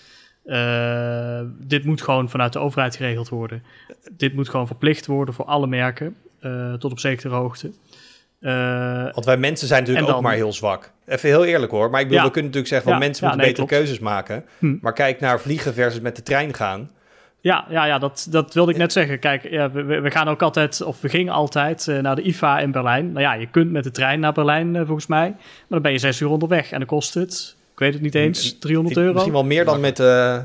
Uh, 0.45 1.39
dit 1.59 1.85
moet 1.85 2.01
gewoon 2.01 2.29
vanuit 2.29 2.53
de 2.53 2.59
overheid 2.59 2.95
geregeld 2.95 3.29
worden. 3.29 3.63
Dit 4.11 4.33
moet 4.33 4.49
gewoon 4.49 4.67
verplicht 4.67 5.05
worden 5.05 5.33
voor 5.33 5.45
alle 5.45 5.67
merken, 5.67 6.15
uh, 6.41 6.73
tot 6.73 6.91
op 6.91 6.99
zekere 6.99 7.35
hoogte. 7.35 7.71
Uh, 8.41 9.03
Want 9.11 9.25
wij 9.25 9.37
mensen 9.37 9.67
zijn 9.67 9.83
natuurlijk 9.83 10.15
ook 10.15 10.21
maar 10.21 10.33
heel 10.33 10.53
zwak. 10.53 10.91
Even 11.05 11.29
heel 11.29 11.45
eerlijk 11.45 11.71
hoor. 11.71 11.89
Maar 11.89 12.01
ik 12.01 12.07
bedoel, 12.07 12.23
we 12.23 12.31
kunnen 12.31 12.51
natuurlijk 12.51 12.73
zeggen, 12.73 12.91
van 12.91 12.99
mensen 12.99 13.27
moeten 13.27 13.45
betere 13.45 13.67
keuzes 13.67 13.99
maken. 13.99 14.45
Hm. 14.59 14.75
Maar 14.81 14.93
kijk 14.93 15.19
naar 15.19 15.39
vliegen 15.39 15.73
versus 15.73 16.01
met 16.01 16.15
de 16.15 16.23
trein 16.23 16.53
gaan. 16.53 16.89
Ja, 17.39 17.65
ja, 17.69 17.85
ja 17.85 17.99
dat, 17.99 18.27
dat 18.29 18.53
wilde 18.53 18.71
ik 18.71 18.77
net 18.77 18.91
zeggen. 18.91 19.19
Kijk, 19.19 19.49
ja, 19.49 19.71
we, 19.71 19.83
we 19.83 20.11
gaan 20.11 20.27
ook 20.27 20.41
altijd, 20.41 20.81
of 20.81 21.01
we 21.01 21.09
gingen 21.09 21.33
altijd 21.33 21.87
uh, 21.87 21.99
naar 21.99 22.15
de 22.15 22.21
IFA 22.21 22.59
in 22.59 22.71
Berlijn. 22.71 23.11
Nou 23.11 23.21
ja, 23.21 23.33
je 23.33 23.47
kunt 23.47 23.71
met 23.71 23.83
de 23.83 23.91
trein 23.91 24.19
naar 24.19 24.33
Berlijn 24.33 24.75
uh, 24.75 24.81
volgens 24.85 25.07
mij. 25.07 25.29
Maar 25.29 25.65
dan 25.67 25.81
ben 25.81 25.91
je 25.91 25.97
zes 25.97 26.19
uur 26.19 26.29
onderweg 26.29 26.71
en 26.71 26.77
dan 26.77 26.87
kost 26.87 27.13
het 27.13 27.55
ik 27.73 27.79
weet 27.79 27.93
het 27.93 28.01
niet 28.01 28.15
eens, 28.15 28.57
300 28.59 28.97
euro. 28.97 29.13
Misschien 29.13 29.33
wel 29.33 29.43
meer 29.43 29.65
dan 29.65 29.79
met, 29.79 29.99
uh, 29.99 30.37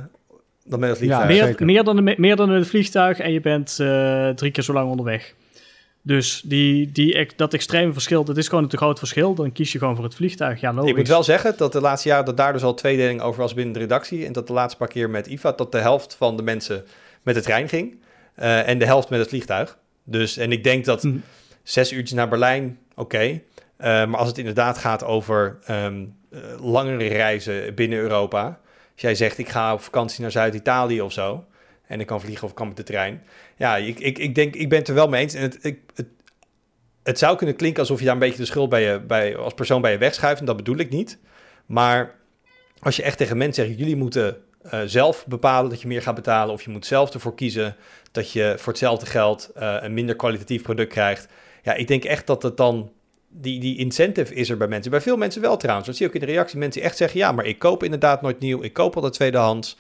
dan 0.65 0.81
met 0.81 0.89
het 0.89 0.99
vliegtuig. 0.99 1.37
Ja, 1.37 1.45
meer, 1.45 1.65
meer, 1.65 1.85
dan, 1.85 2.15
meer 2.17 2.37
dan 2.37 2.49
met 2.49 2.59
het 2.59 2.69
vliegtuig 2.69 3.19
en 3.19 3.33
je 3.33 3.41
bent 3.41 3.79
uh, 3.81 4.29
drie 4.29 4.51
keer 4.51 4.65
zo 4.65 4.73
lang 4.73 4.91
onderweg. 4.91 5.35
Dus 6.03 6.43
die, 6.45 6.93
die, 6.93 7.29
dat 7.37 7.55
extreme 7.55 7.93
verschil, 7.93 8.25
dat 8.25 8.37
is 8.37 8.49
gewoon 8.49 8.65
een 8.65 8.71
te 8.71 8.77
groot 8.77 8.99
verschil. 8.99 9.35
Dan 9.35 9.53
kies 9.53 9.73
je 9.73 9.79
gewoon 9.79 9.95
voor 9.95 10.05
het 10.05 10.15
vliegtuig. 10.15 10.61
Ja, 10.61 10.73
logisch. 10.73 10.91
Ik 10.91 10.97
moet 10.97 11.09
wel 11.09 11.23
zeggen 11.23 11.55
dat 11.57 11.73
de 11.73 11.81
laatste 11.81 12.09
jaren 12.09 12.25
dat 12.25 12.37
daar 12.37 12.53
dus 12.53 12.63
al 12.63 12.75
tweedeling 12.75 13.21
over 13.21 13.41
was 13.41 13.55
binnen 13.55 13.75
de 13.75 13.81
redactie. 13.81 14.27
En 14.27 14.33
dat 14.33 14.47
de 14.47 14.53
laatste 14.53 14.79
paar 14.79 14.89
keer 14.89 15.11
met 15.11 15.27
IFA, 15.27 15.53
dat 15.53 15.73
de 15.73 15.79
helft 15.79 16.15
van 16.15 16.37
de 16.37 16.43
mensen 16.43 16.85
met 17.23 17.35
de 17.35 17.41
trein 17.41 17.69
ging. 17.69 17.97
Uh, 18.39 18.69
en 18.69 18.79
de 18.79 18.85
helft 18.85 19.09
met 19.09 19.19
het 19.19 19.29
vliegtuig. 19.29 19.79
Dus, 20.05 20.37
en 20.37 20.53
ik 20.53 20.65
denk 20.65 20.85
dat 20.85 21.03
hm. 21.03 21.17
zes 21.63 21.93
uurtjes 21.93 22.17
naar 22.17 22.29
Berlijn, 22.29 22.79
oké. 22.91 23.01
Okay. 23.01 23.43
Uh, 23.79 23.87
maar 23.87 24.17
als 24.17 24.29
het 24.29 24.39
inderdaad 24.39 24.79
gaat 24.79 25.05
over 25.05 25.59
um, 25.71 26.17
uh, 26.31 26.41
langere 26.61 27.07
reizen 27.07 27.75
binnen 27.75 27.99
Europa. 27.99 28.61
Als 28.93 29.03
jij 29.03 29.15
zegt, 29.15 29.39
ik 29.39 29.49
ga 29.49 29.73
op 29.73 29.81
vakantie 29.81 30.23
naar 30.23 30.31
Zuid-Italië 30.31 31.01
of 31.01 31.13
zo. 31.13 31.45
En 31.87 32.01
ik 32.01 32.07
kan 32.07 32.21
vliegen 32.21 32.45
of 32.45 32.51
ik 32.51 32.57
kan 32.57 32.69
met 32.69 32.77
de 32.77 32.83
trein. 32.83 33.23
Ja, 33.57 33.77
ik, 33.77 34.01
ik, 34.01 34.19
ik 34.19 34.35
denk, 34.35 34.55
ik 34.55 34.69
ben 34.69 34.79
het 34.79 34.89
er 34.89 34.95
wel 34.95 35.09
mee 35.09 35.23
eens. 35.23 35.35
En 35.35 35.43
het, 35.43 35.59
ik, 35.63 35.81
het, 35.95 36.07
het 37.03 37.19
zou 37.19 37.37
kunnen 37.37 37.57
klinken 37.57 37.81
alsof 37.81 37.99
je 37.99 38.05
daar 38.05 38.15
een 38.15 38.21
beetje 38.21 38.39
de 38.39 38.45
schuld 38.45 38.69
bij 38.69 38.83
je, 38.83 39.01
bij, 39.01 39.37
als 39.37 39.55
persoon 39.55 39.81
bij 39.81 39.93
je 39.93 39.99
wegschuift. 39.99 40.41
En 40.41 40.47
dat 40.47 40.57
bedoel 40.57 40.77
ik 40.77 40.91
niet. 40.91 41.19
Maar 41.67 42.15
als 42.79 42.97
je 42.97 43.03
echt 43.03 43.19
tegen 43.19 43.37
mensen 43.37 43.65
zegt, 43.65 43.79
jullie 43.79 43.97
moeten 43.97 44.37
uh, 44.73 44.81
zelf 44.87 45.27
bepalen 45.27 45.71
dat 45.71 45.81
je 45.81 45.89
meer 45.89 46.03
gaat 46.03 46.15
betalen. 46.15 46.55
Of 46.55 46.63
je 46.63 46.71
moet 46.71 46.87
zelf 46.87 47.15
ervoor 47.15 47.35
kiezen 47.35 47.77
dat 48.13 48.33
je 48.33 48.55
voor 48.57 48.73
hetzelfde 48.73 49.07
geld 49.07 49.51
een 49.55 49.95
minder 49.95 50.17
kwalitatief 50.17 50.63
product 50.63 50.93
krijgt. 50.93 51.29
Ja, 51.63 51.75
ik 51.75 51.89
denk 51.89 52.05
echt 52.05 52.27
dat 52.27 52.43
het 52.43 52.57
dan 52.57 52.93
die, 53.29 53.61
die 53.61 53.79
incentive 53.79 54.35
is 54.35 54.51
er 54.51 54.57
bij 54.57 54.69
mensen. 54.69 54.91
Bij 54.91 55.01
veel 55.01 55.17
mensen 55.17 55.43
wel 55.43 55.57
trouwens. 55.57 55.87
Dat 55.87 55.97
zie 55.97 56.07
je 56.07 56.13
ook 56.13 56.21
in 56.21 56.27
de 56.27 56.33
reactie. 56.33 56.59
Mensen 56.59 56.81
die 56.81 56.89
echt 56.91 56.99
zeggen, 56.99 57.19
ja, 57.19 57.33
maar 57.33 57.45
ik 57.45 57.59
koop 57.59 57.83
inderdaad 57.83 58.23
nooit 58.23 58.39
nieuw. 58.39 58.63
Ik 58.63 58.73
koop 58.73 58.95
altijd 58.95 59.13
tweedehands. 59.13 59.77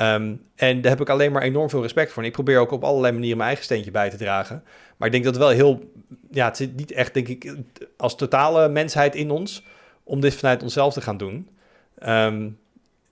Um, 0.00 0.42
en 0.54 0.80
daar 0.80 0.90
heb 0.90 1.00
ik 1.00 1.08
alleen 1.08 1.32
maar 1.32 1.42
enorm 1.42 1.70
veel 1.70 1.82
respect 1.82 2.12
voor. 2.12 2.22
En 2.22 2.28
ik 2.28 2.34
probeer 2.34 2.58
ook 2.58 2.70
op 2.70 2.84
allerlei 2.84 3.12
manieren 3.12 3.36
mijn 3.36 3.48
eigen 3.48 3.64
steentje 3.64 3.90
bij 3.90 4.10
te 4.10 4.16
dragen. 4.16 4.64
Maar 4.96 5.06
ik 5.06 5.12
denk 5.12 5.24
dat 5.24 5.34
het 5.34 5.42
wel 5.42 5.52
heel... 5.52 5.90
Ja, 6.30 6.44
het 6.44 6.56
zit 6.56 6.76
niet 6.76 6.92
echt, 6.92 7.14
denk 7.14 7.28
ik, 7.28 7.54
als 7.96 8.16
totale 8.16 8.68
mensheid 8.68 9.14
in 9.14 9.30
ons... 9.30 9.64
om 10.04 10.20
dit 10.20 10.34
vanuit 10.34 10.62
onszelf 10.62 10.92
te 10.92 11.00
gaan 11.00 11.16
doen. 11.16 11.48
Um, 12.06 12.58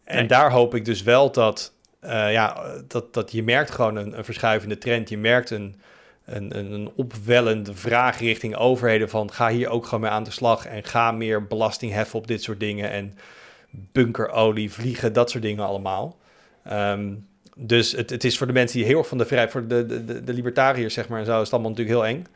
en 0.05 0.27
daar 0.27 0.51
hoop 0.51 0.75
ik 0.75 0.85
dus 0.85 1.03
wel 1.03 1.33
dat... 1.33 1.73
Uh, 2.05 2.33
ja, 2.33 2.63
dat, 2.89 3.15
dat 3.15 3.33
je 3.33 3.43
merkt 3.43 3.71
gewoon 3.71 3.97
een, 3.97 4.19
een 4.19 4.25
verschuivende 4.25 4.79
trend. 4.79 5.09
Je 5.09 5.19
merkt 5.19 5.51
een 5.51 5.81
een, 6.37 6.57
een, 6.57 6.91
opwellende 6.97 7.75
vraag 7.75 8.19
richting 8.19 8.57
overheden 8.57 9.09
van 9.09 9.33
ga 9.33 9.49
hier 9.49 9.69
ook 9.69 9.85
gewoon 9.85 10.01
mee 10.01 10.11
aan 10.11 10.25
de 10.25 10.31
slag 10.31 10.67
en 10.67 10.85
ga 10.85 11.13
meer 11.13 11.47
belasting 11.47 11.93
heffen 11.93 12.19
op 12.19 12.27
dit 12.27 12.43
soort 12.43 12.61
dingen 12.61 12.91
en 12.91 13.15
bunkerolie, 13.71 14.73
vliegen, 14.73 15.13
dat 15.13 15.31
soort 15.31 15.43
dingen 15.43 15.65
allemaal. 15.65 16.17
Um, 16.73 17.29
dus 17.57 17.93
het, 17.93 18.11
het 18.11 18.25
is 18.25 18.39
voor 18.39 18.47
de 18.47 18.53
mensen 18.53 18.79
die 18.79 18.87
heel 18.87 18.99
erg 18.99 19.09
van 19.09 19.19
de 19.19 19.27
vrijheid, 19.27 19.51
voor 19.51 19.67
de, 19.67 19.87
de, 19.87 20.25
de, 20.25 20.33
libertariërs 20.33 20.95
zeg 20.95 21.09
maar 21.09 21.19
en 21.19 21.27
zo, 21.27 21.37
is 21.37 21.41
het 21.41 21.53
allemaal 21.53 21.71
natuurlijk 21.71 21.97
heel 21.97 22.07
eng. 22.07 22.27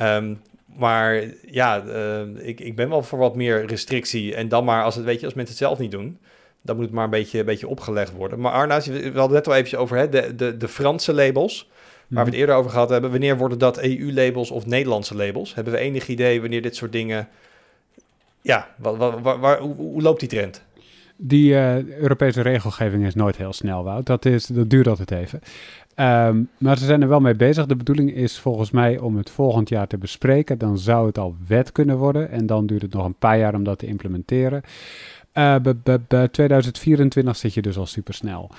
Um, 0.00 0.40
maar 0.76 1.24
ja, 1.46 1.84
uh, 1.84 2.20
ik, 2.36 2.60
ik 2.60 2.76
ben 2.76 2.88
wel 2.88 3.02
voor 3.02 3.18
wat 3.18 3.36
meer 3.36 3.66
restrictie. 3.66 4.34
En 4.34 4.48
dan 4.48 4.64
maar 4.64 4.84
als 4.84 4.94
het, 4.94 5.04
weet 5.04 5.20
je, 5.20 5.26
als 5.26 5.34
mensen 5.34 5.54
het 5.54 5.64
zelf 5.64 5.78
niet 5.78 5.90
doen, 5.90 6.18
dan 6.62 6.76
moet 6.76 6.84
het 6.84 6.94
maar 6.94 7.04
een 7.04 7.10
beetje, 7.10 7.44
beetje 7.44 7.68
opgelegd 7.68 8.12
worden. 8.12 8.40
Maar 8.40 8.52
Arna, 8.52 8.80
we 8.80 8.92
hadden 9.02 9.20
het 9.22 9.30
net 9.30 9.46
al 9.46 9.54
eventjes 9.54 9.80
over 9.80 9.96
hè, 9.96 10.08
de, 10.08 10.34
de, 10.34 10.56
de 10.56 10.68
Franse 10.68 11.12
labels 11.12 11.68
waar 12.08 12.24
we 12.24 12.30
het 12.30 12.38
eerder 12.38 12.54
over 12.54 12.70
gehad 12.70 12.90
hebben. 12.90 13.10
Wanneer 13.10 13.36
worden 13.36 13.58
dat 13.58 13.78
EU-labels 13.78 14.50
of 14.50 14.66
Nederlandse 14.66 15.16
labels? 15.16 15.54
Hebben 15.54 15.72
we 15.72 15.78
enig 15.78 16.08
idee 16.08 16.40
wanneer 16.40 16.62
dit 16.62 16.76
soort 16.76 16.92
dingen... 16.92 17.28
Ja, 18.40 18.68
waar, 18.76 18.96
waar, 18.96 19.40
waar, 19.40 19.58
hoe, 19.58 19.74
hoe, 19.74 20.02
loopt 20.02 20.20
die 20.20 20.28
trend? 20.28 20.64
Die 21.16 21.50
uh, 21.50 21.88
Europese 21.88 22.40
regelgeving 22.40 23.06
is 23.06 23.14
nooit 23.14 23.36
heel 23.36 23.52
snel, 23.52 23.84
Wout. 23.84 24.06
Dat, 24.06 24.24
is, 24.24 24.46
dat 24.46 24.70
duurt 24.70 24.88
altijd 24.88 25.10
even. 25.10 25.40
Um, 25.96 26.48
maar 26.58 26.78
ze 26.78 26.84
zijn 26.84 27.02
er 27.02 27.08
wel 27.08 27.20
mee 27.20 27.34
bezig. 27.34 27.66
De 27.66 27.76
bedoeling 27.76 28.14
is 28.14 28.38
volgens 28.38 28.70
mij 28.70 28.98
om 28.98 29.16
het 29.16 29.30
volgend 29.30 29.68
jaar 29.68 29.86
te 29.86 29.98
bespreken. 29.98 30.58
Dan 30.58 30.78
zou 30.78 31.06
het 31.06 31.18
al 31.18 31.36
wet 31.46 31.72
kunnen 31.72 31.96
worden. 31.96 32.30
En 32.30 32.46
dan 32.46 32.66
duurt 32.66 32.82
het 32.82 32.92
nog 32.92 33.04
een 33.04 33.14
paar 33.14 33.38
jaar 33.38 33.54
om 33.54 33.64
dat 33.64 33.78
te 33.78 33.86
implementeren. 33.86 34.62
Uh, 35.34 35.56
bij 36.08 36.28
2024 36.28 37.36
zit 37.36 37.54
je 37.54 37.62
dus 37.62 37.78
al 37.78 37.86
super 37.86 38.14
snel. 38.14 38.50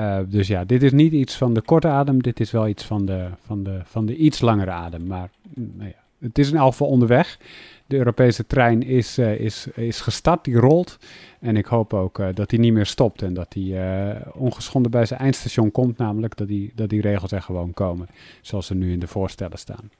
Uh, 0.00 0.18
dus 0.26 0.48
ja, 0.48 0.64
dit 0.64 0.82
is 0.82 0.92
niet 0.92 1.12
iets 1.12 1.36
van 1.36 1.54
de 1.54 1.60
korte 1.60 1.88
adem, 1.88 2.22
dit 2.22 2.40
is 2.40 2.50
wel 2.50 2.68
iets 2.68 2.84
van 2.84 3.06
de, 3.06 3.28
van 3.46 3.62
de, 3.62 3.80
van 3.84 4.06
de 4.06 4.16
iets 4.16 4.40
langere 4.40 4.70
adem. 4.70 5.06
Maar 5.06 5.30
mm, 5.54 5.72
nou 5.76 5.88
ja, 5.88 6.26
het 6.26 6.38
is 6.38 6.50
in 6.50 6.56
elk 6.56 6.70
geval 6.70 6.88
onderweg. 6.88 7.38
De 7.86 7.96
Europese 7.96 8.46
trein 8.46 8.82
is, 8.82 9.18
uh, 9.18 9.40
is, 9.40 9.66
is 9.74 10.00
gestart, 10.00 10.44
die 10.44 10.56
rolt. 10.56 10.98
En 11.40 11.56
ik 11.56 11.66
hoop 11.66 11.94
ook 11.94 12.18
uh, 12.18 12.28
dat 12.34 12.50
hij 12.50 12.60
niet 12.60 12.72
meer 12.72 12.86
stopt 12.86 13.22
en 13.22 13.34
dat 13.34 13.54
hij 13.54 14.22
ongeschonden 14.32 14.90
bij 14.90 15.06
zijn 15.06 15.20
eindstation 15.20 15.70
komt. 15.70 15.98
Namelijk 15.98 16.36
dat 16.36 16.48
die, 16.48 16.72
dat 16.74 16.88
die 16.88 17.00
regels 17.00 17.32
er 17.32 17.42
gewoon 17.42 17.74
komen, 17.74 18.08
zoals 18.40 18.66
ze 18.66 18.74
nu 18.74 18.92
in 18.92 18.98
de 18.98 19.06
voorstellen 19.06 19.58
staan. 19.58 19.90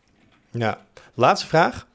Ja, 0.50 0.78
laatste 1.14 1.46
vraag. 1.46 1.86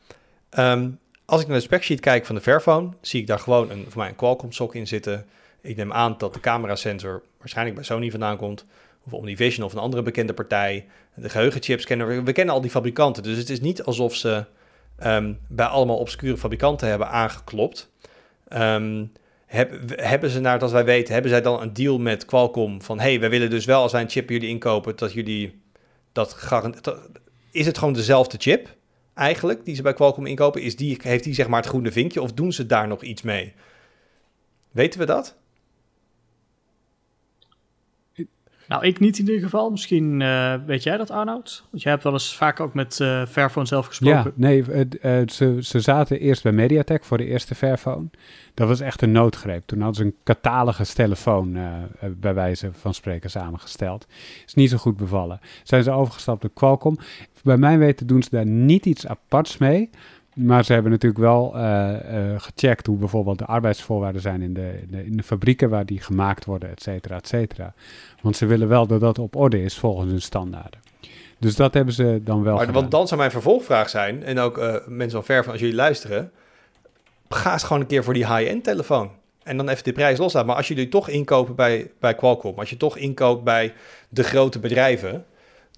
Um, 0.60 1.00
als 1.26 1.42
ik 1.42 1.48
naar 1.48 1.58
de 1.58 1.64
specsheet 1.64 2.00
kijk 2.00 2.26
van 2.26 2.36
de 2.36 2.42
Fairphone, 2.42 2.90
zie 3.02 3.22
ik 3.22 3.28
daar 3.28 3.40
gewoon 3.40 3.70
een, 3.72 3.86
voor 3.88 3.98
mij 3.98 4.10
een 4.10 4.16
Qualcomm 4.16 4.52
sok 4.52 4.76
in 4.76 4.88
zitten. 4.88 5.26
Ik 5.62 5.76
neem 5.76 5.94
aan 5.94 6.16
dat 6.18 6.34
de 6.34 6.40
camerasensor 6.40 7.22
waarschijnlijk 7.54 7.76
bij 7.76 7.86
Sony 7.86 8.12
vandaan 8.12 8.38
komt. 8.38 8.66
Of 9.06 9.14
Omnivision 9.14 9.66
of 9.66 9.74
een 9.74 9.80
andere 9.80 10.04
bekende 10.04 10.34
partij. 10.34 10.86
De 11.16 11.30
geheugenchips 11.30 11.86
kennen 11.86 12.08
we. 12.08 12.24
We 12.24 12.32
kennen 12.32 12.54
al 12.54 12.62
die 12.62 12.72
fabrikanten. 12.72 13.24
Dus 13.24 13.38
het 13.38 13.50
is 13.50 13.60
niet 13.60 13.84
alsof 13.84 14.16
ze 14.16 14.46
um, 15.04 15.40
bij 15.48 15.66
allemaal 15.66 15.98
obscure 15.98 16.38
fabrikanten 16.38 16.88
hebben 16.88 17.10
aangeklopt. 17.10 17.92
Um, 18.54 19.12
heb, 19.46 19.74
hebben 19.96 20.30
ze, 20.30 20.40
naar 20.40 20.60
dat 20.60 20.72
wij 20.72 20.86
weten, 20.86 21.14
hebben 21.14 21.32
zij 21.32 21.42
dan 21.42 21.62
een 21.62 21.74
deal 21.74 22.00
met 22.00 22.26
Qualcomm 22.26 22.82
van... 22.82 23.00
hey, 23.00 23.20
we 23.20 23.30
willen 23.30 23.50
dus 23.50 23.66
wel 23.66 23.82
als 23.82 23.92
wij 23.92 24.02
een 24.02 24.10
chip 24.10 24.30
jullie 24.30 24.50
inkopen, 24.50 24.96
dat 24.96 25.14
jullie 25.14 25.62
dat 26.12 26.34
garanderen... 26.34 27.00
Is 27.52 27.66
het 27.66 27.78
gewoon 27.78 27.94
dezelfde 27.94 28.38
chip 28.40 28.76
eigenlijk, 29.14 29.66
die 29.66 29.76
ze 29.76 29.82
bij 29.82 29.94
Qualcomm 29.94 30.26
inkopen? 30.26 30.62
Is 30.62 30.76
die, 30.76 30.98
heeft 31.02 31.24
die 31.24 31.34
zeg 31.34 31.48
maar 31.48 31.60
het 31.60 31.70
groene 31.70 31.92
vinkje 31.92 32.22
of 32.22 32.34
doen 32.34 32.54
ze 32.54 32.66
daar 32.66 32.88
nog 32.88 33.02
iets 33.02 33.22
mee? 33.22 33.54
Weten 34.72 35.00
we 35.00 35.06
dat? 35.06 35.36
Nou, 38.68 38.86
ik 38.86 39.00
niet 39.00 39.20
in 39.20 39.26
ieder 39.26 39.42
geval. 39.42 39.70
Misschien 39.70 40.20
uh, 40.20 40.54
weet 40.66 40.84
jij 40.84 40.98
dat, 40.98 41.12
Arnoud? 41.12 41.64
Want 41.70 41.84
jij 41.84 41.92
hebt 41.92 42.04
wel 42.04 42.14
eens 42.14 42.36
vaak 42.36 42.60
ook 42.60 42.74
met 42.74 43.00
uh, 43.00 43.64
zelf 43.64 43.86
gesproken. 43.86 44.34
Ja, 44.38 44.48
nee, 44.48 44.64
uh, 45.02 45.28
ze, 45.28 45.58
ze 45.60 45.80
zaten 45.80 46.20
eerst 46.20 46.44
bij 46.44 46.52
Mediatek 46.52 47.04
voor 47.04 47.18
de 47.18 47.26
eerste 47.26 47.56
Fairphone. 47.56 48.10
Dat 48.54 48.68
was 48.68 48.80
echt 48.80 49.02
een 49.02 49.12
noodgreep. 49.12 49.64
Toen 49.66 49.82
hadden 49.82 49.96
ze 49.96 50.04
een 50.04 50.16
catalogus 50.24 50.94
telefoon 50.94 51.58
bij 52.12 52.34
wijze 52.34 52.70
van 52.74 52.94
spreken 52.94 53.30
samengesteld. 53.30 54.08
Is 54.46 54.54
niet 54.54 54.70
zo 54.70 54.78
goed 54.78 54.98
bevallen. 54.98 55.40
Zijn 55.64 55.84
ze 55.84 55.92
overgestapt 55.92 56.46
op 56.46 56.56
Qualcomm. 56.56 56.98
Bij 57.44 57.58
mijn 57.58 57.80
weten 57.80 58.08
doen 58.08 58.24
ze 58.24 58.30
daar 58.30 58.46
niet 58.46 58.86
iets 58.86 59.08
aparts 59.08 59.58
mee. 59.58 59.90
Maar 60.38 60.66
ze 60.66 60.74
hebben 60.74 60.92
natuurlijk 60.92 61.22
wel 61.22 61.54
uh, 61.56 61.62
uh, 61.62 62.40
gecheckt 62.40 62.86
hoe 62.86 62.98
bijvoorbeeld 62.98 63.38
de 63.38 63.46
arbeidsvoorwaarden 63.46 64.22
zijn 64.22 64.42
in 64.42 64.54
de, 64.54 64.80
in 64.82 64.88
de, 64.92 65.06
in 65.06 65.18
de, 65.18 65.24
fabrieken 65.24 65.70
waar 65.70 65.86
die 65.86 66.02
gemaakt 66.02 66.46
worden, 66.46 66.70
et 66.70 66.82
cetera, 66.82 67.16
et 67.16 67.28
cetera. 67.28 67.74
Want 68.22 68.38
ze 68.38 68.46
willen 68.46 68.68
wel 68.68 68.88
dat 68.88 69.00
dat 69.00 69.20
op 69.20 69.36
orde 69.36 69.64
is 69.64 69.78
volgens 69.78 70.12
hun 70.12 70.22
standaarden. 70.22 70.80
Dus 71.40 71.56
dat 71.56 71.74
hebben 71.74 71.94
ze 71.94 72.22
dan 72.24 72.44
wel 72.44 72.56
Maar, 72.56 72.72
want 72.72 72.92
dan 72.92 73.08
zou 73.08 73.20
mijn 73.20 73.32
vervolgvraag 73.32 73.90
zijn, 73.90 74.24
en 74.24 74.40
ook 74.40 74.58
eh, 74.58 74.76
mensen 74.88 75.18
van 75.18 75.24
ver 75.24 75.44
van 75.44 75.52
als 75.52 75.62
jullie 75.62 75.76
luisteren, 75.76 76.32
ga 77.30 77.54
eens 77.54 77.64
gewoon 77.64 77.82
een 77.82 77.88
keer 77.88 78.04
voor 78.04 78.14
die 78.14 78.34
high-end 78.36 78.64
telefoon. 78.64 79.12
En 79.44 79.58
dan 79.58 79.70
even 79.70 79.84
de 79.84 79.92
prijs 79.92 80.18
loslaten. 80.18 80.48
Maar 80.48 80.58
als 80.58 80.68
jullie 80.68 80.90
toch 80.90 81.10
inkopen 81.10 81.56
bij, 81.56 81.92
bij 82.00 82.16
Qualcomm, 82.16 82.60
als 82.60 82.70
je 82.70 82.78
toch 82.78 82.98
inkoopt 82.98 83.44
bij 83.44 83.74
de 84.10 84.24
grote 84.24 84.60
bedrijven, 84.60 85.26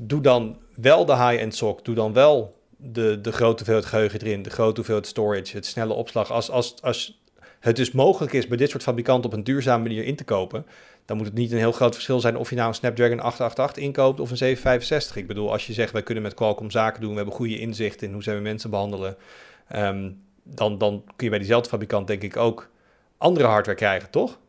doe 0.02 0.22
dan 0.22 0.58
wel 0.76 1.06
de 1.06 1.16
high-end 1.16 1.56
SOC. 1.56 1.86
Doe 1.86 1.96
dan 1.96 2.14
wel 2.14 2.59
de, 2.82 3.22
de 3.22 3.32
grote 3.32 3.56
hoeveelheid 3.56 3.86
geheugen 3.86 4.22
erin, 4.22 4.42
de 4.42 4.50
grote 4.50 4.76
hoeveelheid 4.76 5.08
storage, 5.08 5.56
het 5.56 5.66
snelle 5.66 5.94
opslag. 5.94 6.32
Als, 6.32 6.52
als, 6.52 6.82
als 6.82 7.22
het 7.60 7.76
dus 7.76 7.92
mogelijk 7.92 8.34
is 8.34 8.48
bij 8.48 8.58
dit 8.58 8.70
soort 8.70 8.84
fabrikanten 8.84 9.32
op 9.32 9.38
een 9.38 9.44
duurzame 9.44 9.84
manier 9.84 10.04
in 10.04 10.16
te 10.16 10.24
kopen, 10.24 10.66
dan 11.06 11.18
moet 11.18 11.26
het 11.26 11.36
niet 11.36 11.52
een 11.52 11.58
heel 11.58 11.72
groot 11.72 11.94
verschil 11.94 12.20
zijn 12.20 12.38
of 12.38 12.50
je 12.50 12.56
nou 12.56 12.68
een 12.68 12.74
Snapdragon 12.74 13.20
888 13.20 13.84
inkoopt 13.84 14.20
of 14.20 14.32
een 14.32 14.38
765. 14.38 15.16
Ik 15.16 15.28
bedoel, 15.28 15.52
als 15.52 15.68
je 15.68 15.74
zegt 15.74 15.92
wij 15.92 16.04
kunnen 16.04 16.24
met 16.24 16.34
Qualcomm 16.34 16.72
zaken 16.72 17.02
doen, 17.02 17.10
we 17.10 17.16
hebben 17.16 17.34
goede 17.34 17.60
inzicht 17.60 18.02
in 18.02 18.14
hoe 18.14 18.24
zij 18.24 18.42
mensen 18.42 18.70
behandelen, 18.70 19.18
ehm, 19.68 20.12
dan, 20.44 20.78
dan 20.78 21.04
kun 21.06 21.26
je 21.26 21.30
bij 21.30 21.40
diezelfde 21.40 21.70
fabrikant 21.70 22.08
denk 22.08 22.24
ik 22.24 22.38
ook 22.38 22.70
andere 23.18 23.48
hardware 23.48 23.78
krijgen, 23.78 24.10
toch? 24.10 24.40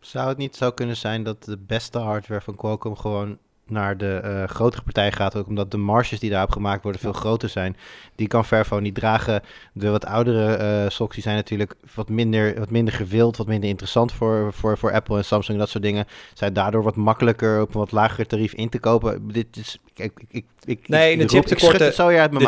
Zou 0.00 0.28
het 0.28 0.38
niet 0.38 0.56
zo 0.56 0.70
kunnen 0.70 0.96
zijn 0.96 1.22
dat 1.22 1.44
de 1.44 1.58
beste 1.58 1.98
hardware 1.98 2.40
van 2.40 2.56
Qualcomm 2.56 2.96
gewoon 2.96 3.38
naar 3.68 3.96
de 3.96 4.20
uh, 4.24 4.44
grotere 4.44 4.82
partij 4.82 5.12
gaat, 5.12 5.36
ook 5.36 5.46
omdat 5.46 5.70
de 5.70 5.76
marges 5.76 6.20
die 6.20 6.30
daarop 6.30 6.50
gemaakt 6.50 6.82
worden 6.82 7.00
veel 7.00 7.12
groter 7.12 7.48
zijn. 7.48 7.76
Die 8.14 8.28
kan 8.28 8.44
Fairphone 8.44 8.80
niet 8.80 8.94
dragen. 8.94 9.42
De 9.72 9.90
wat 9.90 10.04
oudere 10.04 10.58
uh, 10.58 10.90
socks 10.90 11.14
die 11.14 11.22
zijn 11.22 11.36
natuurlijk 11.36 11.74
wat 11.94 12.08
minder, 12.08 12.58
wat 12.58 12.70
minder 12.70 12.94
gewild, 12.94 13.36
wat 13.36 13.46
minder 13.46 13.68
interessant 13.68 14.12
voor, 14.12 14.52
voor, 14.52 14.78
voor 14.78 14.92
Apple 14.92 15.16
en 15.16 15.24
Samsung 15.24 15.52
en 15.52 15.62
dat 15.62 15.68
soort 15.68 15.84
dingen. 15.84 16.06
Zijn 16.34 16.52
daardoor 16.52 16.82
wat 16.82 16.96
makkelijker 16.96 17.60
op 17.60 17.74
een 17.74 17.80
wat 17.80 17.92
lager 17.92 18.26
tarief 18.26 18.52
in 18.52 18.68
te 18.68 18.78
kopen. 18.78 19.32
Dit 19.32 19.56
is, 19.56 19.78
ik, 19.94 20.12
ik, 20.28 20.44
ik, 20.64 20.88
nee, 20.88 21.16
de 21.16 21.28
chiptekorten, 21.28 21.92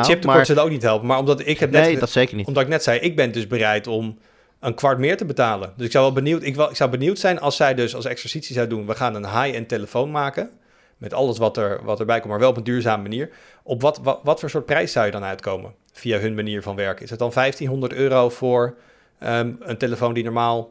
chiptekort 0.04 0.46
zullen 0.46 0.62
ook 0.62 0.70
niet 0.70 0.82
helpen. 0.82 1.06
Maar 1.06 1.18
omdat 1.18 1.46
ik 1.46 1.58
heb 1.58 1.70
net, 1.70 1.82
nee, 1.82 1.98
dat 1.98 2.10
zeker 2.10 2.36
niet. 2.36 2.46
Omdat 2.46 2.62
ik 2.62 2.68
net 2.68 2.82
zei, 2.82 3.00
ik 3.00 3.16
ben 3.16 3.32
dus 3.32 3.46
bereid 3.46 3.86
om 3.86 4.18
een 4.60 4.74
kwart 4.74 4.98
meer 4.98 5.16
te 5.16 5.24
betalen. 5.24 5.72
Dus 5.76 5.86
ik 5.86 5.92
zou 5.92 6.04
wel 6.04 6.14
benieuwd, 6.14 6.42
ik, 6.42 6.56
wel, 6.56 6.70
ik 6.70 6.76
zou 6.76 6.90
benieuwd 6.90 7.18
zijn 7.18 7.40
als 7.40 7.56
zij 7.56 7.74
dus 7.74 7.94
als 7.94 8.04
exercitie 8.04 8.54
zou 8.54 8.66
doen, 8.66 8.86
we 8.86 8.94
gaan 8.94 9.14
een 9.14 9.26
high-end 9.26 9.68
telefoon 9.68 10.10
maken 10.10 10.50
met 10.98 11.12
alles 11.12 11.38
wat, 11.38 11.56
er, 11.56 11.80
wat 11.84 12.00
erbij 12.00 12.18
komt, 12.18 12.30
maar 12.30 12.40
wel 12.40 12.50
op 12.50 12.56
een 12.56 12.64
duurzame 12.64 13.02
manier. 13.02 13.30
Op 13.62 13.82
wat, 13.82 14.00
wat, 14.02 14.20
wat 14.22 14.40
voor 14.40 14.50
soort 14.50 14.66
prijs 14.66 14.92
zou 14.92 15.06
je 15.06 15.12
dan 15.12 15.24
uitkomen 15.24 15.74
via 15.92 16.18
hun 16.18 16.34
manier 16.34 16.62
van 16.62 16.76
werken? 16.76 17.04
Is 17.04 17.10
het 17.10 17.18
dan 17.18 17.30
1500 17.34 17.92
euro 17.92 18.28
voor 18.28 18.76
um, 19.22 19.56
een 19.60 19.78
telefoon 19.78 20.14
die 20.14 20.24
normaal 20.24 20.70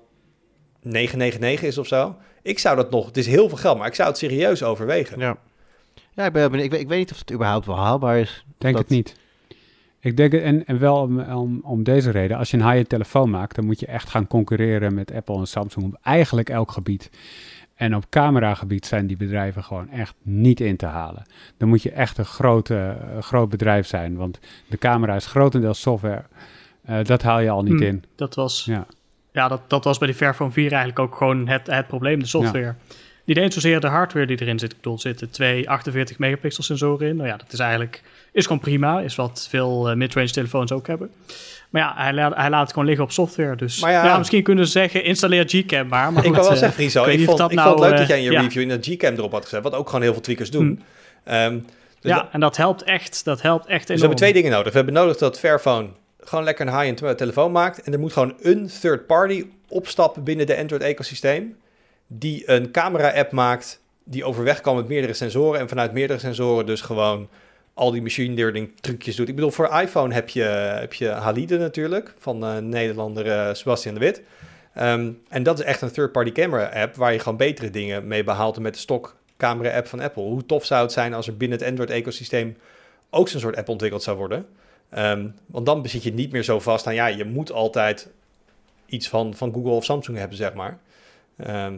999 0.81 1.67
is 1.67 1.77
of 1.77 1.87
zo? 1.87 2.15
Ik 2.41 2.59
zou 2.59 2.75
dat 2.75 2.91
nog, 2.91 3.05
het 3.05 3.17
is 3.17 3.27
heel 3.27 3.49
veel 3.49 3.57
geld, 3.57 3.77
maar 3.77 3.87
ik 3.87 3.95
zou 3.95 4.09
het 4.09 4.17
serieus 4.17 4.63
overwegen. 4.63 5.19
Ja, 5.19 5.37
ja 6.11 6.25
ik, 6.25 6.33
ben, 6.33 6.53
ik, 6.53 6.71
weet, 6.71 6.81
ik 6.81 6.87
weet 6.87 6.97
niet 6.97 7.11
of 7.11 7.19
het 7.19 7.31
überhaupt 7.31 7.65
wel 7.65 7.77
haalbaar 7.77 8.19
is. 8.19 8.45
Denk 8.57 8.75
dat... 8.75 8.83
het 8.83 8.91
niet. 8.91 9.15
Ik 9.99 10.17
denk, 10.17 10.33
en, 10.33 10.65
en 10.65 10.79
wel 10.79 11.01
om, 11.01 11.19
om, 11.19 11.59
om 11.63 11.83
deze 11.83 12.11
reden, 12.11 12.37
als 12.37 12.51
je 12.51 12.57
een 12.57 12.63
high-end 12.63 12.89
telefoon 12.89 13.29
maakt, 13.29 13.55
dan 13.55 13.65
moet 13.65 13.79
je 13.79 13.85
echt 13.85 14.09
gaan 14.09 14.27
concurreren 14.27 14.93
met 14.93 15.11
Apple 15.11 15.37
en 15.37 15.47
Samsung 15.47 15.85
op 15.85 15.99
eigenlijk 16.03 16.49
elk 16.49 16.71
gebied. 16.71 17.09
En 17.77 17.95
op 17.95 18.09
cameragebied 18.09 18.85
zijn 18.85 19.07
die 19.07 19.17
bedrijven 19.17 19.63
gewoon 19.63 19.89
echt 19.89 20.13
niet 20.21 20.59
in 20.59 20.77
te 20.77 20.85
halen. 20.85 21.25
Dan 21.57 21.69
moet 21.69 21.83
je 21.83 21.91
echt 21.91 22.17
een 22.17 22.25
grote, 22.25 22.97
uh, 23.15 23.21
groot 23.21 23.49
bedrijf 23.49 23.87
zijn, 23.87 24.15
want 24.15 24.39
de 24.67 24.77
camera 24.77 25.15
is 25.15 25.25
grotendeels 25.25 25.81
software. 25.81 26.23
Uh, 26.89 27.03
dat 27.03 27.21
haal 27.21 27.39
je 27.39 27.49
al 27.49 27.63
niet 27.63 27.73
Hmm, 27.73 27.81
in. 27.81 28.03
Dat 28.15 28.35
was, 28.35 28.65
Ja. 28.65 28.85
ja, 29.31 29.47
dat, 29.47 29.61
dat 29.67 29.83
was 29.83 29.97
bij 29.97 30.07
de 30.07 30.13
Fairphone 30.13 30.51
4 30.51 30.69
eigenlijk 30.69 30.99
ook 30.99 31.15
gewoon 31.15 31.47
het, 31.47 31.67
het 31.67 31.87
probleem, 31.87 32.19
de 32.19 32.25
software. 32.25 32.75
Niet 33.25 33.37
eens 33.37 33.53
zozeer 33.53 33.79
de 33.79 33.87
hardware 33.87 34.25
die 34.25 34.41
erin 34.41 34.59
zit. 34.59 34.71
Ik 34.71 34.77
bedoel, 34.77 34.93
er 34.93 34.99
zitten 34.99 35.29
twee 35.29 35.69
48 35.69 36.19
megapixel 36.19 36.63
sensoren 36.63 37.07
in. 37.07 37.15
Nou 37.15 37.27
ja, 37.27 37.37
dat 37.37 37.53
is 37.53 37.59
eigenlijk 37.59 38.03
is 38.31 38.45
gewoon 38.45 38.61
prima. 38.61 38.99
Is 38.99 39.15
wat 39.15 39.47
veel 39.49 39.89
uh, 39.89 39.95
midrange 39.95 40.29
telefoons 40.31 40.71
ook 40.71 40.87
hebben. 40.87 41.11
Maar 41.69 41.81
ja, 41.81 41.93
hij 41.95 42.13
laat, 42.13 42.35
hij 42.35 42.49
laat 42.49 42.61
het 42.61 42.71
gewoon 42.71 42.85
liggen 42.87 43.03
op 43.05 43.11
software. 43.11 43.55
Dus 43.55 43.81
Maar 43.81 43.91
ja- 43.91 44.05
ja, 44.05 44.17
misschien 44.17 44.43
kunnen 44.43 44.65
ze 44.65 44.71
zeggen, 44.71 45.03
installeer 45.03 45.43
Gcam 45.47 45.87
maar. 45.87 46.13
maar 46.13 46.25
ik 46.25 46.31
wil 46.33 46.41
wel 46.41 46.51
eh, 46.51 46.57
zeggen, 46.57 46.73
Friso, 46.73 47.05
ik 47.05 47.23
vond, 47.25 47.37
dat 47.37 47.49
ik 47.51 47.55
nou, 47.57 47.69
vond 47.69 47.79
het 47.79 47.89
leuk 47.89 47.93
eh, 47.93 47.99
dat 47.99 48.07
jij 48.07 48.17
in 48.25 48.31
je 48.31 48.39
review 48.39 48.61
in 48.61 48.67
de 48.67 48.77
Gcam 48.81 49.13
erop 49.15 49.31
had 49.31 49.43
gezet, 49.43 49.63
wat 49.63 49.73
ook 49.73 49.85
gewoon 49.87 50.01
heel 50.01 50.13
veel 50.13 50.21
tweakers 50.21 50.51
doen. 50.51 50.65
Hmm. 50.65 50.79
Ehm, 51.23 51.53
dus 51.99 52.11
ja, 52.11 52.15
dat- 52.17 52.27
en 52.31 52.39
dat 52.39 52.57
helpt 52.57 52.83
echt. 52.83 53.25
Dat 53.25 53.41
helpt 53.41 53.65
echt 53.65 53.77
Dus 53.79 53.79
we 53.87 53.93
enorm. 53.93 53.99
hebben 54.01 54.17
twee 54.19 54.33
dingen 54.33 54.51
nodig. 54.51 54.71
We 54.71 54.77
hebben 54.77 54.93
nodig 54.95 55.17
dat 55.17 55.39
Fairphone 55.39 55.87
gewoon 56.19 56.43
lekker 56.45 56.67
een 56.67 56.73
high-end 56.73 56.97
te- 56.97 57.15
telefoon 57.15 57.51
maakt. 57.51 57.81
En 57.81 57.93
er 57.93 57.99
moet 57.99 58.13
gewoon 58.13 58.33
een 58.41 58.69
third 58.81 59.05
party 59.07 59.45
opstappen 59.67 60.23
binnen 60.23 60.45
de 60.45 60.57
Android-ecosysteem. 60.57 61.55
Die 62.07 62.43
een 62.51 62.71
camera-app 62.71 63.31
maakt 63.31 63.81
die 64.03 64.23
overweg 64.25 64.61
kan 64.61 64.75
met 64.75 64.87
meerdere 64.87 65.13
sensoren. 65.13 65.59
En 65.59 65.69
vanuit 65.69 65.93
meerdere 65.93 66.19
sensoren 66.19 66.65
dus 66.65 66.81
gewoon 66.81 67.29
al 67.77 67.91
die 67.91 68.01
machine 68.01 68.35
learning 68.35 68.71
trucjes 68.79 69.15
doet. 69.15 69.27
Ik 69.27 69.35
bedoel, 69.35 69.51
voor 69.51 69.79
iPhone 69.81 70.13
heb 70.13 70.29
je, 70.29 70.41
heb 70.79 70.93
je 70.93 71.07
Halide 71.07 71.57
natuurlijk, 71.57 72.13
van 72.17 72.45
eh 72.45 72.57
Nederlander 72.57 73.31
eh, 73.31 73.53
Sebastian 73.53 73.93
de 73.93 73.99
Wit. 73.99 74.21
Ehm, 74.73 75.11
en 75.29 75.43
dat 75.43 75.59
is 75.59 75.65
echt 75.65 75.81
een 75.81 75.91
third-party 75.91 76.31
camera-app 76.31 76.95
waar 76.95 77.13
je 77.13 77.19
gewoon 77.19 77.37
betere 77.37 77.69
dingen 77.69 78.07
mee 78.07 78.23
behaalt 78.23 78.59
met 78.59 78.73
de 78.73 78.79
stok 78.79 79.15
camera-app 79.37 79.87
van 79.87 79.99
Apple. 79.99 80.23
Hoe 80.23 80.45
tof 80.45 80.65
zou 80.65 80.81
het 80.81 80.91
zijn 80.91 81.13
als 81.13 81.27
er 81.27 81.37
binnen 81.37 81.57
het 81.57 81.67
Android-ecosysteem 81.67 82.57
ook 83.09 83.29
zo'n 83.29 83.39
soort 83.39 83.55
app 83.55 83.69
ontwikkeld 83.69 84.03
zou 84.03 84.17
worden? 84.17 84.45
Ehm, 84.89 85.27
want 85.45 85.65
dan 85.65 85.87
zit 85.87 86.03
je 86.03 86.13
niet 86.13 86.31
meer 86.31 86.43
zo 86.43 86.59
vast 86.59 86.87
aan, 86.87 86.95
ja, 86.95 87.07
je 87.07 87.25
moet 87.25 87.51
altijd 87.51 88.09
iets 88.85 89.09
van, 89.09 89.33
van 89.33 89.53
Google 89.53 89.71
of 89.71 89.83
Samsung 89.83 90.17
hebben, 90.17 90.37
zeg 90.37 90.53
maar. 90.53 90.79
Ehm, 91.37 91.75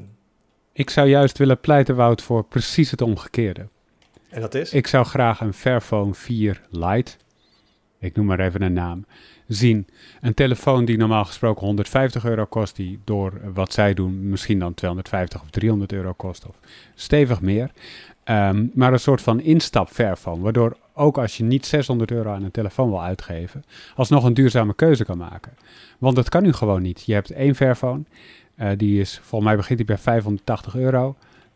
Ik 0.74 0.90
zou 0.90 1.08
juist 1.08 1.38
willen 1.38 1.60
pleiten, 1.60 1.96
Wout, 1.96 2.22
voor 2.22 2.44
precies 2.44 2.92
het 2.92 3.02
omgekeerde. 3.02 3.68
En 4.30 4.42
dat 4.42 4.54
is? 4.54 4.74
Ik 4.74 4.88
zou 4.88 5.06
graag 5.06 5.42
een 5.42 5.54
Fairphone 5.54 6.14
4 6.14 6.62
Lite, 6.70 7.12
ik 8.00 8.16
noem 8.16 8.26
maar 8.26 8.40
even 8.40 8.62
een 8.62 8.74
naam, 8.74 9.06
zien. 9.48 9.88
Een 10.22 10.34
telefoon 10.34 10.86
die 10.86 10.98
normaal 10.98 11.26
gesproken 11.26 11.66
150 11.66 12.26
euro 12.26 12.46
kost, 12.46 12.76
die 12.76 13.00
door 13.04 13.42
wat 13.54 13.74
zij 13.74 13.94
doen 13.94 14.30
misschien 14.30 14.60
dan 14.60 14.74
250 14.74 15.42
of 15.42 15.50
300 15.50 15.92
euro 15.92 16.14
kost, 16.14 16.48
of 16.48 16.56
stevig 16.96 17.42
meer. 17.42 17.72
Ehm, 18.24 18.66
maar 18.74 18.94
een 18.94 19.00
soort 19.00 19.22
van 19.22 19.40
instap 19.40 19.90
Fairphone, 19.90 20.42
waardoor 20.42 20.78
ook 20.94 21.18
als 21.18 21.38
je 21.38 21.44
niet 21.44 21.66
600 21.66 22.12
euro 22.12 22.32
aan 22.32 22.44
een 22.44 22.52
telefoon 22.52 22.90
wil 22.90 23.04
uitgeven, 23.04 23.64
alsnog 23.96 24.24
een 24.24 24.34
duurzame 24.34 24.74
keuze 24.74 25.06
kan 25.06 25.18
maken. 25.18 25.52
Want 25.98 26.16
dat 26.16 26.30
kan 26.30 26.44
nu 26.44 26.54
gewoon 26.54 26.82
niet. 26.82 27.04
Je 27.06 27.14
hebt 27.14 27.32
één 27.32 27.56
Fairphone, 27.56 28.04
eh, 28.56 28.70
die 28.78 29.00
is, 29.00 29.20
volgens 29.24 29.44
mij 29.44 29.56
begint 29.56 29.78
die 29.78 29.88
bij 29.88 29.98
580 29.98 30.76
euro. 30.76 31.16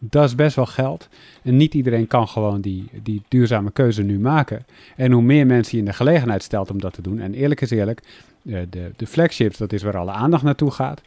Dat 0.10 0.24
is 0.24 0.36
best 0.36 0.56
wel 0.56 0.66
geld. 0.66 1.10
En 1.44 1.58
niet 1.58 1.74
iedereen 1.74 2.08
kan 2.08 2.28
gewoon 2.28 2.62
die, 2.62 2.90
die 3.04 3.22
duurzame 3.28 3.72
keuze 3.72 4.04
nu 4.04 4.20
maken. 4.20 4.66
En 4.96 5.12
hoe 5.12 5.22
meer 5.22 5.46
mensen 5.46 5.72
je 5.72 5.84
in 5.84 5.90
de 5.90 5.96
gelegenheid 5.96 6.44
stelt 6.44 6.72
om 6.72 6.82
dat 6.82 6.94
te 6.94 7.02
doen. 7.02 7.20
En 7.20 7.34
eerlijk 7.34 7.62
is 7.62 7.70
eerlijk, 7.70 8.02
de, 8.42 8.68
de, 8.70 8.92
de 8.96 9.08
flagships, 9.08 9.58
dat 9.58 9.74
is 9.74 9.84
waar 9.84 9.98
alle 9.98 10.12
aandacht 10.12 10.44
naartoe 10.44 10.72
gaat. 10.72 11.02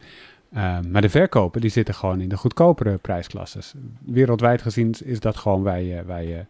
Uh, 0.54 0.78
maar 0.90 1.02
de 1.02 1.08
verkopen, 1.08 1.60
die 1.60 1.70
zitten 1.70 1.94
gewoon 1.94 2.20
in 2.20 2.28
de 2.28 2.36
goedkopere 2.36 2.96
prijsklasses. 2.96 3.74
Wereldwijd 4.04 4.62
gezien 4.62 4.94
is 5.04 5.20
dat 5.20 5.36
gewoon 5.36 5.62
waar 5.62 5.82
je, 5.82 6.44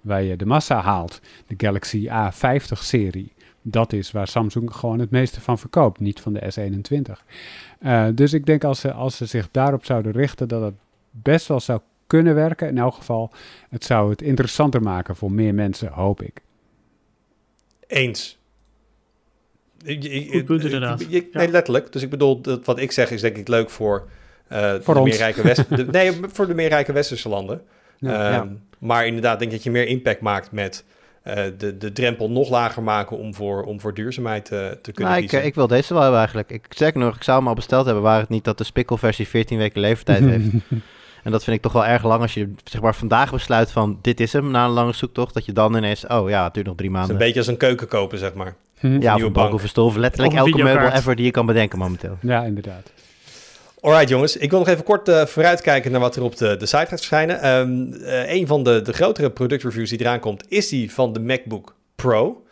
waar 0.00 0.36
de 0.36 0.46
massa 0.46 0.80
haalt. 0.80 1.20
De 1.46 1.54
Galaxy 1.56 2.08
A50-serie. 2.08 3.32
Dat 3.62 3.92
is 3.92 4.10
waar 4.10 4.28
Samsung 4.28 4.74
gewoon 4.74 4.98
het 4.98 5.10
meeste 5.10 5.40
van 5.40 5.58
verkoopt, 5.58 6.00
niet 6.00 6.20
van 6.20 6.32
de 6.32 6.52
S21. 6.52 7.12
Uh, 7.80 8.06
dus 8.14 8.32
ik 8.32 8.46
denk 8.46 8.64
als 8.64 8.80
ze, 8.80 8.92
als 8.92 9.16
ze 9.16 9.26
zich 9.26 9.48
daarop 9.50 9.84
zouden 9.84 10.12
richten, 10.12 10.48
dat 10.48 10.62
het 10.62 10.74
best 11.10 11.46
wel 11.46 11.60
zou 11.60 11.80
kunnen 12.12 12.34
werken. 12.34 12.68
In 12.68 12.78
elk 12.78 12.94
geval, 12.94 13.32
het 13.70 13.84
zou 13.84 14.10
het 14.10 14.22
interessanter 14.22 14.82
maken 14.82 15.16
voor 15.16 15.32
meer 15.32 15.54
mensen, 15.54 15.88
hoop 15.92 16.22
ik. 16.22 16.40
Eens. 17.86 18.38
Ik- 19.84 20.04
ik- 20.04 20.30
Goed 20.30 20.44
punt, 20.44 20.58
ik- 20.64 20.64
inderdaad. 20.72 21.00
ik- 21.00 21.10
ik- 21.10 21.28
Ja. 21.32 21.38
Nee, 21.38 21.48
letterlijk. 21.48 21.92
Dus 21.92 22.02
ik 22.02 22.10
bedoel, 22.10 22.40
dat, 22.40 22.64
wat 22.64 22.78
ik 22.78 22.92
zeg 22.92 23.10
is 23.10 23.20
denk 23.20 23.36
ik 23.36 23.48
leuk 23.48 23.70
voor, 23.70 24.08
eh, 24.48 24.74
Voor 24.80 24.94
de 24.94 25.00
ons. 25.00 25.08
meer 25.10 25.18
rijke 25.18 25.42
West, 25.42 25.76
de, 25.76 25.86
nee, 25.98 26.12
voor 26.32 26.46
de 26.46 26.54
meer 26.54 26.68
rijke 26.68 26.92
westerse 26.92 27.28
landen. 27.28 27.62
Ja, 27.98 28.10
Ehm, 28.24 28.32
ja. 28.32 28.48
Maar 28.78 29.06
inderdaad, 29.06 29.38
denk 29.38 29.50
ik 29.50 29.56
dat 29.56 29.64
je 29.64 29.70
meer 29.70 29.86
impact 29.86 30.20
maakt 30.20 30.52
met 30.52 30.84
eh, 31.22 31.44
de, 31.58 31.76
de 31.78 31.92
drempel 31.92 32.30
nog 32.30 32.48
lager 32.50 32.82
maken 32.82 33.16
om 33.18 33.34
voor, 33.34 33.62
om 33.64 33.80
voor 33.80 33.94
duurzaamheid 33.94 34.50
eh, 34.52 34.68
te 34.68 34.92
kunnen 34.92 35.12
Nou, 35.12 35.44
ik 35.44 35.54
wil 35.54 35.66
deze 35.66 35.92
wel 35.92 36.00
hebben 36.02 36.18
eigenlijk. 36.20 36.50
Ik 36.50 36.66
zeg 36.68 36.94
nog, 36.94 37.16
ik 37.16 37.22
zou 37.22 37.38
hem 37.38 37.48
al 37.48 37.54
besteld 37.54 37.84
hebben, 37.84 38.02
waar 38.02 38.20
het 38.20 38.28
niet 38.28 38.44
dat 38.44 38.58
de 38.58 38.64
spikkelversie 38.64 39.28
14 39.28 39.58
weken 39.58 39.80
leeftijd 39.80 40.24
heeft. 40.24 40.46
En 41.22 41.30
dat 41.30 41.44
vind 41.44 41.56
ik 41.56 41.62
toch 41.62 41.72
wel 41.72 41.84
erg 41.86 42.04
lang 42.04 42.22
als 42.22 42.34
je 42.34 42.52
zeg 42.64 42.80
maar 42.80 42.94
vandaag 42.94 43.30
besluit 43.30 43.70
van 43.70 43.98
dit 44.02 44.20
is 44.20 44.32
hem 44.32 44.50
na 44.50 44.64
een 44.64 44.70
lange 44.70 44.92
zoektocht, 44.92 45.34
dat 45.34 45.44
je 45.44 45.52
dan 45.52 45.76
ineens, 45.76 46.06
oh 46.06 46.28
ja, 46.28 46.44
het 46.44 46.54
duurt 46.54 46.66
nog 46.66 46.76
drie 46.76 46.88
Het 46.90 46.98
is 47.00 47.06
maanden. 47.06 47.10
een 47.10 47.26
beetje 47.26 47.38
als 47.38 47.48
een 47.48 47.56
keuken 47.56 47.88
kopen, 47.88 48.18
zeg 48.18 48.34
maar. 48.34 48.54
Hm? 48.78 48.86
ja, 48.86 48.96
of 48.96 49.02
nieuwe 49.02 49.22
een 49.22 49.32
bank 49.32 49.54
of 49.54 49.62
een 49.62 49.68
stoel, 49.68 49.86
of 49.86 49.96
letterlijk 49.96 50.34
elke 50.34 50.62
meubel 50.62 50.90
ever 50.90 51.16
die 51.16 51.24
je 51.24 51.30
kan 51.30 51.46
bedenken 51.46 51.78
momenteel. 51.78 52.16
ja, 52.20 52.42
inderdaad. 52.42 52.90
Alright 53.80 54.08
jongens, 54.08 54.36
ik 54.36 54.50
wil 54.50 54.58
nog 54.58 54.68
even 54.68 54.84
kort 54.84 55.08
eh, 55.08 55.26
vooruitkijken 55.26 55.90
naar 55.90 56.00
wat 56.00 56.16
er 56.16 56.22
op 56.22 56.36
de, 56.36 56.56
de 56.56 56.66
site 56.66 56.76
gaat 56.76 56.88
verschijnen. 56.88 57.40
Ehm, 57.40 57.92
eh, 58.04 58.32
een 58.32 58.46
van 58.46 58.62
de, 58.62 58.82
de 58.82 58.92
grotere 58.92 59.30
productreviews 59.30 59.90
die 59.90 60.00
eraan 60.00 60.20
komt, 60.20 60.44
is 60.48 60.68
die 60.68 60.92
van 60.92 61.12
de 61.12 61.20
MacBook 61.20 61.74
Pro. 61.94 62.42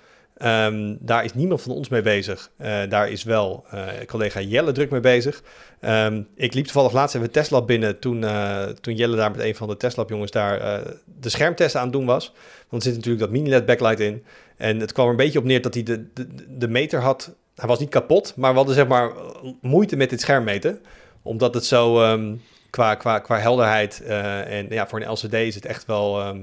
Ehm, 0.41 0.97
daar 0.99 1.25
is 1.25 1.35
niemand 1.35 1.63
van 1.63 1.73
ons 1.73 1.89
mee 1.89 2.03
bezig. 2.03 2.51
Uh, 2.61 2.83
daar 2.89 3.11
is 3.11 3.23
wel 3.23 3.65
uh, 3.75 3.87
collega 4.07 4.41
Jelle 4.41 4.73
druk 4.73 4.91
mee 4.91 5.01
bezig. 5.01 5.43
Um, 5.81 6.29
ik 6.35 6.55
liep 6.55 6.65
toevallig 6.65 6.93
laatst 6.93 7.15
even 7.15 7.31
Tesla 7.31 7.63
binnen 7.63 7.99
toen, 7.99 8.23
uh, 8.23 8.63
toen 8.63 8.95
Jelle 8.95 9.17
daar 9.17 9.31
met 9.31 9.41
een 9.41 9.55
van 9.55 9.69
de 9.69 9.77
Tesla 9.77 10.05
jongens 10.07 10.31
daar 10.31 10.83
de 11.21 11.29
schermtesten 11.29 11.81
aan 11.81 11.87
het 11.87 11.97
doen 11.97 12.07
was. 12.07 12.33
Want 12.69 12.83
zit 12.83 12.95
natuurlijk 12.95 13.21
dat 13.21 13.31
mini-LED 13.31 13.67
backlight 13.67 14.01
in. 14.01 14.25
En 14.57 14.81
het 14.81 14.93
kwam 14.93 15.05
er 15.05 15.11
een 15.11 15.17
beetje 15.17 15.39
op 15.39 15.45
neer 15.45 15.63
dat 15.63 15.75
hij 15.75 15.83
de, 15.83 16.07
de, 16.49 16.69
meter 16.69 17.01
had. 17.01 17.35
Hij 17.55 17.69
was 17.69 17.79
niet 17.79 17.89
kapot, 17.89 18.33
maar 18.37 18.51
we 18.51 18.57
hadden 18.57 18.75
zeg 18.75 18.87
maar 18.87 19.13
moeite 19.61 19.97
met 19.97 20.11
dit 20.11 20.21
scherm 20.21 20.45
meten. 20.45 20.81
Omdat 21.23 21.55
het 21.55 21.65
zo 21.65 22.03
um, 22.03 22.43
qua, 22.71 22.95
qua, 22.95 23.19
qua 23.19 23.39
helderheid 23.39 24.03
en 24.05 24.67
ja, 24.69 24.89
voor 24.89 25.01
een 25.01 25.11
LCD 25.11 25.35
is 25.35 25.55
het 25.55 25.67
echt 25.67 25.87
wel 25.87 26.35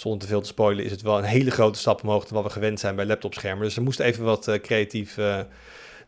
zonder 0.00 0.20
te 0.20 0.26
veel 0.26 0.40
te 0.40 0.46
spoilen, 0.46 0.84
is 0.84 0.90
het 0.90 1.02
wel 1.02 1.18
een 1.18 1.24
hele 1.24 1.50
grote 1.50 1.78
stap 1.78 2.02
omhoog 2.02 2.24
dan 2.24 2.34
wat 2.34 2.44
we 2.44 2.50
gewend 2.50 2.80
zijn 2.80 2.96
bij 2.96 3.06
laptopschermen. 3.06 3.64
Dus 3.64 3.76
er 3.76 3.82
moest 3.82 4.00
even 4.00 4.24
wat 4.24 4.48
uh, 4.48 4.54
creatief 4.54 5.16
uh, 5.16 5.38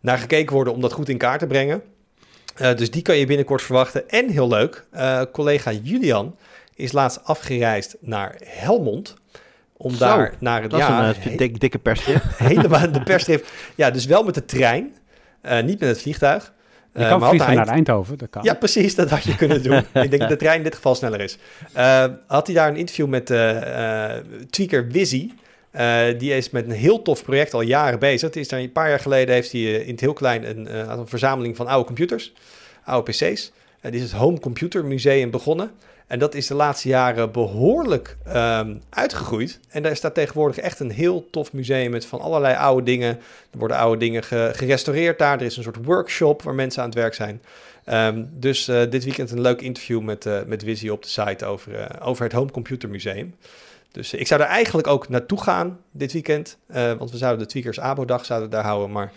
naar 0.01 0.18
gekeken 0.18 0.55
worden 0.55 0.72
om 0.72 0.80
dat 0.80 0.93
goed 0.93 1.09
in 1.09 1.18
kaart 1.18 1.38
te 1.38 1.47
brengen. 1.47 1.82
Uh, 2.61 2.74
dus 2.74 2.91
die 2.91 3.03
kan 3.03 3.16
je 3.16 3.26
binnenkort 3.26 3.62
verwachten. 3.62 4.09
En 4.09 4.28
heel 4.28 4.49
leuk, 4.49 4.86
collega 5.32 5.72
Julian 5.72 6.36
is 6.74 6.93
laatst 6.93 7.24
afgereisd 7.24 7.97
naar 8.01 8.36
Helmond. 8.45 9.14
Om 9.76 9.91
Zo, 9.91 9.99
daar 9.99 10.34
naar 10.38 10.62
het. 10.62 10.72
Ja, 10.72 11.14
een 11.24 11.36
dik, 11.36 11.61
dikke 11.61 11.78
persstrip. 11.78 12.22
helemaal 12.36 12.93
de 12.93 13.03
persstrip. 13.03 13.47
Ja, 13.74 13.91
dus 13.91 14.05
wel 14.05 14.22
met 14.22 14.34
de 14.34 14.45
trein, 14.45 14.95
niet 15.43 15.80
met 15.80 15.88
het 15.88 16.03
vliegtuig. 16.03 16.53
Je 16.95 17.09
kan 17.09 17.20
uh, 17.20 17.28
vliegen 17.28 17.55
naar 17.55 17.68
Eindhoven, 17.68 18.18
dat 18.18 18.30
kan. 18.30 18.43
Ja, 18.43 18.55
precies, 18.55 18.95
dat 18.95 19.11
had 19.11 19.22
je 19.22 19.36
kunnen 19.36 19.62
doen. 19.68 19.78
ik 19.78 20.11
denk 20.11 20.18
dat 20.18 20.28
de 20.28 20.36
trein 20.36 20.57
in 20.57 20.62
dit 20.62 20.74
geval 20.74 20.95
sneller 20.95 21.20
is. 21.20 21.38
Uh, 21.76 22.05
had 22.26 22.47
hij 22.47 22.57
daar 22.57 22.68
een 22.68 22.76
interview 22.76 23.07
met 23.07 23.30
uh, 23.30 24.12
tweaker 24.51 24.88
Wizzy. 24.88 25.30
die 26.18 26.36
is 26.36 26.51
met 26.51 26.64
een 26.64 26.70
heel 26.70 27.03
tof 27.03 27.24
project 27.24 27.55
al 27.55 27.61
jaren 27.61 27.99
bezig. 27.99 28.28
Het 28.28 28.36
is 28.36 28.49
daar 28.49 28.61
een 28.61 28.72
paar 28.72 28.88
jaar 28.88 29.01
geleden 29.01 29.34
heeft 29.34 29.53
hij 29.53 29.61
in 29.61 29.91
het 29.91 30.01
heel 30.01 30.12
klein 30.12 30.49
een, 30.49 30.91
een 30.99 31.09
verzameling 31.09 31.57
van 31.57 31.66
oude 31.66 31.86
computers, 31.86 32.32
oude 32.84 33.11
PC's. 33.11 33.53
Die 33.80 33.93
is 33.93 34.03
het 34.03 34.12
Home 34.12 34.38
Computer 34.38 34.84
Museum 34.84 35.30
begonnen. 35.30 35.70
En 36.11 36.19
dat 36.19 36.35
is 36.35 36.47
de 36.47 36.55
laatste 36.55 36.89
jaren 36.89 37.33
behoorlijk 37.33 38.17
um, 38.29 38.83
uitgegroeid. 38.89 39.61
En 39.69 39.83
daar 39.83 39.97
staat 39.97 40.15
tegenwoordig 40.15 40.59
echt 40.59 40.81
een 40.81 40.91
heel 40.91 41.31
tof 41.31 41.53
museum 41.53 41.91
met 41.91 42.07
van 42.07 42.21
allerlei 42.21 42.57
oude 42.57 42.83
dingen. 42.83 43.19
Er 43.51 43.59
worden 43.59 43.77
oude 43.77 43.99
dingen 43.99 44.23
ge 44.23 44.51
gerestaureerd 44.55 45.19
daar. 45.19 45.39
Er 45.39 45.47
is 45.47 45.57
een 45.57 45.63
soort 45.63 45.85
workshop 45.85 46.43
waar 46.43 46.55
mensen 46.55 46.83
aan 46.83 46.89
het 46.89 46.99
werk 46.99 47.15
zijn. 47.15 47.43
Um, 47.87 48.31
dus 48.33 48.69
uh, 48.69 48.83
dit 48.91 49.05
weekend 49.05 49.31
een 49.31 49.41
leuk 49.41 49.61
interview 49.61 50.01
met, 50.01 50.27
uh, 50.27 50.39
met 50.47 50.63
Wizzy 50.63 50.89
op 50.89 51.03
de 51.03 51.09
site 51.09 51.45
over, 51.45 51.73
uh, 51.73 51.87
over 52.03 52.25
het 52.25 52.33
Home 52.33 52.51
Computer 52.51 52.89
Museum. 52.89 53.35
Dus 53.93 54.14
ik 54.14 54.26
zou 54.26 54.41
er 54.41 54.47
eigenlijk 54.47 54.86
ook 54.86 55.09
naartoe 55.09 55.41
gaan 55.41 55.80
dit 55.91 56.12
weekend. 56.12 56.59
Uh, 56.70 56.93
want 56.93 57.11
we 57.11 57.16
zouden 57.16 57.43
de 57.43 57.51
Tweakers 57.51 57.80
Abo-dag 57.80 58.24
zouden 58.24 58.51
daar 58.51 58.64
houden. 58.64 58.91
Maar 58.91 59.12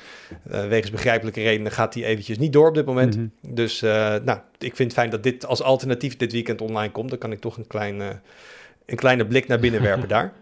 uh, 0.51 0.67
wegens 0.67 0.91
begrijpelijke 0.91 1.41
redenen 1.41 1.71
gaat 1.71 1.93
die 1.93 2.05
eventjes 2.05 2.38
niet 2.38 2.53
door 2.53 2.67
op 2.67 2.74
dit 2.74 2.86
moment. 2.86 3.15
Mm 3.15 3.32
-hmm. 3.41 3.55
Dus 3.55 3.82
uh, 3.82 3.91
nou, 4.24 4.39
ik 4.57 4.76
vind 4.76 4.78
het 4.78 4.93
fijn 4.93 5.09
dat 5.09 5.24
dit 5.24 5.45
als 5.45 5.61
alternatief 5.61 6.17
dit 6.17 6.32
weekend 6.32 6.61
online 6.61 6.91
komt. 6.91 7.09
Dan 7.09 7.17
kan 7.17 7.32
ik 7.32 7.39
toch 7.39 7.57
een, 7.57 7.67
klein, 7.67 7.99
een 8.86 8.95
kleine 8.95 9.28
blik 9.28 9.47
naar 9.47 9.59
binnen 9.59 9.82
werpen 9.82 10.07
daar. 10.15 10.34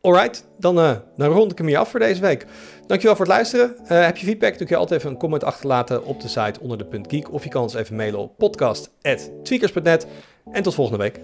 Alright, 0.00 0.44
dan, 0.58 0.74
dan 1.16 1.32
rond 1.32 1.52
ik 1.52 1.58
hem 1.58 1.66
hier 1.66 1.78
af 1.78 1.90
voor 1.90 2.00
deze 2.00 2.20
week. 2.20 2.46
Dankjewel 2.86 3.16
voor 3.16 3.24
het 3.24 3.34
luisteren. 3.34 3.74
heb 3.84 4.16
je 4.16 4.26
feedback, 4.26 4.58
dan 4.58 4.66
kun 4.66 4.76
je 4.76 4.76
altijd 4.76 5.00
even 5.00 5.12
een 5.12 5.18
comment 5.18 5.44
achterlaten 5.44 6.04
op 6.04 6.20
de 6.20 6.28
site 6.28 6.60
onder 6.60 6.78
de 6.78 6.84
punt 6.84 7.06
geek. 7.10 7.32
Of 7.32 7.44
je 7.44 7.50
kan 7.50 7.62
ons 7.62 7.74
even 7.74 7.96
mailen 7.96 8.20
op 8.20 8.38
podcast.tweakers.net. 8.38 10.06
En 10.52 10.62
tot 10.62 10.74
volgende 10.74 11.02
week. 11.02 11.20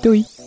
Doei! 0.00 0.39